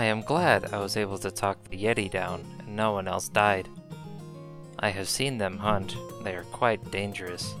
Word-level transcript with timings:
I 0.00 0.04
am 0.04 0.22
glad 0.22 0.72
I 0.72 0.78
was 0.78 0.96
able 0.96 1.18
to 1.18 1.30
talk 1.30 1.62
the 1.64 1.76
Yeti 1.76 2.10
down 2.10 2.42
and 2.60 2.74
no 2.74 2.92
one 2.92 3.06
else 3.06 3.28
died. 3.28 3.68
I 4.78 4.88
have 4.88 5.10
seen 5.10 5.36
them 5.36 5.58
hunt, 5.58 5.94
they 6.24 6.34
are 6.34 6.44
quite 6.44 6.90
dangerous. 6.90 7.54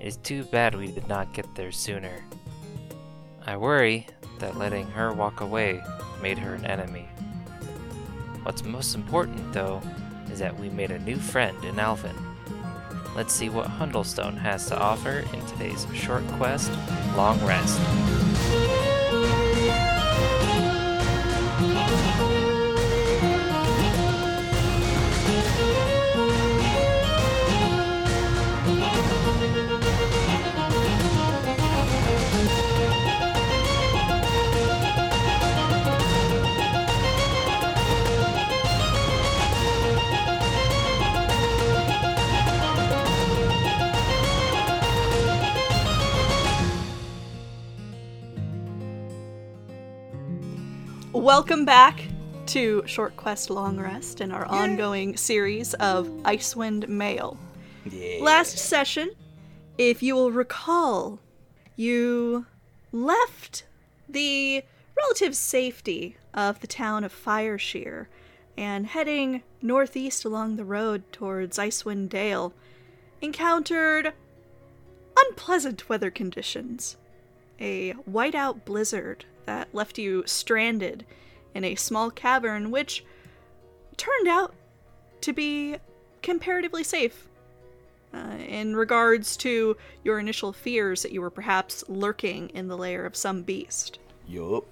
It 0.00 0.06
is 0.06 0.16
too 0.16 0.44
bad 0.44 0.74
we 0.74 0.86
did 0.86 1.06
not 1.08 1.34
get 1.34 1.54
there 1.54 1.70
sooner. 1.70 2.24
I 3.44 3.58
worry 3.58 4.06
that 4.38 4.56
letting 4.56 4.86
her 4.92 5.12
walk 5.12 5.42
away 5.42 5.82
made 6.22 6.38
her 6.38 6.54
an 6.54 6.64
enemy. 6.64 7.06
What's 8.44 8.64
most 8.64 8.94
important, 8.94 9.52
though, 9.52 9.82
is 10.30 10.38
that 10.38 10.58
we 10.58 10.70
made 10.70 10.90
a 10.90 10.98
new 11.00 11.16
friend 11.16 11.62
in 11.66 11.78
Alvin. 11.78 12.16
Let's 13.14 13.34
see 13.34 13.50
what 13.50 13.66
Hundlestone 13.66 14.38
has 14.38 14.68
to 14.68 14.78
offer 14.78 15.18
in 15.34 15.46
today's 15.48 15.86
short 15.92 16.26
quest, 16.28 16.72
Long 17.14 17.38
Rest. 17.44 17.78
Welcome 51.34 51.64
back 51.64 52.04
to 52.48 52.82
Short 52.84 53.16
Quest 53.16 53.48
Long 53.48 53.80
Rest 53.80 54.20
and 54.20 54.34
our 54.34 54.44
ongoing 54.44 55.16
series 55.16 55.72
of 55.72 56.06
Icewind 56.24 56.88
Mail. 56.88 57.38
Yeah. 57.90 58.22
Last 58.22 58.58
session, 58.58 59.12
if 59.78 60.02
you 60.02 60.14
will 60.14 60.30
recall, 60.30 61.20
you 61.74 62.44
left 62.92 63.64
the 64.06 64.62
relative 64.94 65.34
safety 65.34 66.18
of 66.34 66.60
the 66.60 66.66
town 66.66 67.02
of 67.02 67.14
Fireshear 67.14 68.08
and 68.58 68.88
heading 68.88 69.42
northeast 69.62 70.26
along 70.26 70.56
the 70.56 70.66
road 70.66 71.02
towards 71.12 71.56
Icewind 71.56 72.10
Dale, 72.10 72.52
encountered 73.22 74.12
unpleasant 75.16 75.88
weather 75.88 76.10
conditions. 76.10 76.98
A 77.58 77.94
whiteout 77.94 78.66
blizzard 78.66 79.24
that 79.46 79.74
left 79.74 79.98
you 79.98 80.22
stranded 80.26 81.04
in 81.54 81.64
a 81.64 81.74
small 81.74 82.10
cavern, 82.10 82.70
which 82.70 83.04
turned 83.96 84.28
out 84.28 84.54
to 85.20 85.32
be 85.32 85.76
comparatively 86.22 86.84
safe. 86.84 87.28
Uh, 88.14 88.36
in 88.46 88.76
regards 88.76 89.38
to 89.38 89.74
your 90.04 90.18
initial 90.18 90.52
fears 90.52 91.02
that 91.02 91.12
you 91.12 91.20
were 91.22 91.30
perhaps 91.30 91.82
lurking 91.88 92.50
in 92.50 92.68
the 92.68 92.76
lair 92.76 93.06
of 93.06 93.16
some 93.16 93.42
beast. 93.42 93.98
Yup. 94.28 94.66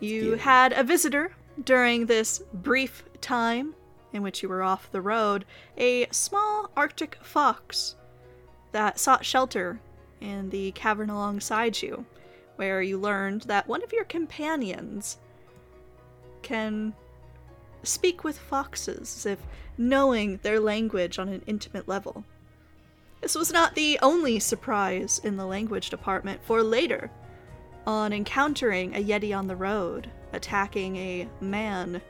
You 0.00 0.22
scary. 0.22 0.38
had 0.38 0.72
a 0.72 0.82
visitor 0.82 1.30
during 1.62 2.06
this 2.06 2.42
brief 2.52 3.04
time 3.20 3.76
in 4.12 4.22
which 4.22 4.42
you 4.42 4.48
were 4.48 4.62
off 4.62 4.90
the 4.90 5.00
road, 5.00 5.44
a 5.76 6.06
small 6.10 6.70
Arctic 6.76 7.16
fox 7.22 7.96
that 8.72 8.98
sought 8.98 9.24
shelter 9.24 9.80
in 10.20 10.50
the 10.50 10.72
cavern 10.72 11.10
alongside 11.10 11.80
you, 11.80 12.06
where 12.56 12.82
you 12.82 12.98
learned 12.98 13.42
that 13.42 13.68
one 13.68 13.82
of 13.82 13.92
your 13.92 14.04
companions 14.04 15.18
can 16.42 16.94
speak 17.82 18.24
with 18.24 18.38
foxes 18.38 19.16
as 19.16 19.26
if 19.26 19.38
knowing 19.76 20.38
their 20.42 20.60
language 20.60 21.18
on 21.18 21.28
an 21.28 21.42
intimate 21.46 21.88
level. 21.88 22.24
This 23.20 23.34
was 23.34 23.52
not 23.52 23.74
the 23.74 23.98
only 24.02 24.38
surprise 24.38 25.20
in 25.24 25.36
the 25.36 25.46
language 25.46 25.90
department, 25.90 26.40
for 26.44 26.62
later, 26.62 27.10
on 27.86 28.12
encountering 28.12 28.94
a 28.94 29.02
Yeti 29.02 29.36
on 29.36 29.46
the 29.46 29.56
road, 29.56 30.10
attacking 30.32 30.96
a 30.96 31.28
man 31.40 32.00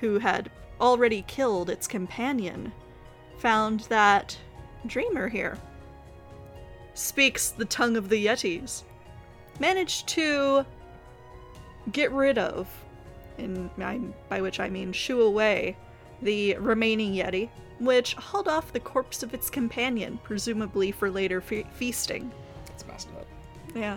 who 0.00 0.18
had 0.18 0.50
already 0.80 1.22
killed 1.28 1.70
its 1.70 1.86
companion, 1.86 2.72
found 3.38 3.80
that 3.80 4.36
Dreamer 4.86 5.28
here 5.28 5.58
speaks 6.94 7.50
the 7.50 7.64
tongue 7.64 7.96
of 7.96 8.08
the 8.08 8.26
Yetis. 8.26 8.84
Managed 9.60 10.08
to 10.08 10.64
get 11.90 12.10
rid 12.12 12.38
of, 12.38 12.68
and 13.38 13.70
by 14.28 14.40
which 14.40 14.60
I 14.60 14.68
mean 14.68 14.92
shoo 14.92 15.22
away, 15.22 15.76
the 16.20 16.56
remaining 16.56 17.14
Yeti, 17.14 17.48
which 17.78 18.14
hauled 18.14 18.48
off 18.48 18.72
the 18.72 18.80
corpse 18.80 19.22
of 19.22 19.34
its 19.34 19.50
companion, 19.50 20.18
presumably 20.22 20.92
for 20.92 21.10
later 21.10 21.40
fe- 21.40 21.66
feasting. 21.74 22.30
It's 22.68 22.86
messed 22.86 23.08
up. 23.18 23.26
Yeah. 23.74 23.96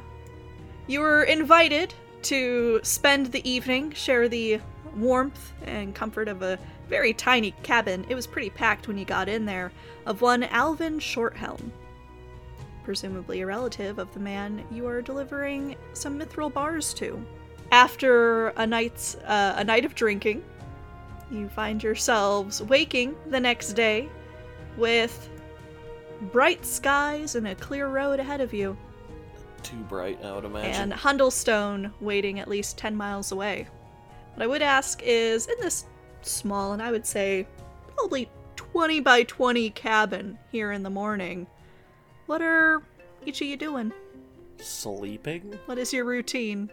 You 0.87 1.01
were 1.01 1.23
invited 1.23 1.93
to 2.23 2.79
spend 2.83 3.27
the 3.27 3.47
evening, 3.47 3.91
share 3.91 4.27
the 4.27 4.59
warmth 4.95 5.53
and 5.63 5.93
comfort 5.93 6.27
of 6.27 6.41
a 6.41 6.57
very 6.89 7.13
tiny 7.13 7.51
cabin. 7.63 8.05
It 8.09 8.15
was 8.15 8.27
pretty 8.27 8.49
packed 8.49 8.87
when 8.87 8.97
you 8.97 9.05
got 9.05 9.29
in 9.29 9.45
there, 9.45 9.71
of 10.05 10.21
one 10.21 10.43
Alvin 10.43 10.99
Shorthelm. 10.99 11.71
Presumably 12.85 13.41
a 13.41 13.45
relative 13.45 13.97
of 13.99 14.13
the 14.13 14.19
man 14.19 14.63
you 14.71 14.87
are 14.87 15.01
delivering 15.01 15.75
some 15.93 16.19
mithril 16.19 16.53
bars 16.53 16.93
to. 16.95 17.23
After 17.71 18.49
a 18.49 18.65
night's 18.67 19.15
uh, 19.15 19.55
a 19.57 19.63
night 19.63 19.83
of 19.85 19.95
drinking, 19.95 20.43
you 21.31 21.49
find 21.49 21.81
yourselves 21.83 22.61
waking 22.61 23.15
the 23.27 23.39
next 23.39 23.73
day 23.73 24.07
with 24.77 25.29
bright 26.31 26.63
skies 26.65 27.35
and 27.35 27.47
a 27.47 27.55
clear 27.55 27.87
road 27.87 28.19
ahead 28.19 28.39
of 28.39 28.53
you 28.53 28.77
Too 29.63 29.75
bright, 29.89 30.23
I 30.23 30.33
would 30.33 30.45
imagine. 30.45 30.91
and 30.91 30.93
Hundlestone 30.93 31.91
waiting 31.99 32.39
at 32.39 32.47
least 32.47 32.77
10 32.77 32.95
miles 32.95 33.31
away. 33.31 33.67
What 34.35 34.43
I 34.43 34.47
would 34.47 34.61
ask 34.61 35.01
is 35.03 35.47
in 35.47 35.55
this 35.59 35.85
small 36.21 36.73
and 36.73 36.81
I 36.81 36.91
would 36.91 37.05
say 37.05 37.47
probably 37.95 38.29
20 38.55 38.99
by 38.99 39.23
20 39.23 39.71
cabin 39.71 40.37
here 40.51 40.71
in 40.71 40.83
the 40.83 40.89
morning, 40.89 41.47
what 42.25 42.41
are 42.41 42.81
each 43.25 43.41
of 43.41 43.47
you 43.47 43.57
doing? 43.57 43.91
Sleeping? 44.57 45.57
What 45.65 45.77
is 45.77 45.93
your 45.93 46.05
routine? 46.05 46.69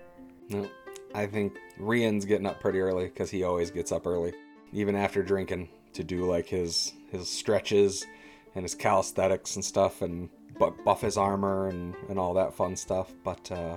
No, 0.49 0.69
I 1.15 1.27
think 1.27 1.59
Rian's 1.79 2.25
getting 2.25 2.47
up 2.47 2.61
pretty 2.61 2.81
early 2.81 3.05
because 3.05 3.31
he 3.31 3.45
always 3.45 3.71
gets 3.71 3.93
up 3.93 4.07
early, 4.07 4.33
even 4.73 4.95
after 4.95 5.23
drinking, 5.23 5.69
to 5.95 6.05
do 6.05 6.29
like 6.29 6.47
his 6.49 6.93
his 7.11 7.29
stretches 7.29 8.07
and 8.55 8.65
his 8.65 8.75
calisthenics 8.75 9.57
and 9.57 9.65
stuff, 9.65 10.03
and 10.03 10.29
bu- 10.59 10.77
buff 10.85 11.01
his 11.01 11.17
armor 11.17 11.69
and 11.69 11.95
and 12.09 12.19
all 12.19 12.35
that 12.35 12.55
fun 12.55 12.77
stuff. 12.77 13.13
But 13.25 13.51
uh, 13.51 13.77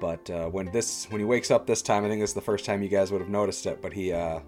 but 0.00 0.28
uh, 0.30 0.46
when 0.48 0.70
this 0.72 1.06
when 1.10 1.20
he 1.20 1.24
wakes 1.24 1.50
up 1.50 1.66
this 1.66 1.82
time, 1.82 2.04
I 2.04 2.08
think 2.08 2.20
this 2.20 2.30
is 2.30 2.34
the 2.34 2.40
first 2.40 2.64
time 2.64 2.82
you 2.82 2.88
guys 2.88 3.12
would 3.12 3.20
have 3.20 3.30
noticed 3.30 3.66
it. 3.66 3.80
But 3.80 3.92
he 3.92 4.12
uh, 4.12 4.40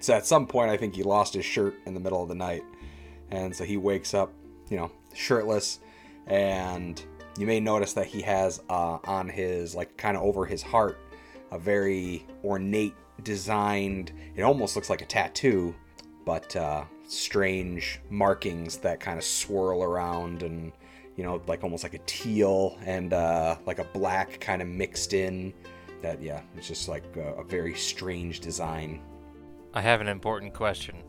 so 0.00 0.14
at 0.14 0.26
some 0.26 0.46
point 0.46 0.70
I 0.70 0.76
think 0.76 0.94
he 0.94 1.02
lost 1.02 1.34
his 1.34 1.44
shirt 1.44 1.74
in 1.86 1.94
the 1.94 2.00
middle 2.00 2.22
of 2.22 2.28
the 2.28 2.34
night, 2.34 2.62
and 3.30 3.54
so 3.54 3.64
he 3.64 3.76
wakes 3.76 4.14
up, 4.14 4.32
you 4.68 4.76
know, 4.76 4.90
shirtless, 5.14 5.80
and 6.26 7.04
you 7.38 7.46
may 7.46 7.60
notice 7.60 7.92
that 7.94 8.06
he 8.06 8.22
has 8.22 8.62
uh, 8.70 8.98
on 9.04 9.28
his 9.28 9.74
like 9.74 9.96
kind 9.96 10.16
of 10.16 10.22
over 10.22 10.46
his 10.46 10.62
heart 10.62 10.98
a 11.50 11.58
very 11.58 12.26
ornate 12.44 12.94
designed 13.22 14.12
it 14.34 14.42
almost 14.42 14.76
looks 14.76 14.90
like 14.90 15.02
a 15.02 15.06
tattoo 15.06 15.74
but 16.24 16.54
uh, 16.56 16.84
strange 17.06 18.00
markings 18.10 18.78
that 18.78 19.00
kind 19.00 19.18
of 19.18 19.24
swirl 19.24 19.82
around 19.82 20.42
and 20.42 20.72
you 21.16 21.22
know 21.22 21.40
like 21.46 21.62
almost 21.62 21.82
like 21.82 21.94
a 21.94 22.00
teal 22.06 22.78
and 22.84 23.12
uh, 23.12 23.56
like 23.66 23.78
a 23.78 23.84
black 23.84 24.40
kind 24.40 24.60
of 24.62 24.68
mixed 24.68 25.12
in 25.12 25.52
that 26.02 26.20
yeah 26.20 26.40
it's 26.56 26.68
just 26.68 26.88
like 26.88 27.04
a, 27.16 27.34
a 27.34 27.44
very 27.44 27.74
strange 27.74 28.40
design 28.40 29.00
I 29.76 29.80
have 29.80 30.00
an 30.00 30.06
important 30.06 30.54
question. 30.54 31.02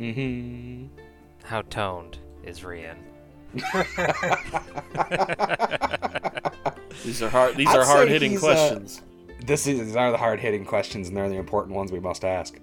mm-hmm 0.00 0.86
How 1.44 1.60
toned 1.62 2.18
is 2.42 2.60
Rian? 2.60 2.96
These 7.04 7.22
are 7.22 7.28
hard. 7.30 7.56
These 7.56 7.68
I'd 7.68 7.78
are 7.78 7.84
hard 7.86 8.08
hitting 8.08 8.32
he's, 8.32 8.42
uh, 8.44 8.46
questions. 8.46 9.02
this 9.46 9.66
is 9.66 9.78
these 9.86 9.96
are 9.96 10.10
the 10.10 10.16
hard 10.18 10.40
hitting 10.40 10.64
questions 10.64 11.08
and 11.08 11.16
they're 11.16 11.28
the 11.28 11.36
important 11.36 11.74
ones 11.74 11.90
we 11.92 12.00
must 12.00 12.24
ask 12.24 12.58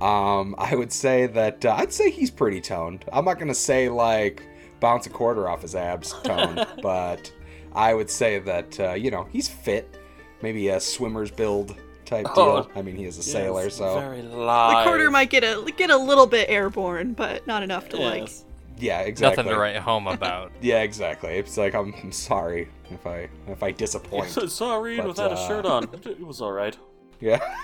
um, 0.00 0.54
i 0.58 0.74
would 0.74 0.92
say 0.92 1.26
that 1.26 1.64
uh, 1.64 1.74
i'd 1.78 1.92
say 1.92 2.10
he's 2.10 2.30
pretty 2.30 2.60
toned 2.60 3.04
i'm 3.12 3.24
not 3.24 3.38
gonna 3.38 3.54
say 3.54 3.88
like 3.88 4.42
bounce 4.80 5.06
a 5.06 5.10
quarter 5.10 5.48
off 5.48 5.62
his 5.62 5.74
abs 5.74 6.12
toned 6.24 6.66
but 6.82 7.32
i 7.74 7.94
would 7.94 8.10
say 8.10 8.38
that 8.40 8.78
uh, 8.80 8.92
you 8.92 9.10
know 9.10 9.26
he's 9.32 9.48
fit 9.48 9.96
maybe 10.42 10.68
a 10.68 10.78
swimmer's 10.80 11.30
build 11.30 11.74
type 12.04 12.26
Oh. 12.36 12.62
deal 12.62 12.70
i 12.74 12.82
mean 12.82 12.96
he 12.96 13.04
is 13.04 13.16
a 13.16 13.20
Yes, 13.20 13.32
sailor 13.32 13.70
so 13.70 14.00
very 14.00 14.20
The 14.22 14.82
quarter 14.84 15.10
might 15.10 15.30
get 15.30 15.44
a 15.44 15.64
get 15.76 15.90
a 15.90 15.96
little 15.96 16.26
bit 16.26 16.48
airborne, 16.50 17.12
but 17.14 17.46
not 17.46 17.62
enough 17.62 17.88
to 17.90 17.96
like 17.96 18.22
Yes. 18.22 18.44
Yeah 18.78 19.00
exactly 19.00 19.42
Nothing 19.42 19.54
to 19.54 19.60
write 19.60 19.76
home 19.76 20.06
about. 20.06 20.52
yeah 20.60 20.82
exactly 20.82 21.34
it's 21.38 21.56
like 21.56 21.74
I'm, 21.74 21.94
I'm 22.02 22.12
sorry 22.12 22.68
if 22.90 23.06
i 23.06 23.28
if 23.48 23.62
i 23.62 23.70
disappoint 23.70 24.30
So 24.30 24.46
sorry 24.46 24.96
But, 24.98 25.08
without 25.08 25.32
a 25.32 25.34
uh, 25.34 25.48
shirt 25.48 25.66
on. 25.66 25.84
It 26.04 26.20
was 26.24 26.40
all 26.40 26.52
right. 26.52 26.76
Yeah. 27.20 27.40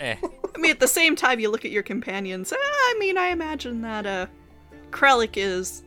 Eh. 0.00 0.16
I 0.54 0.58
mean, 0.58 0.70
at 0.70 0.80
the 0.80 0.88
same 0.88 1.14
time, 1.14 1.40
you 1.40 1.50
look 1.50 1.66
at 1.66 1.70
your 1.70 1.82
companions. 1.82 2.50
eh, 2.52 2.56
I 2.58 2.96
mean, 2.98 3.18
I 3.18 3.26
imagine 3.28 3.82
that 3.82 4.06
uh, 4.06 4.26
Krellick 4.90 5.36
is 5.36 5.82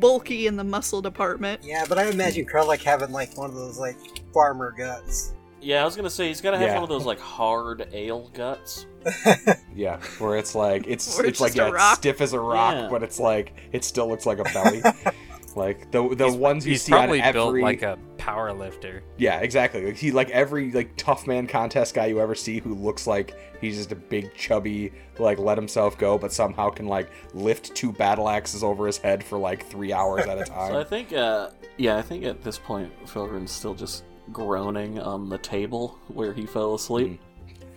bulky 0.00 0.48
in 0.48 0.56
the 0.56 0.64
muscle 0.64 1.00
department. 1.00 1.62
Yeah, 1.62 1.84
but 1.88 1.96
I 1.96 2.08
imagine 2.08 2.44
Krellick 2.44 2.82
having 2.82 3.12
like 3.12 3.36
one 3.38 3.48
of 3.48 3.54
those 3.54 3.78
like 3.78 3.96
farmer 4.34 4.74
guts. 4.76 5.32
Yeah, 5.60 5.82
I 5.82 5.84
was 5.84 5.96
gonna 5.96 6.10
say 6.10 6.28
he's 6.28 6.40
gotta 6.40 6.58
have 6.58 6.68
Yeah. 6.68 6.74
one 6.74 6.82
of 6.84 6.88
those 6.88 7.04
like 7.06 7.20
hard 7.20 7.88
ale 7.92 8.30
guts. 8.34 8.86
Yeah, 9.74 10.00
where 10.18 10.36
it's 10.38 10.54
like 10.54 10.86
it's 10.86 11.18
Or 11.18 11.26
it's 11.26 11.40
like 11.40 11.54
yeah, 11.54 11.70
it's 11.74 11.98
stiff 11.98 12.20
as 12.20 12.32
a 12.32 12.40
rock, 12.40 12.74
Yeah. 12.74 12.88
but 12.90 13.02
it's 13.02 13.20
like 13.20 13.52
it 13.72 13.84
still 13.84 14.08
looks 14.08 14.24
like 14.26 14.38
a 14.38 14.44
belly. 14.44 14.82
like 15.56 15.90
the 15.90 16.14
the 16.14 16.30
ones 16.32 16.66
you 16.66 16.72
He's 16.72 16.82
see 16.82 16.92
on 16.92 17.00
probably 17.00 17.20
every 17.22 17.32
built 17.32 17.54
like 17.62 17.82
a 17.82 17.98
power 18.18 18.52
lifter. 18.52 19.02
yeah 19.16 19.38
exactly 19.38 19.86
like 19.86 19.96
he 19.96 20.10
like 20.10 20.28
every 20.30 20.70
like 20.72 20.94
tough 20.96 21.26
man 21.26 21.46
contest 21.46 21.94
guy 21.94 22.06
you 22.06 22.20
ever 22.20 22.34
see 22.34 22.58
who 22.58 22.74
looks 22.74 23.06
like 23.06 23.34
he's 23.60 23.76
just 23.76 23.90
a 23.92 23.96
big 23.96 24.34
chubby 24.34 24.92
like 25.18 25.38
let 25.38 25.56
himself 25.56 25.96
go 25.96 26.18
but 26.18 26.30
somehow 26.32 26.68
can 26.68 26.86
like 26.86 27.08
lift 27.32 27.74
two 27.74 27.90
battle 27.92 28.28
axes 28.28 28.62
over 28.62 28.86
his 28.86 28.98
head 28.98 29.22
for 29.24 29.38
like 29.38 29.64
three 29.66 29.92
hours 29.94 30.26
at 30.26 30.38
a 30.38 30.44
time. 30.50 30.72
So 30.72 30.78
I 30.80 30.84
think, 30.84 31.12
uh, 31.14 31.50
yeah, 31.78 31.96
I 31.96 32.02
think 32.02 32.24
at 32.24 32.42
this 32.42 32.58
point, 32.58 32.92
Felgren's 33.06 33.50
still 33.52 33.74
just 33.74 34.04
groaning 34.32 34.98
on 34.98 35.28
the 35.28 35.38
table 35.38 35.98
where 36.08 36.32
he 36.32 36.46
fell 36.46 36.74
asleep. 36.74 37.20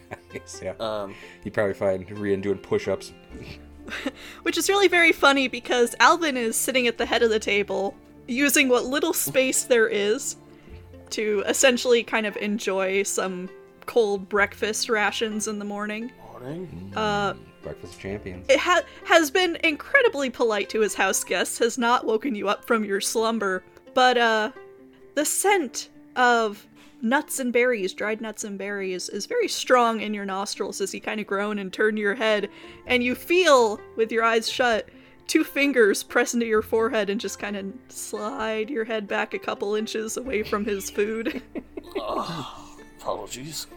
yeah, 0.62 0.74
Um, 0.80 1.14
you 1.44 1.52
probably 1.52 1.74
find 1.74 2.08
Rian 2.08 2.42
doing 2.42 2.58
push-ups. 2.58 3.14
Which 4.44 4.58
is 4.58 4.70
really 4.70 4.88
very 4.88 5.12
funny 5.12 5.48
because 5.48 5.96
Alvin 6.00 6.38
is 6.38 6.56
sitting 6.56 6.88
at 6.88 6.98
the 6.98 7.06
head 7.06 7.24
of 7.24 7.30
the 7.30 7.40
table, 7.40 7.96
using 8.28 8.70
what 8.70 8.86
little 8.86 9.14
space 9.14 9.64
there 9.64 9.88
is 9.88 10.36
to 11.12 11.44
essentially 11.48 12.04
kind 12.04 12.26
of 12.26 12.38
enjoy 12.38 13.02
some 13.04 13.50
cold 13.88 14.30
breakfast 14.30 14.90
rations 14.90 15.48
in 15.48 15.58
the 15.60 15.66
morning. 15.66 16.12
morning. 16.32 16.94
Uh, 16.96 17.34
Breakfast 17.64 17.96
of 17.96 18.00
Champions. 18.00 18.46
it 18.48 18.60
ha- 18.60 18.84
has 19.06 19.30
been 19.32 19.58
incredibly 19.64 20.30
polite 20.30 20.70
to 20.70 20.80
his 20.80 20.94
house 20.94 21.24
guests, 21.24 21.58
has 21.60 21.78
not 21.78 22.06
woken 22.06 22.36
you 22.36 22.48
up 22.48 22.64
from 22.64 22.86
your 22.86 23.02
slumber, 23.02 23.64
but 23.96 24.18
uh, 24.18 24.52
the 25.16 25.26
scent 25.26 25.90
of 26.16 26.66
nuts 27.02 27.40
and 27.40 27.54
berries, 27.54 27.94
dried 27.94 28.22
nuts 28.22 28.44
and 28.44 28.58
berries, 28.58 29.10
is 29.10 29.26
very 29.26 29.48
strong 29.48 30.02
in 30.02 30.14
your 30.14 30.26
nostrils 30.26 30.82
as 30.82 30.94
you 30.94 31.00
kind 31.02 31.20
of 31.20 31.28
groan 31.28 31.60
and 31.60 31.72
turn 31.72 31.98
your 31.98 32.16
head, 32.16 32.50
and 32.88 33.04
you 33.04 33.16
feel, 33.16 33.80
with 33.96 34.12
your 34.12 34.24
eyes 34.24 34.50
shut, 34.50 34.90
two 35.28 35.44
fingers 35.44 36.04
press 36.04 36.34
into 36.34 36.46
your 36.46 36.62
forehead 36.62 37.10
and 37.10 37.22
just 37.22 37.40
kind 37.40 37.56
of 37.56 37.66
slide 37.88 38.70
your 38.70 38.84
head 38.84 39.08
back 39.08 39.34
a 39.34 39.40
couple 39.40 39.76
inches 39.76 40.18
away 40.18 40.44
from 40.44 40.66
his 40.66 40.90
food. 40.90 41.42
Oh, 41.96 42.78
apologies. 43.00 43.68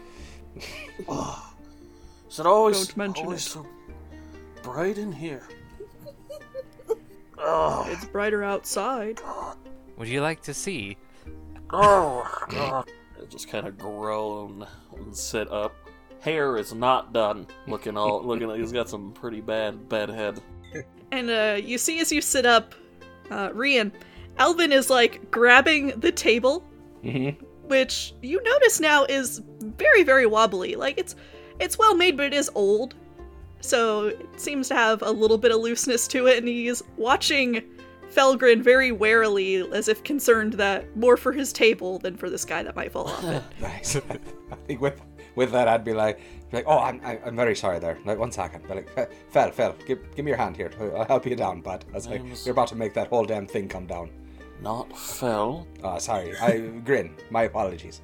Oh, 1.07 1.53
is 2.29 2.39
it 2.39 2.45
always, 2.45 2.87
Don't 2.87 2.97
mention 2.97 3.25
always 3.25 3.45
it. 3.45 3.49
so 3.49 3.65
bright 4.63 4.97
in 4.97 5.11
here? 5.11 5.47
Oh, 7.37 7.85
it's 7.89 8.05
brighter 8.05 8.43
outside. 8.43 9.19
Would 9.97 10.07
you 10.07 10.21
like 10.21 10.41
to 10.43 10.53
see? 10.53 10.97
Oh, 11.71 12.27
God. 12.49 12.89
I 13.21 13.25
just 13.25 13.47
kind 13.47 13.67
of 13.67 13.77
groan 13.77 14.65
and 14.97 15.15
sit 15.15 15.51
up. 15.51 15.75
Hair 16.19 16.57
is 16.57 16.73
not 16.73 17.13
done. 17.13 17.47
Looking 17.67 17.97
all, 17.97 18.23
looking 18.25 18.47
like 18.47 18.59
he's 18.59 18.71
got 18.71 18.89
some 18.89 19.11
pretty 19.13 19.41
bad, 19.41 19.87
bad 19.89 20.09
head. 20.09 20.41
And 21.11 21.29
uh, 21.29 21.59
you 21.63 21.77
see 21.77 21.99
as 21.99 22.11
you 22.11 22.21
sit 22.21 22.45
up, 22.45 22.73
uh, 23.29 23.49
Rian, 23.49 23.91
Alvin 24.37 24.71
is 24.71 24.89
like 24.89 25.29
grabbing 25.31 25.87
the 25.99 26.11
table, 26.11 26.63
Mm-hmm. 27.03 27.43
which 27.67 28.13
you 28.21 28.41
notice 28.43 28.79
now 28.79 29.03
is 29.03 29.41
very, 29.59 30.03
very 30.03 30.25
wobbly. 30.25 30.75
Like 30.75 30.97
it's 30.97 31.15
it's 31.59 31.77
well 31.77 31.95
made, 31.95 32.15
but 32.17 32.27
it 32.27 32.33
is 32.33 32.49
old. 32.55 32.95
So 33.59 34.07
it 34.07 34.39
seems 34.39 34.69
to 34.69 34.75
have 34.75 35.01
a 35.01 35.11
little 35.11 35.37
bit 35.37 35.51
of 35.51 35.59
looseness 35.59 36.07
to 36.09 36.27
it, 36.27 36.37
and 36.39 36.47
he's 36.47 36.81
watching 36.97 37.61
Felgrin 38.11 38.61
very 38.61 38.91
warily, 38.91 39.55
as 39.73 39.87
if 39.87 40.03
concerned 40.03 40.53
that 40.53 40.95
more 40.95 41.17
for 41.17 41.31
his 41.31 41.51
table 41.53 41.99
than 41.99 42.15
for 42.15 42.29
this 42.29 42.45
guy 42.45 42.63
that 42.63 42.75
might 42.75 42.91
fall 42.91 43.07
off 43.07 43.23
it. 43.23 43.43
Nice. 43.61 43.95
I 43.95 44.55
think 44.67 44.81
with 44.81 45.01
with 45.35 45.51
that, 45.51 45.67
I'd 45.67 45.83
be 45.83 45.93
like, 45.93 46.17
be 46.51 46.57
like, 46.57 46.65
oh, 46.67 46.77
I'm 46.79 47.01
I- 47.03 47.19
I'm 47.25 47.35
very 47.35 47.55
sorry 47.55 47.79
there. 47.79 47.97
Like 48.05 48.19
one 48.19 48.31
second, 48.31 48.65
but 48.67 48.77
like, 48.77 49.11
Fel, 49.31 49.51
Fel, 49.51 49.75
give 49.87 49.99
give 50.15 50.25
me 50.25 50.29
your 50.31 50.37
hand 50.37 50.55
here. 50.55 50.71
I'll 50.95 51.05
help 51.05 51.25
you 51.25 51.35
down, 51.35 51.61
bud. 51.61 51.85
I 51.91 51.95
was 51.95 52.07
like, 52.07 52.21
you're 52.45 52.51
about 52.53 52.67
to 52.67 52.75
make 52.75 52.93
that 52.93 53.07
whole 53.07 53.25
damn 53.25 53.47
thing 53.47 53.67
come 53.67 53.87
down. 53.87 54.09
Not 54.61 54.95
fell. 54.97 55.67
Oh, 55.83 55.89
ah, 55.89 55.97
sorry. 55.97 56.37
I 56.37 56.59
grin. 56.85 57.15
My 57.31 57.43
apologies. 57.43 58.01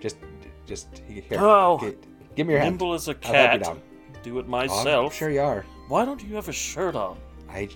Just 0.00 0.18
just 0.66 1.02
here. 1.08 1.24
Oh, 1.38 1.78
gi- 1.80 1.96
give 2.36 2.46
me 2.46 2.52
your 2.52 2.60
hand. 2.62 2.74
Nimble 2.78 2.92
as 2.94 3.08
a 3.08 3.16
I'll 3.24 3.32
help 3.32 3.52
you 3.54 3.58
cat. 3.58 3.62
down. 3.62 3.82
Do 4.22 4.38
it 4.38 4.44
Oh, 4.46 4.50
myself. 4.50 5.12
I'm 5.12 5.16
sure 5.16 5.30
you 5.30 5.40
are. 5.40 5.64
Why 5.88 6.04
don't 6.04 6.22
you 6.22 6.34
have 6.34 6.48
a 6.48 6.52
shirt 6.52 6.94
on? 6.94 7.16
I 7.48 7.68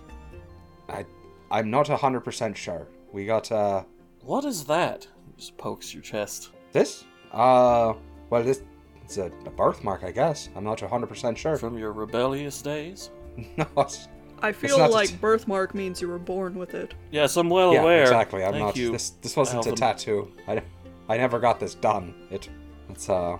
I 0.88 1.04
I'm 1.50 1.70
not 1.70 1.88
hundred 1.88 2.20
percent 2.20 2.56
sure. 2.56 2.86
We 3.12 3.26
got 3.26 3.50
uh 3.50 3.84
What 4.22 4.44
is 4.44 4.64
that? 4.64 5.06
Just 5.36 5.56
pokes 5.56 5.92
your 5.94 6.02
chest. 6.02 6.50
this. 6.72 7.04
Uh, 7.32 7.94
well, 8.28 8.42
this 8.42 8.62
it's 9.04 9.16
a, 9.18 9.26
a 9.46 9.50
birthmark, 9.50 10.04
I 10.04 10.10
guess. 10.10 10.48
I'm 10.54 10.64
not 10.64 10.80
hundred 10.80 11.08
percent 11.08 11.36
sure. 11.38 11.56
From 11.56 11.78
your 11.78 11.92
rebellious 11.92 12.60
days? 12.62 13.10
no, 13.56 13.64
it's- 13.78 14.08
I 14.42 14.52
feel 14.52 14.78
not 14.78 14.90
like 14.90 15.10
t- 15.10 15.16
birthmark 15.16 15.74
means 15.74 16.00
you 16.00 16.08
were 16.08 16.18
born 16.18 16.54
with 16.54 16.72
it. 16.72 16.94
Yes, 17.10 17.36
I'm 17.36 17.50
well 17.50 17.74
yeah, 17.74 17.82
aware. 17.82 18.02
exactly. 18.02 18.42
I'm 18.42 18.52
Thank 18.52 18.64
not. 18.64 18.76
you. 18.76 18.92
This 18.92 19.10
this 19.20 19.36
wasn't 19.36 19.58
Alvin. 19.58 19.74
a 19.74 19.76
tattoo. 19.76 20.32
I, 20.48 20.62
I 21.10 21.18
never 21.18 21.38
got 21.38 21.60
this 21.60 21.74
done. 21.74 22.14
It 22.30 22.48
it's 22.88 23.10
uh 23.10 23.36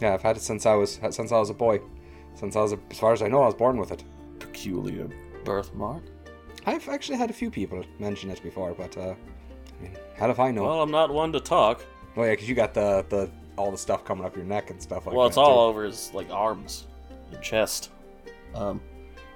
yeah. 0.00 0.12
I've 0.12 0.20
had 0.22 0.36
it 0.36 0.42
since 0.42 0.66
I 0.66 0.74
was 0.74 1.00
since 1.10 1.32
I 1.32 1.38
was 1.38 1.48
a 1.48 1.54
boy. 1.54 1.80
Since 2.34 2.56
I 2.56 2.60
was 2.60 2.72
a, 2.74 2.78
as 2.90 2.98
far 2.98 3.12
as 3.14 3.22
I 3.22 3.28
know, 3.28 3.42
I 3.42 3.46
was 3.46 3.54
born 3.54 3.78
with 3.78 3.90
it. 3.90 4.04
Peculiar 4.38 5.08
birthmark. 5.44 6.02
I've 6.66 6.88
actually 6.88 7.18
had 7.18 7.30
a 7.30 7.32
few 7.32 7.50
people 7.50 7.82
mention 7.98 8.30
it 8.30 8.42
before, 8.42 8.74
but 8.74 8.96
uh, 8.96 9.14
I 9.78 9.82
mean, 9.82 9.96
how 10.16 10.32
do 10.32 10.40
I 10.40 10.50
know? 10.50 10.62
Well, 10.64 10.82
I'm 10.82 10.90
not 10.90 11.12
one 11.12 11.32
to 11.32 11.40
talk. 11.40 11.84
oh 12.16 12.22
yeah, 12.24 12.30
because 12.30 12.48
you 12.48 12.54
got 12.54 12.74
the 12.74 13.04
the 13.08 13.30
all 13.56 13.70
the 13.70 13.78
stuff 13.78 14.04
coming 14.04 14.24
up 14.24 14.34
your 14.36 14.44
neck 14.44 14.70
and 14.70 14.80
stuff 14.80 15.06
like 15.06 15.14
well, 15.14 15.24
that. 15.24 15.30
it's 15.30 15.36
all 15.38 15.66
too. 15.66 15.70
over 15.70 15.84
his 15.84 16.10
like 16.14 16.30
arms 16.30 16.86
and 17.32 17.42
chest. 17.42 17.90
Um, 18.54 18.80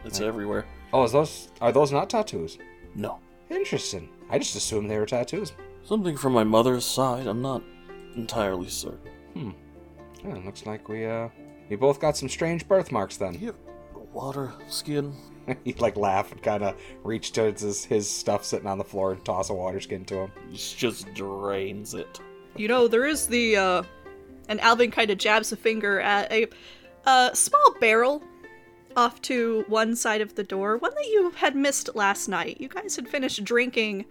it's 0.05 0.20
Right. 0.20 0.28
everywhere. 0.28 0.67
Oh, 0.93 1.02
is 1.05 1.12
those 1.12 1.49
are 1.61 1.73
those 1.73 1.90
not 1.93 2.08
tattoos? 2.11 2.58
No, 2.94 3.19
Interesting. 3.50 4.08
I 4.31 4.38
just 4.38 4.56
assumed 4.56 4.90
they 4.90 4.99
were 4.99 5.06
tattoos. 5.06 5.52
something 5.84 6.17
from 6.17 6.32
my 6.32 6.44
mother's 6.44 6.84
side. 6.84 7.26
I'm 7.26 7.43
not 7.43 7.62
entirely 8.14 8.69
certain. 8.69 9.55
Yeah, 10.25 10.34
it 10.37 10.44
looks 10.44 10.64
like 10.67 10.88
we 10.88 11.05
uh 11.06 11.29
we 11.69 11.76
both 11.76 12.00
got 12.00 12.17
some 12.17 12.29
strange 12.29 12.67
birthmarks 12.69 13.17
then. 13.17 13.34
You 13.34 13.46
have 13.48 13.56
water 14.17 14.51
skin. 14.69 15.13
he 15.65 15.75
like 15.75 15.96
laugh 15.96 16.32
and 16.32 16.43
kind 16.43 16.65
of 16.65 16.75
reach 17.05 17.32
towards 17.32 17.61
his, 17.61 17.85
his 17.85 18.11
stuff 18.11 18.44
sitting 18.44 18.67
on 18.67 18.79
the 18.79 18.85
floor 18.85 19.13
and 19.13 19.25
toss 19.25 19.51
a 19.51 19.55
water 19.55 19.79
skin 19.79 20.05
to 20.06 20.15
him. 20.23 20.32
He 20.51 20.56
just 20.56 21.13
drains 21.15 21.93
it. 21.93 22.19
You 22.56 22.67
know, 22.67 22.89
there 22.89 23.05
is 23.05 23.27
the, 23.27 23.56
uh, 23.56 23.82
and 24.49 24.58
Alvin 24.63 24.91
kind 24.91 25.11
of 25.11 25.19
jabs 25.19 25.53
a 25.53 25.56
finger 25.56 26.01
at 26.01 26.32
a, 26.32 26.49
a 27.05 27.31
small 27.35 27.77
barrel 27.79 28.23
off 28.96 29.20
to 29.20 29.65
one 29.69 29.94
side 29.94 30.23
of 30.23 30.35
the 30.35 30.43
door, 30.43 30.79
one 30.79 30.94
that 30.94 31.06
you 31.06 31.31
had 31.37 31.55
missed 31.55 31.94
last 31.94 32.27
night. 32.27 32.58
You 32.58 32.69
guys 32.69 32.96
had 32.96 33.06
finished 33.06 33.44
drinking 33.44 34.06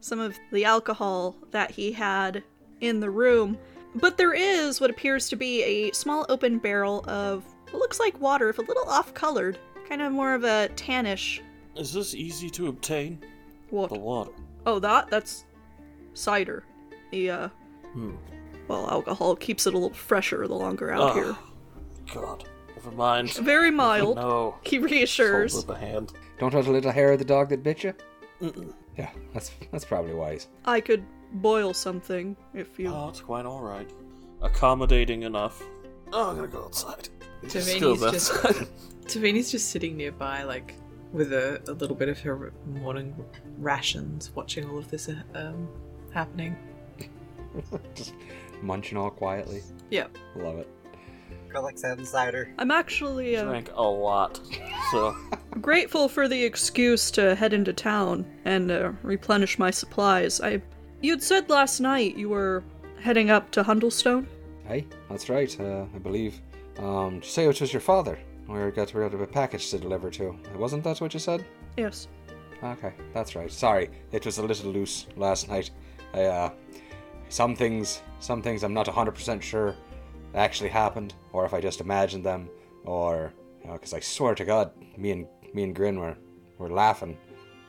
some 0.00 0.20
of 0.20 0.36
the 0.52 0.66
alcohol 0.66 1.34
that 1.52 1.70
he 1.70 1.92
had 1.92 2.44
in 2.82 3.00
the 3.00 3.08
room, 3.08 3.56
but 3.94 4.18
there 4.18 4.34
is 4.34 4.78
what 4.78 4.90
appears 4.90 5.30
to 5.30 5.36
be 5.36 5.62
a 5.62 5.92
small 5.92 6.26
open 6.28 6.58
barrel 6.58 7.02
of 7.08 7.42
what 7.70 7.78
looks 7.80 7.98
like 8.00 8.20
water, 8.20 8.48
if 8.48 8.58
a 8.58 8.62
little 8.62 8.84
off 8.88 9.12
colored, 9.14 9.58
kind 9.88 10.02
of 10.02 10.12
more 10.12 10.34
of 10.34 10.44
a 10.44 10.68
tannish. 10.76 11.40
Is 11.76 11.92
this 11.92 12.14
easy 12.14 12.48
to 12.50 12.68
obtain? 12.68 13.22
What? 13.70 13.90
The 13.90 13.98
water. 13.98 14.30
Oh, 14.64 14.78
that? 14.78 15.08
That's 15.10 15.44
cider. 16.14 16.64
The, 17.10 17.30
uh, 17.30 17.48
Hmm. 17.92 18.14
well, 18.68 18.88
alcohol 18.90 19.36
keeps 19.36 19.66
it 19.66 19.74
a 19.74 19.76
little 19.78 19.94
fresher 19.94 20.46
the 20.46 20.54
longer 20.54 20.90
out 20.90 21.02
Ah, 21.02 21.14
here. 21.14 21.36
God. 22.14 22.48
Never 22.74 22.90
mind. 22.92 23.32
Very 23.34 23.70
mild. 23.70 24.16
No. 24.16 24.56
He 24.62 24.76
Holds 24.76 24.92
reassures. 24.92 25.58
up 25.64 25.70
a 25.70 25.78
hand. 25.78 26.12
Don't 26.38 26.52
want 26.52 26.66
a 26.66 26.70
little 26.70 26.92
hair 26.92 27.12
of 27.12 27.18
the 27.18 27.24
dog 27.24 27.48
that 27.48 27.62
bit 27.62 27.82
you? 27.84 27.94
Mm-mm. 28.40 28.72
Yeah, 28.98 29.10
that's 29.32 29.50
that's 29.72 29.84
probably 29.84 30.12
wise. 30.14 30.48
I 30.66 30.80
could 30.80 31.04
boil 31.32 31.72
something 31.74 32.36
if 32.54 32.78
you. 32.78 32.88
Oh, 32.92 33.08
it's 33.08 33.20
quite 33.20 33.46
all 33.46 33.60
right. 33.62 33.90
Accommodating 34.42 35.22
enough. 35.22 35.62
Oh, 36.12 36.30
I'm 36.30 36.36
gonna 36.36 36.48
go 36.48 36.64
outside. 36.64 37.08
It 37.46 37.50
just 37.52 37.68
Tavini's 37.78 38.00
just- 38.30 38.70
Tavini's 39.06 39.50
just 39.50 39.70
sitting 39.70 39.96
nearby, 39.96 40.42
like 40.42 40.74
with 41.12 41.32
a, 41.32 41.62
a 41.68 41.72
little 41.72 41.96
bit 41.96 42.08
of 42.08 42.18
her 42.20 42.52
morning 42.66 43.14
rations, 43.58 44.32
watching 44.34 44.68
all 44.68 44.78
of 44.78 44.90
this 44.90 45.08
uh, 45.08 45.14
um, 45.34 45.68
happening. 46.12 46.56
Just 47.94 48.12
munching 48.60 48.98
all 48.98 49.08
quietly. 49.08 49.62
Yep. 49.90 50.18
Love 50.36 50.58
it. 50.58 50.68
Krellick's 51.48 51.82
having 51.82 52.04
cider. 52.04 52.52
I'm 52.58 52.70
actually 52.70 53.36
uh, 53.36 53.44
Drank 53.44 53.70
a 53.74 53.82
lot. 53.82 54.40
So, 54.90 55.16
grateful 55.62 56.08
for 56.08 56.28
the 56.28 56.44
excuse 56.44 57.10
to 57.12 57.34
head 57.34 57.54
into 57.54 57.72
town 57.72 58.26
and 58.44 58.70
uh, 58.70 58.92
replenish 59.02 59.58
my 59.58 59.70
supplies. 59.70 60.40
I. 60.40 60.60
You'd 61.00 61.22
said 61.22 61.48
last 61.48 61.80
night 61.80 62.16
you 62.16 62.28
were 62.28 62.62
heading 63.00 63.30
up 63.30 63.50
to 63.52 63.62
Hundlestone. 63.62 64.26
Hey, 64.66 64.86
that's 65.08 65.28
right. 65.30 65.58
Uh, 65.58 65.86
I 65.94 65.98
believe 65.98 66.40
Um, 66.78 67.14
did 67.14 67.24
you 67.24 67.30
say 67.30 67.44
it 67.44 67.60
was 67.60 67.72
your 67.72 67.80
father? 67.80 68.18
We 68.48 68.70
got 68.70 68.94
rid 68.94 69.12
of 69.12 69.20
a 69.20 69.26
package 69.26 69.70
to 69.70 69.78
deliver 69.78 70.10
to. 70.10 70.36
Wasn't 70.56 70.84
that 70.84 71.00
what 71.00 71.14
you 71.14 71.20
said? 71.20 71.44
Yes. 71.76 72.08
Okay, 72.62 72.92
that's 73.12 73.34
right. 73.34 73.50
Sorry, 73.50 73.90
it 74.12 74.24
was 74.24 74.38
a 74.38 74.42
little 74.42 74.70
loose 74.70 75.06
last 75.16 75.48
night. 75.48 75.70
I, 76.14 76.24
uh, 76.24 76.50
some 77.28 77.56
things, 77.56 78.02
some 78.20 78.40
things 78.40 78.62
I'm 78.62 78.72
not 78.72 78.86
100% 78.86 79.42
sure 79.42 79.74
actually 80.34 80.70
happened, 80.70 81.14
or 81.32 81.44
if 81.44 81.52
I 81.52 81.60
just 81.60 81.80
imagined 81.80 82.24
them, 82.24 82.48
or, 82.84 83.32
you 83.62 83.68
know, 83.68 83.74
because 83.74 83.92
I 83.92 84.00
swear 84.00 84.34
to 84.34 84.44
God, 84.44 84.70
me 84.96 85.10
and 85.10 85.26
me 85.52 85.64
and 85.64 85.74
Grin 85.74 85.98
were, 85.98 86.16
were 86.58 86.70
laughing 86.70 87.16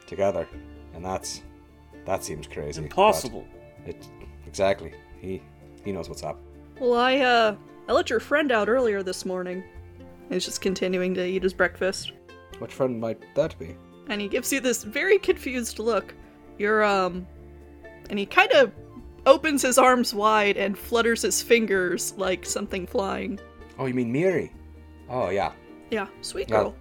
together, 0.05 0.47
and 0.93 1.03
that's, 1.03 1.41
that 2.05 2.23
seems 2.23 2.47
crazy. 2.47 2.81
Impossible. 2.81 3.47
It, 3.85 4.07
exactly. 4.45 4.93
He, 5.19 5.41
he 5.83 5.91
knows 5.91 6.09
what's 6.09 6.23
up. 6.23 6.39
Well, 6.79 6.93
I, 6.95 7.17
uh, 7.19 7.55
I 7.87 7.93
let 7.93 8.09
your 8.09 8.19
friend 8.19 8.51
out 8.51 8.69
earlier 8.69 9.01
this 9.03 9.25
morning. 9.25 9.63
He's 10.29 10.45
just 10.45 10.61
continuing 10.61 11.13
to 11.15 11.25
eat 11.25 11.43
his 11.43 11.53
breakfast. 11.53 12.11
Which 12.59 12.73
friend 12.73 12.99
might 12.99 13.21
that 13.35 13.57
be? 13.57 13.75
And 14.09 14.19
he 14.21 14.27
gives 14.27 14.51
you 14.51 14.59
this 14.59 14.83
very 14.83 15.17
confused 15.19 15.79
look. 15.79 16.13
You're, 16.57 16.83
um. 16.83 17.25
And 18.09 18.17
he 18.17 18.25
kind 18.25 18.51
of 18.53 18.71
opens 19.25 19.61
his 19.61 19.77
arms 19.77 20.13
wide 20.13 20.57
and 20.57 20.77
flutters 20.77 21.21
his 21.21 21.41
fingers 21.41 22.13
like 22.17 22.45
something 22.45 22.87
flying. 22.87 23.39
Oh, 23.77 23.85
you 23.85 23.93
mean 23.93 24.11
Miri? 24.11 24.51
Oh 25.09 25.29
yeah, 25.29 25.51
Yeah, 25.91 26.07
sweet 26.21 26.49
Yeah. 26.49 26.55
girl. 26.63 26.75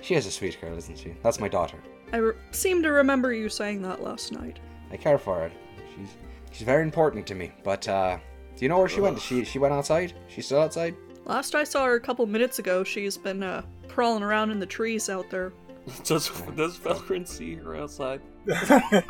she 0.00 0.14
is 0.14 0.26
a 0.26 0.30
sweet 0.30 0.60
girl, 0.60 0.76
isn't 0.76 0.98
she? 0.98 1.14
That's 1.22 1.40
my 1.40 1.48
daughter. 1.48 1.78
I 2.12 2.18
re- 2.18 2.34
seem 2.52 2.82
to 2.84 2.90
remember 2.90 3.32
you 3.32 3.48
saying 3.48 3.82
that 3.82 4.02
last 4.02 4.30
night. 4.32 4.60
I 4.92 4.96
care 4.96 5.18
for 5.18 5.34
her. 5.40 5.50
She's 5.96 6.08
she's 6.52 6.62
very 6.66 6.82
important 6.82 7.26
to 7.28 7.34
me. 7.34 7.52
But 7.64 7.88
uh, 7.88 8.18
do 8.56 8.64
you 8.64 8.68
know 8.68 8.78
where 8.78 8.88
she 8.88 9.00
went? 9.00 9.20
She 9.20 9.44
she 9.44 9.58
went 9.58 9.74
outside. 9.74 10.12
She's 10.28 10.46
still 10.46 10.60
outside. 10.60 10.94
Last 11.24 11.54
I 11.54 11.64
saw 11.64 11.84
her 11.86 11.94
a 11.94 12.00
couple 12.00 12.26
minutes 12.26 12.58
ago, 12.58 12.84
she's 12.84 13.16
been, 13.16 13.42
uh, 13.42 13.62
crawling 13.88 14.22
around 14.22 14.50
in 14.50 14.58
the 14.60 14.66
trees 14.66 15.08
out 15.08 15.30
there. 15.30 15.52
Does 16.04 16.28
does 16.56 16.78
Valgrin 16.78 17.26
see 17.28 17.54
her 17.56 17.76
outside? 17.76 18.20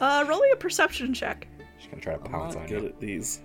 Uh, 0.00 0.24
roll 0.28 0.40
me 0.40 0.50
a 0.52 0.56
perception 0.56 1.14
check. 1.14 1.46
She's 1.78 1.88
gonna 1.88 2.02
try 2.02 2.14
to 2.16 2.24
I'm 2.24 2.30
pounce 2.32 2.54
not 2.56 2.62
on 2.64 2.68
good 2.68 2.82
you. 2.82 2.88
at 2.88 3.00
these. 3.00 3.42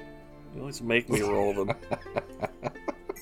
You 0.56 0.62
always 0.62 0.82
make 0.82 1.08
me 1.08 1.22
roll 1.22 1.53
them. 1.53 1.72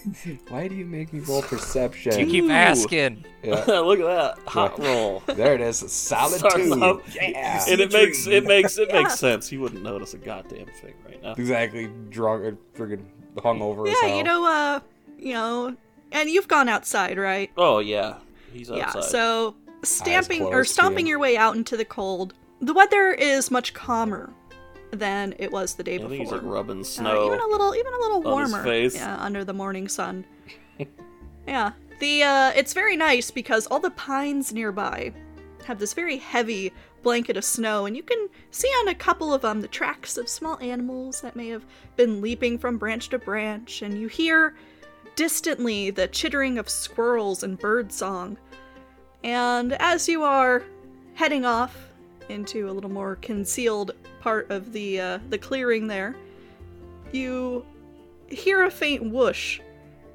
Why 0.50 0.68
do 0.68 0.75
you 0.75 0.86
make 0.86 1.12
me 1.13 1.20
roll 1.22 1.42
perception? 1.54 2.20
You 2.20 2.25
keep 2.25 2.50
asking. 2.51 3.25
Yeah, 3.44 3.54
Look 3.82 4.00
at 4.00 4.06
that 4.06 4.39
hot 4.48 4.75
Yeah. 4.80 4.88
roll. 4.88 5.24
there 5.27 5.54
it 5.56 5.62
is. 5.62 5.77
Solid 5.92 6.39
Starts 6.39 6.56
two. 6.58 6.74
off- 6.84 7.16
Yeah. 7.16 7.66
And 7.68 7.80
it 7.82 7.92
makes 7.92 8.27
it 8.27 8.46
makes 8.46 8.77
it 8.77 8.89
Yeah. 8.89 9.01
makes 9.01 9.20
sense. 9.20 9.48
He 9.50 9.58
wouldn't 9.58 9.84
notice 9.84 10.13
a 10.13 10.18
goddamn 10.18 10.68
thing 10.82 10.94
right 11.06 11.22
now. 11.22 11.34
Exactly. 11.34 11.89
Drunk 12.10 12.46
and 12.46 12.58
friggin' 12.75 13.04
hungover 13.38 13.88
as 13.88 13.96
Yeah, 14.01 14.08
hell. 14.10 14.18
you 14.18 14.24
know, 14.24 14.46
uh, 14.46 14.80
you 15.18 15.34
know, 15.34 15.75
and 16.12 16.30
you've 16.30 16.48
gone 16.48 16.70
outside, 16.70 17.18
right? 17.18 17.51
Oh 17.58 17.80
yeah, 17.80 18.16
he's 18.54 18.72
outside. 18.72 19.00
Yeah, 19.00 19.01
so 19.08 19.56
stamping 19.84 20.42
or 20.44 20.63
stomping 20.66 21.06
your 21.08 21.20
way 21.20 21.38
out 21.38 21.56
into 21.56 21.77
the 21.77 21.86
cold. 21.86 22.34
The 22.62 22.74
weather 22.74 23.12
is 23.12 23.51
much 23.51 23.74
calmer 23.75 24.34
than 24.91 25.36
it 25.38 25.51
was 25.51 25.75
the 25.75 25.84
day 25.84 25.96
I 25.96 26.00
think 26.00 26.13
he's 26.13 26.32
like 26.32 26.41
rubbing 26.44 26.82
Uh, 26.82 26.84
snow. 26.84 27.27
even 27.27 27.39
a 27.39 27.48
little, 27.48 27.75
even 27.75 27.94
a 27.94 27.98
little 28.00 28.22
warmer. 28.22 28.63
face. 28.63 28.96
Yeah, 28.96 29.17
under 29.20 29.44
the 29.44 29.53
morning 29.53 29.88
sun. 29.88 30.25
yeah, 31.48 31.72
the 32.00 32.24
uh, 32.24 32.51
it's 32.56 32.74
very 32.74 32.96
nice 32.96 33.29
because 33.32 33.67
all 33.67 33.79
the 33.79 33.91
pines 33.91 34.53
nearby 34.53 35.12
have 35.65 35.79
this 35.79 35.94
very 35.94 36.17
heavy 36.17 36.72
blanket 37.03 37.36
of 37.38 37.44
snow, 37.44 37.86
and 37.86 37.96
you 37.98 38.03
can 38.03 38.29
see 38.51 38.67
on 38.70 38.88
a 38.88 38.96
couple 38.96 39.34
of 39.34 39.41
them 39.41 39.62
the 39.62 39.67
tracks 39.67 40.17
of 40.17 40.29
small 40.29 40.58
animals 40.62 41.22
that 41.22 41.36
may 41.36 41.50
have 41.50 41.65
been 41.96 42.22
leaping 42.22 42.58
from 42.58 42.77
branch 42.77 43.10
to 43.10 43.20
branch, 43.20 43.82
and 43.82 44.00
you 44.00 44.08
hear 44.08 44.56
distantly 45.15 45.89
the 45.89 46.08
chittering 46.08 46.58
of 46.58 46.70
squirrels 46.70 47.44
and 47.44 47.58
bird 47.60 47.91
song. 47.91 48.38
And 49.24 49.74
as 49.74 50.08
you 50.08 50.24
are 50.24 50.63
heading 51.15 51.44
off 51.44 51.87
into 52.29 52.69
a 52.69 52.72
little 52.72 52.89
more 52.89 53.15
concealed 53.17 53.91
part 54.19 54.50
of 54.51 54.74
the 54.74 55.00
uh, 55.00 55.19
the 55.29 55.38
clearing 55.38 55.88
there, 55.88 56.15
you 57.12 57.65
hear 58.29 58.63
a 58.63 58.72
faint 58.72 59.12
whoosh 59.12 59.60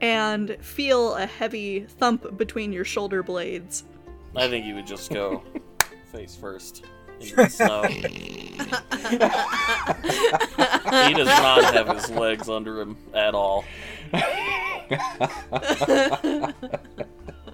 and 0.00 0.56
feel 0.60 1.14
a 1.14 1.26
heavy 1.26 1.80
thump 1.80 2.36
between 2.36 2.72
your 2.72 2.84
shoulder 2.84 3.22
blades. 3.22 3.84
I 4.34 4.48
think 4.48 4.64
he 4.64 4.72
would 4.72 4.86
just 4.86 5.12
go 5.12 5.42
face 6.12 6.34
first 6.34 6.84
into 7.20 7.36
the 7.36 7.48
snow. 7.48 7.82
he 11.06 11.14
does 11.14 11.26
not 11.26 11.74
have 11.74 11.88
his 11.88 12.10
legs 12.10 12.48
under 12.48 12.80
him 12.80 12.96
at 13.14 13.34
all. 13.34 13.64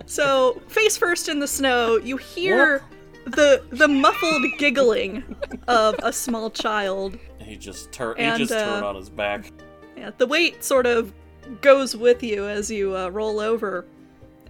So, 0.08 0.62
face 0.68 0.96
first 0.96 1.28
in 1.28 1.38
the 1.38 1.46
snow, 1.46 1.98
you 1.98 2.16
hear 2.16 2.82
the 3.28 3.62
the 3.70 3.88
muffled 3.88 4.44
giggling 4.58 5.37
of 5.66 5.97
a 6.02 6.12
small 6.12 6.50
child. 6.50 7.18
He 7.38 7.56
just 7.56 7.92
turn. 7.92 8.16
He 8.16 8.38
just 8.38 8.52
uh, 8.52 8.64
turned 8.64 8.85
on 8.85 8.94
his 8.97 9.11
back. 9.11 9.52
Yeah, 9.97 10.11
the 10.16 10.26
weight 10.26 10.62
sort 10.62 10.87
of 10.87 11.12
goes 11.61 11.97
with 11.97 12.23
you 12.23 12.47
as 12.47 12.70
you 12.70 12.97
uh, 12.97 13.08
roll 13.08 13.40
over. 13.40 13.87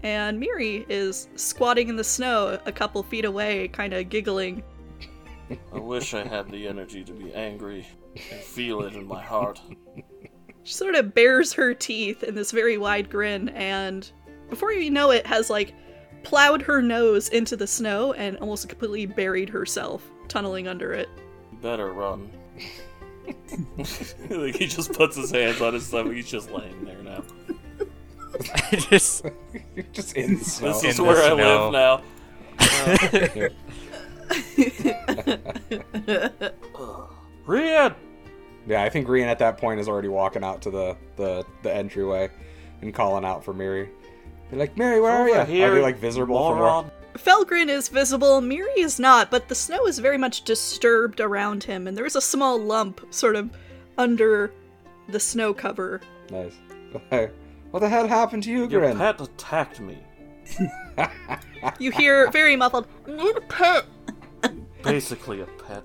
And 0.02 0.38
Miri 0.38 0.86
is 0.88 1.28
squatting 1.34 1.88
in 1.88 1.96
the 1.96 2.04
snow 2.04 2.58
a 2.66 2.72
couple 2.72 3.02
feet 3.02 3.24
away, 3.24 3.68
kind 3.68 3.92
of 3.92 4.08
giggling. 4.08 4.62
I 5.74 5.78
wish 5.78 6.14
I 6.14 6.24
had 6.24 6.50
the 6.50 6.68
energy 6.68 7.02
to 7.04 7.12
be 7.12 7.34
angry 7.34 7.86
and 8.30 8.40
feel 8.40 8.82
it 8.82 8.94
in 8.94 9.06
my 9.06 9.22
heart. 9.22 9.60
She 10.62 10.74
sort 10.74 10.94
of 10.94 11.14
bares 11.14 11.52
her 11.54 11.72
teeth 11.74 12.22
in 12.22 12.34
this 12.34 12.50
very 12.50 12.78
wide 12.78 13.10
grin, 13.10 13.48
and 13.50 14.10
before 14.50 14.72
you 14.72 14.90
know 14.90 15.10
it, 15.10 15.26
has 15.26 15.50
like 15.50 15.74
plowed 16.22 16.62
her 16.62 16.80
nose 16.82 17.28
into 17.28 17.56
the 17.56 17.66
snow 17.66 18.12
and 18.14 18.36
almost 18.38 18.68
completely 18.68 19.06
buried 19.06 19.48
herself, 19.48 20.08
tunneling 20.28 20.68
under 20.68 20.92
it. 20.92 21.08
You 21.52 21.58
better 21.58 21.92
run. 21.92 22.30
like 24.30 24.54
he 24.56 24.66
just 24.66 24.92
puts 24.92 25.16
his 25.16 25.30
hands 25.30 25.60
on 25.60 25.74
his 25.74 25.86
stomach. 25.86 26.14
He's 26.14 26.30
just 26.30 26.50
laying 26.50 26.84
there 26.84 27.02
now. 27.02 27.22
I 28.54 28.76
just 28.76 29.24
You're 29.74 29.84
just 29.92 30.16
in 30.16 30.38
the 30.38 30.44
snow. 30.44 30.68
This 30.72 30.84
In 30.84 30.90
is 30.90 30.96
the 30.96 31.04
where 31.04 31.22
I 31.22 31.34
snow. 31.34 31.70
live 31.70 31.72
now. 31.72 32.02
Rian! 37.46 37.94
Yeah, 38.66 38.82
I 38.82 38.88
think 38.90 39.06
Green 39.06 39.26
at 39.28 39.38
that 39.38 39.56
point 39.58 39.80
is 39.80 39.88
already 39.88 40.08
walking 40.08 40.44
out 40.44 40.60
to 40.62 40.70
the 40.70 40.96
the, 41.16 41.44
the 41.62 41.74
entryway 41.74 42.30
and 42.82 42.92
calling 42.94 43.24
out 43.24 43.44
for 43.44 43.54
Miri. 43.54 43.88
They're 44.50 44.58
like, 44.58 44.76
Miri, 44.76 45.00
where 45.00 45.12
are 45.12 45.28
you? 45.28 45.34
Over 45.34 45.42
Are 45.42 45.46
here, 45.46 45.74
they 45.74 45.82
like 45.82 45.98
visible 45.98 46.48
from 46.48 46.58
where? 46.58 46.68
moron. 46.68 46.90
Felgrin 47.14 47.68
is 47.68 47.88
visible, 47.88 48.40
Miri 48.40 48.80
is 48.80 48.98
not, 49.00 49.30
but 49.30 49.48
the 49.48 49.54
snow 49.54 49.86
is 49.86 49.98
very 49.98 50.18
much 50.18 50.44
disturbed 50.44 51.20
around 51.20 51.64
him, 51.64 51.86
and 51.86 51.96
there 51.96 52.06
is 52.06 52.14
a 52.16 52.20
small 52.20 52.58
lump 52.58 53.00
sort 53.12 53.34
of 53.36 53.50
under 53.96 54.52
the 55.08 55.18
snow 55.20 55.52
cover. 55.52 56.00
Nice. 56.30 56.54
what 57.70 57.80
the 57.80 57.88
hell 57.88 58.06
happened 58.06 58.44
to 58.44 58.50
you, 58.50 58.68
Your 58.68 58.80
Grin? 58.82 58.96
pet 58.98 59.20
attacked 59.20 59.80
me. 59.80 59.98
You 61.78 61.90
hear 61.90 62.30
very 62.30 62.54
muffled, 62.56 62.86
need 63.06 63.36
pet. 63.48 63.84
Basically 64.82 65.40
a 65.40 65.46
pet. 65.46 65.82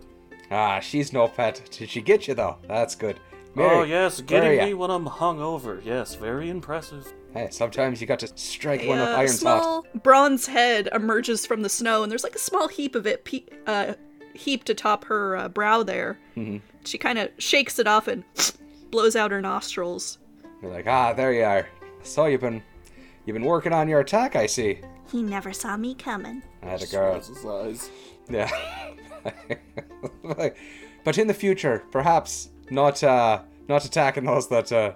Ah, 0.52 0.80
she's 0.80 1.12
no 1.12 1.28
pet. 1.28 1.62
Did 1.72 1.90
she 1.90 2.00
get 2.02 2.28
you 2.28 2.36
though? 2.36 2.58
That's 2.68 2.94
good. 2.96 3.20
Miri, 3.56 3.70
oh 3.76 3.84
yes, 3.84 4.22
getting 4.22 4.60
me 4.64 4.74
when 4.76 4.92
I'm 4.92 5.06
hungover. 5.06 5.84
Yes, 5.84 6.14
very 6.16 6.50
impressive. 6.50 7.12
Hey, 7.34 7.48
sometimes 7.52 8.00
you 8.00 8.06
got 8.08 8.20
to 8.20 8.28
strike 8.36 8.84
A 8.84 8.88
one 8.88 9.00
with 9.00 9.08
uh, 9.10 9.12
iron 9.12 9.28
hot. 9.28 9.30
small 9.38 9.86
bronze 10.04 10.46
head 10.48 10.88
emerges 10.94 11.46
from 11.46 11.62
the 11.64 11.70
snow, 11.70 12.04
and 12.04 12.12
there's 12.12 12.24
like 12.24 12.36
a 12.36 12.40
small 12.40 12.68
heap 12.68 12.94
of 12.96 13.08
it 13.08 13.26
pe- 13.26 13.46
uh, 13.66 13.94
heaped 14.34 14.70
atop 14.70 15.06
her 15.06 15.36
uh, 15.36 15.50
brow 15.50 15.82
there. 15.84 16.20
Mhm. 16.38 16.62
She 16.86 16.98
kind 16.98 17.18
of 17.18 17.30
shakes 17.40 17.80
it 17.80 17.88
off 17.88 18.08
and 18.08 18.24
blows 18.92 19.16
out 19.16 19.32
her 19.32 19.42
nostrils. 19.42 20.20
You're 20.62 20.72
like, 20.72 20.86
ah, 20.88 21.14
there 21.14 21.34
you 21.34 21.44
are. 21.44 21.68
So 22.04 22.26
you've 22.28 22.42
been 22.42 22.62
you've 23.26 23.34
been 23.34 23.46
working 23.46 23.74
on 23.74 23.88
your 23.88 24.02
attack, 24.02 24.36
I 24.36 24.46
see. 24.46 24.80
He 25.12 25.24
never 25.24 25.54
saw 25.54 25.76
me 25.78 25.96
coming. 25.96 26.44
I 26.62 26.68
had 26.68 26.84
a 26.84 26.88
girl. 26.88 27.14
Rolls 27.14 27.28
his 27.30 27.46
eyes. 27.46 27.90
Yeah. 28.30 28.50
but 31.04 31.18
in 31.18 31.28
the 31.28 31.34
future, 31.34 31.84
perhaps 31.92 32.50
not 32.70 33.04
uh 33.04 33.42
not 33.68 33.86
attacking 33.86 34.26
those 34.26 34.48
that 34.50 34.72
uh 34.72 34.94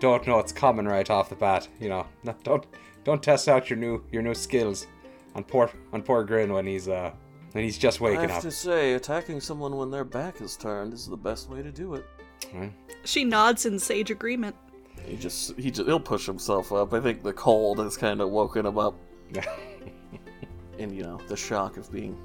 don't 0.00 0.26
know 0.26 0.38
it's 0.38 0.52
coming 0.52 0.86
right 0.86 1.08
off 1.08 1.28
the 1.28 1.36
bat, 1.36 1.68
you 1.80 1.88
know. 1.88 2.06
Don't 2.42 2.66
don't 3.04 3.22
test 3.22 3.48
out 3.48 3.70
your 3.70 3.78
new 3.78 4.02
your 4.10 4.22
new 4.22 4.34
skills 4.34 4.86
on 5.34 5.44
poor 5.44 5.70
on 5.92 6.02
poor 6.02 6.24
Grin 6.24 6.52
when 6.52 6.66
he's 6.66 6.88
uh 6.88 7.12
when 7.52 7.64
he's 7.64 7.78
just 7.78 8.00
waking 8.00 8.18
up. 8.18 8.24
I 8.24 8.32
have 8.34 8.36
up. 8.38 8.42
to 8.42 8.50
say, 8.50 8.94
attacking 8.94 9.40
someone 9.40 9.76
when 9.76 9.90
their 9.90 10.04
back 10.04 10.40
is 10.40 10.56
turned 10.56 10.92
is 10.92 11.06
the 11.06 11.16
best 11.16 11.48
way 11.48 11.62
to 11.62 11.70
do 11.70 11.94
it. 11.94 12.04
Right? 12.52 12.72
She 13.04 13.24
nods 13.24 13.66
in 13.66 13.78
sage 13.78 14.10
agreement. 14.10 14.56
He 15.04 15.16
just 15.16 15.56
he 15.56 15.70
just 15.70 15.86
he'll 15.86 16.00
push 16.00 16.26
himself 16.26 16.72
up. 16.72 16.92
I 16.92 17.00
think 17.00 17.22
the 17.22 17.32
cold 17.32 17.78
has 17.78 17.96
kind 17.96 18.20
of 18.20 18.30
woken 18.30 18.66
him 18.66 18.78
up, 18.78 18.94
and 20.78 20.94
you 20.94 21.02
know 21.02 21.20
the 21.28 21.36
shock 21.36 21.76
of 21.76 21.90
being 21.92 22.18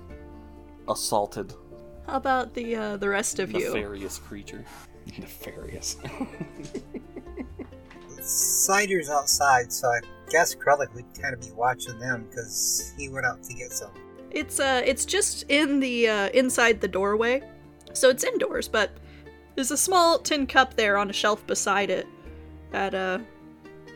assaulted. 0.89 1.53
How 2.07 2.17
about 2.17 2.53
the 2.53 2.75
uh, 2.75 2.97
the 2.97 3.09
rest 3.09 3.39
of 3.39 3.51
you? 3.51 3.59
Nefarious 3.59 4.17
creature. 4.17 4.65
Nefarious. 5.17 5.97
Cider's 8.21 9.09
outside, 9.09 9.71
so 9.71 9.87
I 9.87 9.99
guess 10.29 10.55
Krellick 10.55 10.93
would 10.93 11.05
kind 11.19 11.33
of 11.33 11.41
be 11.41 11.51
watching 11.51 11.97
them 11.99 12.27
because 12.29 12.93
he 12.97 13.09
went 13.09 13.25
out 13.25 13.43
to 13.43 13.53
get 13.53 13.71
some. 13.71 13.91
It's 14.29 14.59
uh 14.59 14.81
it's 14.85 15.05
just 15.05 15.43
in 15.49 15.79
the 15.79 16.07
uh 16.07 16.29
inside 16.29 16.79
the 16.79 16.87
doorway. 16.87 17.41
So 17.93 18.09
it's 18.09 18.23
indoors, 18.23 18.67
but 18.67 18.91
there's 19.55 19.71
a 19.71 19.77
small 19.77 20.19
tin 20.19 20.47
cup 20.47 20.75
there 20.75 20.97
on 20.97 21.09
a 21.09 21.13
shelf 21.13 21.45
beside 21.47 21.89
it. 21.89 22.07
That 22.71 22.93
uh 22.93 23.19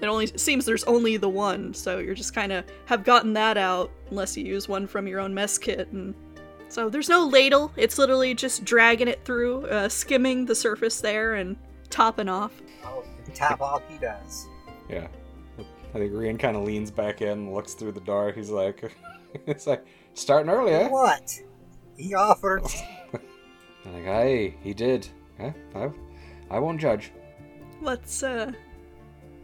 it 0.01 0.05
only 0.07 0.25
it 0.25 0.39
seems 0.39 0.65
there's 0.65 0.83
only 0.83 1.17
the 1.17 1.29
one, 1.29 1.73
so 1.73 1.99
you're 1.99 2.15
just 2.15 2.33
kind 2.33 2.51
of 2.51 2.65
have 2.85 3.03
gotten 3.03 3.33
that 3.33 3.57
out 3.57 3.91
unless 4.09 4.35
you 4.35 4.43
use 4.43 4.67
one 4.67 4.87
from 4.87 5.07
your 5.07 5.19
own 5.19 5.33
mess 5.33 5.57
kit 5.57 5.87
and 5.93 6.13
so 6.67 6.89
there's 6.89 7.07
no 7.07 7.25
ladle. 7.25 7.71
It's 7.77 7.97
literally 7.97 8.33
just 8.33 8.65
dragging 8.65 9.07
it 9.07 9.23
through, 9.23 9.65
uh, 9.67 9.87
skimming 9.87 10.45
the 10.45 10.55
surface 10.55 10.99
there 10.99 11.35
and 11.35 11.55
topping 11.89 12.27
off. 12.27 12.51
Oh, 12.83 13.03
top 13.35 13.61
off 13.61 13.81
he 13.89 13.97
does. 13.97 14.47
Yeah. 14.89 15.07
I 15.59 15.97
think 15.97 16.11
Rian 16.13 16.37
kind 16.39 16.57
of 16.57 16.63
leans 16.63 16.91
back 16.91 17.21
in, 17.21 17.53
looks 17.53 17.73
through 17.73 17.93
the 17.93 18.01
door. 18.01 18.31
He's 18.31 18.49
like, 18.49 18.91
it's 19.45 19.65
like 19.67 19.85
starting 20.13 20.51
early, 20.51 20.73
eh? 20.73 20.87
What? 20.89 21.31
He 21.97 22.13
offered. 22.13 22.63
I'm 23.85 23.93
like, 23.93 24.03
hey, 24.03 24.55
he 24.61 24.73
did. 24.73 25.07
Eh? 25.39 25.51
I, 25.75 25.89
I 26.49 26.59
won't 26.59 26.79
judge. 26.81 27.11
What's 27.79 28.23
uh 28.23 28.51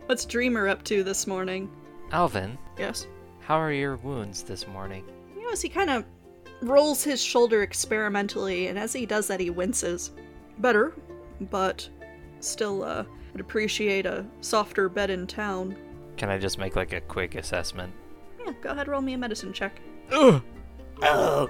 what's 0.08 0.26
Dreamer 0.26 0.68
up 0.68 0.84
to 0.86 1.04
this 1.04 1.28
morning? 1.28 1.70
Alvin, 2.12 2.58
Yes. 2.78 3.08
how 3.40 3.56
are 3.58 3.72
your 3.72 3.96
wounds 3.98 4.44
this 4.44 4.68
morning? 4.68 5.06
You 5.36 5.44
know, 5.44 5.52
as 5.52 5.62
he 5.62 5.70
kind 5.70 5.90
of 5.90 6.04
rolls 6.62 7.04
his 7.04 7.22
shoulder 7.24 7.62
experimentally, 7.64 8.68
and 8.68 8.78
as 8.78 8.92
he 8.94 9.06
does 9.06 9.28
that, 9.28 9.40
he 9.40 9.50
winces. 9.50 10.12
Better, 10.58 10.94
but 11.50 11.88
still, 12.42 12.84
uh, 12.84 13.06
would 13.32 13.42
appreciate 13.42 14.06
a 14.06 14.26
softer 14.42 14.90
bed 14.90 15.10
in 15.10 15.28
town. 15.28 15.76
Can 16.18 16.30
I 16.30 16.38
just 16.38 16.58
make 16.58 16.76
like 16.76 16.94
a 16.94 17.02
quick 17.02 17.36
assessment? 17.36 17.94
Yeah, 18.46 18.54
go 18.62 18.70
ahead, 18.72 18.88
roll 18.88 19.02
me 19.02 19.14
a 19.14 19.18
medicine 19.18 19.54
check. 19.54 19.80
Ugh! 20.12 20.42
Oh, 21.02 21.50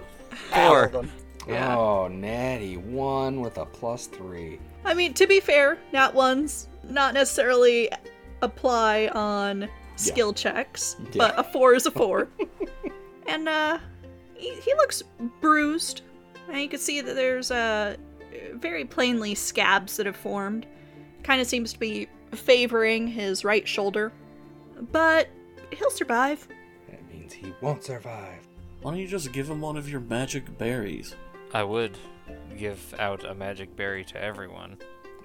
Four. 0.53 0.87
Hold. 0.89 1.07
Yeah. 1.47 1.75
Oh, 1.75 2.07
natty 2.07 2.77
one 2.77 3.41
with 3.41 3.57
a 3.57 3.65
plus 3.65 4.05
three. 4.07 4.59
I 4.85 4.93
mean, 4.93 5.13
to 5.15 5.27
be 5.27 5.39
fair, 5.39 5.77
nat 5.91 6.13
ones 6.13 6.67
not 6.83 7.13
necessarily 7.13 7.89
apply 8.41 9.07
on 9.07 9.67
skill 9.95 10.33
checks, 10.33 10.95
Yeah. 11.05 11.09
but 11.15 11.39
a 11.39 11.43
four 11.43 11.73
is 11.73 11.85
a 11.85 11.91
four. 11.91 12.27
and 13.27 13.49
uh, 13.49 13.79
he, 14.35 14.53
he 14.55 14.73
looks 14.75 15.03
bruised, 15.41 16.01
and 16.49 16.61
you 16.61 16.69
can 16.69 16.79
see 16.79 17.01
that 17.01 17.15
there's 17.15 17.51
uh, 17.51 17.95
very 18.53 18.85
plainly 18.85 19.35
scabs 19.35 19.97
that 19.97 20.05
have 20.05 20.15
formed. 20.15 20.65
Kind 21.23 21.39
of 21.41 21.47
seems 21.47 21.73
to 21.73 21.79
be 21.79 22.07
favoring 22.31 23.07
his 23.07 23.43
right 23.43 23.67
shoulder, 23.67 24.11
but 24.91 25.27
he'll 25.71 25.91
survive. 25.91 26.47
That 26.89 26.99
means 27.13 27.31
he 27.33 27.53
won't 27.61 27.83
survive. 27.83 28.47
why 28.81 28.91
don't 28.91 28.99
you 28.99 29.07
just 29.07 29.31
give 29.31 29.49
him 29.49 29.61
one 29.61 29.77
of 29.77 29.87
your 29.89 29.99
magic 30.01 30.57
berries? 30.57 31.15
I 31.53 31.63
would 31.63 31.97
give 32.57 32.93
out 32.99 33.23
a 33.25 33.35
magic 33.35 33.75
berry 33.75 34.03
to 34.05 34.21
everyone. 34.21 34.77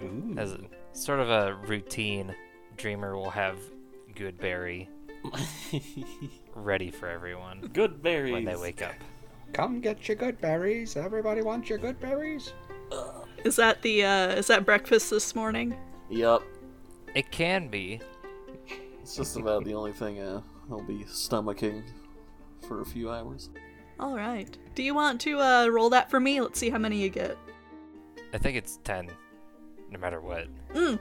Ooh. 0.03 0.35
As 0.37 0.53
a, 0.53 0.61
sort 0.93 1.21
of 1.21 1.31
a 1.31 1.55
routine, 1.67 2.35
Dreamer 2.77 3.17
will 3.17 3.31
have 3.31 3.59
good 4.15 4.39
berry 4.39 4.89
ready 6.55 6.91
for 6.91 7.09
everyone 7.09 7.71
Good 7.73 8.03
berries. 8.03 8.33
when 8.33 8.45
they 8.45 8.57
wake 8.57 8.83
up. 8.83 8.95
Come 9.53 9.81
get 9.81 10.07
your 10.09 10.17
good 10.17 10.41
berries. 10.41 10.97
Everybody 10.97 11.43
wants 11.43 11.69
your 11.69 11.79
good 11.79 11.99
berries. 12.01 12.53
Is 13.47 13.55
that 13.57 13.81
the 13.83 14.05
uh, 14.05 14.29
is 14.31 14.49
that 14.49 14.67
breakfast 14.67 15.09
this 15.09 15.37
morning? 15.37 15.77
Yup. 16.11 16.43
It 17.15 17.31
can 17.31 17.69
be. 17.69 18.01
It's 19.01 19.15
just 19.15 19.37
about 19.37 19.65
the 19.65 19.73
only 19.73 19.93
thing 19.93 20.19
uh, 20.19 20.41
I'll 20.69 20.83
be 20.83 21.05
stomaching 21.05 21.85
for 22.67 22.81
a 22.81 22.85
few 22.85 23.09
hours. 23.09 23.51
All 24.01 24.17
right. 24.17 24.59
Do 24.75 24.83
you 24.83 24.97
want 24.97 25.21
to 25.21 25.39
uh, 25.39 25.69
roll 25.69 25.89
that 25.91 26.11
for 26.11 26.19
me? 26.19 26.41
Let's 26.41 26.59
see 26.59 26.71
how 26.71 26.79
many 26.79 27.01
you 27.01 27.09
get. 27.09 27.39
I 28.35 28.39
think 28.39 28.57
it's 28.57 28.81
10, 28.83 29.11
no 29.93 29.99
matter 30.01 30.21
what. 30.21 30.49
Mm. 30.75 30.99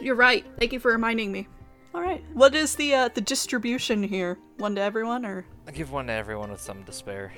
You're 0.00 0.14
right. 0.14 0.46
Thank 0.60 0.72
you 0.72 0.78
for 0.78 0.92
reminding 0.92 1.32
me. 1.32 1.48
All 1.92 2.02
right. 2.02 2.22
What 2.34 2.54
is 2.54 2.76
the 2.76 2.94
uh, 2.94 3.08
the 3.08 3.20
distribution 3.20 4.00
here? 4.04 4.38
One 4.58 4.76
to 4.76 4.80
everyone, 4.80 5.26
or 5.26 5.44
I 5.66 5.72
give 5.72 5.90
one 5.90 6.06
to 6.06 6.12
everyone 6.12 6.52
with 6.52 6.60
some 6.60 6.84
to 6.84 6.92
spare. 6.92 7.32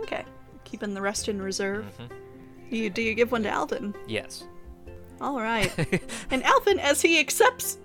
okay, 0.00 0.26
keeping 0.64 0.92
the 0.92 1.00
rest 1.00 1.30
in 1.30 1.40
reserve. 1.40 1.86
Mhm. 1.98 2.10
You 2.72 2.90
do 2.90 3.02
you 3.02 3.14
give 3.14 3.32
one 3.32 3.42
to 3.42 3.50
Alvin? 3.50 3.94
Yes. 4.06 4.44
All 5.20 5.40
right. 5.40 5.70
and 6.30 6.42
Alvin, 6.42 6.78
as 6.80 7.02
he 7.02 7.20
accepts, 7.20 7.78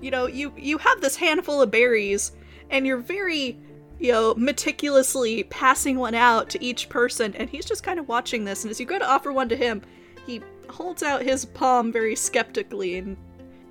you 0.00 0.10
know, 0.10 0.26
you 0.26 0.52
you 0.56 0.78
have 0.78 1.00
this 1.00 1.16
handful 1.16 1.60
of 1.60 1.70
berries, 1.70 2.32
and 2.70 2.86
you're 2.86 2.96
very, 2.96 3.58
you 3.98 4.12
know, 4.12 4.34
meticulously 4.36 5.44
passing 5.44 5.98
one 5.98 6.14
out 6.14 6.48
to 6.50 6.64
each 6.64 6.88
person, 6.88 7.34
and 7.34 7.50
he's 7.50 7.66
just 7.66 7.82
kind 7.82 8.00
of 8.00 8.08
watching 8.08 8.44
this. 8.44 8.64
And 8.64 8.70
as 8.70 8.80
you 8.80 8.86
go 8.86 8.98
to 8.98 9.08
offer 9.08 9.32
one 9.32 9.48
to 9.50 9.56
him, 9.56 9.82
he 10.26 10.40
holds 10.68 11.02
out 11.02 11.22
his 11.22 11.44
palm 11.44 11.92
very 11.92 12.16
skeptically, 12.16 12.96
and 12.96 13.16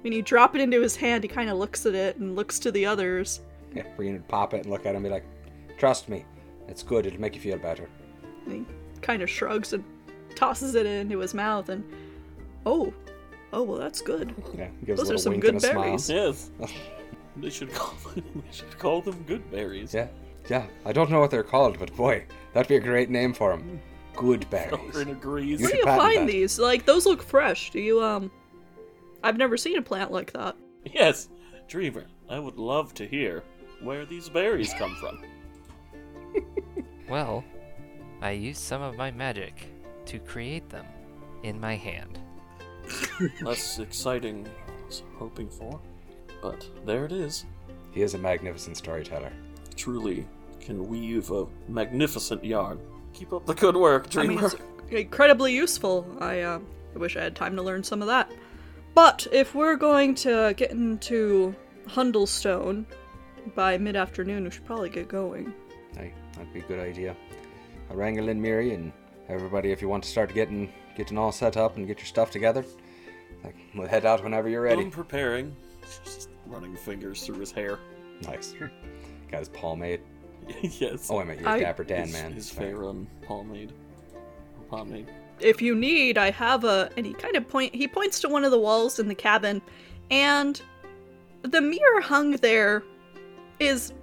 when 0.02 0.14
you 0.14 0.22
drop 0.22 0.56
it 0.56 0.62
into 0.62 0.82
his 0.82 0.96
hand, 0.96 1.24
he 1.24 1.28
kind 1.28 1.50
of 1.50 1.58
looks 1.58 1.86
at 1.86 1.96
it 1.96 2.18
and 2.18 2.36
looks 2.36 2.60
to 2.60 2.72
the 2.72 2.86
others. 2.86 3.42
Yeah, 3.74 3.84
Rian 3.98 4.14
would 4.14 4.28
pop 4.28 4.54
it 4.54 4.62
and 4.62 4.70
look 4.70 4.86
at 4.86 4.92
him 4.92 4.98
and 4.98 5.06
be 5.06 5.10
like, 5.10 5.26
trust 5.78 6.10
me, 6.10 6.26
it's 6.68 6.84
good. 6.84 7.06
It'll 7.06 7.20
make 7.20 7.36
you 7.36 7.42
feel 7.42 7.58
better. 7.58 7.90
And 8.46 8.66
he 8.66 9.02
kind 9.02 9.22
of 9.22 9.30
shrugs 9.30 9.74
and 9.74 9.84
tosses 10.40 10.76
it 10.76 10.86
into 10.86 11.20
his 11.20 11.34
mouth, 11.34 11.70
and 11.70 11.84
oh, 12.66 12.94
oh 13.54 13.64
well, 13.64 13.78
that's 13.78 14.02
good. 14.02 14.34
Yeah, 14.58 14.70
gives 14.86 15.00
Those 15.02 15.10
a 15.10 15.14
are 15.16 15.18
some 15.18 15.32
wink 15.34 15.44
good 15.44 15.56
and 15.56 15.64
a 15.64 15.68
smile. 15.68 15.84
berries. 15.84 16.10
Yes. 16.10 16.52
they 17.38 17.50
should 17.50 17.74
call 17.74 17.94
they 18.16 18.22
should 18.52 18.78
call 18.80 19.02
them 19.02 19.24
good 19.28 19.50
berries. 19.52 19.94
Yeah, 19.94 20.08
yeah. 20.50 20.66
I 20.86 20.92
don't 20.94 21.10
know 21.12 21.20
what 21.20 21.32
they're 21.32 21.44
called, 21.44 21.78
but 21.78 21.96
boy, 21.96 22.26
that'd 22.54 22.70
be 22.70 22.76
a 22.78 22.80
great 22.80 23.10
name 23.10 23.34
for 23.34 23.52
them. 23.52 23.80
Good 24.16 24.50
berries. 24.50 24.72
Elrin 24.96 25.12
agrees. 25.12 25.60
You 25.62 25.66
Where 25.66 25.72
do 25.72 25.78
should 25.78 25.78
you 25.80 25.86
patent 25.86 26.02
find 26.02 26.28
that. 26.28 26.32
these? 26.32 26.58
Like 26.60 26.86
those 26.86 27.06
look 27.06 27.22
fresh. 27.22 27.72
Do 27.72 27.80
you 27.80 28.02
um? 28.04 28.32
I've 29.24 29.38
never 29.38 29.58
seen 29.58 29.78
a 29.78 29.82
plant 29.82 30.12
like 30.12 30.32
that. 30.34 30.56
Yes, 30.86 31.28
Dreamer. 31.68 32.06
I 32.30 32.40
would 32.40 32.58
love 32.58 32.94
to 32.96 33.06
hear 33.08 33.44
where 33.82 34.06
these 34.06 34.30
berries 34.30 34.74
come 34.78 34.96
from. 34.96 35.22
Well, 37.10 37.44
I 38.22 38.32
used 38.32 38.62
some 38.62 38.84
of 38.84 38.96
my 38.96 39.10
magic 39.10 39.66
to 40.10 40.20
create 40.20 40.68
them 40.70 40.86
in 41.44 41.60
my 41.60 41.76
hand. 41.76 42.20
Less 43.42 43.78
exciting 43.78 44.48
I 44.48 44.86
was 44.88 45.04
hoping 45.18 45.50
for, 45.50 45.80
but 46.42 46.68
there 46.86 47.06
it 47.06 47.12
is. 47.12 47.46
He 47.92 48.02
is 48.02 48.16
a 48.16 48.18
magnificent 48.18 48.78
storyteller. 48.78 49.32
Truly 49.76 50.28
can 50.60 50.88
weave 50.88 51.30
a 51.30 51.46
magnificent 51.68 52.44
yarn. 52.44 52.80
Keep 53.14 53.34
up 53.34 53.46
the 53.46 53.54
good 53.54 53.78
work, 53.78 54.10
Dreamer. 54.10 54.32
I 54.32 54.36
mean, 54.36 54.46
it's 54.46 54.56
incredibly 54.90 55.54
useful. 55.54 56.08
I 56.20 56.42
uh, 56.42 56.60
I 56.96 56.98
wish 56.98 57.16
I 57.16 57.22
had 57.22 57.36
time 57.36 57.56
to 57.56 57.62
learn 57.62 57.84
some 57.84 58.02
of 58.02 58.08
that. 58.08 58.32
But 58.96 59.28
if 59.32 59.54
we're 59.54 59.76
going 59.76 60.16
to 60.16 60.56
get 60.58 60.72
into 60.72 61.56
Hundlestone 61.88 62.86
by 63.56 63.78
mid-afternoon, 63.78 64.44
we 64.44 64.50
should 64.50 64.66
probably 64.66 64.90
get 64.90 65.08
going. 65.08 65.54
Hey, 65.96 66.14
that'd 66.34 66.52
be 66.52 66.60
a 66.60 66.64
good 66.64 66.80
idea. 66.80 67.16
I'll 67.90 67.96
wrangle 67.96 68.30
in 68.30 68.42
Miri 68.42 68.74
and 68.74 68.92
everybody 69.30 69.72
if 69.72 69.82
you 69.82 69.88
want 69.88 70.04
to 70.04 70.10
start 70.10 70.34
getting 70.34 70.72
getting 70.96 71.18
all 71.18 71.32
set 71.32 71.56
up 71.56 71.78
and 71.78 71.88
get 71.88 72.00
your 72.00 72.06
stuff 72.08 72.32
together. 72.32 72.66
Like, 73.44 73.56
we'll 73.74 73.88
head 73.88 74.06
out 74.06 74.24
whenever 74.24 74.50
you're 74.50 74.62
ready. 74.64 74.82
I'm 74.82 74.92
preparing. 74.92 75.56
Just 76.04 76.30
running 76.46 76.76
fingers 76.76 77.26
through 77.26 77.40
his 77.40 77.52
hair. 77.52 77.80
Nice. 78.24 78.54
Got 79.32 79.40
his 79.40 79.50
pomade. 79.50 80.02
yes. 80.62 81.10
Oh, 81.10 81.20
I 81.20 81.24
meant 81.24 81.40
your 81.40 81.50
I- 81.50 81.60
Dapper 81.60 81.84
Dan, 81.84 82.08
his, 82.08 82.14
man. 82.14 82.34
His 82.34 82.50
Sorry. 82.52 82.74
Faerun 82.74 83.08
pomade. 83.22 83.72
Pomade. 84.70 85.10
If 85.40 85.62
you 85.62 85.74
need, 85.74 86.18
I 86.18 86.32
have 86.32 86.66
a. 86.66 86.90
And 86.98 87.06
he 87.06 87.14
kind 87.14 87.38
of 87.38 87.48
point. 87.48 87.74
He 87.74 87.88
points 87.88 88.20
to 88.22 88.30
one 88.30 88.44
of 88.44 88.52
the 88.52 88.60
walls 88.60 89.00
in 89.00 89.08
the 89.08 89.16
cabin, 89.16 89.62
and 90.12 90.62
the 91.44 91.62
mirror 91.62 92.02
hung 92.02 92.32
there 92.32 92.84
is 93.60 93.94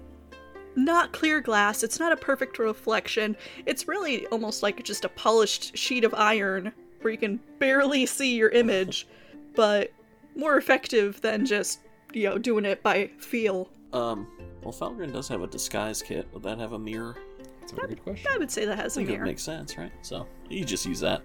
not 0.76 1.12
clear 1.12 1.40
glass. 1.40 1.82
It's 1.82 1.98
not 1.98 2.12
a 2.12 2.16
perfect 2.16 2.58
reflection. 2.58 3.36
It's 3.64 3.88
really 3.88 4.26
almost 4.26 4.62
like 4.62 4.82
just 4.84 5.04
a 5.04 5.08
polished 5.08 5.76
sheet 5.76 6.04
of 6.04 6.14
iron 6.14 6.72
where 7.00 7.12
you 7.12 7.18
can 7.18 7.40
barely 7.58 8.06
see 8.06 8.36
your 8.36 8.50
image, 8.50 9.06
but 9.54 9.92
more 10.34 10.56
effective 10.56 11.20
than 11.22 11.46
just, 11.46 11.80
you 12.12 12.28
know, 12.28 12.38
doing 12.38 12.64
it 12.64 12.82
by 12.82 13.10
feel. 13.18 13.70
Um, 13.92 14.26
well, 14.62 14.72
Falgren 14.72 15.12
does 15.12 15.28
have 15.28 15.42
a 15.42 15.46
disguise 15.46 16.02
kit. 16.02 16.28
Would 16.32 16.42
that 16.42 16.58
have 16.58 16.72
a 16.72 16.78
mirror? 16.78 17.16
That's 17.60 17.72
a 17.72 17.76
very 17.76 17.88
good 17.88 18.02
question. 18.02 18.26
I 18.32 18.38
would 18.38 18.50
say 18.50 18.64
that 18.66 18.76
has 18.78 18.96
a 18.96 19.00
think 19.00 19.08
it 19.08 19.12
mirror. 19.12 19.24
makes 19.26 19.42
sense, 19.42 19.76
right? 19.78 19.92
So, 20.02 20.26
you 20.48 20.64
just 20.64 20.84
use 20.86 21.00
that. 21.00 21.22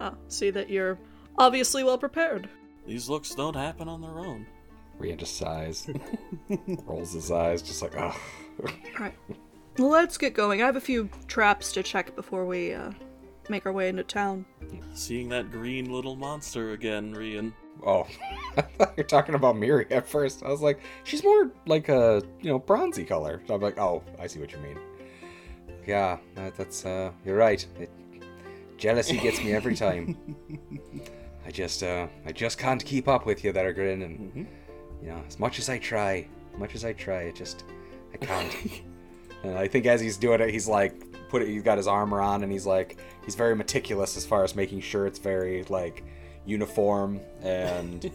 Ah, 0.00 0.14
see 0.28 0.50
that 0.50 0.68
you're 0.68 0.98
obviously 1.38 1.84
well 1.84 1.98
prepared. 1.98 2.48
These 2.86 3.08
looks 3.08 3.34
don't 3.34 3.54
happen 3.54 3.88
on 3.88 4.00
their 4.00 4.18
own. 4.18 4.46
Rian 4.98 5.16
just 5.16 5.36
sighs, 5.36 5.88
rolls 6.84 7.12
his 7.12 7.30
eyes, 7.30 7.62
just 7.62 7.82
like, 7.82 7.96
ugh. 7.96 8.14
Alright. 8.94 9.14
Well, 9.78 9.88
let's 9.88 10.18
get 10.18 10.34
going. 10.34 10.62
I 10.62 10.66
have 10.66 10.76
a 10.76 10.80
few 10.80 11.08
traps 11.26 11.72
to 11.72 11.82
check 11.82 12.14
before 12.14 12.44
we 12.44 12.74
uh, 12.74 12.90
make 13.48 13.64
our 13.66 13.72
way 13.72 13.88
into 13.88 14.04
town. 14.04 14.44
Seeing 14.92 15.28
that 15.30 15.50
green 15.50 15.90
little 15.90 16.14
monster 16.16 16.72
again, 16.72 17.14
Rian. 17.14 17.52
Oh, 17.84 18.06
I 18.56 18.62
thought 18.62 18.92
you 18.96 19.02
were 19.02 19.08
talking 19.08 19.34
about 19.34 19.56
Miri 19.56 19.86
at 19.90 20.06
first. 20.06 20.42
I 20.44 20.48
was 20.48 20.60
like, 20.60 20.80
she's 21.04 21.24
more 21.24 21.50
like 21.66 21.88
a 21.88 22.22
you 22.40 22.50
know 22.50 22.58
bronzy 22.58 23.04
color. 23.04 23.42
So 23.48 23.54
I'm 23.54 23.60
like, 23.62 23.78
oh, 23.78 24.02
I 24.18 24.26
see 24.26 24.40
what 24.40 24.52
you 24.52 24.58
mean. 24.58 24.78
Yeah, 25.86 26.18
that, 26.34 26.54
that's 26.54 26.84
uh, 26.84 27.10
you're 27.24 27.36
right. 27.36 27.66
It, 27.80 27.90
jealousy 28.76 29.16
gets 29.18 29.42
me 29.42 29.52
every 29.52 29.74
time. 29.74 30.16
I 31.46 31.50
just 31.50 31.82
uh, 31.82 32.06
I 32.26 32.32
just 32.32 32.58
can't 32.58 32.84
keep 32.84 33.08
up 33.08 33.26
with 33.26 33.42
you 33.42 33.52
there, 33.52 33.72
Grin, 33.72 34.02
and 34.02 34.32
Mhm. 34.32 34.46
you 35.02 35.08
know, 35.08 35.22
as 35.26 35.40
much 35.40 35.58
as 35.58 35.68
I 35.68 35.78
try, 35.78 36.28
much 36.58 36.74
as 36.74 36.84
I 36.84 36.92
try, 36.92 37.22
it 37.22 37.34
just 37.34 37.64
I 38.12 38.16
can't. 38.18 38.82
and 39.44 39.58
I 39.58 39.68
think 39.68 39.86
as 39.86 40.00
he's 40.00 40.16
doing 40.16 40.40
it, 40.40 40.50
he's 40.50 40.68
like 40.68 41.28
put 41.28 41.42
it. 41.42 41.48
He's 41.48 41.62
got 41.62 41.78
his 41.78 41.86
armor 41.86 42.20
on, 42.20 42.42
and 42.42 42.52
he's 42.52 42.66
like 42.66 42.98
he's 43.24 43.34
very 43.34 43.56
meticulous 43.56 44.16
as 44.16 44.26
far 44.26 44.44
as 44.44 44.54
making 44.54 44.80
sure 44.80 45.06
it's 45.06 45.18
very 45.18 45.64
like 45.64 46.04
uniform 46.44 47.20
and 47.42 48.10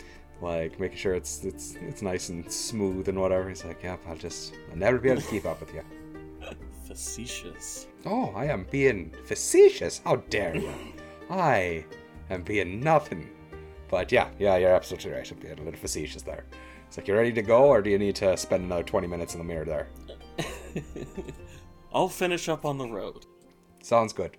like 0.40 0.78
making 0.78 0.98
sure 0.98 1.14
it's 1.14 1.44
it's 1.44 1.74
it's 1.80 2.02
nice 2.02 2.28
and 2.28 2.50
smooth 2.50 3.08
and 3.08 3.20
whatever. 3.20 3.48
He's 3.48 3.64
like, 3.64 3.82
yep, 3.82 4.00
I'll 4.08 4.16
just 4.16 4.54
I'll 4.70 4.76
never 4.76 4.98
be 4.98 5.10
able 5.10 5.20
to 5.20 5.28
keep 5.28 5.44
up 5.44 5.60
with 5.60 5.74
you. 5.74 5.82
Facetious. 6.86 7.86
Oh, 8.04 8.32
I 8.34 8.46
am 8.46 8.66
being 8.70 9.12
facetious. 9.24 10.00
How 10.04 10.16
dare 10.16 10.56
you? 10.56 10.72
I 11.30 11.84
am 12.30 12.42
being 12.42 12.80
nothing. 12.80 13.30
But 13.88 14.10
yeah, 14.10 14.28
yeah, 14.38 14.56
you're 14.56 14.74
absolutely 14.74 15.12
right. 15.12 15.30
I'm 15.30 15.38
being 15.38 15.58
a 15.58 15.62
little 15.62 15.78
facetious 15.78 16.22
there. 16.22 16.44
It's 16.90 16.96
like, 16.96 17.06
you 17.06 17.14
ready 17.14 17.32
to 17.34 17.42
go, 17.42 17.66
or 17.66 17.82
do 17.82 17.88
you 17.88 18.00
need 18.00 18.16
to 18.16 18.36
spend 18.36 18.64
another 18.64 18.82
20 18.82 19.06
minutes 19.06 19.34
in 19.34 19.38
the 19.38 19.44
mirror 19.44 19.64
there? 19.64 19.86
I'll 21.94 22.08
finish 22.08 22.48
up 22.48 22.64
on 22.64 22.78
the 22.78 22.86
road. 22.88 23.26
Sounds 23.80 24.12
good. 24.12 24.36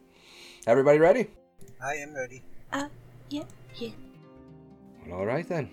Everybody 0.68 1.00
ready? 1.00 1.28
I 1.82 1.94
am 1.94 2.14
ready. 2.14 2.44
Uh, 2.74 2.90
yeah, 3.30 3.46
yeah. 3.78 3.92
All 5.14 5.26
right 5.26 5.48
then. 5.48 5.70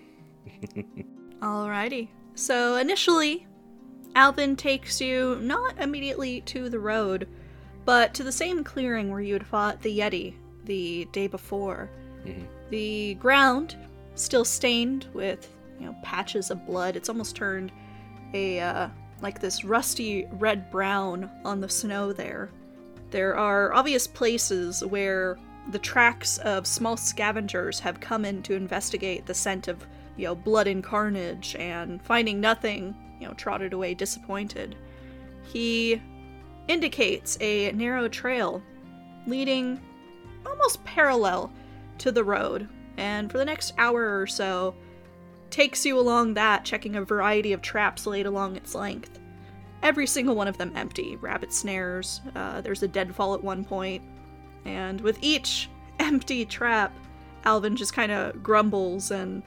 Alrighty. 1.41 2.07
So 2.35 2.77
initially, 2.77 3.45
Alvin 4.15 4.55
takes 4.55 5.01
you 5.01 5.37
not 5.41 5.77
immediately 5.79 6.39
to 6.43 6.69
the 6.69 6.79
road, 6.79 7.27
but 7.83 8.13
to 8.13 8.23
the 8.23 8.31
same 8.31 8.63
clearing 8.63 9.11
where 9.11 9.19
you 9.19 9.33
had 9.33 9.45
fought 9.45 9.81
the 9.81 9.99
Yeti 9.99 10.33
the 10.63 11.09
day 11.11 11.27
before. 11.27 11.89
Mhm. 12.25 12.47
The 12.69 13.15
ground 13.15 13.75
still 14.15 14.45
stained 14.45 15.07
with, 15.13 15.53
you 15.79 15.85
know, 15.85 15.95
patches 16.03 16.51
of 16.51 16.65
blood. 16.65 16.95
It's 16.95 17.09
almost 17.09 17.35
turned 17.35 17.71
a 18.33 18.59
uh, 18.59 18.89
like 19.21 19.39
this 19.39 19.63
rusty 19.63 20.27
red 20.31 20.69
brown 20.71 21.29
on 21.43 21.59
the 21.59 21.69
snow 21.69 22.13
there. 22.13 22.49
There 23.11 23.35
are 23.35 23.73
obvious 23.73 24.07
places 24.07 24.83
where 24.85 25.37
the 25.71 25.79
tracks 25.79 26.37
of 26.39 26.65
small 26.65 26.97
scavengers 26.97 27.79
have 27.79 27.99
come 27.99 28.25
in 28.25 28.43
to 28.43 28.53
investigate 28.53 29.25
the 29.25 29.33
scent 29.33 29.67
of, 29.67 29.85
you 30.15 30.25
know, 30.25 30.35
blood 30.35 30.67
and 30.67 30.83
carnage, 30.83 31.55
and 31.55 32.01
finding 32.01 32.39
nothing, 32.39 32.95
you 33.19 33.27
know, 33.27 33.33
trotted 33.33 33.73
away 33.73 33.93
disappointed. 33.93 34.75
He 35.43 36.01
indicates 36.67 37.37
a 37.41 37.71
narrow 37.71 38.07
trail 38.07 38.61
leading 39.27 39.79
almost 40.45 40.83
parallel 40.85 41.51
to 41.99 42.11
the 42.11 42.23
road, 42.23 42.69
and 42.97 43.31
for 43.31 43.37
the 43.37 43.45
next 43.45 43.73
hour 43.77 44.19
or 44.19 44.27
so, 44.27 44.75
takes 45.51 45.85
you 45.85 45.99
along 45.99 46.33
that, 46.35 46.65
checking 46.65 46.95
a 46.95 47.03
variety 47.03 47.53
of 47.53 47.61
traps 47.61 48.05
laid 48.05 48.25
along 48.25 48.55
its 48.55 48.75
length. 48.75 49.19
Every 49.81 50.07
single 50.07 50.35
one 50.35 50.47
of 50.47 50.57
them 50.57 50.73
empty. 50.75 51.15
Rabbit 51.17 51.53
snares, 51.53 52.21
uh, 52.35 52.61
there's 52.61 52.83
a 52.83 52.87
deadfall 52.87 53.33
at 53.33 53.43
one 53.43 53.63
point, 53.63 54.03
and 54.65 54.99
with 55.01 55.17
each 55.21 55.69
empty 55.99 56.45
trap, 56.45 56.93
Alvin 57.45 57.75
just 57.75 57.93
kind 57.93 58.11
of 58.11 58.43
grumbles 58.43 59.11
and 59.11 59.41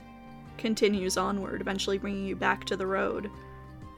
continues 0.56 1.16
onward, 1.16 1.60
eventually 1.60 1.98
bringing 1.98 2.26
you 2.26 2.36
back 2.36 2.64
to 2.64 2.76
the 2.76 2.86
road. 2.86 3.30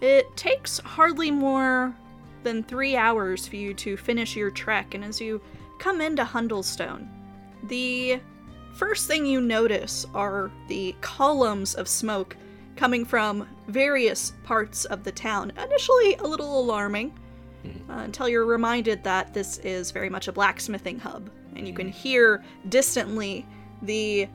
It 0.00 0.36
takes 0.36 0.78
hardly 0.80 1.30
more 1.30 1.94
than 2.42 2.62
three 2.62 2.96
hours 2.96 3.46
for 3.46 3.56
you 3.56 3.72
to 3.74 3.96
finish 3.96 4.36
your 4.36 4.50
trek, 4.50 4.94
and 4.94 5.04
as 5.04 5.20
you 5.20 5.40
come 5.78 6.00
into 6.00 6.24
Hundlestone, 6.24 7.08
the 7.64 8.20
first 8.74 9.06
thing 9.06 9.24
you 9.24 9.40
notice 9.40 10.06
are 10.14 10.50
the 10.68 10.94
columns 11.00 11.74
of 11.74 11.88
smoke 11.88 12.36
coming 12.76 13.04
from 13.04 13.48
various 13.68 14.32
parts 14.44 14.84
of 14.86 15.04
the 15.04 15.12
town. 15.12 15.52
Initially, 15.56 16.16
a 16.16 16.26
little 16.26 16.60
alarming, 16.60 17.18
uh, 17.64 17.98
until 17.98 18.28
you're 18.28 18.44
reminded 18.44 19.02
that 19.04 19.32
this 19.32 19.58
is 19.58 19.90
very 19.90 20.10
much 20.10 20.28
a 20.28 20.32
blacksmithing 20.32 20.98
hub, 20.98 21.30
and 21.56 21.66
you 21.66 21.74
can 21.74 21.88
hear 21.88 22.44
distantly 22.68 23.46
the 23.82 24.28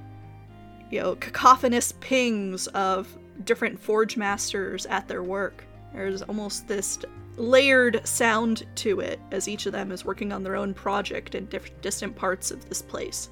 you 0.89 0.99
know 0.99 1.15
cacophonous 1.15 1.93
pings 1.99 2.67
of 2.67 3.17
different 3.43 3.80
forge 3.80 4.17
masters 4.17 4.86
at 4.88 5.08
their 5.08 5.23
work. 5.23 5.65
There's 5.93 6.21
almost 6.23 6.67
this 6.67 6.99
layered 7.38 8.06
sound 8.06 8.65
to 8.75 8.99
it 8.99 9.19
as 9.32 9.47
each 9.47 9.65
of 9.65 9.71
them 9.71 9.91
is 9.91 10.04
working 10.04 10.34
on 10.34 10.43
their 10.43 10.56
own 10.56 10.73
project 10.73 11.36
in 11.36 11.45
diff- 11.45 11.82
distant 11.82 12.15
parts 12.15 12.52
of 12.52 12.67
this 12.67 12.82
place. 12.82 13.30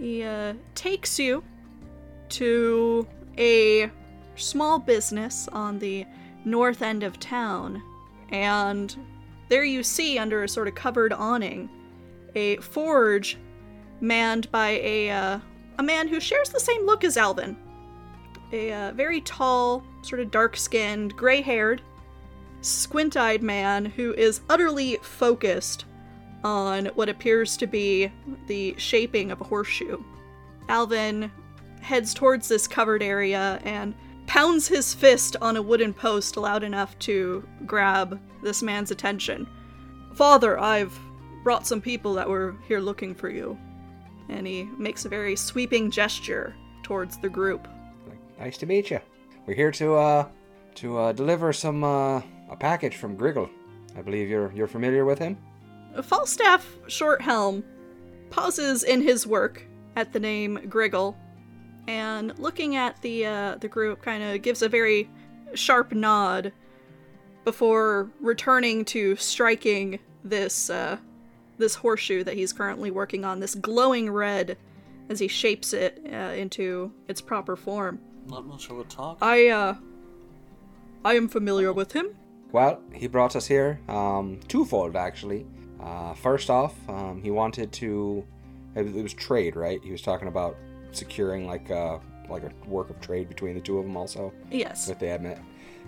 He 0.00 0.22
uh, 0.22 0.54
takes 0.74 1.18
you 1.18 1.44
to 2.30 3.06
a 3.36 3.90
small 4.34 4.78
business 4.78 5.46
on 5.52 5.78
the 5.78 6.06
north 6.46 6.80
end 6.80 7.02
of 7.02 7.20
town, 7.20 7.82
and 8.30 8.96
there 9.50 9.62
you 9.62 9.82
see, 9.82 10.18
under 10.18 10.42
a 10.42 10.48
sort 10.48 10.68
of 10.68 10.74
covered 10.74 11.12
awning, 11.12 11.68
a 12.34 12.56
forge 12.56 13.36
manned 14.00 14.50
by 14.50 14.80
a 14.82 15.10
uh, 15.10 15.40
a 15.78 15.82
man 15.82 16.08
who 16.08 16.18
shares 16.18 16.48
the 16.48 16.60
same 16.60 16.86
look 16.86 17.04
as 17.04 17.18
Alvin. 17.18 17.54
A 18.52 18.72
uh, 18.72 18.92
very 18.92 19.20
tall, 19.20 19.84
sort 20.00 20.22
of 20.22 20.30
dark-skinned, 20.30 21.14
gray-haired, 21.14 21.82
squint-eyed 22.62 23.42
man 23.42 23.84
who 23.84 24.14
is 24.14 24.40
utterly 24.48 24.96
focused 25.02 25.84
on 26.44 26.86
what 26.94 27.08
appears 27.08 27.56
to 27.58 27.66
be 27.66 28.10
the 28.46 28.74
shaping 28.78 29.30
of 29.30 29.40
a 29.40 29.44
horseshoe. 29.44 30.02
Alvin 30.68 31.30
heads 31.80 32.14
towards 32.14 32.48
this 32.48 32.66
covered 32.66 33.02
area 33.02 33.60
and 33.64 33.94
pounds 34.26 34.68
his 34.68 34.94
fist 34.94 35.36
on 35.40 35.56
a 35.56 35.62
wooden 35.62 35.92
post 35.92 36.36
loud 36.36 36.62
enough 36.62 36.98
to 37.00 37.46
grab 37.66 38.20
this 38.42 38.62
man's 38.62 38.90
attention. 38.90 39.46
Father, 40.14 40.58
I've 40.58 40.98
brought 41.42 41.66
some 41.66 41.80
people 41.80 42.14
that 42.14 42.28
were 42.28 42.56
here 42.68 42.80
looking 42.80 43.14
for 43.14 43.28
you. 43.28 43.58
And 44.28 44.46
he 44.46 44.64
makes 44.78 45.04
a 45.04 45.08
very 45.08 45.34
sweeping 45.34 45.90
gesture 45.90 46.54
towards 46.82 47.18
the 47.18 47.28
group. 47.28 47.66
Nice 48.38 48.56
to 48.58 48.66
meet 48.66 48.90
you. 48.90 49.00
We're 49.46 49.54
here 49.54 49.72
to 49.72 49.94
uh 49.96 50.28
to 50.76 50.98
uh, 50.98 51.12
deliver 51.12 51.52
some 51.52 51.82
uh, 51.82 52.22
a 52.48 52.56
package 52.56 52.96
from 52.96 53.16
Griggle. 53.16 53.50
I 53.96 54.02
believe 54.02 54.28
you're 54.28 54.52
you're 54.52 54.68
familiar 54.68 55.04
with 55.04 55.18
him. 55.18 55.36
Falstaff 56.02 56.66
Shorthelm 56.86 57.62
pauses 58.30 58.84
in 58.84 59.02
his 59.02 59.26
work 59.26 59.62
at 59.96 60.12
the 60.12 60.20
name 60.20 60.58
Griggle, 60.68 61.16
and 61.88 62.38
looking 62.38 62.76
at 62.76 63.00
the 63.02 63.26
uh, 63.26 63.56
the 63.56 63.68
group, 63.68 64.02
kind 64.02 64.22
of 64.22 64.42
gives 64.42 64.62
a 64.62 64.68
very 64.68 65.10
sharp 65.54 65.92
nod 65.92 66.52
before 67.44 68.10
returning 68.20 68.84
to 68.84 69.16
striking 69.16 69.98
this 70.24 70.70
uh, 70.70 70.96
this 71.58 71.74
horseshoe 71.74 72.24
that 72.24 72.34
he's 72.34 72.52
currently 72.52 72.90
working 72.90 73.24
on, 73.24 73.40
this 73.40 73.54
glowing 73.54 74.10
red, 74.10 74.56
as 75.08 75.18
he 75.18 75.28
shapes 75.28 75.72
it 75.72 76.00
uh, 76.12 76.32
into 76.34 76.92
its 77.08 77.20
proper 77.20 77.56
form. 77.56 78.00
Not 78.26 78.46
much 78.46 78.70
of 78.70 78.78
a 78.78 78.84
talk. 78.84 79.18
I 79.20 79.48
uh, 79.48 79.74
I 81.04 81.14
am 81.14 81.28
familiar 81.28 81.72
with 81.72 81.92
him. 81.92 82.14
Well, 82.52 82.80
he 82.92 83.06
brought 83.06 83.36
us 83.36 83.46
here 83.46 83.80
um, 83.88 84.40
twofold 84.48 84.96
actually. 84.96 85.46
Uh, 85.82 86.14
first 86.14 86.50
off, 86.50 86.74
um, 86.88 87.20
he 87.22 87.30
wanted 87.30 87.72
to. 87.72 88.24
It 88.76 89.02
was, 89.02 89.14
trade, 89.14 89.56
right? 89.56 89.80
He 89.82 89.90
was 89.90 90.00
talking 90.02 90.28
about 90.28 90.56
securing 90.92 91.46
like 91.46 91.70
a 91.70 92.00
like 92.28 92.44
a 92.44 92.52
work 92.68 92.88
of 92.90 93.00
trade 93.00 93.28
between 93.28 93.54
the 93.54 93.60
two 93.60 93.78
of 93.78 93.84
them, 93.84 93.96
also 93.96 94.32
Yes. 94.50 94.88
with 94.88 95.00
the 95.00 95.08
admit. 95.14 95.38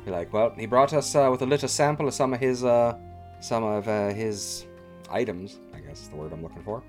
You're 0.05 0.15
like, 0.17 0.33
well, 0.33 0.51
he 0.59 0.67
brought 0.67 0.93
us 0.93 1.15
uh, 1.15 1.29
with 1.31 1.43
a 1.43 1.47
little 1.47 1.69
sample 1.69 2.09
of 2.09 2.15
some 2.15 2.35
of 2.35 2.41
his 2.41 2.65
uh, 2.65 2.97
some 3.41 3.63
of 3.63 3.87
uh, 3.87 4.09
his 4.11 4.67
items. 5.11 5.59
I 5.75 5.79
guess 5.81 6.01
is 6.03 6.09
the 6.09 6.17
word 6.17 6.33
I'm 6.33 6.43
looking 6.43 6.63
for. 6.65 6.83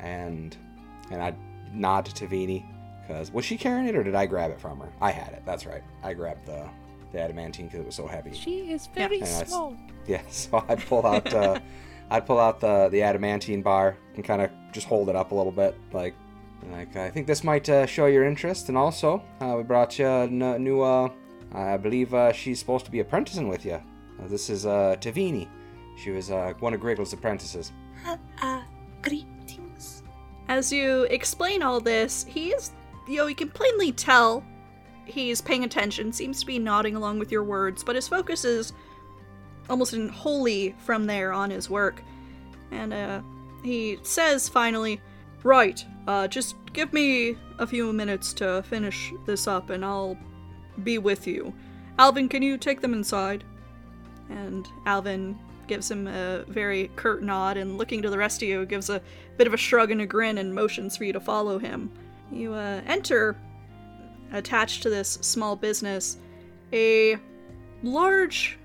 And 0.00 0.56
and 1.12 1.22
I 1.22 1.34
nod 1.72 2.06
to 2.06 2.26
Vini 2.26 2.64
because 3.02 3.30
was 3.30 3.44
she 3.44 3.56
carrying 3.56 3.86
it 3.86 3.94
or 3.94 4.02
did 4.02 4.16
I 4.16 4.26
grab 4.26 4.50
it 4.50 4.60
from 4.60 4.80
her? 4.80 4.88
I 5.00 5.12
had 5.12 5.32
it. 5.32 5.42
That's 5.46 5.64
right. 5.66 5.82
I 6.02 6.12
grabbed 6.14 6.46
the 6.46 6.68
the 7.12 7.20
adamantine 7.20 7.66
because 7.66 7.80
it 7.80 7.86
was 7.86 7.94
so 7.94 8.08
heavy. 8.08 8.32
She 8.34 8.72
is 8.72 8.88
very 8.88 9.20
that's- 9.20 9.48
small. 9.48 9.76
Yeah, 10.08 10.22
so 10.30 10.64
I'd 10.68 10.80
pull 10.86 11.06
out 11.06 11.32
uh, 11.32 11.60
I'd 12.10 12.26
pull 12.26 12.38
out 12.38 12.60
the 12.60 12.88
the 12.88 13.02
adamantine 13.02 13.62
bar 13.62 13.96
and 14.14 14.24
kind 14.24 14.42
of 14.42 14.50
just 14.72 14.86
hold 14.86 15.08
it 15.08 15.16
up 15.16 15.32
a 15.32 15.34
little 15.34 15.52
bit, 15.52 15.76
like 15.92 16.14
like 16.70 16.96
I 16.96 17.10
think 17.10 17.26
this 17.26 17.44
might 17.44 17.68
uh, 17.68 17.86
show 17.86 18.06
your 18.06 18.24
interest. 18.24 18.68
And 18.68 18.78
also, 18.78 19.22
uh, 19.40 19.54
we 19.56 19.62
brought 19.62 19.98
you 19.98 20.06
a 20.06 20.26
new. 20.26 20.82
Uh, 20.82 21.08
I 21.52 21.76
believe 21.76 22.12
uh, 22.12 22.32
she's 22.32 22.58
supposed 22.58 22.84
to 22.86 22.90
be 22.90 23.00
apprenticing 23.00 23.48
with 23.48 23.64
you. 23.64 23.74
Uh, 23.74 24.28
this 24.28 24.50
is 24.50 24.66
uh, 24.66 24.96
Tavini. 25.00 25.48
She 25.96 26.10
was 26.10 26.30
one 26.60 26.74
of 26.74 26.80
Griggle's 26.80 27.12
apprentices. 27.12 27.72
Uh, 28.42 28.62
greetings. 29.02 30.02
As 30.48 30.70
you 30.70 31.04
explain 31.04 31.62
all 31.62 31.80
this, 31.80 32.24
he 32.28 32.50
is 32.50 32.72
you 33.06 33.18
know, 33.18 33.26
you 33.26 33.34
can 33.34 33.48
plainly 33.48 33.92
tell 33.92 34.44
he's 35.04 35.40
paying 35.40 35.64
attention, 35.64 36.12
seems 36.12 36.40
to 36.40 36.46
be 36.46 36.58
nodding 36.58 36.96
along 36.96 37.18
with 37.18 37.30
your 37.30 37.44
words, 37.44 37.84
but 37.84 37.94
his 37.94 38.08
focus 38.08 38.44
is 38.44 38.72
almost 39.68 39.94
wholly 39.94 40.74
from 40.78 41.06
there 41.06 41.32
on 41.32 41.50
his 41.50 41.68
work. 41.70 42.02
And 42.70 42.92
uh, 42.92 43.22
he 43.62 43.98
says 44.02 44.48
finally, 44.48 45.00
Right, 45.42 45.84
uh, 46.08 46.26
just 46.26 46.56
give 46.72 46.92
me 46.92 47.36
a 47.58 47.66
few 47.66 47.92
minutes 47.92 48.32
to 48.34 48.64
finish 48.64 49.12
this 49.26 49.46
up 49.46 49.70
and 49.70 49.84
I'll 49.84 50.18
be 50.82 50.98
with 50.98 51.26
you. 51.26 51.54
Alvin, 51.98 52.28
can 52.28 52.42
you 52.42 52.58
take 52.58 52.80
them 52.80 52.92
inside? 52.92 53.44
And 54.28 54.68
Alvin 54.86 55.38
gives 55.66 55.90
him 55.90 56.06
a 56.08 56.44
very 56.48 56.90
curt 56.96 57.22
nod 57.22 57.56
and 57.56 57.78
looking 57.78 58.02
to 58.02 58.10
the 58.10 58.18
rest 58.18 58.42
of 58.42 58.48
you 58.48 58.66
gives 58.66 58.90
a 58.90 59.00
bit 59.36 59.46
of 59.46 59.54
a 59.54 59.56
shrug 59.56 59.90
and 59.90 60.00
a 60.00 60.06
grin 60.06 60.38
and 60.38 60.54
motions 60.54 60.96
for 60.96 61.04
you 61.04 61.12
to 61.12 61.20
follow 61.20 61.58
him. 61.58 61.90
You 62.30 62.54
uh, 62.54 62.82
enter, 62.86 63.36
attached 64.32 64.82
to 64.82 64.90
this 64.90 65.18
small 65.22 65.54
business, 65.54 66.18
a 66.72 67.18
large 67.82 68.58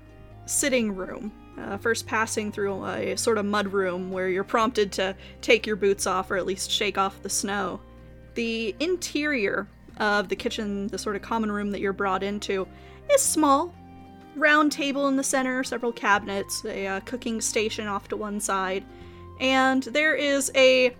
sitting 0.46 0.94
room. 0.94 1.32
Uh, 1.58 1.76
first 1.76 2.06
passing 2.06 2.50
through 2.50 2.84
a 2.86 3.14
sort 3.16 3.36
of 3.38 3.44
mud 3.44 3.68
room 3.68 4.10
where 4.10 4.28
you're 4.28 4.42
prompted 4.42 4.90
to 4.90 5.14
take 5.42 5.66
your 5.66 5.76
boots 5.76 6.06
off 6.06 6.30
or 6.30 6.36
at 6.36 6.46
least 6.46 6.70
shake 6.70 6.96
off 6.96 7.22
the 7.22 7.28
snow. 7.28 7.78
The 8.34 8.74
interior 8.80 9.68
of 9.98 10.28
the 10.28 10.36
kitchen, 10.36 10.88
the 10.88 10.98
sort 10.98 11.14
of 11.14 11.22
common 11.22 11.52
room 11.52 11.70
that 11.70 11.80
you're 11.80 11.92
brought 11.92 12.22
into, 12.22 12.66
is 13.12 13.20
small. 13.20 13.74
Round 14.34 14.72
table 14.72 15.08
in 15.08 15.16
the 15.16 15.22
center, 15.22 15.62
several 15.62 15.92
cabinets, 15.92 16.64
a 16.64 16.86
uh, 16.86 17.00
cooking 17.00 17.40
station 17.42 17.86
off 17.86 18.08
to 18.08 18.16
one 18.16 18.40
side, 18.40 18.82
and 19.40 19.82
there 19.82 20.14
is 20.14 20.50
a 20.54 20.96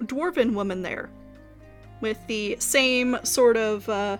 dwarven 0.00 0.52
woman 0.54 0.82
there 0.82 1.08
with 2.00 2.18
the 2.26 2.56
same 2.58 3.16
sort 3.22 3.56
of, 3.56 3.88
uh, 3.88 4.18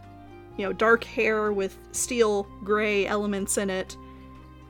you 0.57 0.65
know, 0.65 0.73
dark 0.73 1.03
hair 1.03 1.53
with 1.53 1.77
steel 1.91 2.45
gray 2.63 3.07
elements 3.07 3.59
in 3.59 3.69
it, 3.69 3.97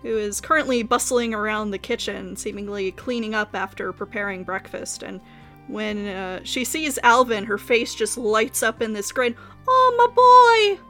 who 0.03 0.19
is 0.19 0.41
currently 0.41 0.83
bustling 0.83 1.33
around 1.33 1.71
the 1.71 1.79
kitchen, 1.79 2.37
seemingly 2.37 2.93
cleaning 2.93 3.35
up 3.35 3.55
after 3.55 3.93
preparing 3.93 4.45
breakfast. 4.45 5.03
And 5.03 5.21
when 5.69 6.09
uh, 6.09 6.41
she 6.45 6.65
sees 6.65 6.99
Alvin, 7.03 7.45
her 7.45 7.59
face 7.59 7.95
just 7.95 8.19
lights 8.19 8.63
up 8.63 8.83
in 8.83 8.93
this 8.93 9.13
grin. 9.13 9.37
Oh, 9.67 9.95
my 9.97 10.77
boy! 10.77 10.83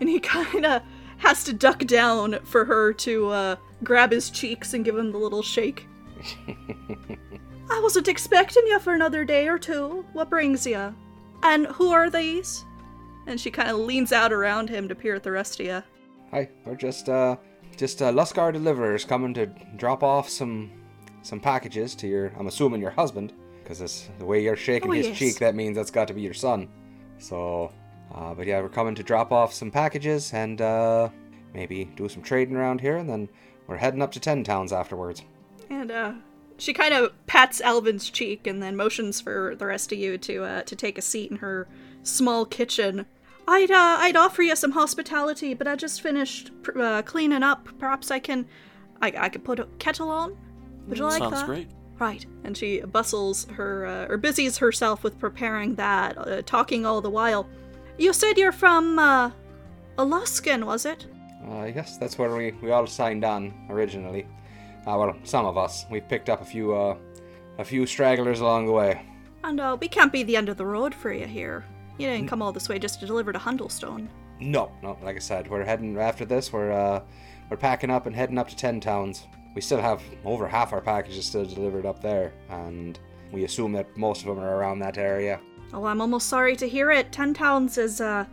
And 0.00 0.08
he 0.08 0.20
kind 0.20 0.66
of 0.66 0.82
has 1.18 1.44
to 1.44 1.52
duck 1.52 1.80
down 1.86 2.38
for 2.44 2.64
her 2.64 2.92
to 2.92 3.28
uh, 3.28 3.56
grab 3.82 4.12
his 4.12 4.30
cheeks 4.30 4.74
and 4.74 4.84
give 4.84 4.96
him 4.96 5.12
the 5.12 5.18
little 5.18 5.42
shake. 5.42 5.86
I 7.70 7.80
wasn't 7.80 8.08
expecting 8.08 8.66
you 8.66 8.78
for 8.78 8.94
another 8.94 9.24
day 9.24 9.48
or 9.48 9.58
two. 9.58 10.04
What 10.12 10.30
brings 10.30 10.66
you? 10.66 10.94
And 11.42 11.66
who 11.66 11.92
are 11.92 12.10
these? 12.10 12.64
And 13.26 13.40
she 13.40 13.50
kind 13.50 13.70
of 13.70 13.78
leans 13.78 14.12
out 14.12 14.32
around 14.32 14.70
him 14.70 14.88
to 14.88 14.94
peer 14.94 15.14
at 15.14 15.22
the 15.22 15.30
rest 15.30 15.60
of 15.60 15.66
you. 15.66 15.82
Hi, 16.30 16.48
we're 16.64 16.76
just 16.76 17.08
uh 17.08 17.36
just 17.78 18.02
uh 18.02 18.12
Luskan 18.12 18.52
deliverers 18.52 19.04
coming 19.06 19.32
to 19.34 19.46
drop 19.76 20.02
off 20.02 20.28
some 20.28 20.70
some 21.22 21.40
packages 21.40 21.94
to 21.96 22.06
your 22.06 22.32
I'm 22.38 22.46
assuming 22.46 22.80
your 22.82 22.90
husband 22.90 23.32
because 23.62 24.08
the 24.18 24.24
way 24.26 24.42
you're 24.42 24.56
shaking 24.56 24.90
Oh, 24.90 24.92
his 24.94 25.06
yes. 25.08 25.18
cheek 25.18 25.38
that 25.38 25.54
means 25.54 25.76
that's 25.76 25.90
got 25.90 26.08
to 26.08 26.14
be 26.14 26.20
your 26.22 26.34
son. 26.34 26.68
So, 27.18 27.72
uh 28.14 28.34
but 28.34 28.46
yeah, 28.46 28.60
we're 28.60 28.68
coming 28.68 28.94
to 28.96 29.02
drop 29.02 29.32
off 29.32 29.54
some 29.54 29.70
packages 29.70 30.32
and 30.34 30.60
uh 30.60 31.08
maybe 31.54 31.86
do 31.96 32.08
some 32.08 32.22
trading 32.22 32.56
around 32.56 32.80
here 32.80 32.96
and 32.96 33.08
then 33.08 33.28
we're 33.66 33.76
heading 33.76 34.02
up 34.02 34.12
to 34.12 34.20
Ten 34.20 34.44
Towns 34.44 34.72
afterwards. 34.72 35.22
And 35.70 35.90
uh, 35.90 36.12
she 36.56 36.72
kind 36.72 36.94
of 36.94 37.12
pats 37.26 37.60
Alvin's 37.60 38.08
cheek 38.08 38.46
and 38.46 38.62
then 38.62 38.74
motions 38.76 39.20
for 39.20 39.54
the 39.56 39.66
rest 39.66 39.92
of 39.92 39.98
you 39.98 40.16
to 40.18 40.42
uh, 40.44 40.62
to 40.62 40.74
take 40.74 40.96
a 40.96 41.02
seat 41.02 41.30
in 41.30 41.36
her 41.38 41.68
small 42.02 42.46
kitchen. 42.46 43.04
I'd 43.50 43.70
uh, 43.70 43.96
I'd 43.98 44.14
offer 44.14 44.42
you 44.42 44.54
some 44.54 44.72
hospitality, 44.72 45.54
but 45.54 45.66
I 45.66 45.74
just 45.74 46.02
finished 46.02 46.50
pr- 46.62 46.78
uh, 46.78 47.02
cleaning 47.02 47.42
up. 47.42 47.66
Perhaps 47.78 48.10
I 48.10 48.18
can, 48.18 48.46
I, 49.00 49.14
I 49.16 49.28
could 49.30 49.42
put 49.42 49.58
a 49.58 49.64
kettle 49.78 50.10
on. 50.10 50.36
Would 50.86 50.98
you 50.98 51.04
like 51.04 51.18
Sounds 51.18 51.32
that? 51.32 51.46
great. 51.46 51.68
Right. 51.98 52.26
And 52.44 52.54
she 52.54 52.80
bustles 52.80 53.46
her, 53.46 53.86
uh, 53.86 54.06
or 54.12 54.18
busies 54.18 54.58
herself 54.58 55.02
with 55.02 55.18
preparing 55.18 55.76
that, 55.76 56.18
uh, 56.18 56.42
talking 56.42 56.84
all 56.84 57.00
the 57.00 57.10
while. 57.10 57.48
You 57.96 58.12
said 58.12 58.36
you're 58.36 58.52
from, 58.52 58.98
uh, 58.98 59.30
Aluskan, 59.96 60.64
was 60.64 60.84
it? 60.84 61.06
Uh, 61.48 61.56
I 61.56 61.70
guess 61.70 61.96
that's 61.96 62.18
where 62.18 62.36
we, 62.36 62.52
we 62.62 62.70
all 62.70 62.86
signed 62.86 63.24
on 63.24 63.54
originally. 63.70 64.26
Uh, 64.86 64.96
well, 64.98 65.16
some 65.24 65.46
of 65.46 65.56
us. 65.56 65.86
We 65.90 66.00
picked 66.02 66.28
up 66.28 66.42
a 66.42 66.44
few 66.44 66.74
uh, 66.74 66.96
a 67.56 67.64
few 67.64 67.86
stragglers 67.86 68.40
along 68.40 68.66
the 68.66 68.72
way. 68.72 69.00
And, 69.42 69.58
uh, 69.58 69.78
we 69.80 69.88
can't 69.88 70.12
be 70.12 70.22
the 70.22 70.36
end 70.36 70.50
of 70.50 70.58
the 70.58 70.66
road 70.66 70.94
for 70.94 71.12
you 71.12 71.26
here. 71.26 71.64
You 71.98 72.06
didn't 72.06 72.28
come 72.28 72.42
all 72.42 72.52
this 72.52 72.68
way 72.68 72.78
just 72.78 73.00
to 73.00 73.06
deliver 73.06 73.32
to 73.32 73.38
Hundlestone. 73.38 74.08
No, 74.40 74.70
no. 74.82 74.96
Like 75.02 75.16
I 75.16 75.18
said, 75.18 75.48
we're 75.50 75.64
heading 75.64 75.98
after 75.98 76.24
this. 76.24 76.52
We're 76.52 76.70
uh, 76.72 77.02
we're 77.50 77.56
packing 77.56 77.90
up 77.90 78.06
and 78.06 78.14
heading 78.14 78.38
up 78.38 78.48
to 78.48 78.56
Ten 78.56 78.80
Towns. 78.80 79.26
We 79.54 79.60
still 79.60 79.80
have 79.80 80.00
over 80.24 80.46
half 80.46 80.72
our 80.72 80.80
packages 80.80 81.26
still 81.26 81.44
delivered 81.44 81.86
up 81.86 82.00
there, 82.00 82.32
and 82.48 82.98
we 83.32 83.44
assume 83.44 83.72
that 83.72 83.96
most 83.96 84.20
of 84.22 84.28
them 84.28 84.38
are 84.38 84.56
around 84.56 84.78
that 84.78 84.96
area. 84.96 85.40
Oh, 85.74 85.84
I'm 85.84 86.00
almost 86.00 86.28
sorry 86.28 86.54
to 86.56 86.68
hear 86.68 86.90
it. 86.90 87.10
Ten 87.12 87.34
Towns 87.34 87.76
has, 87.76 88.00
uh, 88.00 88.24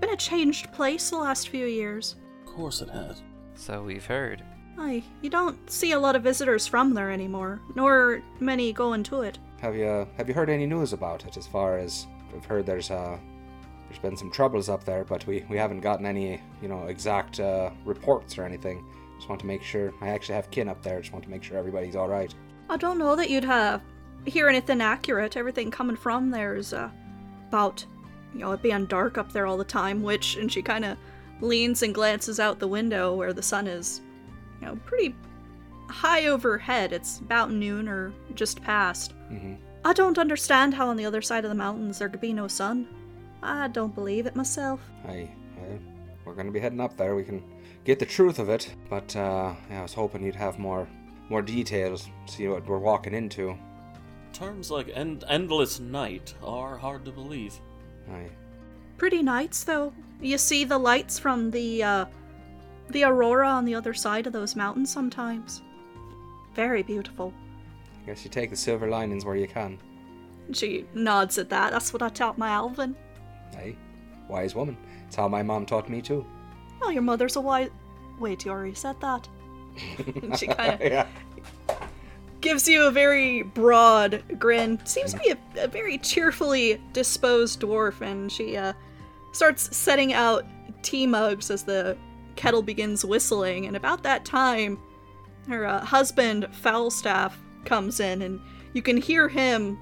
been 0.00 0.10
a 0.10 0.16
changed 0.16 0.70
place 0.72 1.10
the 1.10 1.16
last 1.16 1.48
few 1.48 1.66
years. 1.66 2.16
Of 2.46 2.52
course 2.52 2.82
it 2.82 2.90
has. 2.90 3.22
So 3.54 3.82
we've 3.82 4.04
heard. 4.04 4.42
Aye, 4.76 5.02
you 5.22 5.30
don't 5.30 5.70
see 5.70 5.92
a 5.92 5.98
lot 5.98 6.16
of 6.16 6.22
visitors 6.22 6.66
from 6.66 6.92
there 6.92 7.10
anymore, 7.10 7.60
nor 7.74 8.22
many 8.40 8.72
going 8.72 9.02
to 9.04 9.22
it. 9.22 9.38
Have 9.60 9.76
you 9.76 10.06
have 10.16 10.28
you 10.28 10.34
heard 10.34 10.50
any 10.50 10.66
news 10.66 10.92
about 10.92 11.24
it? 11.24 11.36
As 11.36 11.46
far 11.46 11.78
as 11.78 12.06
I've 12.34 12.44
heard, 12.44 12.66
there's 12.66 12.90
uh, 12.90 13.18
there's 13.88 13.98
been 13.98 14.16
some 14.16 14.30
troubles 14.30 14.68
up 14.68 14.84
there, 14.84 15.04
but 15.04 15.26
we, 15.26 15.44
we 15.48 15.56
haven't 15.56 15.80
gotten 15.80 16.06
any 16.06 16.40
you 16.60 16.68
know 16.68 16.84
exact 16.84 17.40
uh, 17.40 17.70
reports 17.84 18.38
or 18.38 18.44
anything. 18.44 18.84
Just 19.16 19.28
want 19.28 19.40
to 19.40 19.46
make 19.46 19.62
sure. 19.62 19.92
I 20.00 20.08
actually 20.08 20.34
have 20.34 20.50
kin 20.50 20.68
up 20.68 20.82
there. 20.82 21.00
Just 21.00 21.12
want 21.12 21.24
to 21.24 21.30
make 21.30 21.42
sure 21.42 21.56
everybody's 21.56 21.96
all 21.96 22.08
right. 22.08 22.34
I 22.68 22.76
don't 22.76 22.98
know 22.98 23.14
that 23.14 23.30
you'd 23.30 23.44
uh, 23.44 23.78
hear 24.26 24.48
anything 24.48 24.80
accurate. 24.80 25.36
Everything 25.36 25.70
coming 25.70 25.96
from 25.96 26.30
there 26.30 26.56
is 26.56 26.72
uh, 26.72 26.90
about, 27.48 27.84
you 28.32 28.40
know, 28.40 28.52
it 28.52 28.62
being 28.62 28.86
dark 28.86 29.18
up 29.18 29.32
there 29.32 29.46
all 29.46 29.56
the 29.56 29.64
time, 29.64 30.02
which, 30.02 30.36
and 30.36 30.50
she 30.50 30.62
kind 30.62 30.84
of 30.84 30.98
leans 31.40 31.82
and 31.82 31.94
glances 31.94 32.40
out 32.40 32.58
the 32.58 32.68
window 32.68 33.14
where 33.14 33.32
the 33.32 33.42
sun 33.42 33.66
is, 33.66 34.00
you 34.60 34.66
know, 34.66 34.76
pretty 34.84 35.14
high 35.88 36.26
overhead. 36.26 36.92
It's 36.92 37.20
about 37.20 37.52
noon 37.52 37.88
or 37.88 38.12
just 38.34 38.62
past. 38.62 39.12
hmm 39.28 39.54
I 39.84 39.92
don't 39.92 40.18
understand 40.18 40.74
how 40.74 40.88
on 40.88 40.96
the 40.96 41.04
other 41.04 41.22
side 41.22 41.44
of 41.44 41.50
the 41.50 41.54
mountains 41.54 41.98
there 41.98 42.08
could 42.08 42.20
be 42.20 42.32
no 42.32 42.48
sun. 42.48 42.88
I 43.42 43.68
don't 43.68 43.94
believe 43.94 44.26
it 44.26 44.34
myself. 44.34 44.80
I, 45.06 45.30
well, 45.58 45.78
we're 46.24 46.34
gonna 46.34 46.50
be 46.50 46.60
heading 46.60 46.80
up 46.80 46.96
there. 46.96 47.14
We 47.14 47.24
can 47.24 47.42
get 47.84 47.98
the 47.98 48.06
truth 48.06 48.38
of 48.38 48.48
it, 48.48 48.74
but 48.88 49.14
uh, 49.14 49.54
yeah, 49.70 49.80
I 49.80 49.82
was 49.82 49.92
hoping 49.92 50.24
you'd 50.24 50.34
have 50.34 50.58
more 50.58 50.88
more 51.28 51.42
details. 51.42 52.08
See 52.26 52.48
what 52.48 52.66
we're 52.66 52.78
walking 52.78 53.14
into. 53.14 53.56
Terms 54.32 54.70
like 54.70 54.90
end- 54.94 55.24
endless 55.28 55.80
night 55.80 56.34
are 56.42 56.76
hard 56.76 57.04
to 57.04 57.12
believe. 57.12 57.54
I, 58.10 58.28
Pretty 58.96 59.22
nights, 59.22 59.64
though. 59.64 59.92
You 60.20 60.38
see 60.38 60.64
the 60.64 60.78
lights 60.78 61.18
from 61.18 61.50
the, 61.50 61.82
uh, 61.82 62.04
the 62.90 63.04
aurora 63.04 63.48
on 63.48 63.64
the 63.64 63.74
other 63.74 63.94
side 63.94 64.26
of 64.26 64.32
those 64.32 64.54
mountains 64.54 64.92
sometimes. 64.92 65.62
Very 66.54 66.82
beautiful. 66.82 67.32
I 68.04 68.08
guess 68.08 68.24
you 68.24 68.30
take 68.30 68.50
the 68.50 68.56
silver 68.56 68.88
linings 68.88 69.24
where 69.24 69.36
you 69.36 69.48
can. 69.48 69.78
She 70.52 70.84
nods 70.92 71.38
at 71.38 71.48
that. 71.48 71.72
That's 71.72 71.92
what 71.92 72.02
I 72.02 72.10
taught 72.10 72.36
my 72.36 72.50
Alvin. 72.50 72.94
Hey, 73.56 73.76
wise 74.28 74.54
woman. 74.54 74.76
It's 75.06 75.16
how 75.16 75.26
my 75.26 75.42
mom 75.42 75.64
taught 75.64 75.88
me 75.88 76.02
too. 76.02 76.26
Oh, 76.82 76.90
your 76.90 77.02
mother's 77.02 77.36
a 77.36 77.40
wise. 77.40 77.70
Wait, 78.18 78.44
you 78.44 78.50
already 78.50 78.74
said 78.74 79.00
that. 79.00 79.26
she 80.36 80.46
kind 80.46 80.74
of 80.74 80.80
yeah. 80.80 81.06
gives 82.42 82.68
you 82.68 82.84
a 82.84 82.90
very 82.90 83.42
broad 83.42 84.22
grin. 84.38 84.84
Seems 84.84 85.14
to 85.14 85.18
be 85.18 85.30
a, 85.30 85.64
a 85.64 85.68
very 85.68 85.96
cheerfully 85.98 86.80
disposed 86.92 87.60
dwarf, 87.60 88.02
and 88.02 88.30
she 88.30 88.56
uh, 88.56 88.74
starts 89.32 89.74
setting 89.74 90.12
out 90.12 90.44
tea 90.82 91.06
mugs 91.06 91.50
as 91.50 91.62
the 91.64 91.96
kettle 92.36 92.62
begins 92.62 93.02
whistling. 93.02 93.66
And 93.66 93.76
about 93.76 94.02
that 94.02 94.26
time, 94.26 94.78
her 95.48 95.66
uh, 95.66 95.84
husband, 95.84 96.48
Falstaff, 96.52 97.38
comes 97.64 98.00
in, 98.00 98.22
and 98.22 98.40
you 98.72 98.82
can 98.82 98.96
hear 98.96 99.28
him 99.28 99.78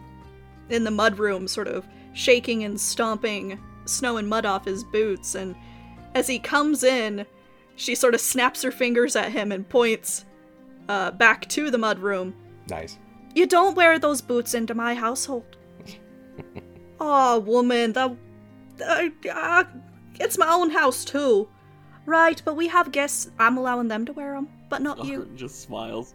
in 0.69 0.85
the 0.85 0.91
mudroom 0.91 1.49
sort 1.49 1.69
of 1.69 1.87
shaking 2.15 2.65
and 2.65 2.81
stomping 2.81 3.59
snow 3.85 4.17
and 4.17 4.29
mud 4.29 4.47
off 4.47 4.65
his 4.65 4.85
boots. 4.85 5.35
And 5.35 5.55
as 6.15 6.27
he 6.27 6.39
comes 6.39 6.85
in, 6.85 7.27
she 7.77 7.95
sort 7.95 8.15
of 8.15 8.21
snaps 8.21 8.63
her 8.63 8.71
fingers 8.71 9.17
at 9.17 9.33
him 9.33 9.53
and 9.53 9.69
points 9.69 10.25
uh, 10.89 11.11
back 11.13 11.49
to 11.51 11.71
the 11.71 11.79
mudroom. 11.79 12.35
Nice. 12.69 12.99
You 13.35 13.47
don't 13.47 13.77
wear 13.77 13.99
those 13.99 14.21
boots 14.21 14.55
into 14.55 14.75
my 14.75 14.95
household. 14.95 15.57
oh, 17.01 17.41
woman, 17.41 17.93
that. 17.95 18.17
Uh, 18.85 19.09
uh, 19.33 19.65
it's 20.21 20.39
my 20.39 20.53
own 20.53 20.71
house, 20.71 21.05
too. 21.05 21.49
Right, 22.05 22.41
but 22.45 22.57
we 22.57 22.69
have 22.69 22.93
guests. 22.93 23.31
I'm 23.39 23.57
allowing 23.57 23.89
them 23.89 24.05
to 24.07 24.13
wear 24.13 24.35
them, 24.35 24.49
but 24.69 24.83
not 24.83 25.05
you. 25.05 25.31
Just 25.37 25.63
smiles. 25.63 26.15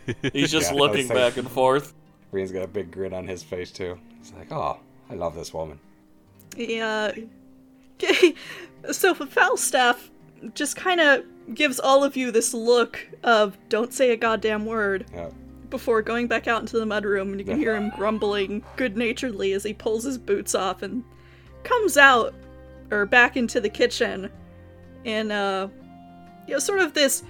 He's 0.32 0.50
just 0.50 0.72
Yeah, 0.72 0.78
looking 0.78 0.96
thinking- 1.08 1.16
back 1.16 1.36
and 1.36 1.50
forth. 1.50 1.94
Rian's 2.32 2.50
got 2.52 2.62
a 2.62 2.68
big 2.68 2.90
grin 2.90 3.12
on 3.12 3.26
his 3.26 3.42
face 3.42 3.70
too. 3.70 3.98
He's 4.18 4.32
like, 4.32 4.50
"Oh, 4.52 4.78
I 5.10 5.14
love 5.14 5.34
this 5.34 5.52
woman." 5.52 5.78
Yeah. 6.56 7.12
Okay. 8.02 8.34
So 8.90 9.14
Falstaff 9.14 10.10
just 10.54 10.74
kind 10.74 11.00
of 11.00 11.22
gives 11.54 11.78
all 11.78 12.02
of 12.02 12.16
you 12.16 12.32
this 12.32 12.52
look 12.52 12.98
of 13.22 13.56
"Don't 13.68 13.92
say 13.94 14.10
a 14.10 14.16
goddamn 14.16 14.66
word." 14.66 15.06
Yeah. 15.14 15.30
before 15.70 16.02
going 16.02 16.26
back 16.26 16.48
out 16.48 16.60
into 16.60 16.78
the 16.80 16.84
mudroom, 16.84 17.30
and 17.30 17.38
you 17.38 17.44
can 17.46 17.58
hear 17.58 17.76
him 17.76 17.90
grumbling 17.96 18.62
good 18.76 18.96
naturedly 18.96 19.52
as 19.52 19.62
he 19.62 19.72
pulls 19.72 20.02
his 20.04 20.18
boots 20.18 20.54
off 20.54 20.82
and 20.82 21.04
comes 21.62 21.96
out 21.96 22.34
or 22.90 23.06
back 23.06 23.36
into 23.36 23.60
the 23.60 23.68
kitchen 23.70 24.28
in 25.04 25.30
uh 25.30 25.68
you 26.48 26.54
know 26.54 26.58
sort 26.58 26.80
of 26.80 26.92
this 26.92 27.22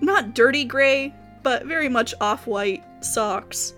not 0.00 0.34
dirty 0.34 0.64
gray, 0.64 1.14
but 1.42 1.66
very 1.66 1.88
much 1.88 2.14
off-white 2.20 2.84
socks. 3.04 3.74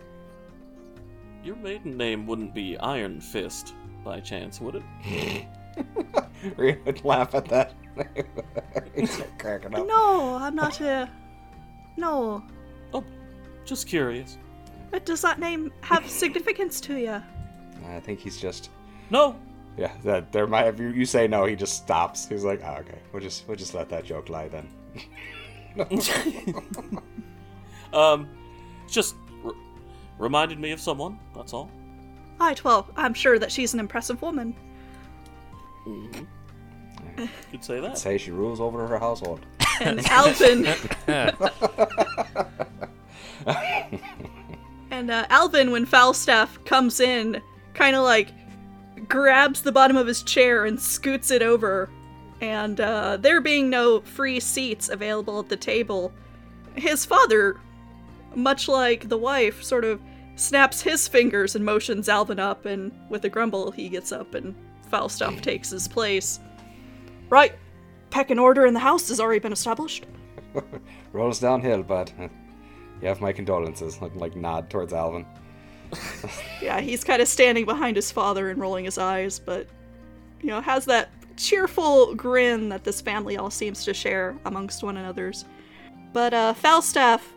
Your 1.42 1.57
maiden 1.57 1.96
name 1.96 2.27
wouldn't 2.27 2.55
be 2.55 2.77
Iron 2.79 3.20
Fist, 3.20 3.75
by 4.05 4.20
chance, 4.20 4.61
would 4.61 4.77
it? 4.77 5.46
Rhea 6.57 6.79
would 6.85 7.05
laugh 7.05 7.35
at 7.35 7.46
that. 7.46 7.75
He's 8.94 9.23
cracking 9.38 9.75
up. 9.75 9.87
No, 9.87 10.37
I'm 10.37 10.55
not 10.55 10.81
a 10.81 11.09
No. 11.96 12.42
Oh, 12.92 13.05
just 13.64 13.87
curious. 13.87 14.38
But 14.90 15.07
does 15.07 15.23
that 15.23 15.38
name 15.38 15.73
have 15.83 16.09
significance 16.09 16.81
to 16.83 16.96
you? 16.96 17.23
I 17.88 18.01
think 18.01 18.20
he's 18.20 18.37
just. 18.37 18.70
No, 19.11 19.37
Yeah, 19.77 19.92
that 20.05 20.33
there 20.33 20.46
might. 20.46 20.66
If 20.66 20.79
you, 20.79 20.88
you 20.88 21.05
say 21.07 21.27
no, 21.27 21.44
he 21.46 21.57
just 21.57 21.77
stops. 21.77 22.29
He's 22.29 22.44
like, 22.44 22.61
oh, 22.64 22.77
okay, 22.81 22.99
we'll 23.12 23.23
just 23.23 23.46
we'll 23.49 23.57
just 23.57 23.75
let 23.75 23.88
that 23.88 24.05
joke 24.05 24.29
lie 24.29 24.49
then. 24.49 24.68
um, 27.92 28.29
just 28.88 29.14
r- 29.44 29.53
reminded 30.18 30.59
me 30.59 30.72
of 30.72 30.81
someone. 30.81 31.18
That's 31.35 31.53
all. 31.53 31.70
Right, 32.38 32.62
well, 32.64 32.88
I'm 32.96 33.14
sure 33.14 33.38
that 33.38 33.53
she's 33.53 33.74
an 33.74 33.81
impressive 33.81 34.22
woman. 34.22 34.55
Mhm. 35.87 36.26
Could 37.50 37.64
say 37.64 37.81
that. 37.81 37.98
Say 37.98 38.16
she 38.18 38.31
rules 38.31 38.61
over 38.61 38.87
her 38.87 38.98
household. 38.98 39.44
And 39.81 40.00
Alvin 40.07 40.66
And 44.90 45.11
uh, 45.11 45.26
Alvin, 45.31 45.70
when 45.70 45.87
Falstaff 45.87 46.62
comes 46.64 47.00
in, 47.00 47.40
kind 47.74 47.96
of 47.96 48.05
like 48.05 48.29
grabs 49.09 49.62
the 49.62 49.72
bottom 49.72 49.96
of 49.96 50.07
his 50.07 50.22
chair 50.22 50.64
and 50.64 50.81
scoots 50.81 51.31
it 51.31 51.42
over. 51.42 51.88
And 52.40 52.81
uh, 52.81 53.16
there 53.18 53.40
being 53.40 53.70
no 53.70 54.00
free 54.00 54.40
seats 54.40 54.88
available 54.88 55.38
at 55.40 55.48
the 55.48 55.57
table, 55.57 56.12
his 56.74 57.05
father, 57.05 57.61
much 58.35 58.69
like 58.69 59.09
the 59.09 59.19
wife, 59.19 59.62
sort 59.62 59.85
of 59.85 60.01
snaps 60.37 60.81
his 60.81 61.07
fingers 61.07 61.55
and 61.55 61.64
motions 61.64 62.09
Alvin 62.09 62.38
up. 62.38 62.66
And 62.66 62.93
with 63.09 63.25
a 63.25 63.29
grumble, 63.29 63.71
he 63.71 63.88
gets 63.88 64.12
up 64.12 64.35
and 64.35 64.55
Falstaff 64.88 65.40
takes 65.40 65.71
his 65.71 65.87
place. 65.87 66.40
Right, 67.29 67.55
peck 68.11 68.31
and 68.31 68.40
order 68.40 68.66
in 68.66 68.75
the 68.75 68.81
house 68.81 69.09
has 69.09 69.21
already 69.21 69.38
been 69.38 69.53
established. 69.53 70.07
Rolls 71.12 71.38
downhill, 71.38 71.83
but 71.83 72.12
uh, 72.19 72.29
you 73.01 73.09
have 73.09 73.21
my 73.21 73.33
condolences. 73.33 74.01
Like, 74.03 74.14
like 74.16 74.37
nod 74.37 74.69
towards 74.71 74.93
Alvin. 74.93 75.27
Yeah, 76.62 76.81
he's 76.81 77.03
kind 77.03 77.23
of 77.23 77.27
standing 77.27 77.64
behind 77.64 77.97
his 77.97 78.12
father 78.12 78.51
and 78.51 78.61
rolling 78.61 78.85
his 78.85 78.99
eyes, 78.99 79.38
but, 79.38 79.66
you 80.43 80.49
know, 80.49 80.61
has 80.61 80.85
that 80.85 81.09
cheerful 81.37 82.14
grin 82.14 82.69
that 82.69 82.85
this 82.85 83.01
family 83.01 83.38
all 83.38 83.51
seems 83.51 83.83
to 83.87 83.95
share 83.95 84.37
amongst 84.45 84.83
one 84.83 84.99
another's. 84.99 85.47
But, 86.12 86.35
uh, 86.35 86.53
Falstaff, 86.53 87.33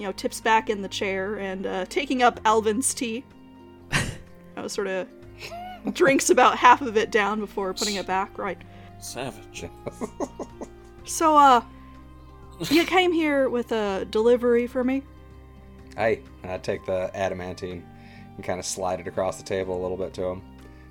you 0.00 0.06
know, 0.06 0.12
tips 0.12 0.40
back 0.40 0.70
in 0.70 0.82
the 0.82 0.88
chair 0.88 1.38
and, 1.38 1.66
uh, 1.66 1.84
taking 1.86 2.22
up 2.22 2.40
Alvin's 2.44 2.94
tea, 2.94 3.24
you 3.92 4.00
know, 4.56 4.66
sort 4.66 4.86
of 4.86 5.06
drinks 5.92 6.30
about 6.30 6.56
half 6.56 6.80
of 6.82 6.96
it 6.96 7.10
down 7.10 7.38
before 7.40 7.72
putting 7.74 7.96
it 7.96 8.06
back, 8.06 8.36
right. 8.38 8.58
Savage. 8.98 9.64
So, 11.04 11.34
uh, 11.36 11.62
you 12.68 12.84
came 12.84 13.10
here 13.10 13.48
with 13.48 13.72
a 13.72 14.04
delivery 14.10 14.66
for 14.68 14.84
me? 14.84 15.02
I 15.96 16.20
I 16.44 16.58
take 16.58 16.84
the 16.86 17.10
adamantine 17.14 17.84
and 18.36 18.44
kind 18.44 18.60
of 18.60 18.66
slide 18.66 19.00
it 19.00 19.08
across 19.08 19.38
the 19.38 19.42
table 19.42 19.80
a 19.80 19.82
little 19.82 19.96
bit 19.96 20.12
to 20.14 20.22
him. 20.24 20.42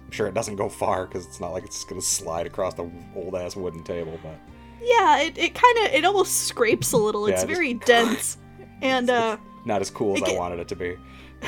I'm 0.05 0.11
sure 0.11 0.27
it 0.27 0.33
doesn't 0.33 0.55
go 0.57 0.67
far 0.67 1.05
because 1.05 1.25
it's 1.27 1.39
not 1.39 1.53
like 1.53 1.63
it's 1.63 1.85
gonna 1.85 2.01
slide 2.01 2.47
across 2.47 2.73
the 2.73 2.89
old 3.15 3.35
ass 3.35 3.55
wooden 3.55 3.83
table, 3.83 4.19
but 4.23 4.35
Yeah, 4.81 5.19
it, 5.21 5.37
it 5.37 5.53
kind 5.55 5.77
of, 5.85 5.93
it 5.93 6.03
almost 6.03 6.47
scrapes 6.47 6.91
a 6.91 6.97
little. 6.97 7.27
It's 7.27 7.43
Yeah, 7.43 7.45
just- 7.47 7.55
very 7.55 7.75
dense. 7.75 8.37
And, 8.81 9.09
uh, 9.09 9.37
not 9.65 9.81
as 9.81 9.89
cool 9.89 10.15
as 10.15 10.21
It 10.21 10.35
I 10.35 10.37
wanted 10.37 10.59
it 10.59 10.67
to 10.69 10.75
be. 10.75 10.97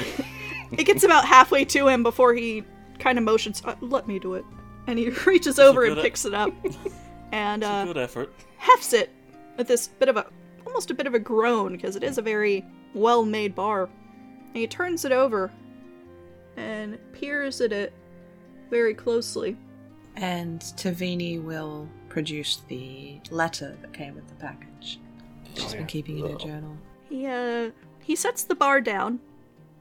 It 0.78 0.86
gets 0.86 1.04
about 1.04 1.26
halfway 1.26 1.66
to 1.66 1.90
him 1.90 2.02
before 2.02 2.34
he 2.34 2.64
kind 2.98 3.18
of 3.18 3.26
motions, 3.26 3.62
uh, 3.66 3.76
let 3.82 4.08
me 4.08 4.20
do 4.20 4.36
it. 4.36 4.46
And 4.88 4.98
he 4.98 5.10
reaches 5.26 5.60
over 5.60 5.84
and 5.84 5.96
good- 5.96 6.02
picks 6.04 6.24
it 6.26 6.34
up 6.34 6.54
and 7.34 7.62
It's 7.62 7.70
a 7.70 7.74
uh, 7.74 7.86
good 7.86 7.98
effort. 7.98 8.34
hefts 8.58 8.94
it 8.94 9.10
with 9.58 9.68
this 9.68 9.88
bit 9.90 10.08
of 10.08 10.16
a, 10.16 10.26
almost 10.66 10.90
a 10.90 10.94
bit 10.94 11.08
of 11.08 11.14
a 11.14 11.20
groan 11.20 11.74
because 11.74 11.98
it 11.98 12.04
is 12.04 12.18
a 12.18 12.22
very 12.22 12.66
well 12.94 13.26
made 13.26 13.54
bar. 13.54 13.90
And 14.48 14.56
he 14.56 14.66
turns 14.68 15.04
it 15.04 15.12
over 15.12 15.52
and 16.56 16.98
peers 17.14 17.60
at 17.60 17.74
it 17.74 17.92
very 18.70 18.94
closely. 18.94 19.58
And 20.16 20.62
Tavini 20.62 21.42
will 21.42 21.88
produce 22.08 22.62
the 22.70 23.20
letter 23.30 23.78
that 23.82 23.94
came 23.94 24.16
with 24.16 24.28
the 24.30 24.36
package. 24.36 25.00
She's 25.56 25.74
been 25.74 25.86
keeping 25.86 26.20
it 26.20 26.26
in 26.26 26.32
her 26.32 26.38
journal. 26.38 26.78
He, 27.12 27.28
uh, 27.28 27.72
he 28.02 28.16
sets 28.16 28.44
the 28.44 28.56
bar 28.56 28.80
down 28.80 29.20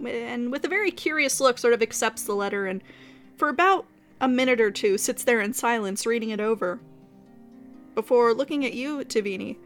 and 0.05 0.51
with 0.51 0.65
a 0.65 0.69
very 0.69 0.91
curious 0.91 1.41
look 1.41 1.59
sort 1.59 1.75
of 1.75 1.81
accepts 1.81 2.25
the 2.25 2.35
letter 2.35 2.67
and 2.67 2.83
for 3.37 3.49
about 3.49 3.87
a 4.21 4.27
minute 4.27 4.61
or 4.61 4.71
two 4.71 4.99
sits 4.99 5.25
there 5.25 5.41
in 5.41 5.53
silence 5.53 6.07
reading 6.07 6.31
it 6.31 6.41
over. 6.41 6.81
Before 7.95 8.35
looking 8.35 8.65
at 8.65 8.73
you 8.73 9.05
Tavini 9.05 9.57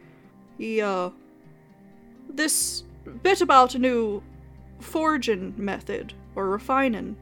he 0.59 0.81
uh 0.81 1.11
this 2.29 2.85
bit 3.23 3.41
about 3.41 3.75
a 3.75 3.79
new 3.79 4.23
forging 4.81 5.55
method 5.57 6.13
or 6.35 6.51
refining. 6.51 7.17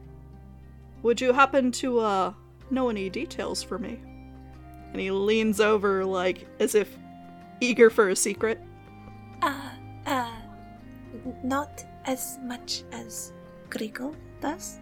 Would 1.03 1.21
you 1.21 1.31
happen 1.33 1.71
to 1.73 1.99
uh 1.99 2.33
know 2.69 2.89
any 2.89 3.09
details 3.09 3.63
for 3.63 3.77
me? 3.77 3.99
And 4.91 4.99
he 4.99 5.09
leans 5.09 5.61
over 5.61 6.03
like 6.03 6.47
as 6.59 6.75
if 6.75 6.97
eager 7.61 7.89
for 7.89 8.09
a 8.09 8.15
secret. 8.15 8.59
Uh, 9.41 9.69
uh, 10.05 10.31
not 11.43 11.85
as 12.05 12.39
much 12.43 12.83
as 12.91 13.33
Griggle 13.69 14.15
does. 14.41 14.79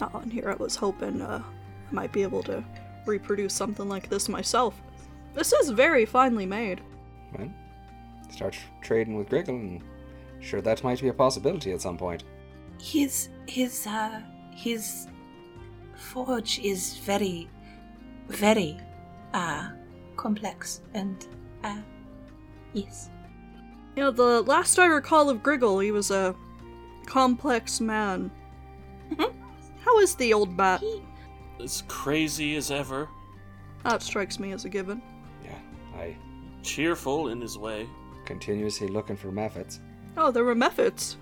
Oh, 0.00 0.20
and 0.22 0.32
here 0.32 0.50
I 0.50 0.54
was 0.54 0.76
hoping 0.76 1.20
uh, 1.22 1.42
I 1.42 1.94
might 1.94 2.12
be 2.12 2.22
able 2.22 2.42
to 2.44 2.64
reproduce 3.06 3.54
something 3.54 3.88
like 3.88 4.08
this 4.08 4.28
myself. 4.28 4.80
This 5.34 5.52
is 5.52 5.70
very 5.70 6.04
finely 6.04 6.46
made. 6.46 6.80
Well, 7.36 7.50
start 8.30 8.56
trading 8.80 9.16
with 9.16 9.28
Griggle, 9.28 9.54
and 9.54 9.82
sure 10.40 10.60
that 10.60 10.84
might 10.84 11.00
be 11.00 11.08
a 11.08 11.14
possibility 11.14 11.72
at 11.72 11.80
some 11.80 11.96
point. 11.98 12.24
His 12.80 13.28
his 13.46 13.86
uh 13.86 14.20
his 14.54 15.08
forge 15.96 16.60
is 16.60 16.98
very 16.98 17.48
very 18.28 18.78
uh 19.34 19.70
complex 20.16 20.82
and 20.94 21.26
uh 21.64 21.80
yes. 22.72 23.10
You 23.98 24.04
know, 24.04 24.10
the 24.12 24.42
last 24.42 24.78
I 24.78 24.86
recall 24.86 25.28
of 25.28 25.42
Griggle, 25.42 25.80
he 25.80 25.90
was 25.90 26.12
a 26.12 26.32
complex 27.04 27.80
man. 27.80 28.30
Mhm. 29.10 29.34
How 29.80 29.98
is 29.98 30.14
the 30.14 30.32
old 30.32 30.56
bat? 30.56 30.78
He 30.82 31.02
As 31.60 31.82
crazy 31.88 32.54
as 32.54 32.70
ever. 32.70 33.08
That 33.82 34.00
strikes 34.00 34.38
me 34.38 34.52
as 34.52 34.64
a 34.64 34.68
given. 34.68 35.02
Yeah, 35.44 35.58
I 35.96 36.16
Cheerful 36.62 37.30
in 37.30 37.40
his 37.40 37.58
way. 37.58 37.88
continuously 38.24 38.86
looking 38.86 39.16
for 39.16 39.32
methods. 39.32 39.80
Oh, 40.16 40.30
there 40.30 40.44
were 40.44 40.54
methods. 40.54 41.16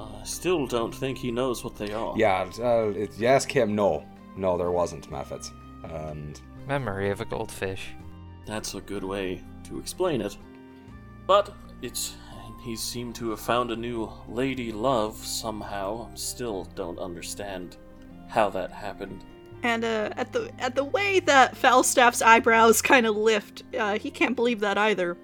I 0.00 0.24
still 0.24 0.66
don't 0.66 0.92
think 0.92 1.16
he 1.18 1.30
knows 1.30 1.62
what 1.62 1.76
they 1.76 1.92
are. 1.92 2.14
Yeah, 2.16 2.50
uh, 2.58 2.92
if 2.96 3.16
you 3.20 3.28
ask 3.28 3.48
him, 3.48 3.76
no, 3.76 4.04
no, 4.36 4.58
there 4.58 4.72
wasn't 4.72 5.08
methods, 5.08 5.52
and 5.84 6.40
Memory 6.66 7.10
of 7.10 7.20
a 7.20 7.24
goldfish. 7.24 7.94
That's 8.44 8.74
a 8.74 8.80
good 8.80 9.04
way 9.04 9.40
to 9.68 9.78
explain 9.78 10.20
it. 10.20 10.36
But 11.28 11.54
it's. 11.82 12.14
He 12.64 12.74
seemed 12.74 13.14
to 13.16 13.30
have 13.30 13.38
found 13.38 13.70
a 13.70 13.76
new 13.76 14.10
lady 14.28 14.72
love 14.72 15.16
somehow. 15.24 16.12
Still 16.14 16.64
don't 16.74 16.98
understand 16.98 17.76
how 18.28 18.50
that 18.50 18.72
happened. 18.72 19.24
And 19.62 19.84
uh, 19.84 20.10
at 20.16 20.32
the 20.32 20.50
at 20.58 20.74
the 20.74 20.84
way 20.84 21.20
that 21.20 21.56
Falstaff's 21.56 22.22
eyebrows 22.22 22.82
kind 22.82 23.06
of 23.06 23.16
lift, 23.16 23.62
uh, 23.78 23.98
he 23.98 24.10
can't 24.10 24.34
believe 24.34 24.60
that 24.60 24.78
either. 24.78 25.16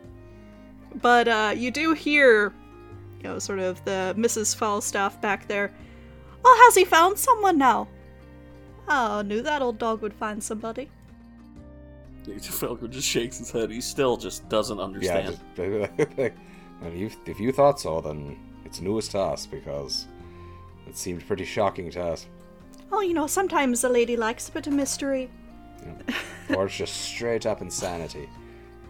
But 0.95 1.29
uh, 1.29 1.55
you 1.57 1.71
do 1.71 1.95
hear, 1.95 2.53
you 3.19 3.25
know, 3.25 3.39
sort 3.39 3.59
of 3.59 3.85
the 3.85 4.15
Mrs. 4.17 4.55
Falstaff 4.55 5.21
back 5.21 5.49
there. 5.49 5.73
Well, 6.45 6.57
has 6.65 6.75
he 6.75 6.85
found 6.85 7.19
someone 7.19 7.59
now? 7.59 7.89
Oh, 8.89 9.19
I 9.19 9.23
knew 9.23 9.43
that 9.43 9.63
old 9.63 9.79
dog 9.79 10.03
would 10.03 10.15
find 10.15 10.43
somebody. 10.43 10.91
Falco 12.41 12.87
just 12.87 13.09
shakes 13.09 13.39
his 13.39 13.51
head. 13.51 13.71
He 13.71 13.81
still 13.81 14.17
just 14.17 14.49
doesn't 14.49 14.79
understand. 14.81 15.39
yeah, 15.57 15.87
just, 15.97 16.17
well, 16.81 16.93
you, 16.93 17.11
if 17.27 17.41
you 17.41 17.53
thought 17.53 17.81
so, 17.81 18.01
then 18.01 18.39
it's 18.65 18.81
news 18.81 19.09
to 19.09 19.19
us 19.19 19.47
because 19.47 20.07
it 20.87 20.97
seemed 20.97 21.27
pretty 21.27 21.45
shocking 21.45 21.91
to 21.93 22.03
us. 22.03 22.27
Oh, 22.91 23.01
you 23.01 23.15
know, 23.15 23.27
sometimes 23.27 23.83
a 23.85 23.89
lady 23.89 24.17
likes 24.17 24.49
a 24.49 24.53
bit 24.53 24.67
of 24.67 24.73
mystery. 24.73 25.31
or 26.55 26.67
it's 26.67 26.77
just 26.77 26.95
straight 27.01 27.47
up 27.47 27.61
insanity. 27.63 28.29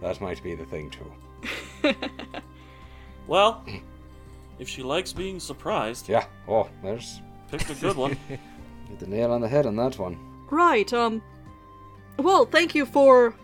That 0.02 0.20
might 0.20 0.42
be 0.42 0.54
the 0.54 0.66
thing 0.66 0.90
too. 0.90 1.94
Well, 3.28 3.64
if 4.58 4.68
she 4.68 4.82
likes 4.82 5.12
being 5.12 5.38
surprised, 5.40 6.08
Yeah. 6.08 6.26
Oh, 6.48 6.68
there's 6.82 7.20
picked 7.50 7.70
a 7.70 7.74
good 7.74 7.96
one. 7.96 8.16
hit 8.28 8.98
the 8.98 9.06
nail 9.06 9.30
on 9.32 9.40
the 9.40 9.48
head 9.48 9.64
on 9.66 9.76
that 9.76 9.98
one. 9.98 10.18
Right, 10.50 10.92
um. 10.92 11.22
Well, 12.18 12.46
thank 12.46 12.74
you 12.74 12.86
for 12.86 13.34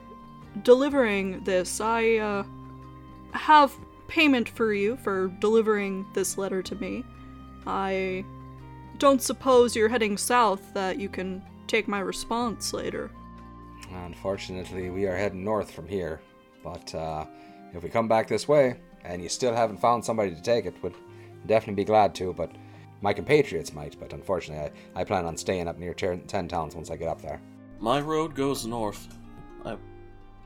delivering 0.62 1.42
this. 1.44 1.80
I, 1.80 2.16
uh. 2.16 2.44
have 3.32 3.74
payment 4.08 4.48
for 4.48 4.72
you 4.72 4.96
for 4.96 5.28
delivering 5.38 6.06
this 6.14 6.38
letter 6.38 6.62
to 6.62 6.74
me. 6.76 7.04
I 7.66 8.24
don't 8.98 9.22
suppose 9.22 9.76
you're 9.76 9.88
heading 9.88 10.16
south 10.16 10.72
that 10.74 10.98
you 10.98 11.08
can 11.08 11.42
take 11.66 11.86
my 11.86 12.00
response 12.00 12.72
later. 12.72 13.10
Unfortunately, 13.92 14.90
we 14.90 15.06
are 15.06 15.16
heading 15.16 15.44
north 15.44 15.70
from 15.70 15.86
here. 15.86 16.20
But 16.64 16.94
uh, 16.94 17.26
if 17.74 17.82
we 17.82 17.90
come 17.90 18.08
back 18.08 18.26
this 18.28 18.48
way 18.48 18.80
and 19.04 19.22
you 19.22 19.28
still 19.28 19.54
haven't 19.54 19.80
found 19.80 20.04
somebody 20.04 20.34
to 20.34 20.42
take 20.42 20.66
it, 20.66 20.82
would 20.82 20.94
definitely 21.46 21.82
be 21.82 21.84
glad 21.84 22.14
to. 22.16 22.32
But 22.32 22.52
my 23.02 23.12
compatriots 23.12 23.72
might. 23.72 23.98
But 24.00 24.12
unfortunately, 24.14 24.70
I, 24.96 25.00
I 25.00 25.04
plan 25.04 25.26
on 25.26 25.36
staying 25.36 25.68
up 25.68 25.78
near 25.78 25.94
Ten 25.94 26.48
Towns 26.48 26.74
once 26.74 26.90
I 26.90 26.96
get 26.96 27.08
up 27.08 27.20
there. 27.20 27.40
My 27.80 28.00
road 28.00 28.34
goes 28.34 28.66
north. 28.66 29.08
I, 29.64 29.76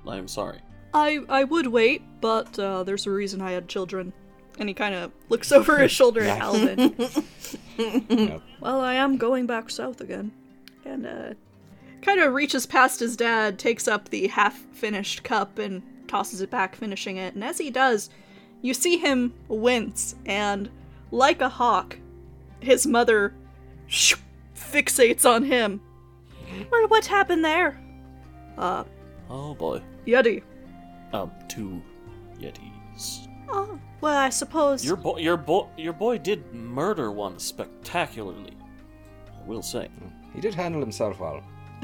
I 0.07 0.17
am 0.17 0.29
sorry. 0.29 0.61
I 0.95 1.21
I 1.29 1.45
would 1.45 1.67
wait, 1.67 2.03
but 2.21 2.59
uh, 2.59 2.83
there's 2.85 3.07
a 3.07 3.11
reason 3.11 3.41
I 3.41 3.53
had 3.53 3.69
children. 3.69 4.13
And 4.59 4.69
he 4.69 4.75
kind 4.75 4.95
of 4.95 5.13
looks 5.31 5.51
over 5.59 5.79
his 5.79 5.91
shoulder 5.91 6.23
at 6.23 6.41
Alvin. 6.41 6.95
Yeah. 7.79 8.39
Well, 8.61 8.81
I 8.81 8.95
am 8.95 9.17
going 9.17 9.47
back 9.47 9.71
south 9.71 10.03
again. 10.03 10.31
And, 10.85 11.07
uh, 11.07 11.35
kind 12.03 12.21
of 12.21 12.35
reaches 12.35 12.67
past 12.67 13.01
his 13.01 13.17
dad, 13.17 13.59
takes 13.59 13.89
up 13.89 14.11
the 14.11 14.27
half 14.27 14.59
finished 14.73 15.23
cup, 15.23 15.59
and 15.59 15.83
tosses 16.07 16.43
it 16.43 16.51
back, 16.51 16.77
finishing 16.77 17.17
it. 17.17 17.35
And 17.35 17.43
as 17.43 17.57
he 17.59 17.71
does, 17.71 18.11
you 18.61 18.75
see 18.75 18.99
him 18.99 19.33
wince, 19.49 20.15
and 20.27 20.69
like 21.11 21.41
a 21.41 21.49
hawk, 21.49 21.99
his 22.61 22.87
mother 22.87 23.35
shoo, 23.87 24.17
fixates 24.55 25.25
on 25.25 25.45
him. 25.45 25.81
Well, 26.71 26.89
what 26.89 27.07
happened 27.07 27.45
there? 27.45 27.79
Uh, 28.59 28.85
Oh 29.31 29.55
boy. 29.55 29.81
Yeti. 30.07 30.43
Um, 31.13 31.31
two 31.49 31.83
Yetis. 32.39 33.29
Oh, 33.49 33.79
well, 34.01 34.17
I 34.17 34.29
suppose. 34.31 34.85
Your 34.85 34.97
boy, 34.97 35.19
your 35.19 35.37
boy, 35.37 35.67
your 35.77 35.93
boy 35.93 36.19
did 36.19 36.53
murder 36.53 37.11
one 37.11 37.39
spectacularly. 37.39 38.57
I 39.29 39.47
will 39.47 39.63
say. 39.63 39.89
He 40.35 40.41
did 40.41 40.55
handle 40.55 40.81
himself 40.81 41.21
well. 41.21 41.43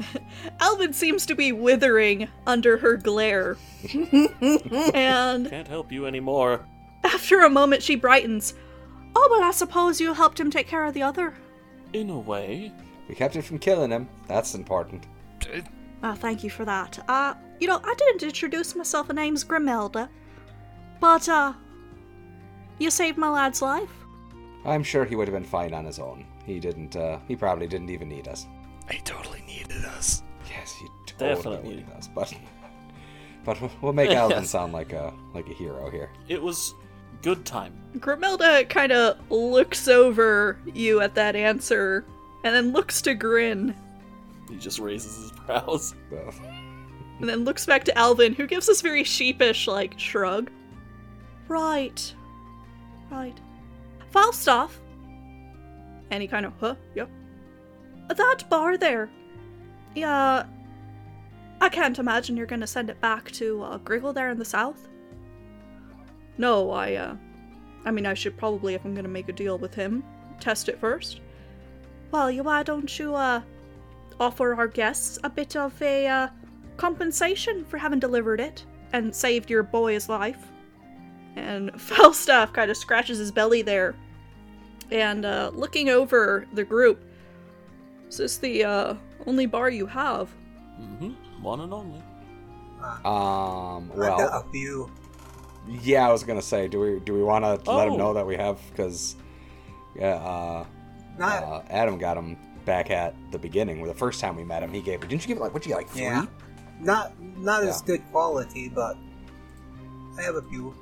Alvin 0.59 0.93
seems 0.93 1.25
to 1.27 1.35
be 1.35 1.51
withering 1.51 2.27
under 2.47 2.77
her 2.77 2.97
glare. 2.97 3.57
and 3.93 5.49
Can't 5.49 5.67
help 5.67 5.91
you 5.91 6.05
anymore. 6.05 6.65
after 7.03 7.41
a 7.41 7.49
moment, 7.49 7.83
she 7.83 7.95
brightens. 7.95 8.53
Oh, 9.15 9.27
well, 9.31 9.43
I 9.43 9.51
suppose 9.51 9.99
you 9.99 10.13
helped 10.13 10.39
him 10.39 10.51
take 10.51 10.67
care 10.67 10.85
of 10.85 10.93
the 10.93 11.03
other. 11.03 11.33
In 11.93 12.09
a 12.09 12.19
way. 12.19 12.71
We 13.09 13.15
kept 13.15 13.35
him 13.35 13.41
from 13.41 13.57
killing 13.59 13.89
him. 13.91 14.07
That's 14.27 14.53
important. 14.55 15.07
Well, 16.01 16.15
thank 16.15 16.43
you 16.43 16.49
for 16.49 16.63
that. 16.63 17.03
Uh, 17.09 17.33
you 17.59 17.67
know, 17.67 17.81
I 17.83 17.93
didn't 17.95 18.23
introduce 18.23 18.75
myself. 18.75 19.09
My 19.09 19.15
name's 19.15 19.43
Grimelda. 19.43 20.07
But, 21.01 21.27
uh, 21.27 21.53
you 22.77 22.89
saved 22.91 23.17
my 23.17 23.29
lad's 23.29 23.61
life. 23.61 23.89
I'm 24.63 24.83
sure 24.83 25.03
he 25.05 25.15
would 25.15 25.27
have 25.27 25.33
been 25.33 25.43
fine 25.43 25.73
on 25.73 25.85
his 25.85 25.99
own. 25.99 26.25
He 26.45 26.59
didn't. 26.59 26.95
Uh, 26.95 27.19
he 27.27 27.35
probably 27.35 27.67
didn't 27.67 27.89
even 27.89 28.07
need 28.09 28.27
us. 28.27 28.45
He 28.91 28.99
totally 28.99 29.41
needed 29.47 29.83
us. 29.85 30.23
Yes, 30.49 30.73
he 30.79 30.87
totally 31.05 31.35
Definitely. 31.35 31.69
needed 31.77 31.89
us. 31.91 32.07
But 32.13 32.33
but 33.45 33.59
we'll- 33.61 33.71
we'll 33.81 33.93
make 33.93 34.09
Alvin 34.15 34.39
Yes. 34.39 34.49
sound 34.49 34.73
like 34.73 34.93
a 34.93 35.13
like 35.33 35.47
a 35.49 35.53
hero 35.53 35.89
here. 35.89 36.09
It 36.27 36.41
was 36.41 36.73
good 37.21 37.45
time. 37.45 37.73
Grimelda 37.97 38.67
kind 38.69 38.91
of 38.91 39.17
looks 39.31 39.87
over 39.87 40.59
you 40.73 41.01
at 41.01 41.15
that 41.15 41.35
answer 41.35 42.05
and 42.43 42.55
then 42.55 42.71
looks 42.71 43.01
to 43.01 43.13
grin 43.13 43.75
He 44.49 44.55
just 44.57 44.79
raises 44.79 45.15
his 45.17 45.31
brows. 45.31 45.95
So, 46.09 46.33
and 47.19 47.27
then 47.27 47.43
looks 47.43 47.65
back 47.65 47.83
to 47.83 47.97
Alvin, 47.97 48.33
who 48.33 48.47
gives 48.47 48.65
this 48.65 48.81
very 48.81 49.03
sheepish, 49.03 49.67
like, 49.67 49.99
shrug. 49.99 50.49
Right. 51.49 52.13
Right. 53.11 53.37
Falstaff. 54.11 54.79
And 56.11 56.21
he 56.21 56.27
kind 56.27 56.45
of, 56.45 56.53
huh? 56.61 56.75
Yep. 56.95 57.09
That 58.07 58.49
bar 58.49 58.77
there. 58.77 59.09
Yeah. 59.95 60.45
I 61.59 61.69
can't 61.69 61.99
imagine 61.99 62.37
you're 62.37 62.45
gonna 62.45 62.65
send 62.65 62.89
it 62.89 63.01
back 63.01 63.31
to 63.31 63.61
uh, 63.63 63.77
Griggle 63.79 64.13
there 64.13 64.29
in 64.29 64.39
the 64.39 64.45
south. 64.45 64.87
No, 66.37 66.71
I, 66.71 66.95
uh. 66.95 67.15
I 67.83 67.91
mean, 67.91 68.05
I 68.05 68.13
should 68.13 68.37
probably, 68.37 68.75
if 68.75 68.85
I'm 68.85 68.95
gonna 68.95 69.09
make 69.09 69.27
a 69.27 69.33
deal 69.33 69.57
with 69.57 69.73
him, 69.73 70.03
test 70.39 70.69
it 70.69 70.79
first. 70.79 71.19
Well, 72.11 72.31
you, 72.31 72.43
why 72.43 72.63
don't 72.63 72.97
you, 72.99 73.15
uh, 73.15 73.41
offer 74.19 74.53
our 74.55 74.67
guests 74.67 75.17
a 75.23 75.29
bit 75.29 75.55
of 75.55 75.79
a, 75.81 76.07
uh, 76.07 76.27
compensation 76.77 77.65
for 77.65 77.77
having 77.77 77.99
delivered 77.99 78.39
it 78.39 78.65
and 78.93 79.13
saved 79.13 79.49
your 79.49 79.63
boy's 79.63 80.09
life. 80.09 80.47
And 81.35 81.71
Falstaff 81.81 82.53
kind 82.53 82.71
of 82.71 82.77
scratches 82.77 83.17
his 83.19 83.31
belly 83.31 83.61
there. 83.61 83.95
And 84.91 85.25
uh, 85.25 85.51
looking 85.53 85.89
over 85.89 86.47
the 86.53 86.63
group, 86.63 87.03
is 88.09 88.17
this 88.17 88.37
the 88.37 88.63
uh, 88.63 88.93
only 89.27 89.45
bar 89.45 89.69
you 89.69 89.85
have? 89.85 90.29
hmm 90.77 91.11
One 91.41 91.59
and 91.61 91.73
only. 91.73 92.01
um. 93.05 93.91
I've 93.91 93.97
got 93.97 94.17
Well, 94.17 94.19
a 94.47 94.51
few. 94.51 94.89
yeah. 95.81 96.07
I 96.07 96.11
was 96.11 96.23
gonna 96.23 96.41
say, 96.41 96.67
do 96.67 96.79
we 96.79 96.99
do 97.01 97.13
we 97.13 97.21
want 97.21 97.43
to 97.45 97.71
let 97.71 97.87
him 97.87 97.93
Oh. 97.93 97.97
know 97.97 98.13
that 98.13 98.25
we 98.25 98.35
have? 98.37 98.59
Because 98.71 99.15
yeah, 99.95 100.15
uh, 100.15 100.65
Not 101.19 101.43
uh, 101.43 101.61
Adam 101.69 101.97
got 101.97 102.17
him 102.17 102.37
back 102.65 102.89
at 102.89 103.13
the 103.31 103.37
beginning. 103.37 103.83
The 103.83 103.93
first 103.93 104.21
time 104.21 104.37
we 104.37 104.43
met 104.45 104.63
him, 104.63 104.71
he 104.71 104.81
gave. 104.81 105.01
Didn't 105.01 105.21
you 105.21 105.27
give 105.27 105.37
it 105.37 105.41
like 105.41 105.53
what 105.53 105.63
do 105.63 105.69
you 105.69 105.75
get, 105.75 105.81
like 105.81 105.89
three? 105.89 106.03
Yeah. 106.03 106.25
not 106.79 107.13
not 107.37 107.63
as 107.63 107.81
good 107.81 108.01
quality, 108.11 108.69
but 108.69 108.97
I 110.17 110.21
have 110.23 110.35
a 110.35 110.41
few. 110.43 110.73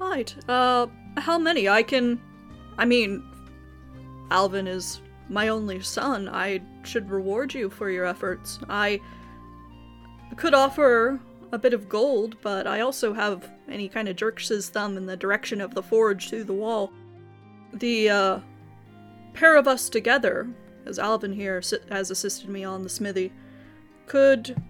Right. 0.00 0.34
Uh, 0.48 0.88
how 1.16 1.38
many? 1.38 1.68
I 1.68 1.84
can. 1.84 2.20
I 2.76 2.84
mean, 2.84 3.22
Alvin 4.32 4.66
is 4.66 5.00
my 5.28 5.48
only 5.48 5.80
son. 5.80 6.28
I 6.28 6.60
should 6.82 7.08
reward 7.08 7.54
you 7.54 7.70
for 7.70 7.88
your 7.88 8.04
efforts. 8.04 8.58
I 8.68 9.00
could 10.36 10.54
offer 10.54 11.20
a 11.52 11.58
bit 11.58 11.72
of 11.72 11.88
gold, 11.88 12.36
but 12.42 12.66
I 12.66 12.80
also 12.80 13.14
have. 13.14 13.48
And 13.68 13.80
he 13.80 13.88
kind 13.88 14.08
of 14.08 14.16
jerks 14.16 14.48
his 14.48 14.68
thumb 14.68 14.96
in 14.96 15.06
the 15.06 15.16
direction 15.16 15.60
of 15.60 15.72
the 15.72 15.84
forge 15.84 16.30
through 16.30 16.44
the 16.44 16.52
wall. 16.52 16.92
The 17.74 18.10
uh, 18.10 18.38
pair 19.34 19.56
of 19.56 19.68
us 19.68 19.88
together, 19.88 20.48
as 20.86 20.98
Alvin 20.98 21.32
here 21.32 21.62
has 21.90 22.10
assisted 22.10 22.48
me 22.48 22.64
on 22.64 22.82
the 22.82 22.88
smithy, 22.88 23.32
could 24.06 24.60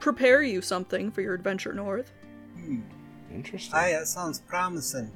prepare 0.00 0.42
you 0.42 0.60
something 0.60 1.10
for 1.10 1.22
your 1.22 1.34
adventure 1.34 1.72
north. 1.72 2.12
Hmm. 2.54 2.80
Interesting. 3.32 3.74
Aye, 3.74 3.92
that 3.92 4.06
sounds 4.06 4.40
promising. 4.40 5.10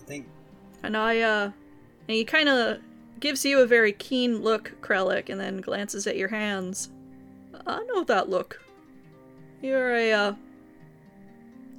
I 0.00 0.04
think 0.04 0.26
And 0.82 0.96
I, 0.96 1.20
uh, 1.20 1.44
and 1.44 1.54
he 2.08 2.24
kind 2.24 2.48
of 2.48 2.78
gives 3.20 3.44
you 3.44 3.60
a 3.60 3.66
very 3.66 3.92
keen 3.92 4.42
look, 4.42 4.72
Krellick, 4.80 5.28
and 5.28 5.40
then 5.40 5.58
glances 5.58 6.06
at 6.06 6.16
your 6.16 6.28
hands. 6.28 6.90
I 7.66 7.82
know 7.84 8.04
that 8.04 8.28
look. 8.28 8.60
You're 9.62 9.94
a, 9.94 10.12
uh, 10.12 10.34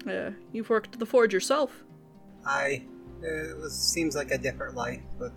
uh, 0.07 0.32
you've 0.51 0.69
worked 0.69 0.99
the 0.99 1.05
forge 1.05 1.34
yourself. 1.34 1.84
I 2.45 2.84
it 3.22 3.57
was 3.57 3.78
seems 3.78 4.15
like 4.15 4.32
a 4.32 4.38
different 4.38 4.76
life, 4.76 5.01
but 5.19 5.32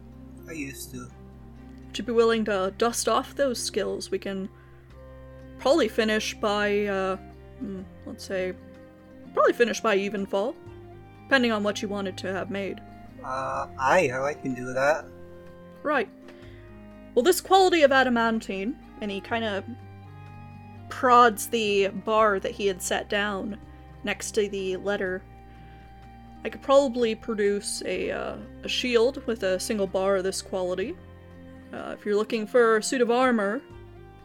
I 0.49 0.53
used 0.53 0.93
to. 0.93 1.09
Would 1.87 1.99
you 1.99 2.05
be 2.05 2.13
willing 2.13 2.45
to 2.47 2.73
dust 2.77 3.09
off 3.09 3.35
those 3.35 3.63
skills? 3.63 4.11
We 4.11 4.19
can 4.19 4.49
probably 5.59 5.89
finish 5.89 6.35
by, 6.35 6.87
uh, 6.87 7.17
hmm, 7.59 7.83
let's 8.07 8.25
say, 8.25 8.53
probably 9.33 9.53
finish 9.53 9.81
by 9.81 9.97
evenfall, 9.97 10.55
depending 11.25 11.53
on 11.53 11.63
what 11.63 11.83
you 11.83 11.89
wanted 11.89 12.17
to 12.19 12.33
have 12.33 12.51
made. 12.51 12.81
Uh, 13.25 13.69
aye, 13.79 14.11
I 14.13 14.35
can 14.35 14.55
do 14.55 14.73
that. 14.73 15.07
Right. 15.83 16.09
Well, 17.15 17.23
this 17.23 17.41
quality 17.41 17.83
of 17.83 17.93
adamantine, 17.93 18.77
and 19.01 19.11
he 19.11 19.21
kind 19.21 19.45
of 19.45 19.65
prods 20.89 21.49
the 21.49 21.89
bar 21.89 22.39
that 22.41 22.53
he 22.53 22.67
had 22.67 22.83
set 22.83 23.09
down 23.09 23.59
next 24.03 24.33
to 24.33 24.49
the 24.49 24.77
letter. 24.77 25.23
I 26.45 26.49
could 26.49 26.63
probably 26.63 27.15
produce 27.15 27.83
a, 27.87 28.11
uh, 28.11 28.37
a 28.63 28.69
shield 28.69 29.27
with 29.27 29.43
a 29.43 29.59
single 29.59 29.87
bar 29.87 30.17
of 30.17 30.25
this 30.25 30.43
quality. 30.43 30.97
Uh, 31.73 31.95
if 31.99 32.05
you're 32.05 32.17
looking 32.17 32.47
for 32.47 32.77
a 32.77 32.83
suit 32.83 33.01
of 33.01 33.11
armor, 33.11 33.63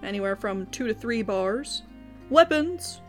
anywhere 0.03 0.35
from 0.35 0.65
two 0.67 0.87
to 0.87 0.93
three 0.93 1.21
bars. 1.21 1.83
Weapons, 2.29 3.01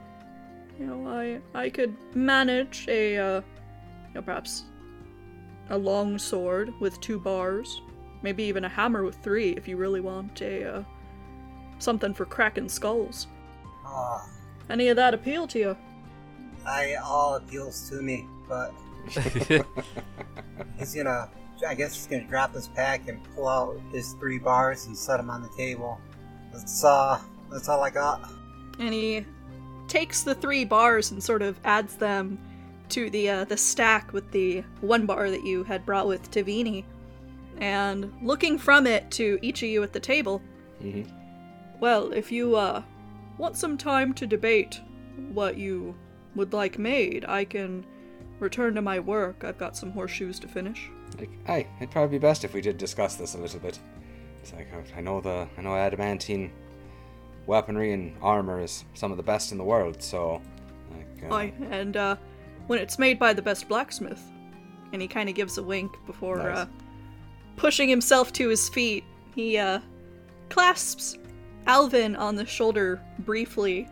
you 0.79 0.87
know, 0.87 1.09
I 1.09 1.41
I 1.55 1.69
could 1.69 1.95
manage 2.15 2.87
a, 2.89 3.19
uh, 3.19 3.41
you 3.41 4.15
know, 4.15 4.23
perhaps 4.23 4.65
a 5.69 5.77
long 5.77 6.19
sword 6.19 6.73
with 6.81 7.01
two 7.01 7.19
bars 7.19 7.83
maybe 8.23 8.43
even 8.45 8.65
a 8.65 8.69
hammer 8.69 9.05
with 9.05 9.17
three 9.17 9.51
if 9.51 9.67
you 9.67 9.77
really 9.77 10.01
want 10.01 10.41
a 10.43 10.77
uh, 10.77 10.83
something 11.79 12.13
for 12.15 12.25
cracking 12.25 12.69
skulls. 12.69 13.27
Ah, 13.85 14.29
Any 14.69 14.89
of 14.89 14.97
that 14.97 15.15
appeal 15.15 15.47
to 15.49 15.59
you? 15.59 15.77
I 16.67 16.95
all 16.97 17.37
appeals 17.37 17.89
to 17.89 18.03
me, 18.03 18.27
but 18.49 18.75
he's 20.79 20.95
gonna. 20.95 21.31
I 21.67 21.75
guess 21.75 21.95
he's 21.95 22.07
gonna 22.07 22.27
drop 22.27 22.55
his 22.55 22.69
pack 22.69 23.09
and 23.09 23.23
pull 23.35 23.47
out 23.47 23.79
his 23.93 24.15
three 24.15 24.39
bars 24.39 24.87
and 24.87 24.97
set 24.97 25.19
them 25.19 25.29
on 25.29 25.43
the 25.43 25.51
table. 25.57 26.01
That's 26.53 26.85
uh, 26.85 27.21
that's 27.51 27.69
all 27.69 27.83
I 27.83 27.91
got. 27.91 28.31
And 28.79 28.95
he 28.95 29.27
takes 29.89 30.23
the 30.23 30.35
three 30.35 30.65
bars 30.65 31.11
and 31.11 31.23
sort 31.23 31.43
of 31.43 31.61
adds 31.65 31.97
them 31.97 32.39
to 32.91 33.11
the 33.11 33.29
uh, 33.29 33.45
the 33.45 33.57
stack 33.57 34.13
with 34.13 34.31
the 34.31 34.65
one 34.81 35.07
bar 35.07 35.31
that 35.31 35.45
you 35.45 35.65
had 35.65 35.85
brought 35.85 36.07
with 36.07 36.31
Tavini. 36.31 36.85
And 37.59 38.11
looking 38.23 38.57
from 38.57 38.87
it 38.87 39.11
to 39.13 39.39
each 39.43 39.63
of 39.63 39.69
you 39.69 39.83
at 39.83 39.93
the 39.93 40.01
table, 40.01 40.41
hmm 40.81 41.03
well, 41.81 42.13
if 42.13 42.31
you 42.31 42.57
uh, 42.57 42.83
want 43.39 43.57
some 43.57 43.79
time 43.79 44.13
to 44.15 44.27
debate 44.27 44.81
what 45.33 45.57
you 45.57 45.95
would 46.35 46.53
like 46.53 46.79
made, 46.79 47.25
I 47.25 47.45
can 47.45 47.87
return 48.41 48.75
to 48.75 48.83
my 48.83 48.99
work. 48.99 49.45
I've 49.45 49.59
got 49.59 49.77
some 49.77 49.91
horseshoes 49.93 50.39
to 50.41 50.49
finish. 50.49 50.91
Like, 51.19 51.31
aye, 51.49 51.67
it'd 51.79 51.91
probably 51.91 52.19
be 52.19 52.23
best 52.23 52.45
if 52.45 52.55
we 52.55 52.61
did 52.61 52.79
discuss 52.79 53.17
this 53.17 53.35
a 53.35 53.39
little 53.39 53.61
bit. 53.61 53.79
It's 54.43 54.53
like 54.53 54.69
uh, 54.73 54.81
I 54.97 55.01
know 55.01 55.21
the 55.21 55.47
I 55.59 55.61
know 55.63 55.77
adamantine 55.77 56.51
weaponry 57.47 57.93
and 57.93 58.17
armor 58.23 58.61
is 58.61 58.85
some 58.95 59.11
of 59.11 59.17
the 59.17 59.23
best 59.23 59.53
in 59.53 59.59
the 59.59 59.65
world, 59.65 60.03
so 60.03 60.41
like, 60.91 61.31
uh, 61.31 61.35
Aye, 61.35 61.53
and 61.71 61.97
uh, 61.97 62.17
when 62.67 62.79
it's 62.79 62.99
made 62.99 63.19
by 63.19 63.33
the 63.33 63.43
best 63.43 63.69
blacksmith, 63.69 64.23
and 64.93 65.03
he 65.03 65.09
kind 65.09 65.29
of 65.29 65.35
gives 65.35 65.59
a 65.59 65.63
wink 65.63 65.93
before 66.07 66.39
Nice. 66.39 66.59
uh, 66.59 66.67
pushing 67.57 67.89
himself 67.89 68.33
to 68.35 68.49
his 68.49 68.69
feet, 68.69 69.05
he 69.35 69.59
uh, 69.59 69.81
clasps 70.49 71.19
Alvin 71.67 72.17
on 72.17 72.37
the 72.37 72.47
shoulder 72.47 73.01
briefly 73.21 73.87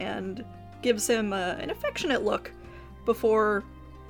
and 0.00 0.44
gives 0.82 1.08
him 1.08 1.32
uh, 1.32 1.54
an 1.58 1.70
affectionate 1.70 2.24
look 2.24 2.50
before 3.06 3.64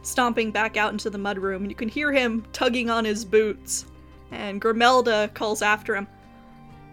stomping 0.05 0.53
back 0.53 0.77
out 0.77 0.93
into 0.93 1.11
the 1.11 1.19
mudroom. 1.19 1.57
And 1.57 1.71
you 1.71 1.75
can 1.75 1.89
hear 1.89 2.13
him 2.13 2.45
tugging 2.53 2.89
on 2.89 3.05
his 3.05 3.25
boots, 3.25 3.87
and 4.31 4.63
Grimelda 4.63 5.35
calls 5.35 5.61
after 5.61 5.97
him. 5.97 6.07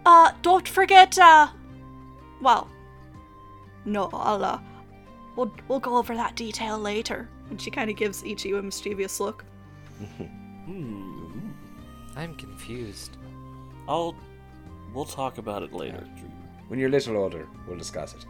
Uh, 0.04 0.32
don't 0.42 0.66
forget, 0.66 1.16
uh, 1.18 1.46
well, 2.40 2.68
no, 3.84 4.10
I'll, 4.12 4.44
uh, 4.44 4.58
We'll, 5.34 5.50
we'll 5.66 5.80
go 5.80 5.96
over 5.96 6.14
that 6.14 6.36
detail 6.36 6.78
later. 6.78 7.26
And 7.48 7.58
she 7.58 7.70
kind 7.70 7.88
of 7.88 7.96
gives 7.96 8.22
Ichi 8.22 8.52
a 8.52 8.60
mischievous 8.60 9.18
look. 9.18 9.46
Hmm. 10.66 11.50
I'm 12.14 12.34
confused. 12.34 13.16
I'll. 13.88 14.14
We'll 14.92 15.06
talk 15.06 15.38
about 15.38 15.62
it 15.62 15.72
later, 15.72 16.06
when 16.68 16.78
you're 16.78 16.90
a 16.90 16.92
little 16.92 17.16
older, 17.16 17.48
we'll 17.66 17.78
discuss 17.78 18.14
it. 18.14 18.26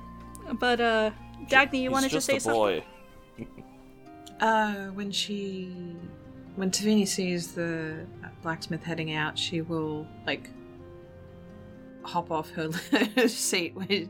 But, 0.60 0.80
uh, 0.80 1.10
Dagny, 1.50 1.82
you 1.82 1.90
wanted 1.90 2.12
to 2.12 2.20
say 2.20 2.36
a 2.36 2.40
something? 2.40 2.84
Boy. 4.42 4.46
Uh, 4.46 4.90
when 4.92 5.10
she, 5.10 5.72
when 6.56 6.70
Tavini 6.70 7.06
sees 7.06 7.52
the 7.52 8.06
blacksmith 8.42 8.82
heading 8.82 9.12
out, 9.14 9.38
she 9.38 9.60
will 9.60 10.06
like 10.26 10.50
hop 12.02 12.30
off 12.30 12.50
her 12.50 12.70
seat 13.28 13.74
with- 13.74 14.08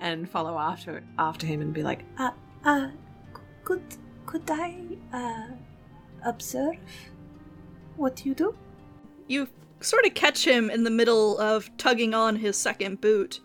and 0.00 0.30
follow 0.30 0.56
after 0.56 1.02
after 1.18 1.46
him 1.46 1.60
and 1.60 1.74
be 1.74 1.82
like, 1.82 2.04
Uh, 2.18 2.30
uh, 2.64 2.88
could 3.64 3.82
could 4.26 4.48
I 4.50 4.76
uh 5.12 5.48
observe 6.24 6.76
what 7.96 8.24
you 8.24 8.34
do? 8.34 8.54
You 9.26 9.48
sort 9.80 10.06
of 10.06 10.14
catch 10.14 10.46
him 10.46 10.70
in 10.70 10.84
the 10.84 10.90
middle 10.90 11.38
of 11.38 11.76
tugging 11.76 12.14
on 12.14 12.36
his 12.36 12.56
second 12.56 13.00
boot. 13.00 13.40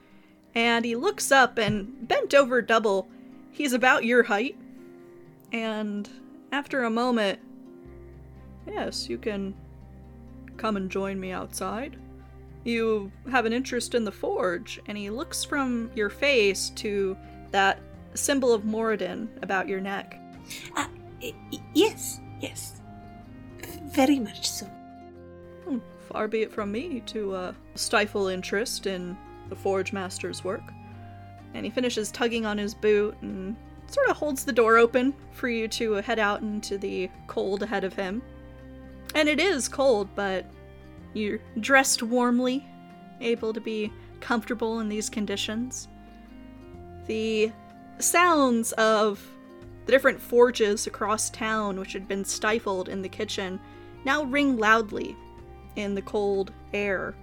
And 0.55 0.86
he 0.86 0.95
looks 0.95 1.32
up 1.32 1.57
and, 1.57 2.07
bent 2.07 2.36
over 2.36 2.61
double, 2.61 3.07
he's 3.51 3.74
about 3.74 4.05
your 4.05 4.21
height. 4.24 4.55
And 5.54 6.10
after 6.51 6.84
a 6.84 6.89
moment, 6.89 7.39
yes, 8.68 9.08
you 9.08 9.18
can 9.18 9.54
come 10.58 10.76
and 10.76 10.89
join 10.89 11.20
me 11.20 11.32
outside. 11.32 11.97
You 12.64 13.12
have 13.30 13.45
an 13.45 13.54
interest 13.54 13.93
in 13.93 14.04
the 14.04 14.12
forge, 14.12 14.80
and 14.88 14.97
he 14.97 15.10
looks 15.10 15.43
from 15.43 15.91
your 15.95 16.10
face 16.10 16.70
to 16.78 17.16
that 17.51 17.80
symbol 18.16 18.51
of 18.54 18.64
Moradin 18.64 19.28
about 19.43 19.68
your 19.68 19.80
neck. 19.80 20.20
Uh, 20.76 20.88
yes, 21.74 22.20
yes, 22.39 22.82
very 23.91 24.20
much 24.20 24.49
so. 24.49 24.66
Hmm, 25.66 25.80
far 26.10 26.28
be 26.28 26.41
it 26.41 26.51
from 26.51 26.72
me 26.72 27.01
to 27.08 27.34
uh, 27.34 27.54
stifle 27.76 28.28
interest 28.28 28.88
in 28.88 29.18
the 29.49 29.56
Forge 29.56 29.93
Master's 29.93 30.43
work. 30.43 30.64
And 31.54 31.66
he 31.66 31.72
finishes 31.72 32.12
tugging 32.12 32.45
on 32.45 32.58
his 32.58 32.74
boot 32.74 33.16
and 33.22 33.56
sort 33.93 34.09
of 34.09 34.17
holds 34.17 34.43
the 34.43 34.51
door 34.51 34.77
open 34.77 35.13
for 35.31 35.47
you 35.47 35.67
to 35.67 35.93
head 35.93 36.19
out 36.19 36.41
into 36.41 36.77
the 36.77 37.09
cold 37.27 37.63
ahead 37.63 37.83
of 37.83 37.93
him. 37.93 38.21
And 39.15 39.29
it 39.29 39.39
is 39.39 39.67
cold, 39.67 40.09
but 40.15 40.45
you're 41.13 41.39
dressed 41.59 42.01
warmly, 42.01 42.65
able 43.21 43.53
to 43.53 43.61
be 43.61 43.91
comfortable 44.19 44.79
in 44.79 44.89
these 44.89 45.09
conditions. 45.09 45.87
The 47.05 47.51
sounds 47.99 48.71
of 48.73 49.21
the 49.85 49.91
different 49.91 50.19
forges 50.19 50.87
across 50.87 51.29
town, 51.29 51.79
which 51.79 51.93
had 51.93 52.07
been 52.07 52.25
stifled 52.25 52.89
in 52.89 53.01
the 53.01 53.09
kitchen, 53.09 53.59
now 54.05 54.23
ring 54.23 54.57
loudly 54.57 55.15
in 55.75 55.93
the 55.93 56.01
cold 56.01 56.51
air, 56.73 57.15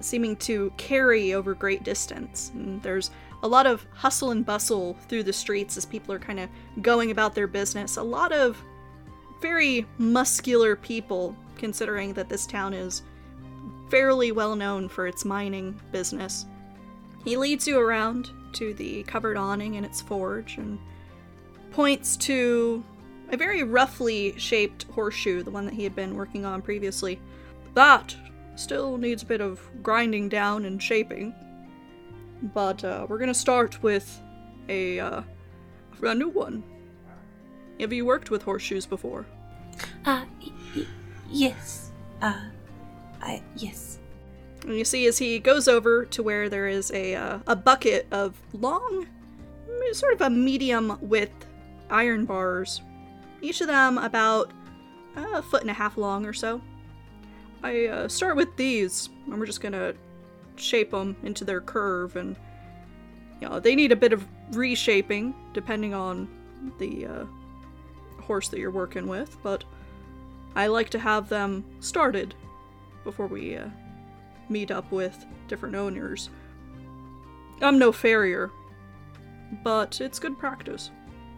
seeming 0.00 0.36
to 0.36 0.72
carry 0.76 1.34
over 1.34 1.54
great 1.54 1.84
distance. 1.84 2.50
And 2.54 2.82
there's 2.82 3.10
a 3.42 3.48
lot 3.48 3.66
of 3.66 3.86
hustle 3.92 4.30
and 4.30 4.44
bustle 4.44 4.94
through 5.08 5.22
the 5.24 5.32
streets 5.32 5.76
as 5.76 5.86
people 5.86 6.14
are 6.14 6.18
kind 6.18 6.40
of 6.40 6.48
going 6.82 7.10
about 7.10 7.34
their 7.34 7.46
business. 7.46 7.96
A 7.96 8.02
lot 8.02 8.32
of 8.32 8.62
very 9.40 9.86
muscular 9.98 10.76
people, 10.76 11.34
considering 11.56 12.12
that 12.14 12.28
this 12.28 12.46
town 12.46 12.74
is 12.74 13.02
fairly 13.90 14.32
well 14.32 14.54
known 14.54 14.88
for 14.88 15.06
its 15.06 15.24
mining 15.24 15.78
business. 15.90 16.46
He 17.24 17.36
leads 17.36 17.66
you 17.66 17.78
around 17.78 18.30
to 18.54 18.74
the 18.74 19.02
covered 19.04 19.36
awning 19.36 19.74
in 19.74 19.84
its 19.84 20.00
forge 20.00 20.56
and 20.56 20.78
points 21.72 22.16
to 22.16 22.84
a 23.30 23.36
very 23.36 23.62
roughly 23.62 24.36
shaped 24.38 24.84
horseshoe, 24.94 25.42
the 25.42 25.50
one 25.50 25.64
that 25.64 25.74
he 25.74 25.84
had 25.84 25.94
been 25.94 26.14
working 26.16 26.44
on 26.44 26.62
previously. 26.62 27.20
That 27.74 28.16
still 28.56 28.96
needs 28.98 29.22
a 29.22 29.26
bit 29.26 29.40
of 29.40 29.60
grinding 29.82 30.28
down 30.28 30.64
and 30.64 30.82
shaping. 30.82 31.34
But 32.42 32.82
uh, 32.84 33.06
we're 33.08 33.18
gonna 33.18 33.34
start 33.34 33.82
with 33.82 34.20
a 34.68 34.98
uh, 35.00 35.22
a 36.02 36.14
new 36.14 36.28
one. 36.28 36.62
Have 37.80 37.92
you 37.92 38.04
worked 38.06 38.30
with 38.30 38.42
horseshoes 38.42 38.86
before? 38.86 39.26
Uh, 40.04 40.24
y- 40.42 40.52
y- 40.76 40.86
yes. 41.30 41.90
Uh, 42.22 42.40
I 43.22 43.42
yes. 43.56 43.98
And 44.62 44.76
you 44.76 44.84
see 44.84 45.06
as 45.06 45.16
he 45.18 45.38
goes 45.38 45.68
over 45.68 46.04
to 46.06 46.22
where 46.22 46.48
there 46.48 46.68
is 46.68 46.90
a 46.92 47.14
uh, 47.14 47.38
a 47.46 47.56
bucket 47.56 48.06
of 48.10 48.40
long, 48.52 49.06
sort 49.92 50.14
of 50.14 50.20
a 50.20 50.30
medium 50.30 50.98
width 51.00 51.46
iron 51.90 52.24
bars, 52.24 52.82
each 53.42 53.60
of 53.60 53.66
them 53.66 53.98
about 53.98 54.52
a 55.16 55.42
foot 55.42 55.62
and 55.62 55.70
a 55.70 55.74
half 55.74 55.96
long 55.98 56.24
or 56.24 56.32
so. 56.32 56.60
I 57.62 57.86
uh, 57.86 58.08
start 58.08 58.36
with 58.36 58.56
these, 58.56 59.08
and 59.26 59.38
we're 59.38 59.46
just 59.46 59.60
gonna 59.60 59.94
shape 60.56 60.90
them 60.90 61.16
into 61.22 61.44
their 61.44 61.60
curve, 61.60 62.16
and 62.16 62.36
you 63.40 63.48
know 63.48 63.60
they 63.60 63.74
need 63.74 63.92
a 63.92 63.96
bit 63.96 64.12
of 64.12 64.26
reshaping 64.52 65.34
depending 65.52 65.94
on 65.94 66.28
the 66.78 67.06
uh, 67.06 67.24
horse 68.22 68.48
that 68.48 68.58
you're 68.58 68.70
working 68.70 69.06
with, 69.06 69.36
but 69.42 69.64
I 70.54 70.66
like 70.66 70.90
to 70.90 70.98
have 70.98 71.28
them 71.28 71.64
started 71.80 72.34
before 73.04 73.26
we 73.26 73.56
uh, 73.56 73.68
meet 74.48 74.70
up 74.70 74.90
with 74.90 75.24
different 75.48 75.74
owners. 75.74 76.30
I'm 77.62 77.78
no 77.78 77.92
farrier, 77.92 78.50
but 79.62 80.00
it's 80.00 80.18
good 80.18 80.38
practice. 80.38 80.90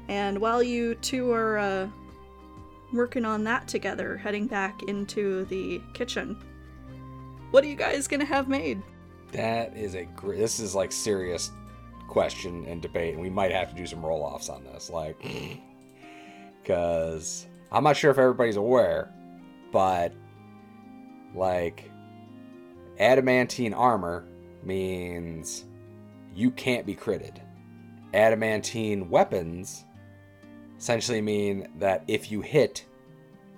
And 0.08 0.38
while 0.38 0.62
you 0.62 0.94
two 0.96 1.30
are 1.32 1.58
uh, 1.58 1.88
working 2.92 3.24
on 3.24 3.44
that 3.44 3.68
together, 3.68 4.16
heading 4.16 4.46
back 4.46 4.82
into 4.84 5.44
the 5.46 5.80
kitchen, 5.94 6.36
what 7.50 7.64
are 7.64 7.68
you 7.68 7.76
guys 7.76 8.08
gonna 8.08 8.24
have 8.24 8.48
made? 8.48 8.82
That 9.32 9.76
is 9.76 9.94
a. 9.94 10.08
This 10.24 10.60
is 10.60 10.74
like 10.74 10.92
serious 10.92 11.50
question 12.08 12.64
and 12.66 12.82
debate, 12.82 13.14
and 13.14 13.22
we 13.22 13.30
might 13.30 13.52
have 13.52 13.70
to 13.70 13.74
do 13.74 13.86
some 13.86 14.04
roll 14.04 14.22
offs 14.22 14.48
on 14.48 14.64
this, 14.64 14.90
like, 14.90 15.16
because 16.62 17.46
I'm 17.70 17.84
not 17.84 17.96
sure 17.96 18.10
if 18.10 18.18
everybody's 18.18 18.56
aware, 18.56 19.12
but 19.72 20.12
like, 21.34 21.90
adamantine 22.98 23.72
armor 23.72 24.26
means 24.62 25.64
you 26.34 26.50
can't 26.50 26.86
be 26.86 26.94
critted. 26.94 27.38
Adamantine 28.14 29.08
weapons 29.08 29.84
essentially 30.82 31.20
mean 31.22 31.68
that 31.78 32.02
if 32.08 32.32
you 32.32 32.40
hit, 32.40 32.84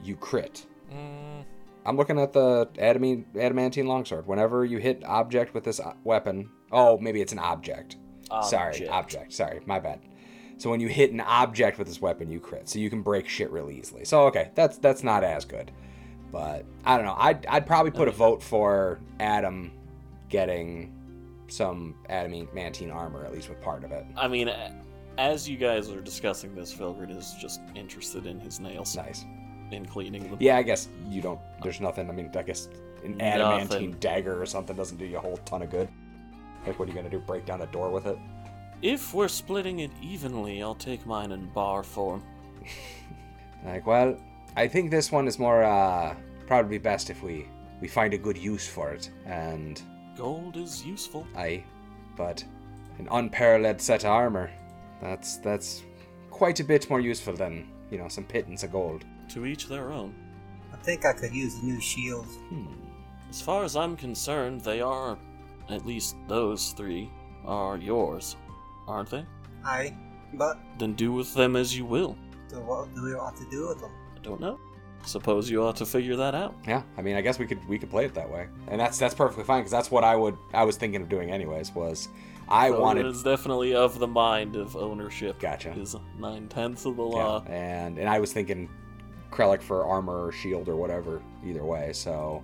you 0.02 0.14
crit. 0.14 0.66
Mm, 0.92 1.42
I'm 1.86 1.96
looking 1.96 2.18
at 2.20 2.34
the 2.34 2.68
adamine, 2.78 3.24
adamantine 3.40 3.86
longsword. 3.86 4.26
Whenever 4.26 4.66
you 4.66 4.76
hit 4.76 5.02
object 5.06 5.54
with 5.54 5.64
this 5.64 5.80
weapon, 6.04 6.50
oh, 6.70 6.98
maybe 6.98 7.22
it's 7.22 7.32
an 7.32 7.38
object. 7.38 7.96
Sorry, 8.42 8.72
Object. 8.72 8.90
object. 8.90 9.32
Sorry, 9.32 9.60
my 9.64 9.78
bad. 9.78 10.00
So 10.58 10.68
when 10.68 10.80
you 10.80 10.88
hit 10.88 11.12
an 11.12 11.20
object 11.20 11.78
with 11.78 11.86
this 11.86 11.98
weapon, 12.00 12.30
you 12.30 12.40
crit. 12.40 12.68
So 12.68 12.78
you 12.78 12.90
can 12.90 13.00
break 13.00 13.26
shit 13.26 13.50
really 13.50 13.78
easily. 13.78 14.04
So 14.04 14.26
okay, 14.26 14.50
that's 14.54 14.76
that's 14.76 15.02
not 15.02 15.24
as 15.24 15.46
good. 15.46 15.70
But 16.30 16.66
I 16.84 16.96
don't 16.96 17.06
know. 17.06 17.16
I'd 17.16 17.46
I'd 17.46 17.66
probably 17.66 17.90
put 17.90 18.06
a 18.08 18.12
vote 18.12 18.42
for 18.42 19.00
Adam 19.18 19.72
getting 20.28 20.92
some 21.48 21.94
adamantine 22.08 22.90
armor 22.90 23.24
at 23.24 23.32
least 23.32 23.48
with 23.48 23.62
part 23.62 23.82
of 23.84 23.92
it. 23.92 24.04
I 24.16 24.28
mean, 24.28 24.48
as 25.18 25.48
you 25.48 25.56
guys 25.56 25.90
are 25.90 26.00
discussing 26.00 26.54
this, 26.54 26.72
Felgrid 26.74 27.16
is 27.16 27.34
just 27.40 27.60
interested 27.74 28.26
in 28.26 28.40
his 28.40 28.60
nails, 28.60 28.96
Nice. 28.96 29.24
in 29.70 29.86
cleaning 29.86 30.24
them. 30.28 30.36
Yeah, 30.40 30.56
I 30.56 30.62
guess 30.62 30.88
you 31.08 31.20
don't. 31.22 31.40
There's 31.62 31.80
nothing. 31.80 32.08
I 32.08 32.12
mean, 32.12 32.30
I 32.34 32.42
guess 32.42 32.68
an 33.04 33.20
adamantine 33.20 33.68
Nothing. 33.68 33.90
dagger 34.00 34.40
or 34.40 34.46
something 34.46 34.74
doesn't 34.76 34.96
do 34.98 35.04
you 35.04 35.16
a 35.18 35.20
whole 35.20 35.36
ton 35.38 35.62
of 35.62 35.70
good. 35.70 35.88
Like, 36.66 36.78
what 36.78 36.86
are 36.88 36.92
you 36.92 36.96
gonna 36.96 37.10
do? 37.10 37.18
Break 37.18 37.44
down 37.46 37.60
a 37.62 37.66
door 37.66 37.90
with 37.90 38.06
it? 38.06 38.18
If 38.82 39.14
we're 39.14 39.28
splitting 39.28 39.80
it 39.80 39.90
evenly, 40.02 40.62
I'll 40.62 40.74
take 40.74 41.04
mine 41.06 41.32
in 41.32 41.46
bar 41.50 41.82
form. 41.82 42.22
Like, 43.64 43.86
well, 43.86 44.18
I 44.56 44.68
think 44.68 44.90
this 44.90 45.10
one 45.10 45.26
is 45.26 45.38
more 45.38 45.64
uh 45.64 46.14
probably 46.46 46.76
best 46.78 47.08
if 47.08 47.22
we 47.22 47.48
we 47.80 47.88
find 47.88 48.12
a 48.12 48.18
good 48.18 48.36
use 48.36 48.68
for 48.68 48.90
it. 48.90 49.10
And 49.26 49.80
Gold 50.16 50.56
is 50.58 50.84
useful. 50.84 51.26
Aye, 51.36 51.64
but 52.16 52.44
an 52.98 53.08
unparalleled 53.10 53.80
set 53.80 54.04
of 54.04 54.10
armor. 54.10 54.50
That's 55.04 55.36
that's 55.36 55.82
quite 56.30 56.58
a 56.60 56.64
bit 56.64 56.88
more 56.88 56.98
useful 57.00 57.34
than 57.34 57.68
you 57.90 57.98
know 57.98 58.08
some 58.08 58.24
pittance 58.24 58.64
of 58.64 58.72
gold. 58.72 59.04
To 59.30 59.46
each 59.46 59.68
their 59.68 59.90
own. 59.92 60.14
I 60.72 60.76
think 60.76 61.04
I 61.06 61.12
could 61.12 61.32
use 61.32 61.54
a 61.62 61.64
new 61.64 61.80
shield. 61.80 62.26
Hmm. 62.48 62.66
As 63.30 63.40
far 63.40 63.64
as 63.64 63.74
I'm 63.74 63.96
concerned, 63.96 64.60
they 64.60 64.80
are, 64.80 65.18
at 65.70 65.86
least 65.86 66.14
those 66.28 66.72
three, 66.72 67.10
are 67.46 67.76
yours, 67.78 68.36
aren't 68.86 69.10
they? 69.10 69.24
I. 69.64 69.96
But 70.34 70.58
Then 70.78 70.94
do 70.94 71.12
with 71.12 71.32
them 71.34 71.54
as 71.56 71.76
you 71.76 71.84
will. 71.84 72.16
so 72.48 72.56
what 72.60 72.94
do 72.94 73.02
we 73.02 73.14
want 73.14 73.36
to 73.36 73.48
do 73.50 73.68
with 73.68 73.80
them? 73.80 73.90
I 74.16 74.20
don't 74.20 74.40
know. 74.40 74.58
Suppose 75.06 75.48
you 75.50 75.62
ought 75.62 75.76
to 75.76 75.86
figure 75.86 76.16
that 76.16 76.34
out. 76.34 76.54
Yeah, 76.66 76.82
I 76.98 77.02
mean, 77.02 77.16
I 77.16 77.20
guess 77.22 77.38
we 77.38 77.46
could 77.46 77.66
we 77.68 77.78
could 77.78 77.90
play 77.90 78.04
it 78.06 78.14
that 78.14 78.28
way, 78.30 78.48
and 78.68 78.80
that's 78.80 78.98
that's 78.98 79.14
perfectly 79.14 79.44
fine 79.44 79.60
because 79.60 79.70
that's 79.72 79.90
what 79.90 80.02
I 80.04 80.16
would 80.16 80.36
I 80.52 80.64
was 80.64 80.76
thinking 80.76 81.00
of 81.02 81.08
doing 81.08 81.30
anyways. 81.30 81.72
Was 81.74 82.08
I 82.48 82.70
Felgrid 82.70 82.80
wanted 82.80 83.06
It 83.06 83.10
is 83.10 83.22
definitely 83.22 83.74
of 83.74 83.98
the 83.98 84.06
mind 84.06 84.56
of 84.56 84.76
ownership. 84.76 85.38
Gotcha. 85.40 85.70
Is 85.72 85.96
nine 86.18 86.48
tenths 86.48 86.84
of 86.84 86.96
the 86.96 87.02
law. 87.02 87.16
Yeah, 87.16 87.24
law. 87.24 87.44
and 87.48 87.98
and 87.98 88.08
I 88.08 88.20
was 88.20 88.32
thinking 88.32 88.68
Krellic 89.30 89.62
for 89.62 89.84
armor 89.86 90.26
or 90.26 90.32
shield 90.32 90.68
or 90.68 90.76
whatever. 90.76 91.22
Either 91.44 91.64
way, 91.64 91.92
so 91.92 92.42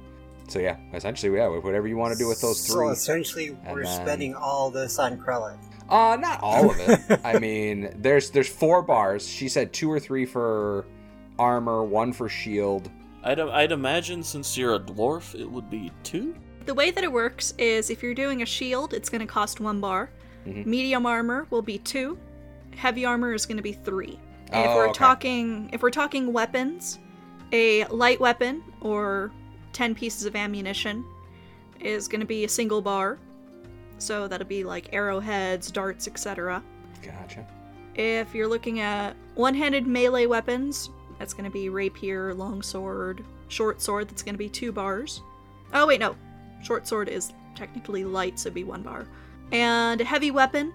so 0.49 0.59
yeah, 0.59 0.77
essentially 0.95 1.37
yeah, 1.37 1.47
whatever 1.49 1.87
you 1.87 1.97
want 1.97 2.13
to 2.13 2.19
do 2.19 2.27
with 2.29 2.41
those 2.41 2.67
three. 2.67 2.73
So 2.73 2.81
three. 2.85 2.93
essentially, 2.93 3.47
And 3.65 3.75
we're 3.75 3.85
then- 3.85 4.01
spending 4.03 4.35
all 4.35 4.71
this 4.71 4.99
on 4.99 5.19
Krellic. 5.19 5.59
Uh, 5.89 6.17
not 6.21 6.41
all 6.41 6.71
of 6.71 6.79
it. 6.79 7.21
I 7.25 7.39
mean, 7.41 7.93
there's 7.97 8.31
there's 8.31 8.49
four 8.49 8.81
bars. 8.83 9.27
She 9.29 9.49
said 9.49 9.73
two 9.73 9.91
or 9.91 9.99
three 9.99 10.25
for 10.25 10.87
armor, 11.39 11.83
one 11.83 12.13
for 12.13 12.29
shield. 12.29 12.89
I'd, 13.25 13.39
I'd 13.41 13.73
imagine 13.73 14.23
since 14.23 14.57
you're 14.57 14.77
a 14.77 14.79
dwarf, 14.79 15.35
it 15.39 15.51
would 15.51 15.69
be 15.69 15.91
two. 16.05 16.35
The 16.67 16.75
way 16.75 16.91
that 16.91 17.03
it 17.05 17.11
works 17.13 17.55
is 17.59 17.91
if 17.91 18.03
you're 18.03 18.15
doing 18.15 18.43
a 18.43 18.47
shield, 18.47 18.95
it's 18.95 19.09
going 19.09 19.21
to 19.21 19.27
cost 19.27 19.61
one 19.61 19.81
bar. 19.81 20.11
Mhm. 20.47 20.67
Medium 20.67 21.07
armor 21.07 21.47
will 21.51 21.63
be 21.63 21.79
two. 21.79 22.19
Heavy 22.77 23.05
armor 23.05 23.33
is 23.35 23.47
going 23.47 23.57
to 23.57 23.63
be 23.63 23.73
three. 23.73 24.19
And 24.53 24.65
if 24.65 24.71
Oh, 24.71 24.77
we're 24.77 24.85
okay. 24.89 24.99
talking, 24.99 25.71
if 25.73 25.83
we're 25.83 25.91
talking 25.91 26.33
weapons, 26.33 26.99
a 27.53 27.85
light 27.87 28.21
weapon 28.21 28.63
or 28.81 29.31
ten 29.73 29.95
pieces 29.95 30.25
of 30.25 30.37
ammunition 30.37 31.05
is 31.81 32.09
going 32.09 32.21
to 32.21 32.27
be 32.27 32.45
a 32.45 32.49
single 32.49 32.83
bar. 32.83 33.19
So 33.99 34.29
that'll 34.29 34.47
be 34.47 34.65
like 34.65 34.93
arrowheads, 34.93 35.71
darts, 35.71 36.07
etc. 36.09 36.63
Gotcha. 37.03 37.47
If 37.95 38.35
you're 38.35 38.49
looking 38.49 38.81
at 38.81 39.15
one-handed 39.35 39.87
melee 39.87 40.27
weapons, 40.27 40.91
that's 41.19 41.35
going 41.35 41.45
to 41.45 41.51
be 41.51 41.69
rapier, 41.69 42.33
longsword, 42.35 43.25
short 43.49 43.83
sword. 43.83 44.09
That's 44.09 44.23
going 44.23 44.35
to 44.35 44.39
be 44.39 44.49
two 44.49 44.73
bars. 44.73 45.21
Oh 45.75 45.87
wait, 45.87 46.01
no, 46.01 46.17
short 46.63 46.87
sword 46.87 47.09
is 47.09 47.33
technically 47.55 48.05
light, 48.05 48.39
so 48.39 48.49
it'd 48.49 48.55
be 48.55 48.65
one 48.65 48.83
bar. 48.83 49.07
And 49.53 50.01
a 50.01 50.05
heavy 50.05 50.31
weapon 50.31 50.73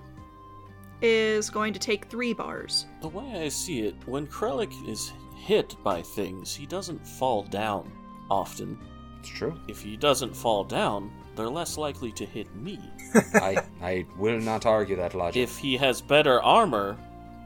is 1.01 1.49
going 1.49 1.73
to 1.73 1.79
take 1.79 2.05
three 2.05 2.33
bars. 2.33 2.85
The 3.01 3.07
way 3.07 3.43
I 3.43 3.49
see 3.49 3.81
it, 3.81 3.95
when 4.05 4.27
Krellic 4.27 4.73
is 4.87 5.11
hit 5.35 5.75
by 5.83 6.01
things, 6.01 6.55
he 6.55 6.65
doesn't 6.65 7.05
fall 7.05 7.43
down 7.43 7.91
often. 8.29 8.77
It's 9.19 9.29
true. 9.29 9.59
If 9.67 9.81
he 9.81 9.97
doesn't 9.97 10.35
fall 10.35 10.63
down, 10.63 11.11
they're 11.35 11.49
less 11.49 11.77
likely 11.77 12.11
to 12.13 12.25
hit 12.25 12.53
me. 12.55 12.79
I 13.35 13.57
I 13.81 14.05
will 14.17 14.39
not 14.39 14.65
argue 14.65 14.95
that 14.95 15.13
logic. 15.13 15.41
If 15.41 15.57
he 15.57 15.77
has 15.77 16.01
better 16.01 16.41
armor, 16.41 16.97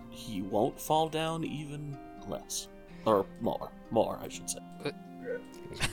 he 0.09 0.41
won't 0.41 0.79
fall 0.79 1.09
down 1.09 1.43
even 1.43 1.97
less. 2.27 2.67
Or 3.05 3.25
more. 3.41 3.71
More, 3.91 4.19
I 4.21 4.29
should 4.29 4.49
say. 4.49 4.59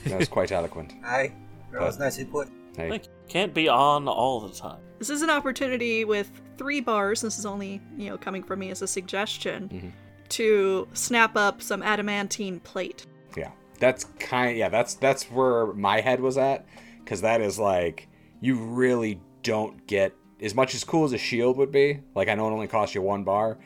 that 0.05 0.19
was 0.19 0.29
quite 0.29 0.53
eloquent. 0.53 0.93
Aye, 1.05 1.33
that 1.79 1.87
was 1.87 1.97
But- 1.97 2.05
nicely 2.05 2.25
put. 2.25 2.49
Hey, 2.77 2.91
Like, 2.91 3.05
can't 3.29 3.55
be 3.55 3.69
on 3.69 4.07
all 4.07 4.41
the 4.41 4.53
time. 4.55 4.81
This 4.99 5.09
is 5.11 5.23
an 5.23 5.31
opportunity 5.31 6.05
with 6.05 6.31
three 6.59 6.81
bars. 6.81 7.23
This 7.23 7.39
is 7.39 7.47
only, 7.47 7.81
you 7.97 8.11
know, 8.11 8.19
coming 8.19 8.43
from 8.43 8.59
me 8.61 8.71
as 8.71 8.83
a 8.83 8.87
suggestion 8.87 9.69
Mhm. 9.69 9.93
to 10.31 10.87
snap 10.93 11.37
up 11.37 11.63
some 11.63 11.83
adamantine 11.83 12.61
plate. 12.61 13.07
yeah, 13.37 13.51
that's 13.79 14.05
kind. 14.19 14.57
Yeah, 14.59 14.69
that's 14.69 14.95
that's 14.95 15.25
where 15.31 15.67
my 15.75 16.01
head 16.01 16.21
was 16.21 16.37
at, 16.39 16.67
because 17.05 17.21
that 17.23 17.41
is 17.41 17.59
like 17.59 18.09
you 18.41 18.57
really 18.57 19.21
don't 19.43 19.87
get 19.87 20.13
as 20.43 20.55
much 20.55 20.75
as 20.75 20.85
cool 20.85 21.05
as 21.05 21.13
a 21.13 21.19
shield 21.19 21.57
would 21.57 21.73
be. 21.73 22.01
Like 22.15 22.29
I 22.29 22.35
know 22.35 22.49
it 22.49 22.53
only 22.53 22.67
costs 22.69 22.95
you 22.95 23.01
one 23.03 23.25
bar, 23.25 23.59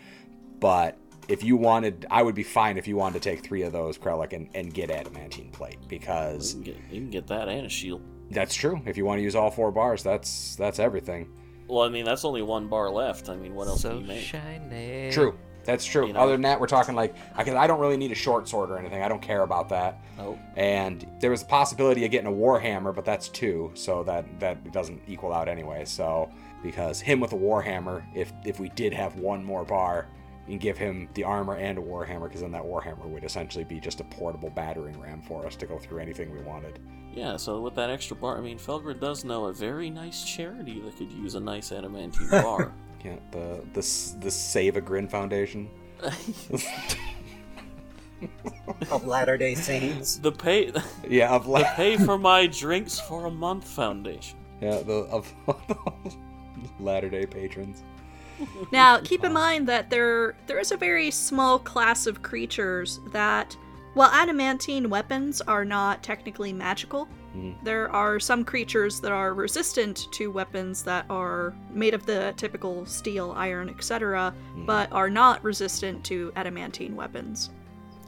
but 0.61 0.97
if 1.31 1.43
you 1.45 1.57
wanted, 1.57 2.07
I 2.11 2.23
would 2.23 2.35
be 2.35 2.43
fine 2.43 2.77
if 2.77 2.89
you 2.89 2.97
wanted 2.97 3.23
to 3.23 3.31
take 3.31 3.43
three 3.45 3.63
of 3.63 3.73
those 3.73 3.97
Krellic 3.97 4.33
and, 4.33 4.49
and 4.55 4.73
get 4.75 4.91
adamantine 4.91 5.51
plate 5.51 5.79
You 5.83 5.89
because 5.89 6.53
can, 6.55 6.63
get, 6.63 6.77
you 6.91 7.01
can 7.01 7.11
get 7.11 7.27
that 7.29 7.49
and 7.49 7.67
a 7.67 7.69
shield. 7.69 8.03
that's 8.31 8.55
true. 8.55 8.81
If 8.87 8.97
you 8.97 9.05
want 9.05 9.19
to 9.19 9.23
use 9.23 9.35
all 9.35 9.51
four 9.51 9.71
bars, 9.71 10.03
that's 10.03 10.57
that's 10.57 10.79
everything. 10.79 11.29
Well, 11.69 11.85
I 11.85 11.89
mean, 11.89 12.05
that's 12.05 12.25
only 12.25 12.43
one 12.43 12.67
bar 12.67 12.91
left. 12.91 13.29
I 13.29 13.37
mean, 13.37 13.55
what 13.55 13.69
else 13.69 13.83
so 13.83 13.91
can 13.91 14.01
you 14.01 14.07
make? 14.09 14.25
shiny. 14.25 15.11
True. 15.13 15.39
That's 15.63 15.85
true. 15.85 16.07
You 16.07 16.15
know? 16.15 16.21
Other 16.21 16.33
than 16.33 16.43
that, 16.43 16.59
we're 16.59 16.67
talking 16.67 16.95
like 16.95 17.15
because 17.37 17.55
I 17.55 17.67
don't 17.67 17.79
really 17.81 17.97
need 17.99 18.11
a 18.11 18.17
short 18.17 18.49
sword 18.49 18.71
or 18.71 18.79
anything. 18.79 19.03
I 19.03 19.09
don't 19.09 19.23
care 19.23 19.43
about 19.43 19.69
that. 19.69 20.03
Oh, 20.19 20.39
And 20.57 21.07
there 21.21 21.31
was 21.31 21.43
a 21.43 21.47
possibility 21.47 22.05
of 22.05 22.11
getting 22.11 22.27
a 22.27 22.33
warhammer, 22.33 22.95
but 22.95 23.05
that's 23.05 23.29
two, 23.29 23.71
so 23.75 24.03
that 24.05 24.25
that 24.41 24.73
doesn't 24.73 25.01
equal 25.07 25.33
out 25.33 25.49
anyway. 25.49 25.85
So 25.85 26.31
because 26.63 27.01
him 27.01 27.21
with 27.21 27.33
a 27.35 27.37
warhammer, 27.37 28.03
if 28.15 28.33
if 28.45 28.59
we 28.59 28.71
did 28.71 28.93
have 28.95 29.17
one 29.17 29.45
more 29.45 29.65
bar, 29.65 30.09
and 30.49 30.61
give 30.61 30.77
him 30.79 31.09
the 31.15 31.23
armor 31.25 31.57
and 31.57 31.79
a 31.79 31.83
warhammer, 31.83 32.25
because 32.25 32.41
then 32.41 32.51
that 32.53 32.63
warhammer 32.65 33.07
would 33.09 33.25
essentially 33.25 33.65
be 33.65 33.79
just 33.81 34.01
a 34.01 34.05
portable 34.05 34.51
battering 34.51 34.99
ram 35.01 35.23
for 35.23 35.47
us 35.47 35.55
to 35.57 35.67
go 35.67 35.79
through 35.79 35.99
anything 35.99 36.31
we 36.33 36.41
wanted. 36.43 36.79
yeah, 37.15 37.37
so 37.37 37.61
with 37.61 37.75
that 37.77 37.91
extra 37.91 38.17
bar, 38.17 38.37
I 38.39 38.41
mean, 38.41 38.59
Felgrid 38.59 39.01
does 39.01 39.25
know 39.25 39.47
a 39.47 39.53
very 39.53 39.91
nice 39.91 40.25
charity 40.25 40.81
that 40.81 40.97
could 40.97 41.13
use 41.13 41.35
a 41.37 41.41
nice 41.41 41.71
adamantine 41.73 42.29
bar. 42.31 42.73
Yeah, 43.05 43.17
the 43.31 43.63
the 43.73 43.79
s- 43.79 44.17
the 44.21 44.31
Save 44.31 44.77
a 44.77 44.81
Grin 44.81 45.09
Foundation. 45.09 45.69
Of 48.91 49.07
Latter 49.07 49.39
Day 49.39 49.55
Saints. 49.55 50.17
the 50.17 50.31
pay 50.33 50.73
Yeah, 51.09 51.35
of 51.35 51.45
the 51.45 51.51
la- 51.51 51.75
pay 51.75 51.97
for 51.97 52.19
my 52.19 52.47
drinks 52.47 53.01
for 53.01 53.25
a 53.27 53.31
month 53.31 53.67
foundation. 53.67 54.39
yeah 54.61 54.83
the 54.83 55.07
of 55.11 55.33
Latter 56.79 57.09
Day 57.09 57.25
patrons. 57.25 57.83
Now, 58.73 58.99
keep 58.99 59.25
in 59.25 59.33
mind 59.33 59.69
that 59.69 59.91
there 59.91 60.37
there 60.47 60.59
is 60.59 60.73
a 60.73 60.77
very 60.77 61.11
small 61.11 61.59
class 61.59 62.07
of 62.07 62.23
creatures 62.23 63.01
that, 63.13 63.57
while 63.95 64.11
adamantine 64.11 64.89
weapons 64.91 65.41
are 65.43 65.65
not 65.65 66.03
technically 66.03 66.53
magical, 66.53 67.09
Mhm. 67.37 67.63
there 67.63 67.89
are 67.93 68.19
some 68.19 68.45
creatures 68.45 69.01
that 69.01 69.13
are 69.13 69.35
resistant 69.35 70.09
to 70.13 70.33
weapons 70.33 70.83
that 70.83 71.05
are 71.09 71.55
made 71.73 71.95
of 71.95 72.05
the 72.05 72.35
typical 72.37 72.85
steel, 72.87 73.33
iron, 73.37 73.69
etc., 73.69 74.35
but 74.67 74.91
are 74.91 75.09
not 75.09 75.43
resistant 75.45 76.03
to 76.07 76.33
adamantine 76.35 76.97
weapons. 76.97 77.51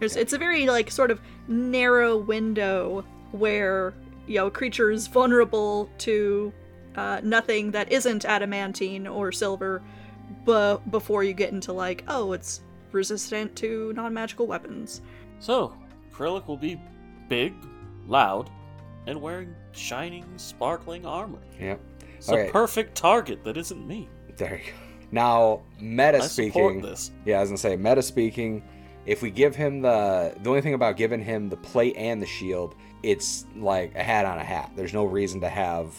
There's, 0.00 0.16
it's 0.16 0.32
a 0.32 0.38
very 0.38 0.66
like 0.66 0.90
sort 0.90 1.12
of 1.12 1.20
narrow 1.46 2.16
window 2.16 3.04
where 3.30 3.94
you 4.26 4.38
know 4.38 4.50
creatures 4.50 5.06
vulnerable 5.06 5.88
to 5.98 6.52
uh, 6.96 7.20
nothing 7.22 7.70
that 7.70 7.90
isn't 7.92 8.24
adamantine 8.24 9.06
or 9.06 9.30
silver 9.32 9.80
but 10.44 10.78
before 10.90 11.22
you 11.24 11.32
get 11.32 11.52
into 11.52 11.72
like 11.72 12.04
oh 12.08 12.32
it's 12.32 12.62
resistant 12.92 13.54
to 13.56 13.92
non-magical 13.94 14.46
weapons 14.46 15.00
So, 15.40 15.74
Krellic 16.12 16.46
will 16.46 16.56
be 16.58 16.80
big, 17.28 17.54
loud, 18.06 18.50
and 19.06 19.20
wearing 19.20 19.54
shining, 19.72 20.24
sparkling 20.36 21.04
armor. 21.06 21.38
Yep. 21.58 21.80
It's 22.18 22.28
Okay. 22.28 22.48
a 22.48 22.52
perfect 22.52 22.94
target 22.94 23.42
that 23.44 23.56
isn't 23.56 23.86
me. 23.88 24.08
There 24.36 24.56
you 24.64 24.70
go. 24.70 24.76
Now, 25.10 25.62
meta 25.80 26.18
I 26.18 26.26
support 26.26 26.74
speaking. 26.74 26.82
this. 26.82 27.10
Yeah, 27.24 27.38
I 27.38 27.40
was 27.40 27.48
gonna 27.50 27.58
say, 27.58 27.76
meta 27.76 28.02
speaking, 28.02 28.62
If 29.04 29.20
we 29.22 29.30
give 29.32 29.56
him 29.56 29.82
the 29.82 30.32
the 30.42 30.48
only 30.50 30.60
thing 30.60 30.74
about 30.74 30.96
giving 30.96 31.20
him 31.20 31.48
the 31.48 31.56
plate 31.56 31.96
and 31.96 32.22
the 32.22 32.26
shield, 32.26 32.76
it's 33.02 33.46
like 33.56 33.94
a 33.96 34.02
hat 34.02 34.24
on 34.26 34.38
a 34.38 34.44
hat. 34.44 34.70
There's 34.76 34.92
no 34.94 35.04
reason 35.06 35.40
to 35.40 35.48
have 35.48 35.92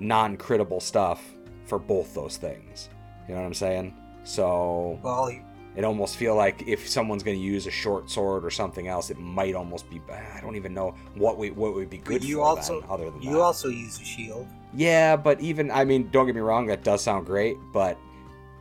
non-critable 0.00 0.80
stuff 0.80 1.22
for 1.66 1.78
both 1.78 2.12
those 2.14 2.36
things. 2.38 2.88
You 3.30 3.36
know 3.36 3.42
what 3.42 3.46
I'm 3.46 3.54
saying? 3.54 3.94
So 4.24 4.98
Well, 5.04 5.32
it 5.76 5.84
almost 5.84 6.16
feel 6.16 6.34
like 6.34 6.66
if 6.66 6.88
someone's 6.88 7.22
going 7.22 7.36
to 7.36 7.42
use 7.42 7.68
a 7.68 7.70
short 7.70 8.10
sword 8.10 8.44
or 8.44 8.50
something 8.50 8.88
else, 8.88 9.08
it 9.08 9.20
might 9.20 9.54
almost 9.54 9.88
be. 9.88 10.00
I 10.10 10.40
don't 10.40 10.56
even 10.56 10.74
know 10.74 10.96
what 11.14 11.38
we 11.38 11.52
what 11.52 11.74
would 11.74 11.88
be 11.88 11.98
good 11.98 12.24
you 12.24 12.42
also 12.42 12.80
then, 12.80 12.90
other 12.90 13.08
than 13.08 13.22
you 13.22 13.34
that. 13.34 13.40
also 13.40 13.68
use 13.68 14.00
a 14.00 14.04
shield. 14.04 14.48
Yeah, 14.74 15.14
but 15.14 15.40
even 15.40 15.70
I 15.70 15.84
mean, 15.84 16.10
don't 16.10 16.26
get 16.26 16.34
me 16.34 16.40
wrong, 16.40 16.66
that 16.66 16.82
does 16.82 17.04
sound 17.04 17.24
great, 17.24 17.56
but 17.72 17.96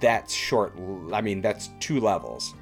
that's 0.01 0.35
short. 0.35 0.75
I 1.11 1.21
mean, 1.21 1.41
that's 1.41 1.71
two 1.79 1.99
levels. 1.99 2.53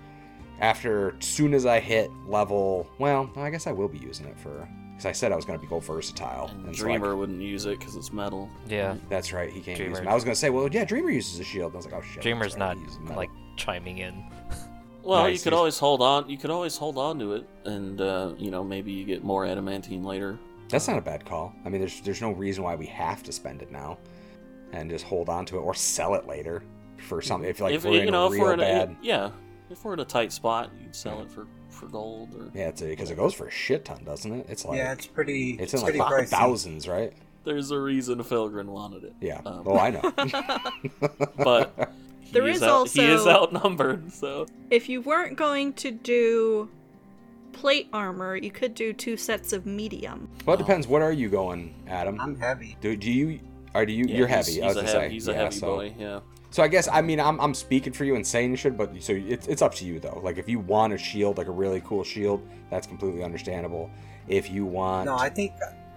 After 0.61 1.17
soon 1.19 1.53
as 1.53 1.65
I 1.65 1.81
hit 1.81 2.09
level, 2.25 2.89
well, 2.99 3.29
I 3.35 3.49
guess 3.49 3.67
I 3.67 3.73
will 3.73 3.89
be 3.89 3.97
using 3.97 4.27
it 4.27 4.39
for 4.39 4.65
because 4.97 5.05
I 5.05 5.11
said 5.13 5.31
I 5.31 5.35
was 5.35 5.45
going 5.45 5.57
to 5.59 5.61
be 5.63 5.69
go 5.69 5.79
versatile. 5.79 6.47
And 6.47 6.65
and 6.67 6.75
so 6.75 6.83
I- 6.83 6.87
Dreamer 6.97 7.15
wouldn't 7.15 7.41
use 7.41 7.65
it 7.65 7.77
because 7.79 7.95
it's 7.95 8.11
metal. 8.11 8.49
Yeah. 8.67 8.95
that's 9.09 9.31
right. 9.31 9.49
He 9.51 9.61
can't 9.61 9.77
use 9.79 9.93
Dreamer- 9.93 10.01
it. 10.01 10.11
I 10.11 10.15
was 10.15 10.23
going 10.23 10.33
to 10.33 10.39
say, 10.39 10.49
well, 10.49 10.67
yeah, 10.71 10.83
Dreamer 10.85 11.11
uses 11.11 11.39
a 11.39 11.43
shield. 11.43 11.73
I 11.73 11.77
was 11.77 11.85
like, 11.85 11.93
oh 11.93 12.01
shit. 12.01 12.23
Dreamer's 12.23 12.53
right, 12.57 12.75
not 12.75 13.07
he 13.09 13.13
like 13.15 13.29
chiming 13.55 13.99
in. 13.99 14.23
Well, 15.03 15.23
Nice, 15.23 15.37
you 15.37 15.43
could 15.43 15.53
he's- 15.53 15.57
always 15.57 15.79
hold 15.79 16.01
on. 16.01 16.29
You 16.29 16.37
could 16.37 16.49
always 16.49 16.75
hold 16.75 16.97
on 16.97 17.17
to 17.19 17.31
it, 17.35 17.47
and 17.63 18.01
uh, 18.01 18.33
you 18.37 18.51
know 18.51 18.61
maybe 18.61 18.91
you 18.91 19.05
get 19.05 19.23
more 19.23 19.45
adamantine 19.45 20.03
later. 20.03 20.37
That's 20.67 20.85
not 20.89 20.97
a 20.97 21.01
bad 21.01 21.23
call. 21.25 21.53
I 21.63 21.69
mean, 21.69 21.79
there's 21.79 22.01
there's 22.01 22.21
no 22.21 22.31
reason 22.31 22.61
why 22.65 22.75
we 22.75 22.87
have 22.87 23.23
to 23.23 23.31
spend 23.31 23.61
it 23.61 23.71
now, 23.71 23.99
and 24.73 24.89
just 24.89 25.05
hold 25.05 25.29
on 25.29 25.45
to 25.45 25.59
it 25.59 25.61
or 25.61 25.73
sell 25.73 26.15
it 26.15 26.27
later 26.27 26.61
for 26.97 27.21
something. 27.21 27.49
If 27.49 27.61
like 27.61 27.73
if 27.73 27.85
we're 27.85 27.93
you 27.93 27.99
in 28.01 28.11
know 28.11 28.23
a 28.23 28.27
if 28.27 28.33
real 28.33 28.41
we're 28.41 28.53
in 28.55 28.59
bad, 28.59 28.89
a 28.89 28.95
yeah, 29.01 29.29
if 29.69 29.85
we're 29.85 29.93
in 29.93 30.01
a 30.01 30.05
tight 30.05 30.33
spot, 30.33 30.71
you'd 30.77 30.93
sell 30.93 31.21
it 31.21 31.31
for 31.31 31.47
for 31.77 31.87
gold 31.87 32.33
or 32.35 32.51
yeah, 32.53 32.67
it's 32.69 32.81
because 32.81 33.11
it 33.11 33.15
goes 33.15 33.33
for 33.33 33.47
a 33.47 33.51
shit 33.51 33.85
ton, 33.85 34.03
doesn't 34.03 34.31
it? 34.33 34.45
It's 34.49 34.65
like 34.65 34.77
yeah, 34.77 34.91
it's 34.93 35.05
pretty. 35.07 35.51
it's 35.51 35.73
It's, 35.73 35.73
in 35.73 35.81
like 35.81 35.95
pretty 35.97 36.25
pricey. 36.25 36.29
thousands, 36.29 36.87
right? 36.87 37.13
There's 37.43 37.71
a 37.71 37.79
reason 37.79 38.21
Felgrin 38.23 38.65
wanted 38.65 39.05
it. 39.05 39.13
Yeah. 39.21 39.41
Um, 39.45 39.63
oh, 39.65 39.77
I 39.77 39.89
know. 39.91 40.11
but 41.37 41.93
he 42.19 42.31
There 42.33 42.47
is 42.47 42.57
is 42.57 42.63
out, 42.63 42.89
he 42.89 43.05
is 43.05 43.25
outnumbered. 43.25 44.11
So 44.11 44.47
If 44.69 44.89
you 44.89 45.01
weren't 45.01 45.37
going 45.37 45.73
to 45.73 45.91
do 45.91 46.69
plate 47.53 47.87
armor, 47.93 48.35
you 48.35 48.51
could 48.51 48.75
do 48.75 48.91
two 48.93 49.15
sets 49.17 49.53
of 49.53 49.65
medium. 49.65 50.29
well, 50.45 50.55
it 50.55 50.59
depends. 50.59 50.87
What 50.87 51.01
are 51.01 51.11
you 51.13 51.29
going, 51.29 51.73
Adam? 51.87 52.19
I'm 52.19 52.37
heavy. 52.37 52.75
Do, 52.81 52.95
do 52.97 53.09
you? 53.11 53.39
Are 53.73 53.85
do 53.85 53.93
you? 53.93 54.05
yeah, 54.07 54.17
you're 54.17 54.27
he's- 54.27 54.45
heavy. 54.47 54.55
He's, 54.55 54.63
I 54.63 54.67
was 54.67 54.75
a 54.77 54.79
gonna 54.81 54.91
heavy, 54.91 55.07
say. 55.07 55.13
he's 55.13 55.27
a 55.27 55.31
yeah, 55.31 55.37
heavy 55.43 55.55
so. 55.55 55.67
boy. 55.75 55.93
Yeah. 55.97 56.19
So 56.49 56.63
I 56.63 56.67
guess 56.67 56.87
I 56.87 57.01
mean 57.01 57.19
I'm 57.19 57.39
I'm 57.41 57.53
speaking 57.53 57.93
for 57.93 58.05
you 58.05 58.15
and 58.15 58.25
saying 58.25 58.51
you 58.51 58.57
should, 58.57 58.77
but 58.77 59.01
so 59.01 59.13
it's 59.13 59.47
it's 59.47 59.61
up 59.61 59.75
to 59.75 59.85
you 59.85 59.99
though. 59.99 60.21
Like 60.23 60.37
if 60.37 60.47
you 60.47 60.59
want 60.59 60.93
a 60.93 60.97
shield, 60.97 61.37
like 61.37 61.47
a 61.47 61.51
really 61.51 61.81
cool 61.81 62.03
shield, 62.03 62.47
that's 62.69 62.87
completely 62.87 63.23
understandable. 63.23 63.89
If 64.27 64.49
you 64.49 64.65
want, 64.65 65.05
No, 65.05 65.15
I 65.15 65.29
think 65.29 65.53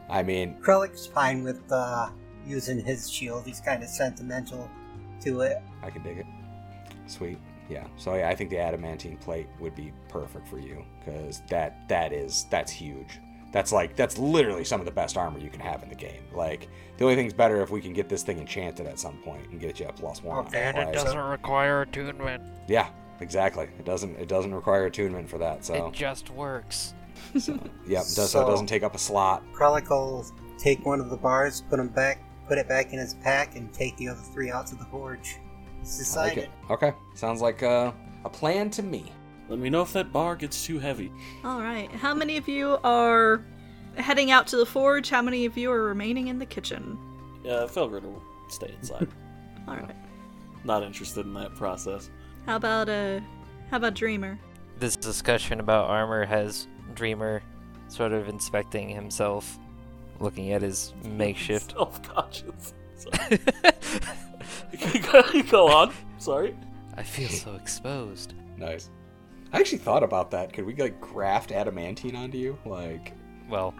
I 0.08 0.22
mean, 0.22 0.56
Krellik's 0.60 1.06
fine 1.06 1.44
with 1.44 1.60
uh, 1.70 2.10
using 2.44 2.84
his 2.84 3.08
shield. 3.08 3.46
He's 3.46 3.60
kind 3.60 3.82
of 3.82 3.88
sentimental 3.88 4.68
to 5.20 5.42
it. 5.42 5.58
I 5.82 5.90
can 5.90 6.02
dig 6.02 6.18
it. 6.18 6.26
Sweet. 7.06 7.38
Yeah. 7.68 7.86
So 7.96 8.16
yeah, 8.16 8.28
I 8.28 8.34
think 8.34 8.50
the 8.50 8.58
adamantine 8.58 9.16
plate 9.16 9.46
would 9.60 9.76
be 9.76 9.92
perfect 10.08 10.48
for 10.48 10.58
you 10.58 10.84
because 10.98 11.42
that 11.48 11.88
that 11.88 12.12
is 12.12 12.46
that's 12.50 12.72
huge. 12.72 13.20
That's 13.52 13.72
like 13.72 13.96
that's 13.96 14.16
literally 14.18 14.64
some 14.64 14.80
of 14.80 14.86
the 14.86 14.92
best 14.92 15.16
armor 15.16 15.38
you 15.38 15.50
can 15.50 15.60
have 15.60 15.82
in 15.82 15.88
the 15.88 15.94
game. 15.94 16.22
Like 16.32 16.68
the 16.96 17.04
only 17.04 17.16
thing's 17.16 17.32
better 17.32 17.60
if 17.62 17.70
we 17.70 17.80
can 17.80 17.92
get 17.92 18.08
this 18.08 18.22
thing 18.22 18.38
enchanted 18.38 18.86
at 18.86 18.98
some 18.98 19.16
point 19.18 19.48
and 19.50 19.60
get 19.60 19.80
you 19.80 19.86
a 19.86 19.92
plus 19.92 20.22
one. 20.22 20.46
Okay, 20.46 20.62
And 20.62 20.76
it 20.78 20.80
Otherwise- 20.82 21.04
doesn't 21.04 21.18
require 21.18 21.82
attunement. 21.82 22.42
Yeah, 22.68 22.88
exactly. 23.20 23.64
It 23.78 23.84
doesn't 23.84 24.16
it 24.18 24.28
doesn't 24.28 24.54
require 24.54 24.86
attunement 24.86 25.28
for 25.28 25.38
that. 25.38 25.64
So, 25.64 25.88
It 25.88 25.92
just 25.92 26.30
works. 26.30 26.94
so 27.38 27.54
yeah, 27.86 28.00
it 28.00 28.02
does, 28.02 28.14
so, 28.14 28.26
So- 28.26 28.46
it 28.46 28.50
doesn't 28.50 28.66
take 28.68 28.82
up 28.82 28.94
a 28.94 28.98
slot. 28.98 29.42
Krellik 29.52 29.88
will 29.90 30.24
take 30.58 30.84
one 30.86 31.00
of 31.00 31.10
the 31.10 31.16
bars, 31.16 31.62
put 31.68 31.80
him 31.80 31.88
back, 31.88 32.22
put 32.46 32.58
it 32.58 32.68
back 32.68 32.92
in 32.92 32.98
his 32.98 33.14
pack, 33.14 33.56
and 33.56 33.72
take 33.72 33.96
the 33.96 34.08
other 34.08 34.20
three 34.32 34.50
out 34.50 34.66
to 34.68 34.76
the 34.76 34.84
forge. 34.86 35.38
It's 35.82 36.16
I 36.16 36.28
like 36.28 36.36
it. 36.36 36.50
Okay, 36.68 36.92
sounds 37.14 37.40
like 37.40 37.62
uh, 37.62 37.90
a 38.24 38.28
plan 38.28 38.70
to 38.70 38.82
me. 38.82 39.10
Let 39.50 39.58
me 39.58 39.68
know 39.68 39.82
if 39.82 39.92
that 39.94 40.12
bar 40.12 40.36
gets 40.36 40.64
too 40.64 40.78
heavy. 40.78 41.12
All 41.44 41.60
right. 41.60 41.90
How 41.90 42.14
many 42.14 42.36
of 42.36 42.46
you 42.46 42.78
are 42.84 43.44
heading 43.96 44.30
out 44.30 44.46
to 44.46 44.56
the 44.56 44.64
forge? 44.64 45.10
How 45.10 45.20
many 45.20 45.44
of 45.44 45.58
you 45.58 45.72
are 45.72 45.82
remaining 45.82 46.28
in 46.28 46.38
the 46.38 46.46
kitchen? 46.46 46.96
Uh, 47.44 47.66
Felgrin 47.66 48.04
will 48.04 48.22
stay 48.48 48.72
inside. 48.80 49.08
All 49.68 49.74
right. 49.74 49.96
Not 50.62 50.84
interested 50.84 51.26
in 51.26 51.34
that 51.34 51.56
process. 51.56 52.10
How 52.46 52.56
about 52.56 52.88
uh 52.88 53.18
how 53.70 53.78
about 53.78 53.94
Dreamer? 53.94 54.38
This 54.78 54.94
discussion 54.94 55.58
about 55.58 55.90
armor 55.90 56.24
has 56.24 56.68
Dreamer 56.94 57.42
sort 57.88 58.12
of 58.12 58.28
inspecting 58.28 58.88
himself, 58.88 59.58
looking 60.20 60.52
at 60.52 60.62
his 60.62 60.94
makeshift. 61.04 61.72
Self-conscious. 61.76 62.72
Sorry. 62.96 63.38
Go 65.50 65.66
on. 65.68 65.92
Sorry. 66.18 66.56
I 66.96 67.02
feel 67.02 67.28
so 67.28 67.54
exposed. 67.56 68.34
Nice. 68.56 68.90
I 69.52 69.58
actually 69.60 69.78
thought 69.78 70.02
about 70.02 70.30
that. 70.32 70.52
Could 70.52 70.64
we 70.64 70.74
like 70.74 71.00
graft 71.00 71.50
adamantine 71.52 72.14
onto 72.16 72.38
you, 72.38 72.58
like 72.64 73.12
Well, 73.48 73.74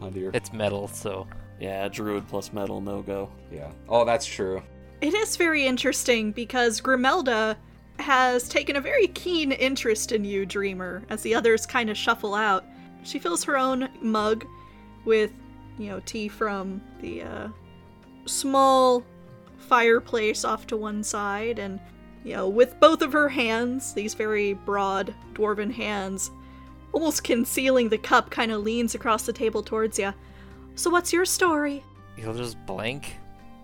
onto 0.00 0.18
your? 0.20 0.30
it's 0.34 0.52
metal, 0.52 0.88
so 0.88 1.26
Yeah, 1.60 1.88
druid 1.88 2.26
plus 2.28 2.52
metal, 2.52 2.80
no 2.80 3.02
go. 3.02 3.30
Yeah. 3.52 3.70
Oh, 3.88 4.04
that's 4.04 4.26
true. 4.26 4.62
It 5.00 5.14
is 5.14 5.36
very 5.36 5.66
interesting 5.66 6.32
because 6.32 6.80
Grimelda 6.80 7.56
has 7.98 8.48
taken 8.48 8.76
a 8.76 8.80
very 8.80 9.06
keen 9.08 9.52
interest 9.52 10.10
in 10.12 10.24
you, 10.24 10.44
Dreamer, 10.46 11.02
as 11.10 11.22
the 11.22 11.34
others 11.34 11.66
kind 11.66 11.88
of 11.90 11.96
shuffle 11.96 12.34
out. 12.34 12.64
She 13.04 13.18
fills 13.18 13.44
her 13.44 13.56
own 13.56 13.88
mug 14.00 14.44
with, 15.04 15.32
you 15.78 15.88
know, 15.90 16.00
tea 16.06 16.28
from 16.28 16.80
the 17.00 17.22
uh, 17.22 17.48
small 18.26 19.04
fireplace 19.58 20.44
off 20.44 20.66
to 20.68 20.76
one 20.76 21.02
side, 21.04 21.58
and, 21.58 21.80
you 22.24 22.34
know, 22.34 22.48
with 22.48 22.78
both 22.80 23.02
of 23.02 23.12
her 23.12 23.28
hands, 23.28 23.94
these 23.94 24.14
very 24.14 24.54
broad 24.54 25.14
dwarven 25.34 25.72
hands, 25.72 26.30
almost 26.92 27.24
concealing 27.24 27.88
the 27.88 27.98
cup, 27.98 28.30
kind 28.30 28.52
of 28.52 28.62
leans 28.62 28.94
across 28.94 29.24
the 29.24 29.32
table 29.32 29.62
towards 29.62 29.98
you. 29.98 30.12
So, 30.74 30.90
what's 30.90 31.12
your 31.12 31.24
story? 31.24 31.84
he'll 32.16 32.34
just 32.34 32.58
blink 32.66 33.16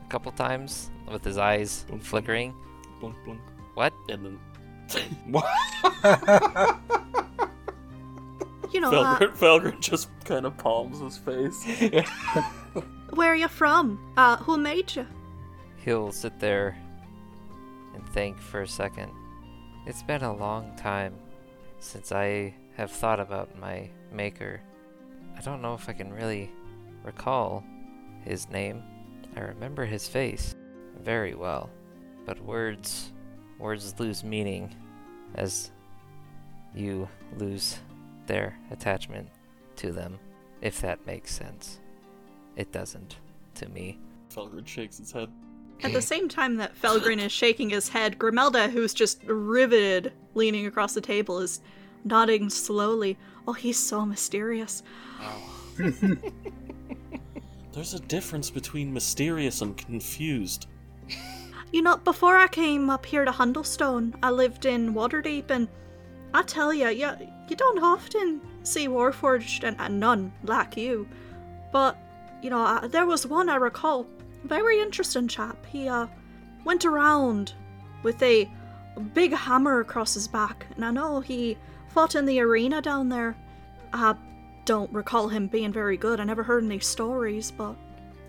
a 0.05 0.09
couple 0.09 0.33
times 0.33 0.91
with 1.11 1.23
his 1.23 1.39
eyes 1.39 1.85
flickering. 2.01 2.55
Blunk, 3.01 3.17
blunk. 3.25 3.41
What? 3.75 3.93
And 4.09 4.25
then 4.25 4.39
What? 5.27 5.47
You 8.73 8.81
know, 8.81 8.91
uh, 8.91 9.19
Felgrin, 9.19 9.37
Felgrin 9.37 9.81
just 9.81 10.09
kind 10.25 10.45
of 10.45 10.57
palms 10.59 11.01
his 11.01 11.17
face. 11.17 11.65
where 13.11 13.33
are 13.33 13.37
you 13.37 13.49
from? 13.49 13.99
Uh, 14.17 14.37
who 14.37 14.59
made 14.59 14.95
you? 14.95 15.07
He'll 15.85 16.13
sit 16.13 16.39
there 16.39 16.77
and 16.77 16.88
think 18.19 18.41
for 18.41 18.63
a 18.63 18.67
second. 18.67 19.13
It's 19.87 20.03
been 20.03 20.25
a 20.25 20.35
long 20.35 20.75
time 20.75 21.15
since 21.79 22.11
I 22.11 22.53
have 22.77 22.91
thought 22.91 23.21
about 23.21 23.57
my 23.61 23.89
maker. 24.13 24.61
I 25.37 25.41
don't 25.41 25.63
know 25.63 25.75
if 25.75 25.89
I 25.89 25.93
can 25.93 26.13
really 26.13 26.51
recall 27.05 27.63
his 28.25 28.51
name. 28.51 28.83
I 29.37 29.43
remember 29.43 29.85
his 29.85 30.09
face 30.09 30.57
very 31.01 31.37
well, 31.37 31.71
but 32.27 32.45
words 32.45 33.13
words 33.61 33.95
lose 34.01 34.25
meaning 34.25 34.75
as 35.37 35.71
you 36.75 37.09
lose 37.37 37.79
their 38.27 38.59
attachment 38.73 39.29
to 39.77 39.93
them, 39.93 40.19
if 40.61 40.81
that 40.81 41.07
makes 41.07 41.33
sense. 41.33 41.79
It 42.57 42.73
doesn't 42.73 43.15
to 43.55 43.69
me. 43.69 44.01
Felgrin 44.35 44.67
shakes 44.67 44.99
his 44.99 45.13
head. 45.13 45.31
At 45.83 45.93
the 45.93 46.03
same 46.03 46.29
time 46.29 46.57
that 46.57 46.81
Felgrin 46.81 47.21
is 47.21 47.31
shaking 47.31 47.71
his 47.71 47.89
head, 47.89 48.19
Grimelda, 48.19 48.69
who's 48.71 48.93
just 48.93 49.23
riveted, 49.25 50.13
leaning 50.35 50.67
across 50.67 50.95
the 50.95 51.01
table, 51.01 51.39
is 51.39 51.61
nodding 52.05 52.51
slowly. 52.51 53.17
Oh, 53.47 53.53
he's 53.53 53.79
so 53.79 54.05
mysterious. 54.05 54.83
There's 57.73 57.95
a 57.95 58.01
difference 58.01 58.51
between 58.51 58.93
mysterious 58.93 59.63
and 59.63 59.77
confused. 59.77 60.67
You 61.73 61.83
know, 61.83 61.99
before 61.99 62.37
I 62.37 62.49
came 62.49 62.91
up 62.91 63.05
here 63.07 63.25
to 63.25 63.31
Hundelstone, 63.31 64.15
I 64.23 64.31
lived 64.31 64.65
in 64.65 64.95
Waterdeep, 64.95 65.51
and 65.51 65.69
I 66.35 66.43
tell 66.43 66.73
you, 66.73 66.89
you, 66.89 67.11
you 67.49 67.57
don't 67.57 67.83
often 67.83 68.41
see 68.63 68.89
Warforged 68.89 69.65
and, 69.65 69.77
and 69.79 70.01
none 70.01 70.33
like 70.45 70.77
you. 70.77 71.07
But, 71.71 71.97
you 72.43 72.51
know, 72.51 72.61
I, 72.61 72.87
there 72.87 73.07
was 73.07 73.27
one 73.27 73.49
I 73.49 73.57
recall, 73.57 74.07
very 74.45 74.81
interesting 74.81 75.29
chap. 75.29 75.65
He, 75.67 75.89
uh, 75.89 76.07
went 76.69 76.85
around 76.85 77.55
with 78.03 78.23
a 78.23 78.47
big 79.15 79.33
hammer 79.33 79.81
across 79.81 80.15
his 80.15 80.29
back, 80.29 80.67
and 80.77 80.85
I 80.85 80.91
know 80.91 81.21
he 81.21 81.57
fought 81.89 82.15
in 82.15 82.27
the 82.27 82.41
arena 82.41 82.83
down 82.83 83.09
there. 83.09 83.35
I 83.93 84.15
don't 84.67 84.93
recall 84.93 85.29
him 85.29 85.47
being 85.47 85.73
very 85.73 85.97
good, 85.97 86.21
I 86.21 86.25
never 86.25 86.43
heard 86.43 86.65
any 86.65 86.79
stories, 86.79 87.51
but 87.51 87.75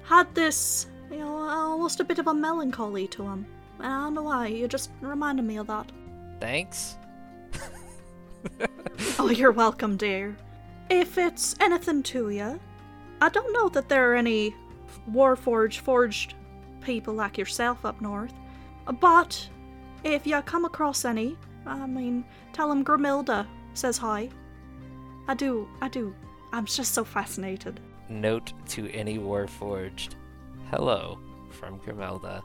had 0.04 0.34
this, 0.34 0.88
you 1.12 1.18
know, 1.18 1.38
almost 1.38 2.00
a 2.00 2.06
bit 2.06 2.20
of 2.20 2.28
a 2.28 2.34
melancholy 2.34 3.08
to 3.10 3.24
him. 3.24 3.46
And 3.80 3.88
I 3.88 4.04
don't 4.04 4.14
know 4.14 4.24
why, 4.24 4.48
you 4.48 4.70
just 4.70 4.92
reminded 5.02 5.44
me 5.44 5.58
of 5.58 5.68
that. 5.68 5.92
Thanks? 6.40 6.98
Oh, 9.18 9.30
you're 9.30 9.52
welcome, 9.52 9.98
dear. 9.98 10.36
If 10.90 11.18
it's 11.18 11.56
anything 11.60 12.04
to 12.04 12.30
you, 12.30 12.60
I 13.22 13.30
don't 13.30 13.52
know 13.52 13.68
that 13.70 13.90
there 13.90 14.12
are 14.12 14.16
any 14.16 14.56
Warforged 15.12 15.80
forged 15.80 16.36
people 16.82 17.14
like 17.14 17.38
yourself 17.38 17.86
up 17.86 18.02
north. 18.02 18.34
But 19.00 19.48
if 20.04 20.26
you 20.26 20.42
come 20.42 20.66
across 20.66 21.06
any, 21.06 21.38
I 21.66 21.86
mean, 21.86 22.26
tell 22.54 22.70
them 22.70 22.84
Grimelda 22.84 23.46
says 23.74 23.98
hi. 23.98 24.30
I 25.28 25.36
do, 25.36 25.68
I 25.82 25.90
do. 25.90 26.16
I'm 26.52 26.66
just 26.66 26.94
so 26.94 27.04
fascinated. 27.04 27.80
Note 28.10 28.54
to 28.70 28.90
any 28.92 29.20
Warforged. 29.20 30.16
Hello 30.72 31.20
from 31.52 31.80
Grimelda. 31.80 32.42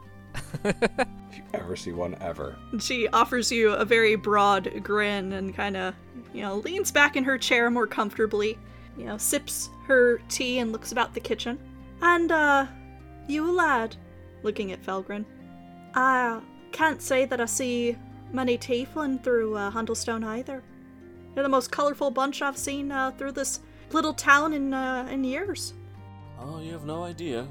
If 1.34 1.38
you 1.38 1.44
ever 1.54 1.74
see 1.74 1.90
one 1.90 2.16
ever. 2.20 2.56
She 2.78 3.08
offers 3.08 3.50
you 3.50 3.70
a 3.72 3.84
very 3.84 4.14
broad 4.14 4.70
grin 4.84 5.32
and 5.32 5.52
kind 5.52 5.76
of, 5.76 5.94
you 6.32 6.42
know, 6.42 6.56
leans 6.56 6.92
back 6.92 7.16
in 7.16 7.24
her 7.24 7.36
chair 7.36 7.70
more 7.70 7.88
comfortably, 7.88 8.56
you 8.96 9.04
know, 9.04 9.18
sips 9.18 9.68
her 9.88 10.18
tea 10.28 10.60
and 10.60 10.70
looks 10.70 10.92
about 10.92 11.12
the 11.12 11.18
kitchen. 11.18 11.58
And, 12.00 12.30
uh, 12.32 12.66
you 13.26 13.50
lad, 13.50 13.96
looking 14.42 14.72
at 14.72 14.82
Felgren, 14.82 15.24
I 15.94 16.40
can't 16.72 17.00
say 17.00 17.24
that 17.24 17.40
I 17.40 17.46
see 17.46 17.96
many 18.32 18.58
tieflin 18.58 19.22
through 19.22 19.56
uh, 19.56 19.70
Hundelstone 19.70 20.24
either. 20.24 20.62
They're 21.34 21.42
the 21.42 21.48
most 21.48 21.70
colorful 21.70 22.10
bunch 22.10 22.42
I've 22.42 22.58
seen 22.58 22.92
uh, 22.92 23.12
through 23.12 23.32
this 23.32 23.60
little 23.90 24.14
town 24.14 24.52
in 24.52 24.74
uh, 24.74 25.08
in 25.10 25.24
years. 25.24 25.74
Oh, 26.40 26.60
you 26.60 26.72
have 26.72 26.84
no 26.84 27.04
idea. 27.04 27.46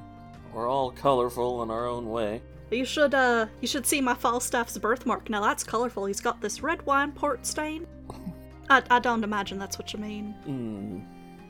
We're 0.54 0.70
all 0.70 0.92
colorful 0.92 1.64
in 1.64 1.72
our 1.72 1.88
own 1.88 2.10
way. 2.10 2.42
You 2.72 2.86
should 2.86 3.14
uh 3.14 3.48
you 3.62 3.68
should 3.68 3.86
see 3.86 4.02
my 4.02 4.14
Falstaff's 4.14 4.78
birthmark. 4.78 5.30
Now 5.30 5.42
that's 5.42 5.64
colorful. 5.64 6.06
He's 6.06 6.22
got 6.22 6.42
this 6.42 6.62
red 6.62 6.86
wine 6.86 7.12
port 7.12 7.46
stain. 7.46 7.88
I, 8.70 8.82
I 8.90 9.00
don't 9.00 9.24
imagine 9.24 9.60
that's 9.60 9.78
what 9.78 9.94
you 9.94 10.00
mean. 10.00 10.34
Hmm. 10.46 11.00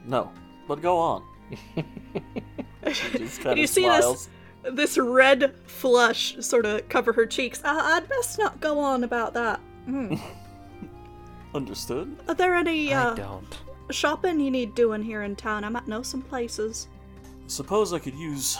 No. 0.09 0.31
But 0.67 0.81
go 0.81 0.97
on. 0.97 1.23
She 2.93 3.17
just 3.17 3.37
And 3.37 3.43
kind 3.43 3.57
you 3.57 3.63
of 3.65 3.69
see 3.69 3.83
smiles. 3.83 4.29
this 4.63 4.75
this 4.75 4.97
red 4.97 5.53
flush 5.65 6.35
sort 6.39 6.65
of 6.65 6.87
cover 6.89 7.11
her 7.13 7.25
cheeks. 7.25 7.61
I, 7.65 7.97
I'd 7.97 8.07
best 8.07 8.39
not 8.39 8.59
go 8.61 8.79
on 8.79 9.03
about 9.03 9.33
that. 9.33 9.59
Hmm. 9.85 10.15
Understood? 11.53 12.17
Are 12.27 12.33
there 12.33 12.55
any 12.55 12.93
I 12.93 13.03
uh, 13.09 13.13
don't. 13.15 13.59
shopping 13.91 14.39
you 14.39 14.49
need 14.49 14.73
doing 14.73 15.03
here 15.03 15.23
in 15.23 15.35
town? 15.35 15.63
I 15.63 15.69
might 15.69 15.87
know 15.87 16.01
some 16.01 16.21
places. 16.21 16.87
Suppose 17.47 17.93
I 17.93 17.99
could 17.99 18.15
use 18.15 18.57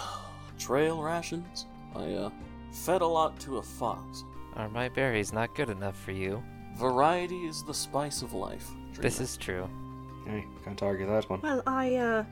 trail 0.60 1.02
rations? 1.02 1.66
I, 1.96 2.14
uh, 2.14 2.30
fed 2.72 3.02
a 3.02 3.08
lot 3.08 3.40
to 3.42 3.58
a 3.58 3.64
fox. 3.64 4.24
Are 4.56 4.70
my 4.70 4.90
berries 4.90 5.34
not 5.34 5.56
good 5.56 5.70
enough 5.70 5.98
for 6.00 6.12
you? 6.12 6.44
Variety 6.78 7.46
is 7.46 7.64
the 7.64 7.74
spice 7.74 8.22
of 8.22 8.34
life. 8.34 8.70
This 9.00 9.20
is 9.20 9.38
true. 9.38 9.68
Hey, 10.28 10.46
can't 10.64 10.82
argue 10.84 11.08
that 11.08 11.30
one. 11.30 11.42
Well, 11.42 11.64
I 11.66 11.96
uh 11.96 12.26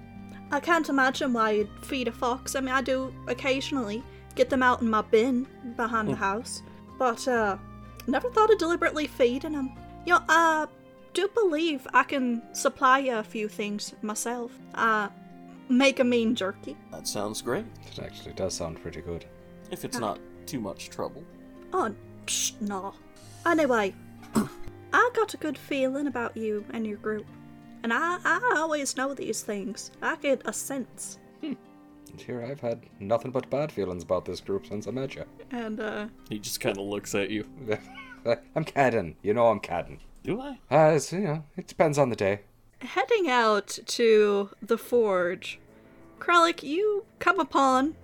I 0.52 0.60
can't 0.60 0.90
imagine 0.90 1.34
why 1.34 1.52
you'd 1.52 1.70
feed 1.86 2.08
a 2.08 2.12
fox. 2.12 2.56
I 2.56 2.60
mean, 2.60 2.74
I 2.74 2.82
do 2.82 3.14
occasionally 3.28 4.04
get 4.36 4.50
them 4.50 4.62
out 4.64 4.82
in 4.82 4.90
my 4.90 5.02
bin 5.02 5.48
behind 5.76 6.10
the 6.10 6.16
house, 6.16 6.62
but 7.00 7.28
uh 7.28 7.58
never 8.08 8.30
thought 8.30 8.52
of 8.52 8.58
deliberately 8.58 9.08
feeding 9.08 9.54
them. 9.54 9.72
You 10.06 10.14
know, 10.16 10.24
I 10.28 10.68
do 11.14 11.28
believe 11.30 11.88
I 11.94 12.04
can 12.04 12.42
supply 12.54 13.00
you 13.00 13.16
a 13.16 13.24
few 13.24 13.48
things 13.48 13.94
myself. 14.02 14.52
Uh 14.76 15.10
make 15.70 16.00
a 16.00 16.04
mean 16.04 16.36
jerky. 16.36 16.76
That 16.92 17.08
sounds 17.08 17.42
great. 17.42 17.66
It 17.88 18.00
actually 18.00 18.34
does 18.34 18.54
sound 18.54 18.82
pretty 18.82 19.02
good. 19.02 19.26
If 19.72 19.86
it's 19.86 20.00
not 20.00 20.20
too 20.46 20.60
much 20.60 20.90
trouble. 20.90 21.24
Oh, 21.72 21.96
psh, 22.26 22.60
no. 22.60 22.94
Anyway, 23.46 23.94
I 24.94 25.10
got 25.14 25.34
a 25.34 25.38
good 25.38 25.58
feeling 25.58 26.08
about 26.08 26.36
you 26.36 26.66
and 26.74 26.86
your 26.86 26.98
group. 26.98 27.26
And 27.84 27.92
I, 27.94 28.18
I 28.24 28.54
always 28.58 28.96
know 28.96 29.14
these 29.14 29.42
things. 29.42 29.92
I 30.02 30.16
get 30.18 30.42
a 30.46 30.54
sense. 30.54 31.18
And 31.42 32.20
here 32.20 32.44
I've 32.44 32.60
had 32.60 32.82
nothing 33.00 33.32
but 33.32 33.50
bad 33.50 33.72
feelings 33.72 34.04
about 34.04 34.26
this 34.26 34.42
group 34.42 34.66
since 34.66 34.86
I 34.88 34.92
met 34.92 35.16
you. 35.16 35.24
And, 35.52 35.80
uh, 35.80 36.08
He 36.30 36.40
just 36.40 36.60
kind 36.60 36.78
of 36.78 36.84
looks 36.84 37.16
at 37.16 37.30
you. 37.30 37.46
I'm 38.56 38.66
cadding. 38.66 39.16
You 39.22 39.34
know 39.34 39.48
I'm 39.48 39.60
cadding. 39.62 40.00
Do 40.24 40.42
I? 40.42 40.60
Uh, 40.70 40.92
it's, 40.96 41.12
you 41.14 41.22
know, 41.22 41.44
it 41.58 41.68
depends 41.68 41.98
on 41.98 42.10
the 42.10 42.16
day. 42.16 42.42
heading 42.82 43.30
out 43.30 43.80
to 43.86 44.50
the 44.62 44.78
forge, 44.78 45.60
Kralik, 46.20 46.62
you 46.64 47.06
come 47.20 47.40
upon 47.40 47.96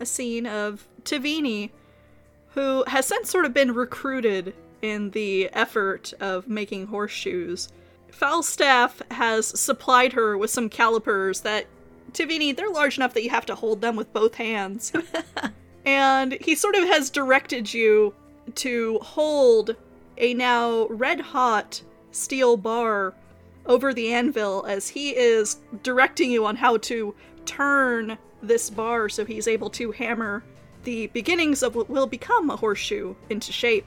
a 0.00 0.06
scene 0.06 0.46
of 0.46 0.86
Tavini, 1.04 1.70
who 2.50 2.84
has 2.86 3.06
since 3.06 3.28
sort 3.30 3.44
of 3.44 3.52
been 3.52 3.74
recruited 3.74 4.54
in 4.80 5.10
the 5.10 5.50
effort 5.52 6.12
of 6.20 6.48
making 6.48 6.86
horseshoes. 6.86 7.68
Falstaff 8.10 9.02
has 9.10 9.46
supplied 9.58 10.12
her 10.14 10.38
with 10.38 10.50
some 10.50 10.68
calipers 10.68 11.42
that, 11.42 11.66
Tavini, 12.12 12.56
they're 12.56 12.70
large 12.70 12.96
enough 12.96 13.14
that 13.14 13.22
you 13.22 13.30
have 13.30 13.46
to 13.46 13.54
hold 13.54 13.80
them 13.80 13.96
with 13.96 14.12
both 14.12 14.34
hands. 14.34 14.92
and 15.84 16.32
he 16.40 16.54
sort 16.54 16.74
of 16.74 16.84
has 16.84 17.10
directed 17.10 17.72
you 17.72 18.14
to 18.54 18.98
hold 19.00 19.76
a 20.18 20.34
now 20.34 20.86
red 20.88 21.20
hot 21.20 21.82
steel 22.10 22.56
bar 22.56 23.14
over 23.66 23.92
the 23.92 24.12
anvil 24.12 24.64
as 24.66 24.88
he 24.88 25.10
is 25.10 25.58
directing 25.82 26.30
you 26.30 26.46
on 26.46 26.56
how 26.56 26.76
to 26.78 27.14
turn 27.44 28.16
this 28.42 28.70
bar 28.70 29.08
so 29.08 29.24
he's 29.24 29.48
able 29.48 29.68
to 29.70 29.90
hammer 29.92 30.42
the 30.84 31.08
beginnings 31.08 31.62
of 31.62 31.74
what 31.74 31.90
will 31.90 32.06
become 32.06 32.48
a 32.48 32.56
horseshoe 32.56 33.14
into 33.28 33.52
shape. 33.52 33.86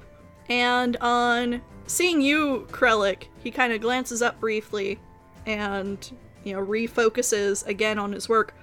And 0.50 0.98
on 0.98 1.62
seeing 1.90 2.22
you, 2.22 2.68
Krellick, 2.72 3.24
he 3.44 3.52
kind 3.52 3.74
of 3.74 3.82
glances 3.82 4.22
up 4.22 4.40
briefly 4.40 5.00
and, 5.46 6.12
you 6.44 6.54
know, 6.54 6.66
refocuses 6.66 7.66
again 7.68 7.98
on 7.98 8.12
his 8.12 8.30
work. 8.30 8.54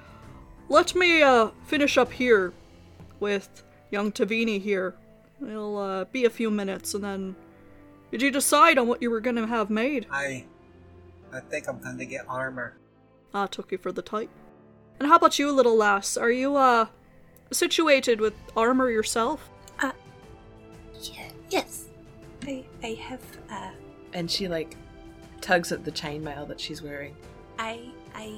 Let 0.68 0.94
me 0.94 1.22
uh, 1.22 1.50
finish 1.66 1.98
up 1.98 2.12
here 2.12 2.52
with 3.20 3.62
young 3.90 4.12
Tavini 4.12 4.60
here. 4.60 4.94
It'll 5.46 5.76
uh, 5.76 6.04
be 6.06 6.24
a 6.24 6.30
few 6.30 6.50
minutes 6.50 6.94
and 6.94 7.04
then. 7.04 7.36
Did 8.10 8.22
you 8.22 8.30
decide 8.30 8.78
on 8.78 8.86
what 8.86 9.02
you 9.02 9.10
were 9.10 9.20
gonna 9.20 9.46
have 9.46 9.68
made? 9.68 10.06
I, 10.10 10.44
I 11.32 11.40
think 11.40 11.68
I'm 11.68 11.80
gonna 11.80 12.04
get 12.04 12.24
armor. 12.28 12.78
I 13.34 13.46
took 13.46 13.72
you 13.72 13.78
for 13.78 13.92
the 13.92 14.02
type. 14.02 14.30
And 14.98 15.08
how 15.08 15.16
about 15.16 15.38
you, 15.38 15.50
little 15.50 15.76
lass? 15.76 16.16
Are 16.16 16.30
you, 16.30 16.56
uh, 16.56 16.86
situated 17.52 18.20
with 18.20 18.34
armor 18.56 18.90
yourself? 18.90 19.50
Uh. 19.80 19.92
Yeah, 21.02 21.30
yes. 21.50 21.88
I, 22.46 22.64
I 22.82 22.94
have, 22.94 23.20
uh, 23.50 23.70
And 24.12 24.30
she 24.30 24.48
like 24.48 24.76
tugs 25.40 25.72
at 25.72 25.84
the 25.84 25.92
chainmail 25.92 26.46
that 26.48 26.60
she's 26.60 26.82
wearing. 26.82 27.16
I, 27.58 27.90
I, 28.14 28.34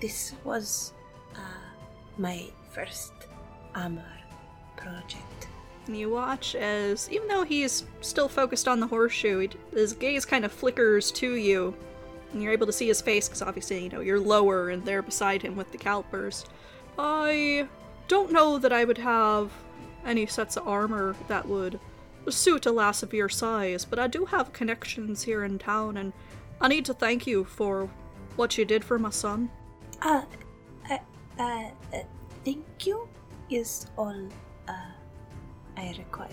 this 0.00 0.34
was, 0.44 0.92
uh, 1.34 1.38
my 2.18 2.46
first 2.72 3.12
armor 3.74 4.04
project. 4.76 5.48
And 5.86 5.96
you 5.96 6.10
watch 6.10 6.54
as, 6.54 7.10
even 7.10 7.28
though 7.28 7.44
he's 7.44 7.84
still 8.00 8.28
focused 8.28 8.68
on 8.68 8.80
the 8.80 8.86
horseshoe, 8.86 9.40
he, 9.40 9.50
his 9.72 9.92
gaze 9.92 10.24
kind 10.24 10.44
of 10.44 10.52
flickers 10.52 11.10
to 11.12 11.34
you. 11.34 11.76
And 12.32 12.42
you're 12.42 12.52
able 12.52 12.66
to 12.66 12.72
see 12.72 12.88
his 12.88 13.00
face, 13.00 13.28
because 13.28 13.42
obviously, 13.42 13.84
you 13.84 13.90
know, 13.90 14.00
you're 14.00 14.18
lower 14.18 14.70
and 14.70 14.84
there 14.84 15.02
beside 15.02 15.42
him 15.42 15.56
with 15.56 15.70
the 15.70 15.78
calipers. 15.78 16.44
I 16.98 17.68
don't 18.08 18.32
know 18.32 18.58
that 18.58 18.72
I 18.72 18.84
would 18.84 18.98
have 18.98 19.52
any 20.04 20.26
sets 20.26 20.56
of 20.56 20.66
armor 20.66 21.14
that 21.28 21.46
would 21.46 21.78
suit 22.30 22.66
a 22.66 22.72
lass 22.72 23.02
of 23.02 23.12
your 23.12 23.28
size, 23.28 23.84
but 23.84 23.98
I 23.98 24.06
do 24.06 24.24
have 24.26 24.52
connections 24.52 25.22
here 25.22 25.44
in 25.44 25.58
town, 25.58 25.96
and 25.96 26.12
I 26.60 26.68
need 26.68 26.84
to 26.86 26.94
thank 26.94 27.26
you 27.26 27.44
for 27.44 27.90
what 28.36 28.56
you 28.58 28.64
did 28.64 28.84
for 28.84 28.98
my 28.98 29.10
son. 29.10 29.50
Uh, 30.02 30.22
uh, 30.90 30.98
uh, 31.38 31.70
uh 31.92 32.02
thank 32.44 32.86
you 32.86 33.08
is 33.50 33.86
all, 33.96 34.28
uh, 34.68 34.72
I 35.76 35.94
require. 35.98 36.30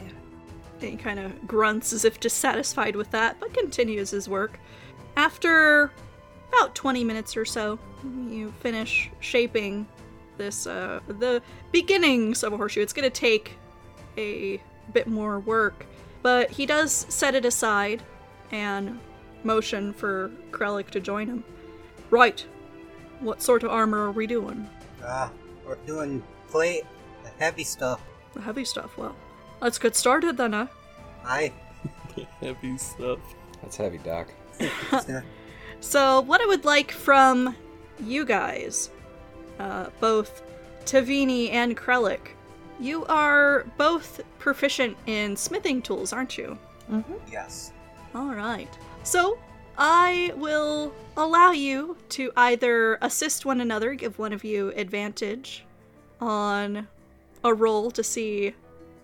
And 0.81 0.89
he 0.89 0.95
kind 0.95 1.19
of 1.19 1.47
grunts 1.47 1.93
as 1.93 2.05
if 2.05 2.19
dissatisfied 2.19 2.95
with 2.95 3.11
that, 3.11 3.39
but 3.39 3.53
continues 3.53 4.09
his 4.09 4.27
work. 4.27 4.59
After 5.15 5.91
about 6.49 6.75
20 6.75 7.03
minutes 7.03 7.37
or 7.37 7.45
so, 7.45 7.77
you 8.03 8.51
finish 8.59 9.09
shaping 9.19 9.87
this, 10.37 10.65
uh, 10.65 10.99
the 11.07 11.41
beginnings 11.71 12.43
of 12.43 12.53
a 12.53 12.57
horseshoe. 12.57 12.81
It's 12.81 12.93
going 12.93 13.09
to 13.09 13.19
take 13.19 13.57
a 14.17 14.61
bit 14.93 15.07
more 15.07 15.39
work, 15.39 15.85
but 16.21 16.51
he 16.51 16.65
does 16.65 16.91
set 17.09 17.35
it 17.35 17.45
aside 17.45 18.03
and 18.51 18.99
motion 19.43 19.93
for 19.93 20.31
Krellick 20.51 20.89
to 20.91 20.99
join 20.99 21.27
him. 21.27 21.43
Right. 22.09 22.45
What 23.19 23.41
sort 23.41 23.63
of 23.63 23.71
armor 23.71 24.05
are 24.07 24.11
we 24.11 24.27
doing? 24.27 24.67
Uh, 25.03 25.29
we're 25.65 25.75
doing 25.85 26.23
plate, 26.49 26.83
the 27.23 27.29
heavy 27.39 27.63
stuff. 27.63 28.01
The 28.33 28.41
heavy 28.41 28.65
stuff. 28.65 28.97
Well, 28.97 29.15
let's 29.61 29.77
get 29.77 29.95
started 29.95 30.37
then, 30.37 30.53
huh? 30.53 30.67
I, 31.23 31.53
Heavy 32.41 32.77
stuff. 32.77 33.19
That's 33.61 33.77
heavy, 33.77 33.99
Doc. 33.99 34.29
So, 35.83 36.21
what 36.21 36.41
I 36.41 36.45
would 36.45 36.63
like 36.63 36.91
from 36.91 37.55
you 37.99 38.23
guys, 38.23 38.91
uh, 39.57 39.87
both 39.99 40.43
Tavini 40.85 41.51
and 41.51 41.75
Krellick, 41.75 42.35
you 42.81 43.05
are 43.05 43.65
both 43.77 44.21
proficient 44.39 44.97
in 45.05 45.37
smithing 45.37 45.81
tools, 45.81 46.11
aren't 46.11 46.37
you? 46.37 46.57
Mm-hmm. 46.91 47.13
yes. 47.31 47.71
All 48.13 48.33
right. 48.33 48.69
So, 49.03 49.37
I 49.77 50.33
will 50.35 50.93
allow 51.15 51.51
you 51.51 51.95
to 52.09 52.31
either 52.35 52.97
assist 53.01 53.45
one 53.45 53.61
another, 53.61 53.93
give 53.93 54.19
one 54.19 54.33
of 54.33 54.43
you 54.43 54.73
advantage 54.75 55.63
on 56.19 56.87
a 57.43 57.53
roll 57.53 57.91
to 57.91 58.03
see 58.03 58.53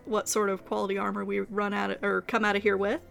what 0.05 0.27
sort 0.27 0.49
of 0.49 0.65
quality 0.65 0.97
armor 0.97 1.23
we 1.23 1.39
run 1.41 1.73
out 1.73 1.91
of, 1.91 2.03
or 2.03 2.21
come 2.21 2.45
out 2.45 2.55
of 2.55 2.63
here 2.63 2.77
with, 2.77 3.01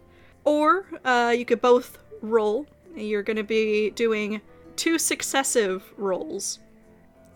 or 0.45 0.87
uh, 1.05 1.35
you 1.37 1.45
could 1.45 1.61
both 1.61 1.99
roll. 2.23 2.67
You're 2.95 3.23
going 3.23 3.37
to 3.37 3.43
be 3.43 3.91
doing 3.91 4.41
two 4.77 4.99
successive 4.99 5.93
rolls. 5.97 6.59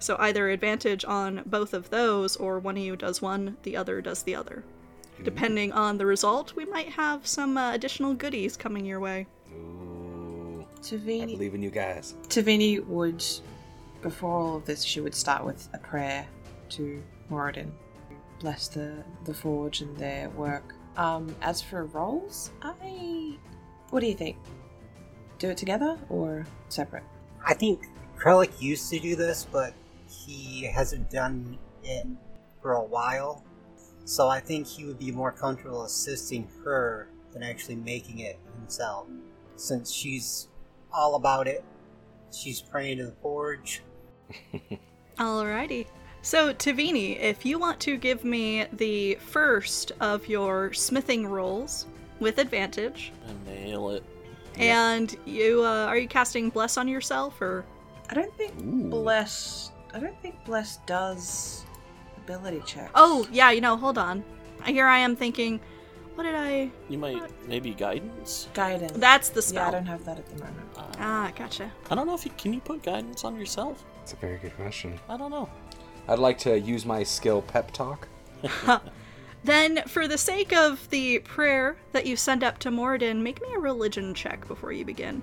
So 0.01 0.17
either 0.19 0.49
advantage 0.49 1.05
on 1.05 1.43
both 1.47 1.75
of 1.75 1.91
those, 1.91 2.37
or 2.37 2.59
one 2.59 2.77
of 2.77 2.83
you 2.83 2.97
does 2.97 3.23
one, 3.23 3.57
the 3.63 3.77
other 3.77 4.01
does 4.01 4.23
the 4.23 4.35
other. 4.35 4.65
Depending 5.23 5.73
on 5.73 5.99
the 5.99 6.07
result, 6.07 6.57
we 6.57 6.65
might 6.65 6.89
have 6.89 7.27
some 7.27 7.59
uh, 7.59 7.75
additional 7.75 8.15
goodies 8.15 8.57
coming 8.57 8.87
your 8.87 8.99
way. 8.99 9.27
Ooh, 9.53 10.67
I 10.83 10.97
believe 10.97 11.55
in 11.55 11.63
you 11.63 11.71
guys. 11.71 12.15
Tavini 12.29 12.83
would, 12.87 13.23
before 14.01 14.33
all 14.33 14.57
of 14.57 14.65
this, 14.65 14.83
she 14.83 15.01
would 15.01 15.15
start 15.15 15.45
with 15.45 15.69
a 15.75 15.79
prayer 15.79 16.27
to 16.71 17.03
Moradin. 17.31 17.71
Bless 18.39 18.69
the, 18.69 19.05
the 19.27 19.35
forge 19.35 19.83
and 19.83 19.95
their 19.99 20.31
work. 20.31 20.75
Um, 20.97 21.37
as 21.43 21.61
for 21.61 21.85
roles, 21.85 22.51
I. 22.63 23.37
What 23.91 24.01
do 24.01 24.07
you 24.07 24.15
think? 24.15 24.39
Do 25.39 25.51
it 25.51 25.59
together 25.59 25.99
or 26.09 26.47
separate? 26.71 27.05
I 27.45 27.53
think 27.53 27.87
Krellick 28.17 28.61
used 28.61 28.89
to 28.91 28.99
do 28.99 29.17
this, 29.17 29.47
but 29.51 29.75
he 30.11 30.65
hasn't 30.65 31.11
done 31.11 31.59
it 31.83 32.07
for 32.61 32.73
a 32.75 32.83
while. 32.85 33.45
So 34.05 34.29
I 34.29 34.41
think 34.41 34.67
he 34.67 34.85
would 34.85 34.99
be 34.99 35.11
more 35.13 35.31
comfortable 35.33 35.85
assisting 35.85 36.49
her 36.65 37.09
than 37.33 37.43
actually 37.43 37.77
making 37.77 38.21
it 38.21 38.39
himself. 38.59 39.07
Since 39.57 39.93
she's 39.93 40.49
all 40.93 41.15
about 41.15 41.47
it, 41.47 41.65
she's 42.33 42.61
praying 42.61 42.99
to 42.99 43.07
the 43.07 43.15
forge. 43.23 43.83
Alrighty. 45.19 45.87
So, 46.23 46.53
Tavini, 46.53 47.19
if 47.19 47.47
you 47.47 47.59
want 47.59 47.81
to 47.81 47.97
give 47.97 48.25
me 48.25 48.67
the 48.75 49.15
first 49.17 49.93
of 50.01 50.27
your 50.29 50.73
smithing 50.73 51.27
rolls 51.27 51.87
with 52.21 52.39
advantage, 52.39 53.13
And 53.27 53.47
nail 53.47 53.91
it. 53.91 54.05
and 54.57 55.17
you 55.25 55.63
uh, 55.65 55.87
are 55.87 55.97
you 55.97 56.09
casting 56.09 56.51
bless 56.51 56.77
on 56.77 56.89
yourself 56.89 57.41
or 57.41 57.65
I 58.11 58.15
don't 58.15 58.35
think 58.37 58.53
Ooh. 58.61 58.91
Bless. 58.91 59.70
I 59.95 59.99
don't 60.01 60.21
think 60.23 60.37
Bless 60.45 60.79
does 60.79 61.65
ability 62.17 62.63
checks. 62.67 62.91
Oh, 62.95 63.27
yeah, 63.33 63.51
you 63.51 63.61
know, 63.61 63.77
hold 63.77 63.99
on. 63.99 64.25
Here 64.67 64.87
I 64.87 64.99
am 64.99 65.17
thinking, 65.17 65.59
what 66.15 66.25
did 66.25 66.35
I 66.35 66.71
You 66.89 66.99
might 66.99 67.23
maybe 67.49 67.73
guidance. 67.73 68.49
guidance. 68.55 68.93
That's 68.97 69.31
the 69.31 69.43
spell. 69.43 69.63
Yeah. 69.63 69.69
I 69.69 69.71
don't 69.73 69.87
have 69.87 70.05
that 70.05 70.19
at 70.19 70.27
the 70.29 70.37
moment. 70.45 70.69
Uh, 70.77 70.85
Ah, 70.99 71.33
gotcha. 71.37 71.73
I 71.91 71.95
don't 71.95 72.07
know 72.07 72.15
if 72.15 72.25
you 72.25 72.33
can 72.37 72.53
you 72.53 72.61
put 72.61 72.83
guidance 72.83 73.25
on 73.25 73.37
yourself. 73.37 73.85
That's 73.99 74.13
a 74.13 74.17
very 74.17 74.39
good 74.39 74.55
question. 74.57 74.99
I 75.09 75.17
don't 75.17 75.31
know. 75.31 75.49
I'd 76.09 76.19
like 76.19 76.39
to 76.39 76.59
use 76.59 76.85
my 76.85 77.03
skill 77.03 77.43
pep 77.43 77.71
talk. 77.73 78.07
Then, 79.43 79.83
for 79.87 80.07
the 80.07 80.19
sake 80.19 80.53
of 80.53 80.87
the 80.91 81.21
prayer 81.21 81.79
that 81.93 82.05
you 82.05 82.15
send 82.15 82.45
up 82.45 82.59
to 82.59 82.71
Moradin, 82.71 83.23
make 83.23 83.41
me 83.41 83.49
a 83.55 83.59
religion 83.59 84.13
check 84.13 84.47
before 84.47 84.71
you 84.71 84.85
begin. 84.85 85.23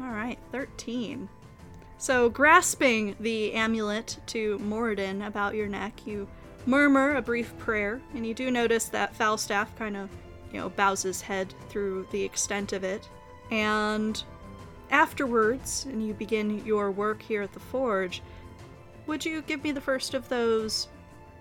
Alright, 0.00 0.40
13. 0.50 1.28
So, 1.98 2.28
grasping 2.28 3.16
the 3.20 3.52
amulet 3.52 4.18
to 4.26 4.58
Moradin 4.58 5.26
about 5.26 5.54
your 5.54 5.68
neck, 5.68 6.06
you 6.06 6.28
murmur 6.66 7.16
a 7.16 7.22
brief 7.22 7.56
prayer, 7.58 8.00
and 8.14 8.26
you 8.26 8.34
do 8.34 8.50
notice 8.50 8.86
that 8.86 9.14
Falstaff 9.14 9.74
kind 9.76 9.96
of, 9.96 10.10
you 10.52 10.60
know, 10.60 10.68
bows 10.70 11.02
his 11.02 11.20
head 11.20 11.54
through 11.68 12.06
the 12.10 12.22
extent 12.22 12.72
of 12.72 12.84
it. 12.84 13.08
And 13.50 14.22
afterwards, 14.90 15.86
and 15.88 16.06
you 16.06 16.14
begin 16.14 16.64
your 16.64 16.90
work 16.90 17.22
here 17.22 17.42
at 17.42 17.52
the 17.52 17.60
forge, 17.60 18.22
would 19.06 19.24
you 19.24 19.42
give 19.42 19.62
me 19.62 19.72
the 19.72 19.80
first 19.80 20.14
of 20.14 20.28
those 20.28 20.88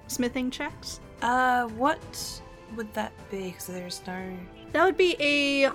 smithing 0.07 0.51
checks? 0.51 0.99
Uh, 1.21 1.67
what 1.69 2.41
would 2.75 2.93
that 2.93 3.13
be? 3.31 3.51
Because 3.51 3.67
there's 3.67 4.01
no. 4.05 4.37
That 4.71 4.83
would 4.85 4.97
be 4.97 5.15
a 5.19 5.71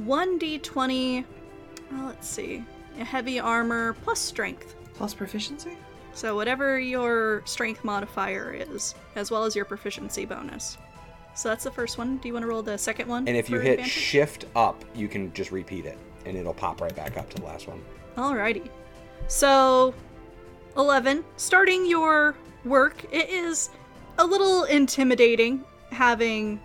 1d20. 0.00 1.24
Well, 1.90 2.06
let's 2.06 2.28
see. 2.28 2.64
A 2.98 3.04
heavy 3.04 3.38
armor 3.38 3.94
plus 4.04 4.18
strength. 4.18 4.74
Plus 4.94 5.14
proficiency? 5.14 5.76
So, 6.12 6.34
whatever 6.34 6.78
your 6.78 7.42
strength 7.44 7.84
modifier 7.84 8.52
is, 8.52 8.94
as 9.14 9.30
well 9.30 9.44
as 9.44 9.54
your 9.54 9.64
proficiency 9.64 10.26
bonus. 10.26 10.76
So, 11.34 11.48
that's 11.48 11.64
the 11.64 11.70
first 11.70 11.98
one. 11.98 12.18
Do 12.18 12.28
you 12.28 12.34
want 12.34 12.42
to 12.42 12.48
roll 12.48 12.62
the 12.62 12.76
second 12.76 13.08
one? 13.08 13.28
And 13.28 13.36
if 13.36 13.48
you 13.48 13.58
hit 13.58 13.72
advantage? 13.72 13.92
shift 13.92 14.44
up, 14.56 14.84
you 14.94 15.08
can 15.08 15.32
just 15.32 15.52
repeat 15.52 15.86
it, 15.86 15.98
and 16.26 16.36
it'll 16.36 16.52
pop 16.52 16.80
right 16.80 16.94
back 16.94 17.16
up 17.16 17.30
to 17.30 17.36
the 17.36 17.44
last 17.46 17.68
one. 17.68 17.80
Alrighty. 18.16 18.68
So, 19.28 19.94
11. 20.76 21.24
Starting 21.36 21.86
your 21.86 22.34
work, 22.64 23.04
it 23.12 23.28
is 23.30 23.70
a 24.18 24.26
little 24.26 24.64
intimidating 24.64 25.64
having 25.90 26.60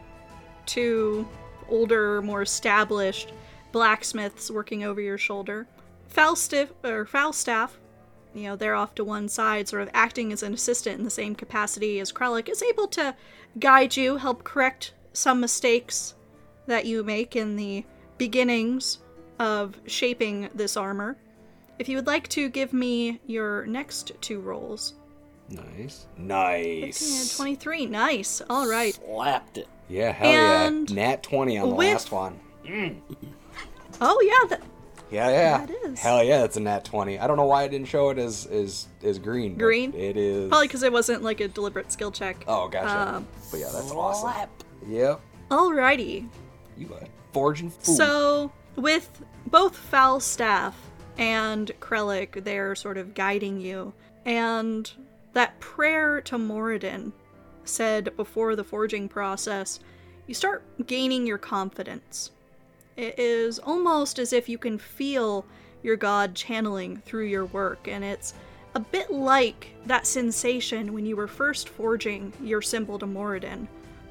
two 0.66 1.28
older, 1.70 2.22
more 2.22 2.42
established 2.42 3.32
blacksmiths 3.72 4.50
working 4.50 4.84
over 4.84 5.02
your 5.02 5.18
shoulder. 5.18 5.68
Falstaff, 6.16 6.70
or 6.84 7.06
Falstaff, 7.06 7.78
you 8.34 8.44
know, 8.44 8.56
they're 8.56 8.74
off 8.76 8.96
to 8.96 9.04
one 9.04 9.28
side, 9.28 9.68
sort 9.68 9.82
of 9.84 9.90
acting 9.94 10.32
as 10.32 10.44
an 10.44 10.54
assistant 10.54 10.98
in 10.98 11.04
the 11.04 11.10
same 11.10 11.36
capacity 11.36 12.00
as 12.00 12.12
Krellick, 12.14 12.48
is 12.48 12.64
able 12.64 12.88
to 12.88 13.14
guide 13.60 13.98
you, 13.98 14.16
help 14.16 14.46
correct 14.46 14.94
some 15.12 15.42
mistakes 15.42 16.16
that 16.68 16.86
you 16.86 17.04
make 17.04 17.36
in 17.36 17.58
the 17.58 17.84
beginnings 18.18 19.00
of 19.40 19.78
shaping 19.88 20.50
this 20.56 20.78
armor. 20.78 21.18
If 21.80 21.90
you 21.90 21.98
would 21.98 22.08
like 22.08 22.30
to 22.30 22.48
give 22.48 22.72
me 22.72 23.20
your 23.26 23.66
next 23.66 24.14
two 24.22 24.40
rolls. 24.40 24.94
Nice. 25.50 26.08
Nice. 26.18 27.36
23. 27.36 27.88
Nice. 27.88 28.42
All 28.50 28.68
right. 28.70 28.94
Slapped 28.96 29.58
it. 29.58 29.68
Yeah, 29.90 30.12
hell 30.14 30.30
And 30.32 30.90
yeah. 30.90 30.96
Nat 31.10 31.24
20 31.24 31.58
on 31.58 31.70
the 31.70 31.76
with- 31.76 31.88
last 31.88 32.12
one. 32.12 32.40
Oh, 34.02 34.20
yeah. 34.22 34.50
That, 34.50 34.62
Yeah, 35.12 35.30
yeah. 35.30 35.66
That 35.66 35.76
is. 35.86 36.00
Hell 36.00 36.24
yeah, 36.24 36.44
it's 36.44 36.58
a 36.58 36.60
nat 36.60 36.84
20. 36.86 37.20
I 37.20 37.28
don't 37.28 37.38
know 37.38 37.46
why 37.46 37.64
I 37.64 37.68
didn't 37.68 37.88
show 37.88 38.10
it 38.10 38.18
as 38.18 38.46
as, 38.48 38.88
as 39.04 39.20
green. 39.20 39.56
Green? 39.56 39.94
It 39.94 40.18
is. 40.18 40.50
probably 40.50 40.68
because 40.68 40.84
it 40.84 40.92
wasn't 40.92 41.24
like 41.24 41.40
a 41.40 41.48
deliberate 41.48 41.92
skill 41.92 42.12
check. 42.12 42.44
Oh, 42.48 42.68
gotcha. 42.68 43.16
Um, 43.16 43.28
but 43.52 43.60
yeah, 43.60 43.70
that's 43.72 43.92
awesome. 43.92 44.50
Yep. 44.88 45.22
Alrighty. 45.50 46.28
You 46.78 46.94
a 46.94 47.08
forging 47.32 47.70
fool. 47.70 47.96
So, 47.96 48.52
with 48.76 49.10
both 49.48 49.76
Falstaff 49.76 50.76
and 51.18 51.72
Krellick, 51.80 52.44
they're 52.44 52.76
sort 52.76 52.98
of 52.98 53.14
guiding 53.14 53.60
you. 53.62 53.94
And 54.26 54.92
that 55.34 55.60
prayer 55.60 56.22
to 56.22 56.38
Moradin 56.38 57.12
said 57.64 58.16
before 58.16 58.56
the 58.56 58.64
forging 58.64 59.08
process, 59.08 59.80
you 60.28 60.34
start 60.34 60.64
gaining 60.88 61.28
your 61.28 61.38
confidence. 61.38 62.32
It 62.98 63.20
is 63.20 63.60
almost 63.60 64.20
as 64.20 64.32
if 64.34 64.48
you 64.48 64.58
can 64.58 64.78
feel 64.78 65.46
your 65.84 65.98
god 65.98 66.34
channeling 66.34 66.98
through 66.98 67.26
your 67.26 67.46
work, 67.46 67.88
and 67.88 68.04
it's 68.04 68.34
a 68.74 68.80
bit 68.80 69.12
like 69.12 69.74
that 69.86 70.08
sensation 70.08 70.94
when 70.94 71.06
you 71.06 71.16
were 71.16 71.28
first 71.28 71.70
forging 71.70 72.34
your 72.42 72.62
symbol 72.62 73.00
to 73.00 73.06
Moradin. 73.06 73.68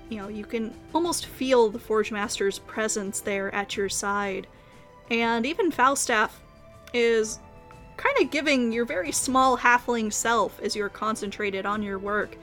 You 0.09 0.19
know, 0.19 0.29
you 0.29 0.45
can 0.45 0.75
almost 0.95 1.27
feel 1.27 1.71
the 1.71 1.79
Forge 1.79 2.13
Master's 2.13 2.59
presence 2.61 3.21
there 3.21 3.55
at 3.55 3.77
your 3.77 3.89
side. 3.89 4.47
And 5.11 5.45
even 5.45 5.71
Falstaff 5.71 6.41
is 6.93 7.41
kind 7.97 8.17
of 8.21 8.31
giving 8.31 8.73
your 8.73 8.85
very 8.85 9.13
small 9.13 9.57
halfling 9.57 10.13
self, 10.13 10.61
as 10.61 10.77
you're 10.77 10.89
concentrated 10.89 11.67
on 11.67 11.83
your 11.83 11.99
work, 11.99 12.37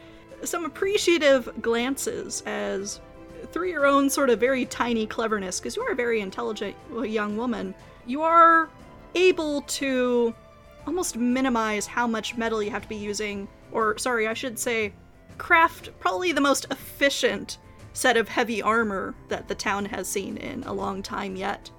some 0.44 0.66
appreciative 0.66 1.62
glances 1.62 2.42
as 2.46 3.00
through 3.52 3.70
your 3.70 3.86
own 3.86 4.10
sort 4.10 4.30
of 4.30 4.39
very 4.39 4.66
tiny 4.66 5.06
cleverness, 5.08 5.60
because 5.60 5.76
you 5.76 5.82
are 5.84 5.92
a 5.92 5.96
very 5.96 6.22
intelligent 6.22 6.76
young 7.04 7.38
woman, 7.38 7.74
you 8.06 8.22
are 8.22 8.70
able 9.16 9.62
to 9.64 10.34
almost 10.88 11.16
minimize 11.16 11.86
how 11.86 12.08
much 12.08 12.38
metal 12.38 12.64
you 12.64 12.72
have 12.72 12.84
to 12.84 12.89
be 12.89 12.96
using, 12.96 13.48
or 13.72 13.98
sorry, 13.98 14.28
I 14.28 14.34
should 14.34 14.58
say, 14.58 14.94
craft 15.38 15.89
probably 16.00 16.32
the 16.32 16.42
most 16.42 16.66
efficient 16.72 17.58
set 17.94 18.18
of 18.18 18.30
heavy 18.30 18.62
armor 18.62 19.14
that 19.28 19.48
the 19.48 19.56
town 19.56 19.86
has 19.86 20.08
seen 20.08 20.38
in 20.38 20.64
a 20.64 20.74
long 20.74 21.04
time 21.04 21.36
yet. 21.36 21.70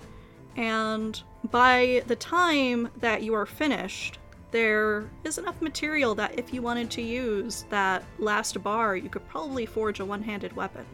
And 0.56 1.20
by 1.50 2.02
the 2.06 2.16
time 2.16 2.90
that 3.00 3.22
you 3.22 3.34
are 3.34 3.46
finished, 3.46 4.18
there 4.50 5.08
is 5.24 5.38
enough 5.38 5.62
material 5.62 6.14
that 6.16 6.38
if 6.38 6.52
you 6.52 6.60
wanted 6.60 6.90
to 6.90 7.02
use 7.02 7.64
that 7.70 8.04
last 8.18 8.62
bar, 8.62 8.96
you 8.96 9.08
could 9.08 9.26
probably 9.28 9.64
forge 9.64 10.00
a 10.00 10.04
one 10.04 10.22
handed 10.22 10.54
weapon. 10.54 10.84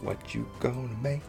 What 0.00 0.34
you 0.34 0.48
gonna 0.60 0.88
make? 1.02 1.22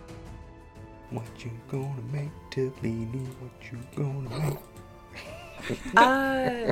What 1.10 1.26
you 1.40 1.52
gonna 1.72 2.02
make, 2.12 2.32
Tiffany? 2.52 3.06
What 3.40 3.72
you 3.72 3.80
gonna 3.96 4.30
make? 4.50 4.58
Uh, 5.98 6.72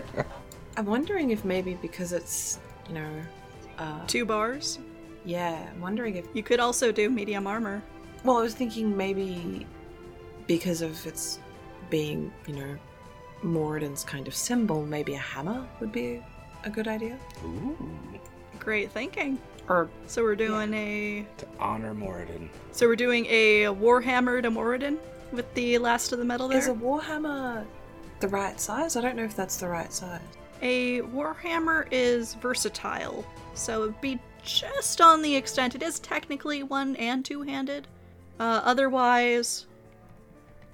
I'm 0.77 0.85
wondering 0.85 1.31
if 1.31 1.43
maybe 1.43 1.73
because 1.81 2.13
it's, 2.13 2.59
you 2.87 2.93
know, 2.93 3.09
uh, 3.79 4.05
Two 4.05 4.25
bars. 4.25 4.79
yeah, 5.25 5.67
I'm 5.71 5.81
wondering 5.81 6.15
if. 6.15 6.27
You 6.33 6.43
could 6.43 6.59
also 6.59 6.91
do 6.91 7.09
medium 7.09 7.47
armor. 7.47 7.81
Well, 8.23 8.37
I 8.37 8.41
was 8.41 8.53
thinking 8.53 8.95
maybe 8.95 9.65
because 10.47 10.81
of 10.81 11.05
its 11.07 11.39
being, 11.89 12.31
you 12.47 12.53
know, 12.55 12.77
Moradin's 13.43 14.03
kind 14.03 14.27
of 14.27 14.35
symbol, 14.35 14.85
maybe 14.85 15.15
a 15.15 15.19
hammer 15.19 15.67
would 15.79 15.91
be 15.91 16.21
a 16.63 16.69
good 16.69 16.87
idea. 16.87 17.17
Ooh. 17.43 17.75
Great 18.59 18.91
thinking. 18.91 19.39
Or 19.67 19.89
So 20.07 20.21
we're 20.23 20.35
doing 20.35 20.73
a 20.73 21.25
To 21.37 21.47
honor 21.59 21.93
Moradin. 21.93 22.49
so 22.71 22.87
we're 22.87 22.95
doing 22.95 23.25
a 23.27 23.63
Warhammer 23.63 24.41
to 24.41 24.51
Moradin 24.51 24.97
with 25.31 25.51
the 25.55 25.77
last 25.79 26.11
of 26.11 26.19
the 26.19 26.25
metal 26.25 26.47
there. 26.47 26.57
is 26.59 26.67
a 26.67 26.73
warhammer 26.73 27.65
the 28.19 28.27
right 28.27 28.59
size? 28.59 28.95
I 28.95 29.01
don't 29.01 29.15
know 29.15 29.23
if 29.23 29.35
that's 29.35 29.57
the 29.57 29.67
right 29.67 29.91
size. 29.91 30.21
A 30.61 31.01
warhammer 31.01 31.87
is 31.91 32.35
versatile, 32.35 33.25
so 33.55 33.83
it'd 33.83 33.99
be 34.01 34.19
just 34.43 35.01
on 35.01 35.21
the 35.21 35.35
extent 35.35 35.75
it 35.75 35.81
is 35.83 35.99
technically 35.99 36.63
one 36.63 36.95
and 36.97 37.25
two-handed. 37.25 37.87
Uh, 38.39 38.61
otherwise, 38.63 39.65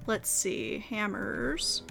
let's 0.06 0.30
see, 0.30 0.80
hammers. 0.90 1.84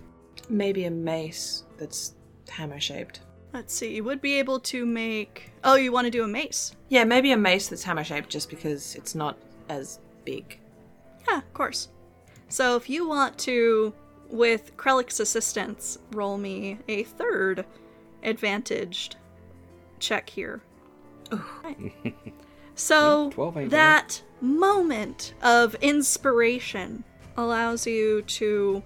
Maybe 0.48 0.84
a 0.84 0.90
mace 0.90 1.64
that's 1.78 2.14
hammer 2.48 2.78
shaped. 2.78 3.20
Let's 3.52 3.74
see, 3.74 3.94
you 3.96 4.04
would 4.04 4.20
be 4.20 4.38
able 4.38 4.60
to 4.60 4.86
make. 4.86 5.52
Oh, 5.64 5.74
you 5.74 5.90
want 5.90 6.04
to 6.04 6.10
do 6.10 6.22
a 6.22 6.28
mace? 6.28 6.76
Yeah, 6.88 7.04
maybe 7.04 7.32
a 7.32 7.36
mace 7.36 7.68
that's 7.68 7.82
hammer 7.82 8.04
shaped 8.04 8.28
just 8.28 8.48
because 8.48 8.94
it's 8.94 9.14
not 9.14 9.36
as 9.68 9.98
big. 10.24 10.58
Yeah, 11.28 11.38
of 11.38 11.52
course. 11.52 11.88
So 12.48 12.76
if 12.76 12.88
you 12.88 13.08
want 13.08 13.38
to, 13.38 13.92
with 14.28 14.76
Krellick's 14.76 15.20
assistance, 15.20 15.98
roll 16.12 16.38
me 16.38 16.78
a 16.88 17.02
third 17.04 17.64
advantaged 18.22 19.16
check 19.98 20.30
here. 20.30 20.60
Right. 21.62 22.14
So 22.74 23.30
12 23.34 23.56
ain't 23.56 23.70
that 23.70 24.22
moment 24.40 25.34
of 25.42 25.74
inspiration 25.76 27.04
allows 27.36 27.86
you 27.86 28.22
to 28.22 28.82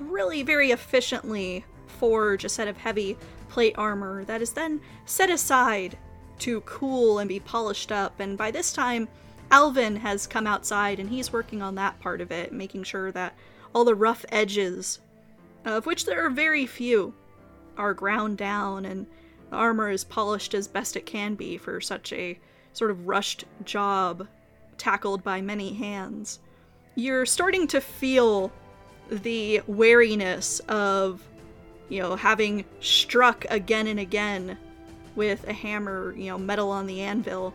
really 0.00 0.42
very 0.42 0.70
efficiently 0.70 1.64
forge 1.86 2.44
a 2.44 2.48
set 2.48 2.68
of 2.68 2.76
heavy 2.76 3.16
plate 3.48 3.74
armor 3.78 4.24
that 4.24 4.42
is 4.42 4.52
then 4.52 4.80
set 5.06 5.30
aside 5.30 5.96
to 6.40 6.60
cool 6.62 7.18
and 7.18 7.28
be 7.28 7.40
polished 7.40 7.90
up. 7.90 8.20
And 8.20 8.38
by 8.38 8.50
this 8.50 8.72
time, 8.72 9.08
Alvin 9.50 9.96
has 9.96 10.26
come 10.26 10.46
outside 10.46 11.00
and 11.00 11.08
he's 11.08 11.32
working 11.32 11.62
on 11.62 11.74
that 11.76 11.98
part 12.00 12.20
of 12.20 12.30
it, 12.30 12.52
making 12.52 12.84
sure 12.84 13.10
that 13.12 13.34
all 13.74 13.84
the 13.84 13.94
rough 13.94 14.24
edges, 14.30 15.00
of 15.64 15.86
which 15.86 16.04
there 16.04 16.24
are 16.24 16.30
very 16.30 16.66
few, 16.66 17.14
are 17.76 17.94
ground 17.94 18.36
down 18.36 18.84
and 18.84 19.06
the 19.50 19.56
armor 19.56 19.90
is 19.90 20.04
polished 20.04 20.54
as 20.54 20.68
best 20.68 20.96
it 20.96 21.06
can 21.06 21.34
be 21.34 21.56
for 21.56 21.80
such 21.80 22.12
a 22.12 22.38
sort 22.72 22.90
of 22.90 23.08
rushed 23.08 23.44
job 23.64 24.26
tackled 24.76 25.24
by 25.24 25.40
many 25.40 25.72
hands. 25.72 26.40
You're 26.94 27.26
starting 27.26 27.66
to 27.68 27.80
feel 27.80 28.52
the 29.10 29.62
wariness 29.66 30.60
of, 30.68 31.22
you 31.88 32.02
know, 32.02 32.16
having 32.16 32.64
struck 32.80 33.46
again 33.50 33.86
and 33.86 34.00
again 34.00 34.58
with 35.14 35.46
a 35.48 35.52
hammer, 35.52 36.14
you 36.16 36.26
know, 36.26 36.38
metal 36.38 36.70
on 36.70 36.86
the 36.86 37.00
anvil. 37.00 37.54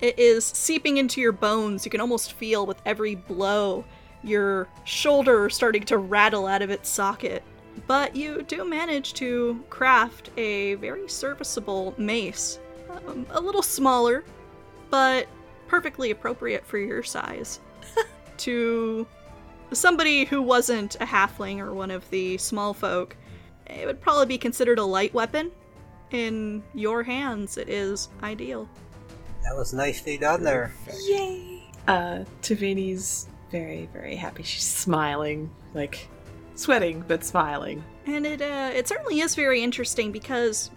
It 0.00 0.18
is 0.18 0.44
seeping 0.44 0.98
into 0.98 1.20
your 1.20 1.32
bones. 1.32 1.84
You 1.84 1.90
can 1.90 2.00
almost 2.00 2.34
feel 2.34 2.66
with 2.66 2.80
every 2.84 3.14
blow 3.14 3.84
your 4.22 4.68
shoulder 4.84 5.48
starting 5.48 5.84
to 5.84 5.98
rattle 5.98 6.46
out 6.46 6.62
of 6.62 6.70
its 6.70 6.88
socket. 6.88 7.42
But 7.86 8.16
you 8.16 8.42
do 8.42 8.64
manage 8.64 9.14
to 9.14 9.62
craft 9.70 10.30
a 10.36 10.74
very 10.74 11.08
serviceable 11.08 11.94
mace. 11.96 12.58
Um, 12.90 13.26
a 13.30 13.40
little 13.40 13.62
smaller, 13.62 14.24
but 14.90 15.26
perfectly 15.68 16.10
appropriate 16.10 16.66
for 16.66 16.78
your 16.78 17.02
size. 17.02 17.60
to 18.38 19.06
somebody 19.72 20.24
who 20.24 20.42
wasn't 20.42 20.96
a 20.96 21.06
halfling 21.06 21.58
or 21.58 21.74
one 21.74 21.90
of 21.90 22.08
the 22.10 22.38
small 22.38 22.72
folk, 22.72 23.16
it 23.68 23.86
would 23.86 24.00
probably 24.00 24.26
be 24.26 24.38
considered 24.38 24.78
a 24.78 24.84
light 24.84 25.12
weapon. 25.14 25.50
In 26.10 26.62
your 26.74 27.02
hands, 27.02 27.56
it 27.56 27.68
is 27.68 28.08
ideal. 28.22 28.68
That 29.42 29.56
was 29.56 29.72
nicely 29.72 30.18
done 30.18 30.42
there. 30.42 30.72
Yay! 31.04 31.62
Uh, 31.88 32.24
Tavini's 32.42 33.28
very, 33.50 33.88
very 33.92 34.16
happy. 34.16 34.42
She's 34.42 34.64
smiling, 34.64 35.50
like 35.74 36.08
sweating, 36.54 37.04
but 37.06 37.24
smiling. 37.24 37.84
And 38.06 38.26
it 38.26 38.42
uh, 38.42 38.70
it 38.74 38.88
certainly 38.88 39.20
is 39.20 39.34
very 39.34 39.62
interesting 39.62 40.12
because 40.12 40.70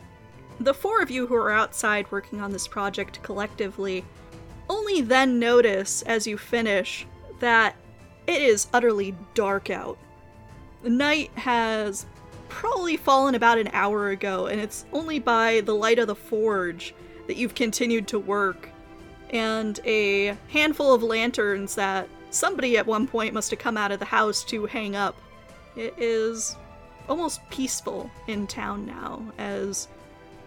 the 0.59 0.73
four 0.73 1.01
of 1.01 1.09
you 1.09 1.25
who 1.25 1.35
are 1.35 1.51
outside 1.51 2.11
working 2.11 2.41
on 2.41 2.51
this 2.51 2.67
project 2.67 3.21
collectively 3.23 4.03
only 4.69 5.01
then 5.01 5.39
notice 5.39 6.01
as 6.03 6.27
you 6.27 6.37
finish 6.37 7.07
that 7.39 7.75
it 8.27 8.41
is 8.41 8.67
utterly 8.73 9.15
dark 9.33 9.69
out. 9.69 9.97
The 10.83 10.89
night 10.89 11.31
has 11.35 12.05
probably 12.49 12.97
fallen 12.97 13.35
about 13.35 13.57
an 13.57 13.69
hour 13.71 14.09
ago, 14.09 14.47
and 14.47 14.59
it's 14.59 14.85
only 14.91 15.19
by 15.19 15.61
the 15.61 15.75
light 15.75 15.99
of 15.99 16.07
the 16.07 16.15
forge 16.15 16.93
that 17.27 17.37
you've 17.37 17.55
continued 17.55 18.07
to 18.09 18.19
work, 18.19 18.69
and 19.29 19.79
a 19.85 20.37
handful 20.49 20.93
of 20.93 21.03
lanterns 21.03 21.75
that 21.75 22.09
somebody 22.31 22.77
at 22.77 22.85
one 22.85 23.07
point 23.07 23.33
must 23.33 23.51
have 23.51 23.59
come 23.59 23.77
out 23.77 23.91
of 23.91 23.99
the 23.99 24.05
house 24.05 24.43
to 24.43 24.65
hang 24.65 24.95
up. 24.95 25.15
It 25.75 25.93
is 25.97 26.55
almost 27.07 27.47
peaceful 27.49 28.09
in 28.27 28.47
town 28.47 28.85
now, 28.85 29.23
as 29.37 29.87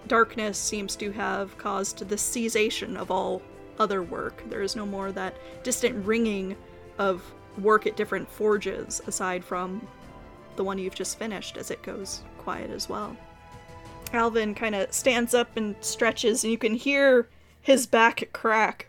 darkness 0.08 0.58
seems 0.58 0.96
to 0.96 1.12
have 1.12 1.56
caused 1.58 2.08
the 2.08 2.18
cessation 2.18 2.96
of 2.96 3.10
all 3.10 3.42
other 3.78 4.02
work. 4.02 4.42
There 4.50 4.62
is 4.62 4.76
no 4.76 4.84
more 4.84 5.12
that 5.12 5.36
distant 5.62 6.04
ringing 6.04 6.56
of 6.98 7.22
work 7.58 7.86
at 7.86 7.96
different 7.96 8.28
forges, 8.28 9.00
aside 9.06 9.44
from 9.44 9.86
the 10.56 10.64
one 10.64 10.78
you've 10.78 10.94
just 10.94 11.18
finished, 11.18 11.56
as 11.56 11.70
it 11.70 11.82
goes 11.82 12.22
quiet 12.38 12.70
as 12.70 12.88
well. 12.88 13.16
Alvin 14.12 14.54
kind 14.54 14.74
of 14.74 14.92
stands 14.92 15.34
up 15.34 15.56
and 15.56 15.74
stretches, 15.80 16.44
and 16.44 16.50
you 16.50 16.58
can 16.58 16.74
hear 16.74 17.28
his 17.60 17.86
back 17.86 18.28
crack. 18.32 18.88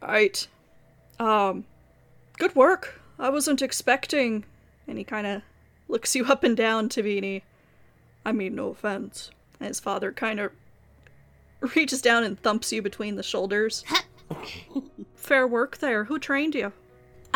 Right. 0.00 0.46
Um, 1.18 1.64
good 2.38 2.54
work. 2.54 3.00
I 3.18 3.30
wasn't 3.30 3.62
expecting. 3.62 4.44
And 4.86 4.98
he 4.98 5.04
kind 5.04 5.26
of 5.26 5.42
looks 5.88 6.14
you 6.14 6.26
up 6.26 6.44
and 6.44 6.56
down, 6.56 6.88
Tavini. 6.88 7.42
I 8.24 8.32
mean, 8.32 8.54
no 8.54 8.68
offense. 8.68 9.30
And 9.58 9.68
his 9.68 9.80
father 9.80 10.12
kind 10.12 10.40
of 10.40 10.52
reaches 11.74 12.02
down 12.02 12.24
and 12.24 12.40
thumps 12.40 12.72
you 12.72 12.82
between 12.82 13.16
the 13.16 13.22
shoulders. 13.22 13.84
Fair 15.14 15.46
work 15.46 15.78
there. 15.78 16.04
Who 16.04 16.18
trained 16.18 16.54
you? 16.54 16.72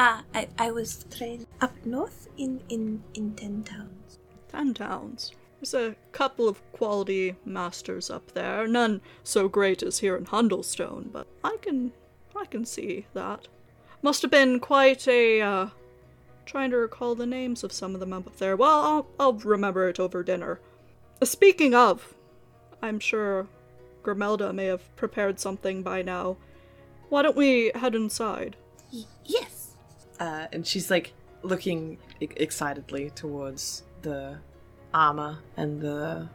Ah, 0.01 0.22
I, 0.32 0.46
I 0.57 0.70
was 0.70 1.05
trained 1.11 1.49
up 1.61 1.74
north 1.84 2.28
in, 2.38 2.62
in, 2.68 3.02
in 3.14 3.35
ten 3.35 3.64
towns. 3.64 4.20
Ten 4.48 4.73
towns. 4.73 5.32
There's 5.60 5.74
a 5.74 5.97
couple 6.12 6.48
of 6.48 6.62
quality 6.70 7.35
masters 7.44 8.09
up 8.09 8.31
there, 8.31 8.68
none 8.68 9.01
so 9.24 9.48
great 9.48 9.82
as 9.82 9.98
here 9.98 10.16
in 10.16 10.27
Hundelstone, 10.27 11.10
but 11.10 11.27
I 11.43 11.56
can 11.60 11.93
I 12.36 12.44
can 12.44 12.64
see 12.64 13.06
that. 13.14 13.48
Must 14.01 14.23
have 14.23 14.31
been 14.31 14.60
quite 14.60 15.09
a 15.09 15.40
uh 15.40 15.66
trying 16.47 16.70
to 16.70 16.77
recall 16.77 17.16
the 17.16 17.27
names 17.27 17.64
of 17.64 17.73
some 17.73 17.94
of 17.94 17.98
them 18.01 18.12
up 18.12 18.36
there. 18.36 18.55
Well, 18.55 18.78
I'll 18.81 19.06
I'll 19.18 19.32
remember 19.32 19.89
it 19.89 19.98
over 19.98 20.23
dinner. 20.23 20.60
Speaking 21.24 21.74
of, 21.74 22.14
I'm 22.81 23.01
sure 23.01 23.48
Grimelda 24.05 24.55
may 24.55 24.66
have 24.66 24.94
prepared 24.94 25.40
something 25.40 25.82
by 25.82 26.02
now. 26.02 26.36
Why 27.09 27.23
don't 27.23 27.36
we 27.36 27.73
head 27.74 27.97
inside? 27.97 28.55
Y- 28.93 29.02
yes. 29.24 29.57
Uh, 30.19 30.47
and 30.53 30.66
she's 30.66 30.90
like 30.90 31.12
looking 31.43 31.99
e- 32.20 32.28
excitedly 32.36 33.11
towards 33.11 33.85
the 34.03 34.39
armor 34.93 35.39
and 35.57 35.81
the 35.81 36.28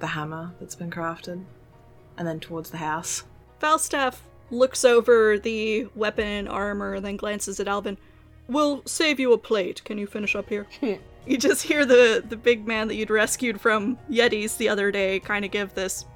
the 0.00 0.06
hammer 0.06 0.52
that's 0.60 0.76
been 0.76 0.90
crafted, 0.90 1.44
and 2.16 2.26
then 2.26 2.40
towards 2.40 2.70
the 2.70 2.76
house. 2.76 3.24
Falstaff 3.58 4.22
looks 4.50 4.84
over 4.84 5.38
the 5.38 5.86
weapon 5.94 6.26
and 6.26 6.48
armor, 6.48 7.00
then 7.00 7.16
glances 7.16 7.58
at 7.58 7.68
Alvin. 7.68 7.98
We'll 8.46 8.82
save 8.86 9.20
you 9.20 9.32
a 9.32 9.38
plate. 9.38 9.84
Can 9.84 9.98
you 9.98 10.06
finish 10.06 10.34
up 10.34 10.48
here? 10.48 10.66
you 11.26 11.36
just 11.36 11.64
hear 11.64 11.84
the 11.84 12.24
the 12.26 12.36
big 12.36 12.66
man 12.66 12.88
that 12.88 12.94
you'd 12.94 13.10
rescued 13.10 13.60
from 13.60 13.98
Yetis 14.10 14.56
the 14.56 14.68
other 14.68 14.90
day 14.90 15.20
kind 15.20 15.44
of 15.44 15.50
give 15.50 15.74
this 15.74 16.06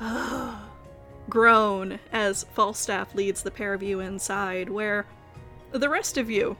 groan 1.28 1.98
as 2.12 2.44
Falstaff 2.54 3.14
leads 3.14 3.42
the 3.42 3.50
pair 3.50 3.74
of 3.74 3.82
you 3.82 4.00
inside, 4.00 4.70
where 4.70 5.06
the 5.72 5.88
rest 5.88 6.18
of 6.18 6.30
you 6.30 6.56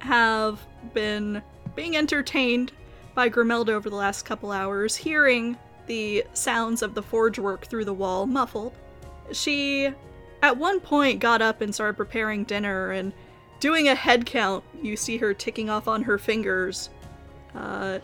have 0.00 0.64
been 0.94 1.42
being 1.74 1.96
entertained 1.96 2.72
by 3.14 3.28
Grimelda 3.28 3.70
over 3.70 3.90
the 3.90 3.96
last 3.96 4.24
couple 4.24 4.52
hours, 4.52 4.94
hearing 4.94 5.56
the 5.86 6.24
sounds 6.34 6.82
of 6.82 6.94
the 6.94 7.02
forge 7.02 7.38
work 7.38 7.66
through 7.66 7.84
the 7.84 7.94
wall 7.94 8.26
muffled. 8.26 8.72
She, 9.32 9.92
at 10.42 10.56
one 10.56 10.80
point, 10.80 11.20
got 11.20 11.42
up 11.42 11.60
and 11.60 11.74
started 11.74 11.96
preparing 11.96 12.44
dinner 12.44 12.92
and 12.92 13.12
doing 13.60 13.88
a 13.88 13.94
head 13.94 14.24
count. 14.24 14.62
You 14.80 14.96
see 14.96 15.16
her 15.16 15.34
ticking 15.34 15.68
off 15.68 15.88
on 15.88 16.02
her 16.02 16.18
fingers. 16.18 16.90
Uh, 17.54 17.98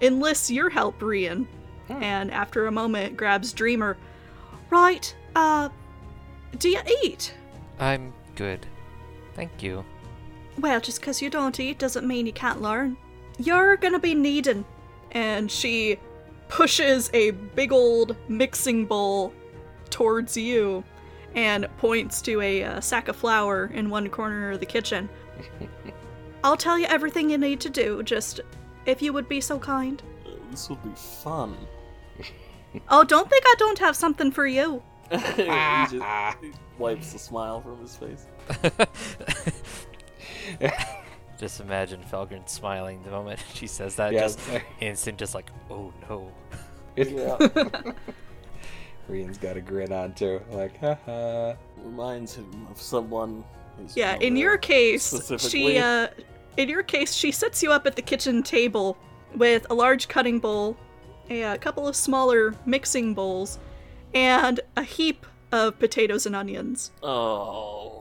enlists 0.00 0.50
your 0.50 0.68
help, 0.68 0.98
Rian, 1.00 1.46
and 1.88 2.30
after 2.30 2.66
a 2.66 2.72
moment 2.72 3.16
grabs 3.16 3.52
Dreamer. 3.52 3.96
Right, 4.70 5.14
uh, 5.34 5.70
do 6.58 6.68
you 6.68 6.80
eat? 7.02 7.34
I'm 7.78 8.12
good. 8.34 8.66
Thank 9.38 9.62
you. 9.62 9.84
Well, 10.58 10.80
just 10.80 11.00
'cause 11.00 11.22
you 11.22 11.30
don't 11.30 11.60
eat 11.60 11.78
doesn't 11.78 12.04
mean 12.04 12.26
you 12.26 12.32
can't 12.32 12.60
learn. 12.60 12.96
You're 13.38 13.76
gonna 13.76 14.00
be 14.00 14.12
needing. 14.12 14.64
And 15.12 15.48
she 15.48 16.00
pushes 16.48 17.08
a 17.14 17.30
big 17.30 17.70
old 17.70 18.16
mixing 18.28 18.84
bowl 18.84 19.32
towards 19.90 20.36
you 20.36 20.82
and 21.36 21.68
points 21.78 22.20
to 22.22 22.40
a 22.40 22.64
uh, 22.64 22.80
sack 22.80 23.06
of 23.06 23.14
flour 23.14 23.66
in 23.72 23.90
one 23.90 24.08
corner 24.08 24.50
of 24.50 24.58
the 24.58 24.66
kitchen. 24.66 25.08
I'll 26.42 26.56
tell 26.56 26.76
you 26.76 26.86
everything 26.86 27.30
you 27.30 27.38
need 27.38 27.60
to 27.60 27.70
do, 27.70 28.02
just 28.02 28.40
if 28.86 29.00
you 29.00 29.12
would 29.12 29.28
be 29.28 29.40
so 29.40 29.56
kind. 29.60 30.02
Uh, 30.26 30.30
This 30.50 30.68
would 30.68 30.82
be 30.82 30.90
fun. 30.96 31.56
Oh, 32.90 33.02
don't 33.04 33.30
think 33.30 33.44
I 33.46 33.54
don't 33.58 33.78
have 33.78 33.94
something 33.96 34.30
for 34.30 34.46
you. 34.46 34.82
he 35.10 35.16
just 35.16 35.92
he 36.42 36.52
wipes 36.78 37.12
the 37.14 37.18
smile 37.18 37.62
from 37.62 37.80
his 37.80 37.96
face. 37.96 38.26
Just 41.38 41.60
imagine 41.60 42.02
Felgren 42.02 42.48
smiling 42.48 43.02
the 43.04 43.10
moment 43.10 43.38
she 43.54 43.68
says 43.68 43.94
that. 43.96 44.12
Yeah, 44.12 44.22
just 44.22 44.40
instant, 44.80 45.18
just 45.18 45.34
like, 45.34 45.50
oh 45.70 45.92
no. 46.08 46.32
Yeah. 46.96 47.36
Rian's 49.08 49.38
got 49.38 49.56
a 49.56 49.60
grin 49.60 49.92
on 49.92 50.14
too. 50.14 50.42
Like, 50.50 50.76
haha. 50.80 51.54
Reminds 51.76 52.34
him 52.34 52.66
of 52.68 52.80
someone. 52.80 53.44
his 53.80 53.96
Yeah, 53.96 54.16
in 54.16 54.34
your 54.36 54.58
case, 54.58 55.30
she 55.38 55.78
uh 55.78 56.08
in 56.56 56.68
your 56.68 56.82
case, 56.82 57.14
she 57.14 57.30
sets 57.30 57.62
you 57.62 57.70
up 57.70 57.86
at 57.86 57.94
the 57.94 58.02
kitchen 58.02 58.42
table 58.42 58.98
with 59.36 59.64
a 59.70 59.74
large 59.74 60.08
cutting 60.08 60.40
bowl, 60.40 60.76
a, 61.30 61.56
couple 61.58 61.86
of 61.86 61.94
smaller 61.94 62.54
mixing 62.66 63.14
bowls, 63.14 63.60
and 64.12 64.58
a 64.76 64.82
heap 64.82 65.24
of 65.52 65.78
potatoes 65.78 66.26
and 66.26 66.34
onions. 66.34 66.90
Oh, 67.00 67.97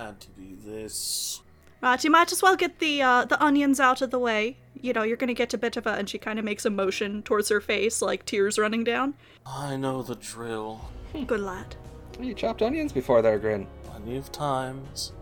had 0.00 0.20
to 0.20 0.30
be 0.30 0.54
this. 0.64 1.42
Right, 1.82 2.02
you 2.04 2.10
might 2.10 2.30
as 2.32 2.42
well 2.42 2.56
get 2.56 2.78
the 2.78 3.02
uh, 3.02 3.24
the 3.24 3.42
onions 3.42 3.80
out 3.80 4.02
of 4.02 4.10
the 4.10 4.18
way. 4.18 4.56
You 4.80 4.92
know, 4.92 5.02
you're 5.02 5.16
gonna 5.16 5.34
get 5.34 5.54
a 5.54 5.58
bit 5.58 5.76
of 5.76 5.86
a 5.86 5.90
and 5.92 6.08
she 6.08 6.18
kind 6.18 6.38
of 6.38 6.44
makes 6.44 6.64
a 6.66 6.70
motion 6.70 7.22
towards 7.22 7.48
her 7.48 7.60
face, 7.60 8.02
like 8.02 8.26
tears 8.26 8.58
running 8.58 8.84
down. 8.84 9.14
I 9.46 9.76
know 9.76 10.02
the 10.02 10.14
drill. 10.16 10.80
Good 11.26 11.40
lad. 11.40 11.76
You 12.20 12.34
chopped 12.34 12.60
onions 12.62 12.92
before 12.92 13.22
there, 13.22 13.38
Grin. 13.38 13.66
Plenty 13.84 14.16
of 14.16 14.30
times. 14.30 15.12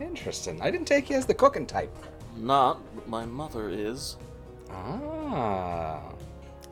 Interesting. 0.00 0.60
I 0.62 0.70
didn't 0.70 0.86
take 0.86 1.10
you 1.10 1.16
as 1.16 1.26
the 1.26 1.34
cooking 1.34 1.66
type. 1.66 1.94
Not, 2.36 2.80
but 2.94 3.08
my 3.08 3.24
mother 3.26 3.68
is. 3.68 4.16
Ah. 4.70 6.00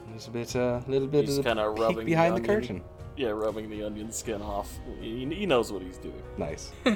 There's 0.09 0.27
a 0.29 0.31
bit, 0.31 0.55
uh, 0.57 0.81
little 0.87 1.09
bit 1.09 1.25
He's 1.25 1.39
of 1.39 1.45
the 1.45 1.51
kinda 1.51 1.71
peek 1.71 1.81
rubbing 1.81 1.99
the 1.99 2.05
behind 2.05 2.33
the, 2.37 2.41
onion. 2.41 2.61
curtain. 2.61 2.83
Yeah, 3.17 3.29
rubbing 3.31 3.71
the 3.71 3.83
onion 3.85 4.11
skin 4.11 4.43
off. 4.43 4.79
He, 5.01 5.25
he 5.27 5.47
knows 5.47 5.71
what 5.73 5.83
he's 5.83 5.99
doing. 5.99 6.21
Nice. 6.37 6.73
Uh, 6.85 6.95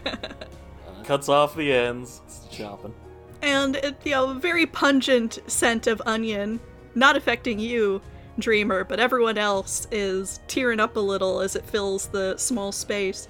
cuts 1.04 1.28
off 1.28 1.54
the 1.54 1.72
ends. 1.72 2.20
It's 2.26 2.46
chopping. 2.50 2.92
and 3.42 3.76
it, 3.76 3.96
you 4.04 4.10
know, 4.12 4.34
very 4.34 4.66
pungent 4.66 5.38
scent 5.46 5.86
of 5.86 6.02
onion, 6.06 6.58
not 6.94 7.16
affecting 7.16 7.58
you, 7.60 8.00
Dreamer, 8.38 8.84
but 8.84 9.00
everyone 9.00 9.36
else 9.38 9.86
is 9.90 10.40
tearing 10.48 10.78
up 10.80 10.96
a 10.96 11.00
little 11.00 11.40
as 11.40 11.56
it 11.56 11.64
fills 11.64 12.06
the 12.06 12.36
small 12.36 12.70
space. 12.72 13.26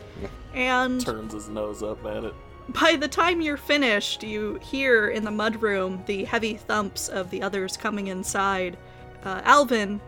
And 0.54 1.00
Turns 1.04 1.32
his 1.34 1.48
nose 1.48 1.82
up 1.82 2.04
at 2.06 2.24
it. 2.24 2.34
by 2.70 2.96
the 2.96 3.08
time 3.08 3.40
you're 3.40 3.56
finished, 3.58 4.22
you 4.22 4.58
hear 4.62 5.08
in 5.08 5.24
the 5.24 5.30
mudroom 5.30 6.04
the 6.06 6.24
heavy 6.24 6.54
thumps 6.56 7.08
of 7.08 7.30
the 7.30 7.42
others 7.42 7.76
coming 7.76 8.08
inside. 8.08 8.76
Uh, 9.24 9.40
Alvin, 9.44 10.00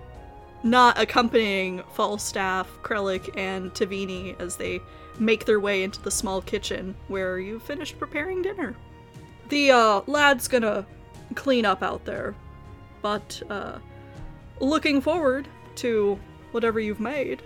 not 0.63 0.99
accompanying 0.99 1.83
Falstaff, 1.93 2.69
Krellick, 2.83 3.37
and 3.37 3.73
Tavini 3.73 4.39
as 4.39 4.57
they 4.57 4.81
make 5.19 5.45
their 5.45 5.61
way 5.61 5.83
into 5.83 6.01
the 6.01 6.11
small 6.11 6.41
kitchen 6.43 6.95
where 7.09 7.39
you've 7.39 7.63
finished 7.63 7.99
preparing 7.99 8.43
dinner. 8.43 8.75
The 9.49 9.73
uh, 9.73 10.01
lad's 10.07 10.49
gonna 10.49 10.87
clean 11.35 11.65
up 11.65 11.83
out 11.83 12.05
there, 12.05 12.35
but 13.03 13.43
uh, 13.51 13.79
looking 14.61 15.01
forward 15.01 15.49
to 15.77 16.19
whatever 16.53 16.81
you've 16.81 17.01
made. 17.01 17.43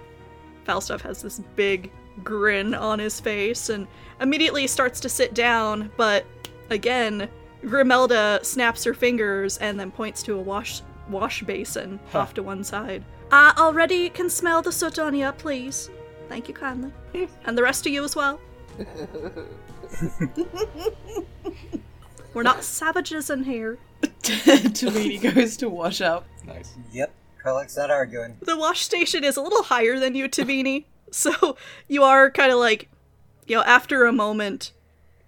Falstaff 0.65 1.03
has 1.03 1.23
this 1.23 1.41
big 1.57 1.91
grin 2.23 2.74
on 2.74 2.99
his 2.99 3.20
face 3.20 3.69
and 3.69 3.86
immediately 4.20 4.66
starts 4.66 5.01
to 5.01 5.09
sit 5.09 5.35
down, 5.35 5.91
but 5.97 6.24
again, 6.70 7.28
Grimelda 7.65 8.45
snaps 8.45 8.85
her 8.85 8.95
fingers 8.95 9.59
and 9.59 9.78
then 9.81 9.91
points 9.91 10.23
to 10.24 10.35
a 10.35 10.41
wash 10.41 10.82
wash 11.09 11.43
basin 11.43 12.01
off 12.14 12.35
to 12.35 12.43
one 12.43 12.64
side. 12.64 13.05
I 13.31 13.55
already 13.56 14.10
can 14.10 14.31
smell 14.31 14.62
the 14.62 14.72
soot 14.72 14.98
on 14.98 15.14
you, 15.14 15.32
please. 15.32 15.90
Thank 16.28 16.48
you 16.48 16.55
kindly. 16.55 16.93
and 17.44 17.56
the 17.56 17.62
rest 17.62 17.86
of 17.86 17.93
you 17.93 18.05
as 18.05 18.16
well. 18.16 18.40
We're 22.35 22.43
not 22.43 22.64
savages 22.64 23.31
in 23.31 23.44
here. 23.44 23.78
Tavini 24.02 25.35
goes 25.35 25.56
to 25.59 25.68
wash 25.68 26.01
up. 26.01 26.26
Nice. 26.44 26.74
Yep, 26.93 27.12
Krellick's 27.43 27.76
not 27.76 27.90
arguing. 27.90 28.36
The 28.43 28.56
wash 28.56 28.82
station 28.82 29.22
is 29.22 29.36
a 29.36 29.43
little 29.43 29.62
higher 29.62 29.98
than 29.98 30.14
you, 30.14 30.28
Tavini. 30.28 30.85
So 31.10 31.56
you 31.86 32.02
are 32.02 32.28
kind 32.31 32.51
of 32.51 32.59
like, 32.59 32.89
you 33.47 33.55
know, 33.55 33.62
after 33.62 34.05
a 34.05 34.12
moment, 34.12 34.72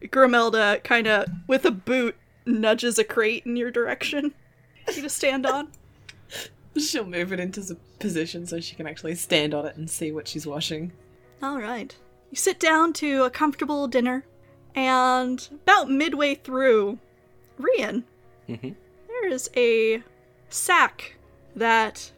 Grimelda 0.03 0.83
kind 0.83 1.07
of, 1.07 1.29
with 1.47 1.65
a 1.65 1.71
boot, 1.71 2.17
nudges 2.45 2.99
a 2.99 3.05
crate 3.05 3.47
in 3.47 3.55
your 3.57 3.71
direction 3.71 4.31
for 4.31 4.46
you 4.95 5.03
to 5.03 5.09
stand 5.09 5.47
on. 5.47 5.69
She'll 6.79 7.07
move 7.07 7.33
it 7.33 7.41
into 7.41 7.61
the 7.61 7.77
position 7.99 8.47
so 8.47 8.61
she 8.61 8.75
can 8.77 8.87
actually 8.87 9.15
stand 9.15 9.55
on 9.55 9.65
it 9.67 9.77
and 9.77 9.89
see 9.89 10.13
what 10.13 10.29
she's 10.29 10.47
washing. 10.47 10.93
All 11.43 11.59
right. 11.59 11.95
You 12.31 12.37
sit 12.37 12.61
down 12.61 12.93
to 12.95 13.25
a 13.25 13.31
comfortable 13.31 13.89
dinner, 13.89 14.25
and 14.75 15.49
about 15.65 15.89
midway 15.91 16.35
through, 16.35 16.99
Rian, 17.59 18.03
Mhm. 18.49 18.75
there 19.09 19.29
is 19.29 19.49
a 19.57 20.03
sack 20.51 21.17
that 21.55 22.13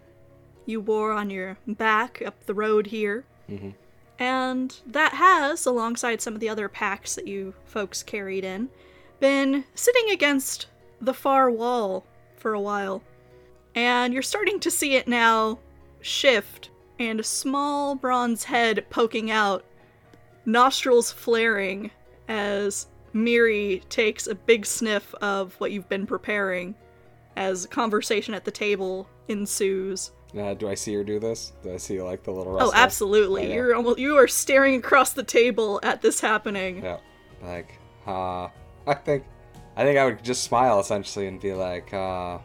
you 0.67 0.81
wore 0.81 1.13
on 1.13 1.31
your 1.31 1.57
back 1.67 2.21
up 2.27 2.45
the 2.47 2.55
road 2.55 2.89
here. 2.89 3.25
Mhm. 3.49 3.75
And 4.19 4.75
that 4.85 5.13
has, 5.13 5.65
alongside 5.67 6.21
some 6.21 6.35
of 6.35 6.41
the 6.41 6.49
other 6.49 6.69
packs 6.69 7.15
that 7.15 7.29
you 7.29 7.55
folks 7.65 8.03
carried 8.03 8.45
in, 8.45 8.69
been 9.21 9.65
sitting 9.77 10.11
against 10.11 10.67
the 11.01 11.15
far 11.15 11.49
wall 11.49 12.05
for 12.39 12.55
a 12.55 12.61
while. 12.61 13.03
And 13.75 14.13
you're 14.13 14.23
starting 14.23 14.61
to 14.61 14.71
see 14.71 14.95
it 14.95 15.09
now 15.09 15.59
shift, 16.01 16.71
and 16.99 17.21
a 17.21 17.25
small 17.25 17.95
bronze 17.95 18.45
head 18.45 18.85
poking 18.91 19.31
out, 19.31 19.65
nostrils 20.45 21.13
flaring 21.13 21.91
as 22.29 22.87
Miri 23.13 23.83
takes 23.89 24.27
a 24.27 24.35
big 24.35 24.67
sniff 24.67 25.15
of 25.17 25.55
what 25.61 25.73
you've 25.73 25.89
been 25.89 26.07
preparing 26.07 26.75
as 27.37 27.67
conversation 27.67 28.35
at 28.35 28.45
the 28.45 28.51
table 28.51 29.09
ensues. 29.29 30.13
Uh, 30.37 30.55
do 30.55 30.69
I 30.69 30.75
see 30.75 30.93
her 30.95 31.05
do 31.05 31.19
this? 31.19 31.53
Do 31.63 31.73
I 31.73 31.79
see 31.79 32.03
like 32.03 32.23
the 32.23 32.33
little 32.33 32.61
Oh, 32.61 32.73
absolutely. 32.75 33.47
Oh, 33.47 33.49
yeah. 33.49 33.55
You're 33.55 33.75
almost 33.75 33.99
you 33.99 34.17
are 34.17 34.29
staring 34.29 34.75
across 34.77 35.13
the 35.13 35.23
table 35.23 35.81
at 35.83 36.03
this 36.03 36.21
happening. 36.21 36.83
Yeah. 36.83 36.99
Like, 37.43 37.79
uh, 38.07 38.49
I 38.87 38.95
think, 38.95 39.25
I 39.79 39.85
think 39.85 39.97
I 39.97 40.05
would 40.05 40.25
just 40.25 40.43
smile 40.43 40.81
essentially 40.81 41.29
and 41.29 41.41
be 41.41 41.53
like, 41.55 41.95
uh, 41.95 42.39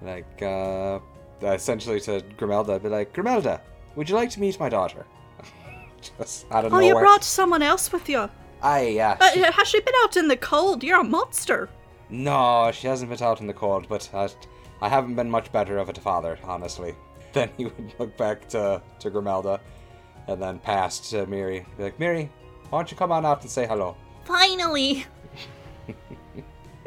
like, 0.00 0.40
uh, 0.42 1.00
essentially 1.42 2.00
to 2.00 2.22
Grimelda, 2.38 2.76
I'd 2.76 2.82
be 2.82 2.88
like, 2.88 3.12
Grimelda, 3.12 3.60
would 3.94 4.08
you 4.08 4.14
like 4.16 4.30
to 4.30 4.40
meet 4.40 4.58
my 4.58 4.70
daughter? 4.70 5.04
just 6.18 6.46
out 6.50 6.64
of 6.64 6.72
Oh, 6.72 6.78
nowhere. 6.78 6.94
Oh, 6.94 6.98
you 6.98 7.04
brought 7.04 7.22
someone 7.24 7.60
else 7.60 7.92
with 7.92 8.08
you. 8.08 8.30
Aye, 8.62 8.88
yeah. 8.88 9.18
Uh, 9.20 9.30
she- 9.32 9.40
has 9.40 9.68
she 9.68 9.80
been 9.80 9.94
out 10.02 10.16
in 10.16 10.28
the 10.28 10.36
cold? 10.38 10.82
You're 10.82 11.00
a 11.00 11.04
monster. 11.04 11.68
No, 12.08 12.70
she 12.72 12.86
hasn't 12.86 13.10
been 13.10 13.22
out 13.22 13.42
in 13.42 13.46
the 13.46 13.52
cold, 13.52 13.86
but 13.86 14.08
I, 14.14 14.30
I 14.80 14.88
haven't 14.88 15.14
been 15.14 15.30
much 15.30 15.52
better 15.52 15.76
of 15.76 15.90
a 15.90 15.92
father, 15.92 16.38
honestly. 16.42 16.94
Then 17.34 17.50
he 17.58 17.66
would 17.66 17.92
look 17.98 18.16
back 18.16 18.48
to, 18.48 18.80
to 19.00 19.10
Grimelda 19.10 19.60
and 20.26 20.40
then 20.42 20.58
pass 20.58 21.10
to 21.10 21.26
Miri. 21.26 21.66
Be 21.76 21.82
like, 21.82 22.00
Miri, 22.00 22.32
why 22.70 22.78
don't 22.78 22.90
you 22.90 22.96
come 22.96 23.12
on 23.12 23.26
out 23.26 23.42
and 23.42 23.50
say 23.50 23.66
hello? 23.66 23.94
Finally. 24.24 25.04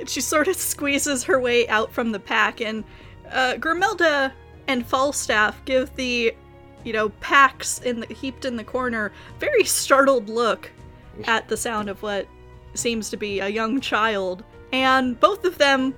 And 0.02 0.10
she 0.10 0.20
sort 0.20 0.50
of 0.50 0.58
squeezes 0.58 1.24
her 1.24 1.40
way 1.40 1.68
out 1.70 1.94
from 1.94 2.12
the 2.12 2.20
pack, 2.20 2.60
and 2.60 2.84
uh, 3.32 3.54
Grimelda 3.56 4.34
and 4.68 4.86
Falstaff 4.86 5.64
give 5.66 5.96
the, 5.96 6.36
you 6.84 6.94
know, 6.94 7.10
packs 7.22 7.80
in 7.80 8.02
the 8.02 8.14
heaped 8.14 8.44
in 8.44 8.58
the 8.58 8.64
corner 8.64 9.14
very 9.40 9.64
startled 9.64 10.28
look 10.28 10.70
at 11.26 11.48
the 11.48 11.58
sound 11.58 11.90
of 11.90 12.02
what 12.04 12.28
seems 12.74 13.10
to 13.10 13.18
be 13.18 13.40
a 13.40 13.48
young 13.48 13.80
child, 13.80 14.44
and 14.74 15.20
both 15.20 15.46
of 15.46 15.58
them 15.58 15.94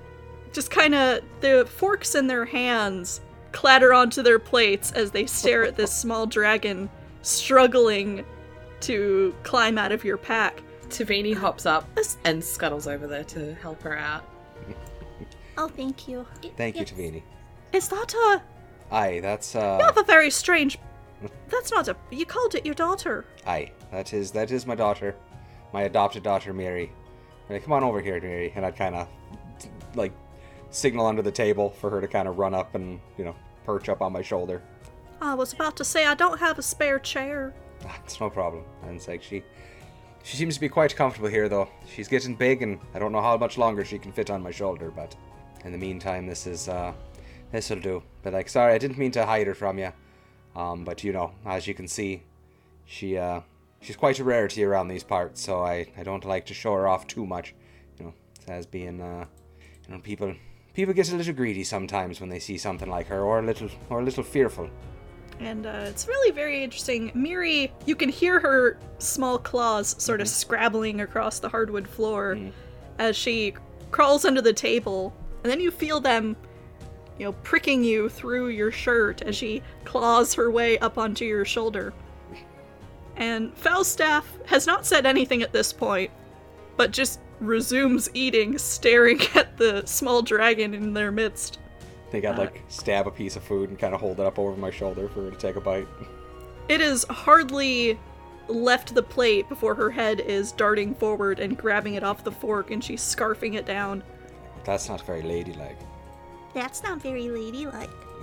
just 0.52 0.70
kind 0.70 0.94
of 0.94 1.20
the 1.40 1.66
forks 1.68 2.14
in 2.14 2.28
their 2.28 2.44
hands 2.44 3.20
clatter 3.52 3.94
onto 3.94 4.22
their 4.22 4.38
plates 4.38 4.92
as 4.92 5.10
they 5.10 5.26
stare 5.26 5.64
at 5.64 5.76
this 5.76 5.92
small 6.00 6.26
dragon 6.26 6.88
struggling 7.22 8.24
to 8.80 9.34
climb 9.42 9.78
out 9.78 9.92
of 9.92 10.04
your 10.04 10.16
pack. 10.16 10.62
Tavini 10.94 11.34
hops 11.34 11.66
up 11.66 11.88
and 12.24 12.42
scuttles 12.42 12.86
over 12.86 13.06
there 13.06 13.24
to 13.24 13.54
help 13.56 13.82
her 13.82 13.96
out. 13.96 14.24
Oh, 15.56 15.68
thank 15.68 16.08
you. 16.08 16.26
Thank 16.56 16.74
you, 16.76 16.84
Tavini. 16.84 17.22
Is 17.72 17.88
that 17.88 18.12
a? 18.12 18.42
Aye, 18.90 19.20
that's, 19.20 19.54
You 19.54 19.60
uh, 19.60 19.84
have 19.84 19.96
a 19.96 20.02
very 20.02 20.28
strange. 20.28 20.78
That's 21.48 21.70
not 21.70 21.86
a. 21.86 21.96
You 22.10 22.26
called 22.26 22.56
it 22.56 22.66
your 22.66 22.74
daughter. 22.74 23.24
aye, 23.46 23.70
that 23.92 24.12
is, 24.12 24.32
that 24.32 24.50
is 24.50 24.66
my 24.66 24.74
daughter. 24.74 25.14
My 25.72 25.82
adopted 25.82 26.24
daughter, 26.24 26.52
Miri. 26.52 26.90
Like, 27.48 27.62
come 27.62 27.72
on 27.72 27.84
over 27.84 28.00
here, 28.00 28.20
Mary. 28.20 28.52
And 28.56 28.66
I'd 28.66 28.74
kind 28.74 28.96
of 28.96 29.08
like 29.94 30.12
signal 30.70 31.06
under 31.06 31.22
the 31.22 31.30
table 31.30 31.70
for 31.70 31.88
her 31.88 32.00
to 32.00 32.08
kind 32.08 32.26
of 32.26 32.38
run 32.38 32.52
up 32.52 32.74
and 32.74 32.98
you 33.16 33.24
know 33.24 33.36
perch 33.64 33.88
up 33.88 34.02
on 34.02 34.12
my 34.12 34.22
shoulder. 34.22 34.60
I 35.20 35.34
was 35.34 35.52
about 35.52 35.76
to 35.76 35.84
say 35.84 36.04
I 36.04 36.14
don't 36.14 36.40
have 36.40 36.58
a 36.58 36.62
spare 36.62 36.98
chair. 36.98 37.54
That's 37.80 38.18
no 38.18 38.28
problem. 38.28 38.64
And 38.82 38.96
it's 38.96 39.06
like 39.06 39.22
she 39.22 39.44
she 40.24 40.38
seems 40.38 40.54
to 40.54 40.60
be 40.60 40.70
quite 40.70 40.96
comfortable 40.96 41.28
here 41.28 41.48
though. 41.50 41.68
She's 41.86 42.08
getting 42.08 42.34
big 42.34 42.62
and 42.62 42.80
I 42.94 42.98
don't 42.98 43.12
know 43.12 43.20
how 43.20 43.36
much 43.36 43.58
longer 43.58 43.84
she 43.84 43.98
can 43.98 44.10
fit 44.10 44.30
on 44.30 44.42
my 44.42 44.50
shoulder, 44.50 44.90
but 44.90 45.14
in 45.64 45.70
the 45.70 45.78
meantime 45.78 46.26
this 46.26 46.46
is 46.46 46.68
uh 46.68 46.94
this'll 47.52 47.78
do. 47.78 48.02
But 48.22 48.32
like 48.32 48.48
sorry, 48.48 48.72
I 48.72 48.78
didn't 48.78 48.98
mean 48.98 49.12
to 49.12 49.26
hide 49.26 49.46
her 49.46 49.54
from 49.54 49.78
you. 49.78 49.92
Um 50.56 50.82
but 50.82 51.04
you 51.04 51.12
know, 51.12 51.32
as 51.44 51.66
you 51.66 51.74
can 51.74 51.86
see, 51.86 52.22
she 52.86 53.18
uh 53.18 53.42
she's 53.82 53.96
quite 53.96 54.18
a 54.18 54.24
rarity 54.24 54.64
around 54.64 54.88
these 54.88 55.04
parts, 55.04 55.42
so 55.42 55.62
I 55.62 55.92
I 55.96 56.02
don't 56.02 56.24
like 56.24 56.46
to 56.46 56.54
show 56.54 56.72
her 56.72 56.88
off 56.88 57.06
too 57.06 57.26
much. 57.26 57.54
You 57.98 58.06
know, 58.06 58.14
as 58.48 58.64
being 58.64 59.02
uh 59.02 59.26
you 59.86 59.94
know 59.94 60.00
people 60.00 60.34
people 60.72 60.94
get 60.94 61.12
a 61.12 61.16
little 61.16 61.34
greedy 61.34 61.64
sometimes 61.64 62.18
when 62.18 62.30
they 62.30 62.38
see 62.40 62.56
something 62.56 62.88
like 62.88 63.08
her 63.08 63.20
or 63.20 63.40
a 63.40 63.42
little 63.42 63.68
or 63.90 64.00
a 64.00 64.04
little 64.04 64.24
fearful. 64.24 64.70
And 65.40 65.66
uh, 65.66 65.86
it's 65.86 66.06
really 66.06 66.30
very 66.30 66.62
interesting. 66.62 67.10
Miri, 67.14 67.72
you 67.86 67.96
can 67.96 68.08
hear 68.08 68.40
her 68.40 68.78
small 68.98 69.38
claws 69.38 70.00
sort 70.02 70.20
of 70.20 70.28
scrabbling 70.28 71.00
across 71.00 71.38
the 71.38 71.48
hardwood 71.48 71.88
floor 71.88 72.38
as 72.98 73.16
she 73.16 73.54
crawls 73.90 74.24
under 74.24 74.40
the 74.40 74.52
table, 74.52 75.14
and 75.42 75.50
then 75.50 75.60
you 75.60 75.70
feel 75.70 76.00
them, 76.00 76.36
you 77.18 77.24
know, 77.24 77.32
pricking 77.42 77.84
you 77.84 78.08
through 78.08 78.48
your 78.48 78.70
shirt 78.70 79.22
as 79.22 79.36
she 79.36 79.62
claws 79.84 80.34
her 80.34 80.50
way 80.50 80.78
up 80.78 80.98
onto 80.98 81.24
your 81.24 81.44
shoulder. 81.44 81.92
And 83.16 83.56
Falstaff 83.56 84.26
has 84.46 84.66
not 84.66 84.86
said 84.86 85.06
anything 85.06 85.42
at 85.42 85.52
this 85.52 85.72
point, 85.72 86.10
but 86.76 86.90
just 86.90 87.20
resumes 87.40 88.08
eating, 88.14 88.58
staring 88.58 89.20
at 89.34 89.56
the 89.56 89.82
small 89.86 90.22
dragon 90.22 90.74
in 90.74 90.92
their 90.92 91.12
midst. 91.12 91.58
I 92.14 92.20
think 92.20 92.26
I'd 92.26 92.38
like 92.38 92.62
stab 92.68 93.08
a 93.08 93.10
piece 93.10 93.34
of 93.34 93.42
food 93.42 93.70
and 93.70 93.78
kind 93.78 93.92
of 93.92 94.00
hold 94.00 94.20
it 94.20 94.26
up 94.26 94.38
over 94.38 94.56
my 94.56 94.70
shoulder 94.70 95.08
for 95.08 95.24
her 95.24 95.30
to 95.32 95.36
take 95.36 95.56
a 95.56 95.60
bite. 95.60 95.88
It 96.68 96.80
is 96.80 97.04
hardly 97.10 97.98
left 98.46 98.94
the 98.94 99.02
plate 99.02 99.48
before 99.48 99.74
her 99.74 99.90
head 99.90 100.20
is 100.20 100.52
darting 100.52 100.94
forward 100.94 101.40
and 101.40 101.58
grabbing 101.58 101.94
it 101.94 102.04
off 102.04 102.22
the 102.22 102.30
fork 102.30 102.70
and 102.70 102.84
she's 102.84 103.02
scarfing 103.02 103.54
it 103.54 103.66
down. 103.66 104.04
That's 104.62 104.88
not 104.88 105.04
very 105.04 105.22
ladylike. 105.22 105.80
That's 106.54 106.84
not 106.84 107.02
very 107.02 107.28
ladylike. 107.28 107.90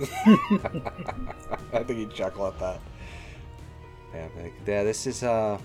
I 1.74 1.82
think 1.84 1.98
he'd 1.98 2.14
chuckle 2.14 2.46
at 2.46 2.58
that. 2.60 2.80
Yeah, 4.14 4.28
like, 4.42 4.54
yeah. 4.66 4.84
This 4.84 5.06
is 5.06 5.22
uh, 5.22 5.58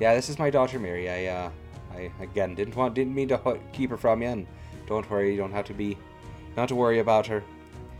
yeah, 0.00 0.16
this 0.16 0.28
is 0.28 0.40
my 0.40 0.50
daughter 0.50 0.80
Mary. 0.80 1.08
I 1.08 1.26
uh, 1.26 1.50
I 1.94 2.10
again 2.20 2.56
didn't 2.56 2.74
want, 2.74 2.94
didn't 2.94 3.14
mean 3.14 3.28
to 3.28 3.36
ho- 3.36 3.60
keep 3.72 3.90
her 3.90 3.96
from 3.96 4.22
you, 4.22 4.28
and 4.28 4.46
don't 4.86 5.08
worry, 5.08 5.30
you 5.30 5.36
don't 5.36 5.52
have 5.52 5.66
to 5.66 5.74
be, 5.74 5.96
don't 6.56 6.68
to 6.68 6.74
worry 6.74 6.98
about 6.98 7.26
her. 7.26 7.44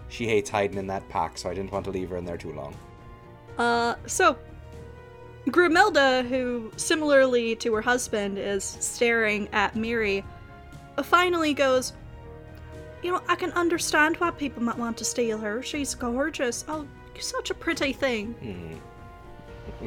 She 0.09 0.27
hates 0.27 0.51
hiding 0.51 0.79
in 0.79 0.87
that 0.87 1.09
pack, 1.09 1.37
so 1.39 1.51
I 1.51 1.55
didn't 1.55 1.73
want 1.73 1.85
to 1.85 1.91
leave 1.91 2.11
her 2.11 2.17
in 2.17 2.25
there 2.25 2.37
too 2.37 2.53
long. 2.53 2.75
Uh, 3.59 3.95
so 4.07 4.37
Grimelda, 5.49 6.27
who 6.27 6.73
similarly 6.77 7.55
to 7.57 7.75
her 7.75 7.83
husband 7.83 8.39
is 8.39 8.65
staring 8.65 9.49
at 9.53 9.77
Miri, 9.77 10.25
finally 11.03 11.55
goes, 11.55 11.93
You 13.03 13.13
know, 13.13 13.23
I 13.29 13.37
can 13.37 13.53
understand 13.53 14.17
why 14.17 14.31
people 14.31 14.63
might 14.63 14.79
want 14.79 14.97
to 14.99 15.05
steal 15.05 15.39
her. 15.39 15.63
She's 15.63 15.95
gorgeous. 15.95 16.65
Oh, 16.69 16.87
such 17.19 17.51
a 17.51 17.55
pretty 17.55 17.93
thing. 17.93 18.33
Hmm. 18.35 19.87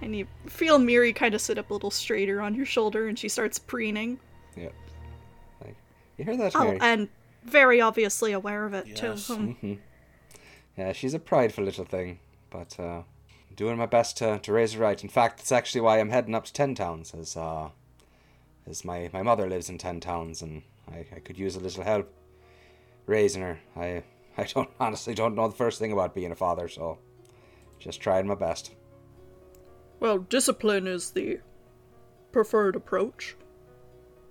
And 0.00 0.16
you 0.16 0.26
feel 0.46 0.78
Miri 0.78 1.12
kind 1.12 1.34
of 1.34 1.40
sit 1.40 1.58
up 1.58 1.70
a 1.70 1.72
little 1.72 1.90
straighter 1.90 2.40
on 2.40 2.54
your 2.54 2.64
shoulder 2.64 3.08
and 3.08 3.18
she 3.18 3.28
starts 3.28 3.58
preening. 3.58 4.18
Yep. 4.56 4.72
Like, 5.62 5.76
you 6.16 6.24
hear 6.24 6.36
that, 6.36 6.54
Miri? 6.54 6.78
Oh, 6.80 6.84
and 6.84 7.08
very 7.48 7.80
obviously 7.80 8.32
aware 8.32 8.64
of 8.64 8.74
it, 8.74 8.86
Yes. 8.86 9.26
too. 9.26 9.34
Hmm. 9.34 9.50
hmm 9.52 9.74
Yeah, 10.76 10.92
she's 10.92 11.14
a 11.14 11.18
prideful 11.18 11.64
little 11.64 11.84
thing, 11.84 12.20
but 12.50 12.78
uh, 12.78 13.02
doing 13.56 13.76
my 13.76 13.86
best 13.86 14.16
to, 14.18 14.38
to 14.38 14.52
raise 14.52 14.74
her 14.74 14.80
right. 14.80 15.02
In 15.02 15.08
fact, 15.08 15.38
that's 15.38 15.52
actually 15.52 15.80
why 15.80 15.98
I'm 15.98 16.10
heading 16.10 16.34
up 16.34 16.44
to 16.44 16.52
Ten 16.52 16.74
Towns, 16.74 17.14
as 17.14 17.36
uh, 17.36 17.70
as 18.68 18.84
my, 18.84 19.10
my 19.12 19.22
mother 19.22 19.48
lives 19.48 19.68
in 19.68 19.78
Ten 19.78 19.98
Towns, 20.00 20.42
and 20.42 20.62
I, 20.90 21.06
I 21.14 21.18
could 21.20 21.38
use 21.38 21.56
a 21.56 21.60
little 21.60 21.82
help 21.84 22.12
raising 23.06 23.42
her. 23.42 23.58
I 23.76 24.04
I 24.36 24.44
don't 24.44 24.70
honestly 24.80 25.14
don't 25.14 25.34
know 25.34 25.48
the 25.48 25.56
first 25.56 25.78
thing 25.78 25.92
about 25.92 26.14
being 26.14 26.30
a 26.32 26.36
father, 26.36 26.68
so 26.68 26.98
just 27.78 28.00
trying 28.00 28.26
my 28.26 28.34
best. 28.34 28.72
Well, 30.00 30.18
discipline 30.18 30.86
is 30.86 31.10
the 31.10 31.40
preferred 32.30 32.76
approach. 32.76 33.36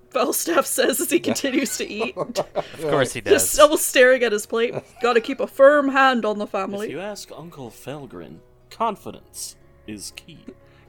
Falstaff 0.09 0.65
says 0.65 0.99
as 1.01 1.09
he 1.09 1.19
continues 1.21 1.77
to 1.77 1.87
eat, 1.87 2.15
Of 2.17 2.35
course 2.81 3.13
he 3.13 3.21
does. 3.21 3.33
just 3.33 3.45
does. 3.45 3.51
still 3.51 3.77
staring 3.77 4.23
at 4.23 4.31
his 4.31 4.45
plate. 4.45 4.73
Gotta 5.01 5.21
keep 5.21 5.39
a 5.39 5.47
firm 5.47 5.89
hand 5.89 6.25
on 6.25 6.37
the 6.37 6.47
family. 6.47 6.87
If 6.87 6.91
family. 6.91 6.91
you 6.91 6.99
ask 6.99 7.29
Uncle 7.35 7.69
Felgrin, 7.69 8.39
confidence 8.69 9.55
is 9.87 10.11
key. 10.15 10.39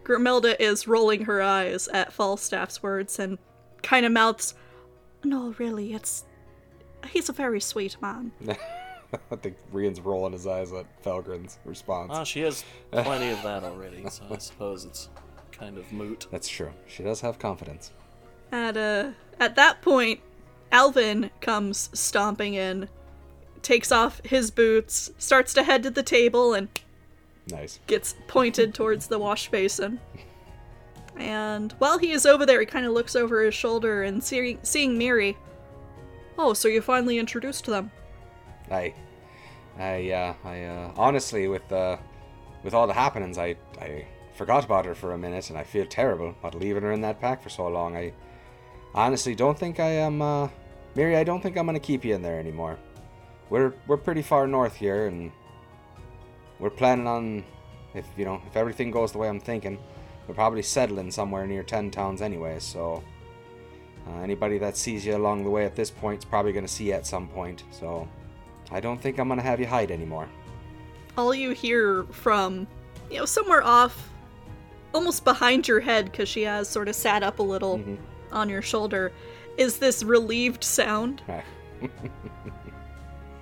Grimelda 0.04 0.56
is 0.58 0.86
rolling 0.88 1.24
her 1.26 1.42
eyes 1.42 1.88
at 1.88 2.12
Falstaff's 2.12 2.82
words 2.82 3.18
and 3.18 3.38
kind 3.82 4.06
of 4.06 4.12
mouths, 4.12 4.54
No, 5.24 5.54
really, 5.58 5.92
it's. 5.94 6.24
He's 7.10 7.28
a 7.28 7.32
very 7.32 7.60
sweet 7.60 7.96
man. 8.00 8.32
I 9.30 9.36
think 9.36 9.56
Rian's 9.72 10.00
rolling 10.00 10.32
his 10.32 10.46
eyes 10.46 10.72
at 10.72 10.86
Felgren's 11.02 11.58
response. 11.64 12.10
Ah, 12.14 12.24
she 12.24 12.40
has 12.40 12.64
plenty 12.90 13.30
of 13.30 13.42
that 13.42 13.64
already, 13.64 14.04
so 14.10 14.24
I 14.30 14.38
suppose 14.38 14.84
it's 14.84 15.08
kind 15.52 15.78
of 15.78 15.90
moot. 15.92 16.26
That's 16.30 16.48
true. 16.48 16.72
She 16.86 17.02
does 17.02 17.20
have 17.22 17.38
confidence. 17.38 17.92
At 18.50 18.76
uh, 18.76 19.10
at 19.40 19.56
that 19.56 19.82
point, 19.82 20.20
Alvin 20.72 21.30
comes 21.40 21.90
stomping 21.92 22.54
in, 22.54 22.88
takes 23.62 23.92
off 23.92 24.20
his 24.24 24.50
boots, 24.50 25.10
starts 25.18 25.52
to 25.54 25.62
head 25.62 25.82
to 25.84 25.90
the 25.90 26.02
table, 26.02 26.54
and 26.54 26.68
Nice. 27.50 27.80
gets 27.86 28.14
pointed 28.26 28.74
towards 28.74 29.06
the 29.06 29.18
wash 29.18 29.50
basin. 29.50 30.00
And 31.16 31.72
while 31.78 31.98
he 31.98 32.12
is 32.12 32.26
over 32.26 32.46
there, 32.46 32.60
he 32.60 32.66
kind 32.66 32.86
of 32.86 32.92
looks 32.92 33.16
over 33.16 33.42
his 33.42 33.54
shoulder 33.54 34.02
and 34.02 34.22
seeing 34.22 34.58
seeing 34.62 34.96
Miri. 34.96 35.36
Oh, 36.38 36.52
so 36.52 36.68
you 36.68 36.80
finally 36.80 37.18
introduced 37.18 37.66
them? 37.66 37.90
I, 38.70 38.94
I, 39.78 40.10
uh, 40.12 40.34
I, 40.44 40.62
uh, 40.64 40.92
honestly, 40.96 41.48
with, 41.48 41.72
uh, 41.72 41.96
with 42.62 42.74
all 42.74 42.86
the 42.86 42.92
happenings, 42.92 43.38
I, 43.38 43.56
I 43.80 44.06
forgot 44.36 44.64
about 44.64 44.84
her 44.86 44.94
for 44.94 45.14
a 45.14 45.18
minute, 45.18 45.50
and 45.50 45.58
I 45.58 45.64
feel 45.64 45.84
terrible 45.86 46.28
about 46.38 46.54
leaving 46.54 46.84
her 46.84 46.92
in 46.92 47.00
that 47.00 47.20
pack 47.20 47.42
for 47.42 47.48
so 47.48 47.66
long. 47.66 47.96
I 47.96 48.12
honestly 48.94 49.34
don't 49.34 49.58
think 49.58 49.80
I 49.80 49.90
am, 49.90 50.22
uh, 50.22 50.48
Mary, 50.94 51.16
I 51.16 51.24
don't 51.24 51.42
think 51.42 51.56
I'm 51.56 51.66
gonna 51.66 51.80
keep 51.80 52.04
you 52.04 52.14
in 52.14 52.22
there 52.22 52.38
anymore. 52.38 52.78
We're, 53.50 53.74
we're 53.86 53.96
pretty 53.96 54.22
far 54.22 54.46
north 54.46 54.76
here, 54.76 55.06
and 55.06 55.32
we're 56.58 56.70
planning 56.70 57.06
on, 57.06 57.44
if, 57.94 58.06
you 58.16 58.24
know, 58.24 58.42
if 58.46 58.56
everything 58.56 58.90
goes 58.90 59.12
the 59.12 59.18
way 59.18 59.28
I'm 59.28 59.40
thinking, 59.40 59.78
we're 60.26 60.34
probably 60.34 60.62
settling 60.62 61.10
somewhere 61.10 61.46
near 61.46 61.62
Ten 61.62 61.90
Towns 61.90 62.22
anyway, 62.22 62.58
so... 62.58 63.02
Uh, 64.06 64.22
anybody 64.22 64.56
that 64.56 64.74
sees 64.74 65.04
you 65.04 65.14
along 65.14 65.44
the 65.44 65.50
way 65.50 65.66
at 65.66 65.76
this 65.76 65.90
point 65.90 66.20
is 66.20 66.24
probably 66.24 66.50
going 66.50 66.64
to 66.64 66.72
see 66.72 66.84
you 66.84 66.92
at 66.94 67.06
some 67.06 67.28
point, 67.28 67.64
so 67.70 68.08
I 68.70 68.80
don't 68.80 68.98
think 68.98 69.18
I'm 69.18 69.28
gonna 69.28 69.42
have 69.42 69.60
you 69.60 69.66
hide 69.66 69.90
anymore. 69.90 70.28
All 71.18 71.34
you 71.34 71.50
hear 71.50 72.04
from, 72.04 72.66
you 73.10 73.18
know, 73.18 73.26
somewhere 73.26 73.62
off, 73.62 74.08
almost 74.94 75.24
behind 75.24 75.68
your 75.68 75.80
head, 75.80 76.06
because 76.06 76.28
she 76.28 76.42
has 76.42 76.68
sort 76.68 76.88
of 76.88 76.94
sat 76.94 77.22
up 77.22 77.38
a 77.38 77.42
little 77.42 77.78
Mhm. 77.78 77.98
On 78.32 78.48
your 78.48 78.62
shoulder, 78.62 79.12
is 79.56 79.78
this 79.78 80.02
relieved 80.02 80.64
sound. 80.64 81.22
I, 81.28 81.42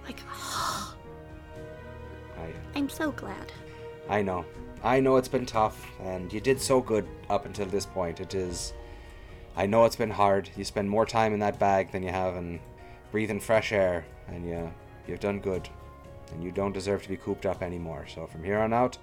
Like, 0.07 0.21
I'm 2.75 2.89
so 2.89 3.11
glad. 3.13 3.53
I 4.09 4.23
know, 4.23 4.45
I 4.85 5.01
know 5.01 5.17
it's 5.17 5.29
been 5.29 5.47
tough, 5.47 5.91
and 6.01 6.33
you 6.33 6.41
did 6.41 6.61
so 6.61 6.81
good 6.81 7.07
up 7.29 7.47
until 7.47 7.67
this 7.67 7.87
point. 7.87 8.21
It 8.21 8.35
is, 8.35 8.73
I 9.57 9.67
know 9.67 9.85
it's 9.85 9.97
been 9.97 10.11
hard. 10.11 10.51
You 10.57 10.65
spend 10.65 10.89
more 10.89 11.07
time 11.07 11.33
in 11.33 11.41
that 11.41 11.59
bag 11.59 11.91
than 11.91 12.03
you 12.03 12.11
have 12.11 12.37
in 12.37 12.61
breathing 13.11 13.41
fresh 13.41 13.73
air, 13.73 14.05
and 14.29 14.47
you 14.47 14.73
you've 15.09 15.21
done 15.21 15.41
good, 15.41 15.69
and 16.33 16.43
you 16.43 16.53
don't 16.53 16.73
deserve 16.73 17.03
to 17.03 17.09
be 17.09 17.17
cooped 17.17 17.47
up 17.47 17.63
anymore. 17.63 18.07
So 18.13 18.27
from 18.27 18.45
here 18.45 18.59
on 18.59 18.73
out, 18.73 18.99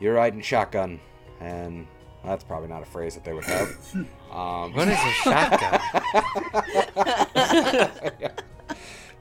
you're 0.00 0.14
riding 0.14 0.40
shotgun, 0.40 1.00
and 1.40 1.86
that's 2.24 2.44
probably 2.44 2.68
not 2.68 2.82
a 2.82 2.86
phrase 2.86 3.14
that 3.14 3.24
they 3.24 3.32
would 3.32 3.44
have. 3.44 3.70
Um, 4.32 4.72
What 4.72 4.88
is 4.88 4.96
a 4.98 5.12
shotgun? 5.24 5.80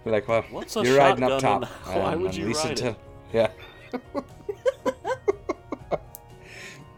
Be 0.06 0.10
like, 0.10 0.26
well, 0.28 0.44
What's 0.52 0.76
you're 0.78 0.98
riding 0.98 1.24
up 1.24 1.42
top. 1.42 1.64
and 1.88 1.96
why 2.02 2.14
and 2.14 2.22
would 2.22 2.34
you 2.36 2.46
least 2.46 2.64
ride 2.64 2.72
until, 2.80 2.92
it? 2.92 2.98
Yeah. 3.34 3.50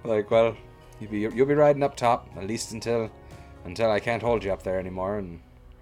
like, 0.04 0.30
well, 0.30 0.56
you'll 1.00 1.10
be 1.12 1.20
you'll 1.22 1.46
be 1.48 1.54
riding 1.56 1.82
up 1.84 1.96
top 1.96 2.30
at 2.38 2.46
least 2.46 2.72
until 2.72 3.10
until 3.66 3.90
I 3.90 4.00
can't 4.00 4.22
hold 4.22 4.44
you 4.44 4.52
up 4.54 4.62
there 4.64 4.78
anymore. 4.80 5.18
And 5.18 5.40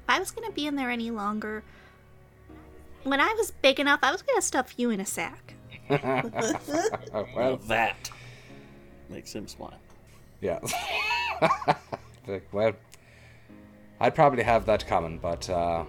If 0.08 0.16
I 0.16 0.20
was 0.20 0.32
gonna 0.32 0.52
be 0.52 0.68
in 0.68 0.76
there 0.78 0.90
any 0.90 1.12
longer, 1.12 1.64
when 3.04 3.20
I 3.20 3.34
was 3.38 3.52
big 3.62 3.80
enough, 3.80 4.00
I 4.04 4.12
was 4.12 4.22
gonna 4.22 4.42
stuff 4.42 4.74
you 4.78 4.90
in 4.90 5.00
a 5.02 5.06
sack. 5.06 5.56
well, 5.90 7.28
Well, 7.36 7.58
that 7.68 8.10
makes 9.10 9.34
him 9.36 9.48
smile. 9.48 9.74
Yeah. 10.42 10.60
well, 12.52 12.74
I'd 14.00 14.16
probably 14.16 14.44
have 14.44 14.66
that 14.66 14.86
coming, 14.88 15.20
but 15.20 15.50
uh, 15.50 15.86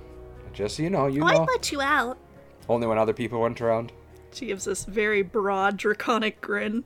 just 0.53 0.77
so 0.77 0.83
you 0.83 0.91
know, 0.91 1.07
you 1.07 1.23
Oh, 1.23 1.27
know, 1.27 1.43
I'd 1.43 1.49
let 1.49 1.73
you 1.73 1.81
out. 1.81 2.19
only 2.69 2.87
when 2.87 2.99
other 2.99 3.13
people 3.13 3.41
weren't 3.41 3.61
around. 3.61 3.93
She 4.33 4.47
gives 4.47 4.65
this 4.65 4.85
very 4.85 5.23
broad, 5.23 5.77
draconic 5.77 6.41
grin. 6.41 6.85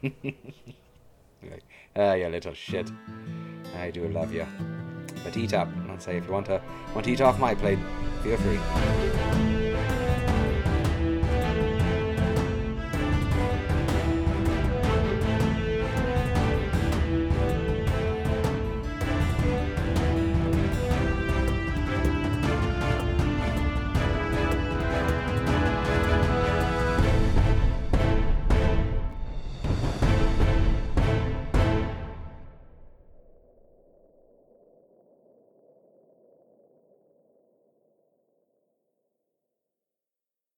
You're 0.00 0.12
like, 1.50 1.64
ah, 1.96 2.14
you 2.14 2.28
little 2.28 2.54
shit. 2.54 2.90
I 3.78 3.90
do 3.90 4.08
love 4.08 4.32
you. 4.32 4.46
But 5.24 5.36
eat 5.36 5.54
up. 5.54 5.68
I'd 5.88 6.02
say 6.02 6.16
if 6.16 6.26
you 6.26 6.32
want 6.32 6.46
to 6.46 6.60
want 6.94 7.04
to 7.04 7.12
eat 7.12 7.20
off 7.20 7.38
my 7.38 7.54
plate, 7.54 7.78
feel 8.24 8.36
free. 8.38 9.51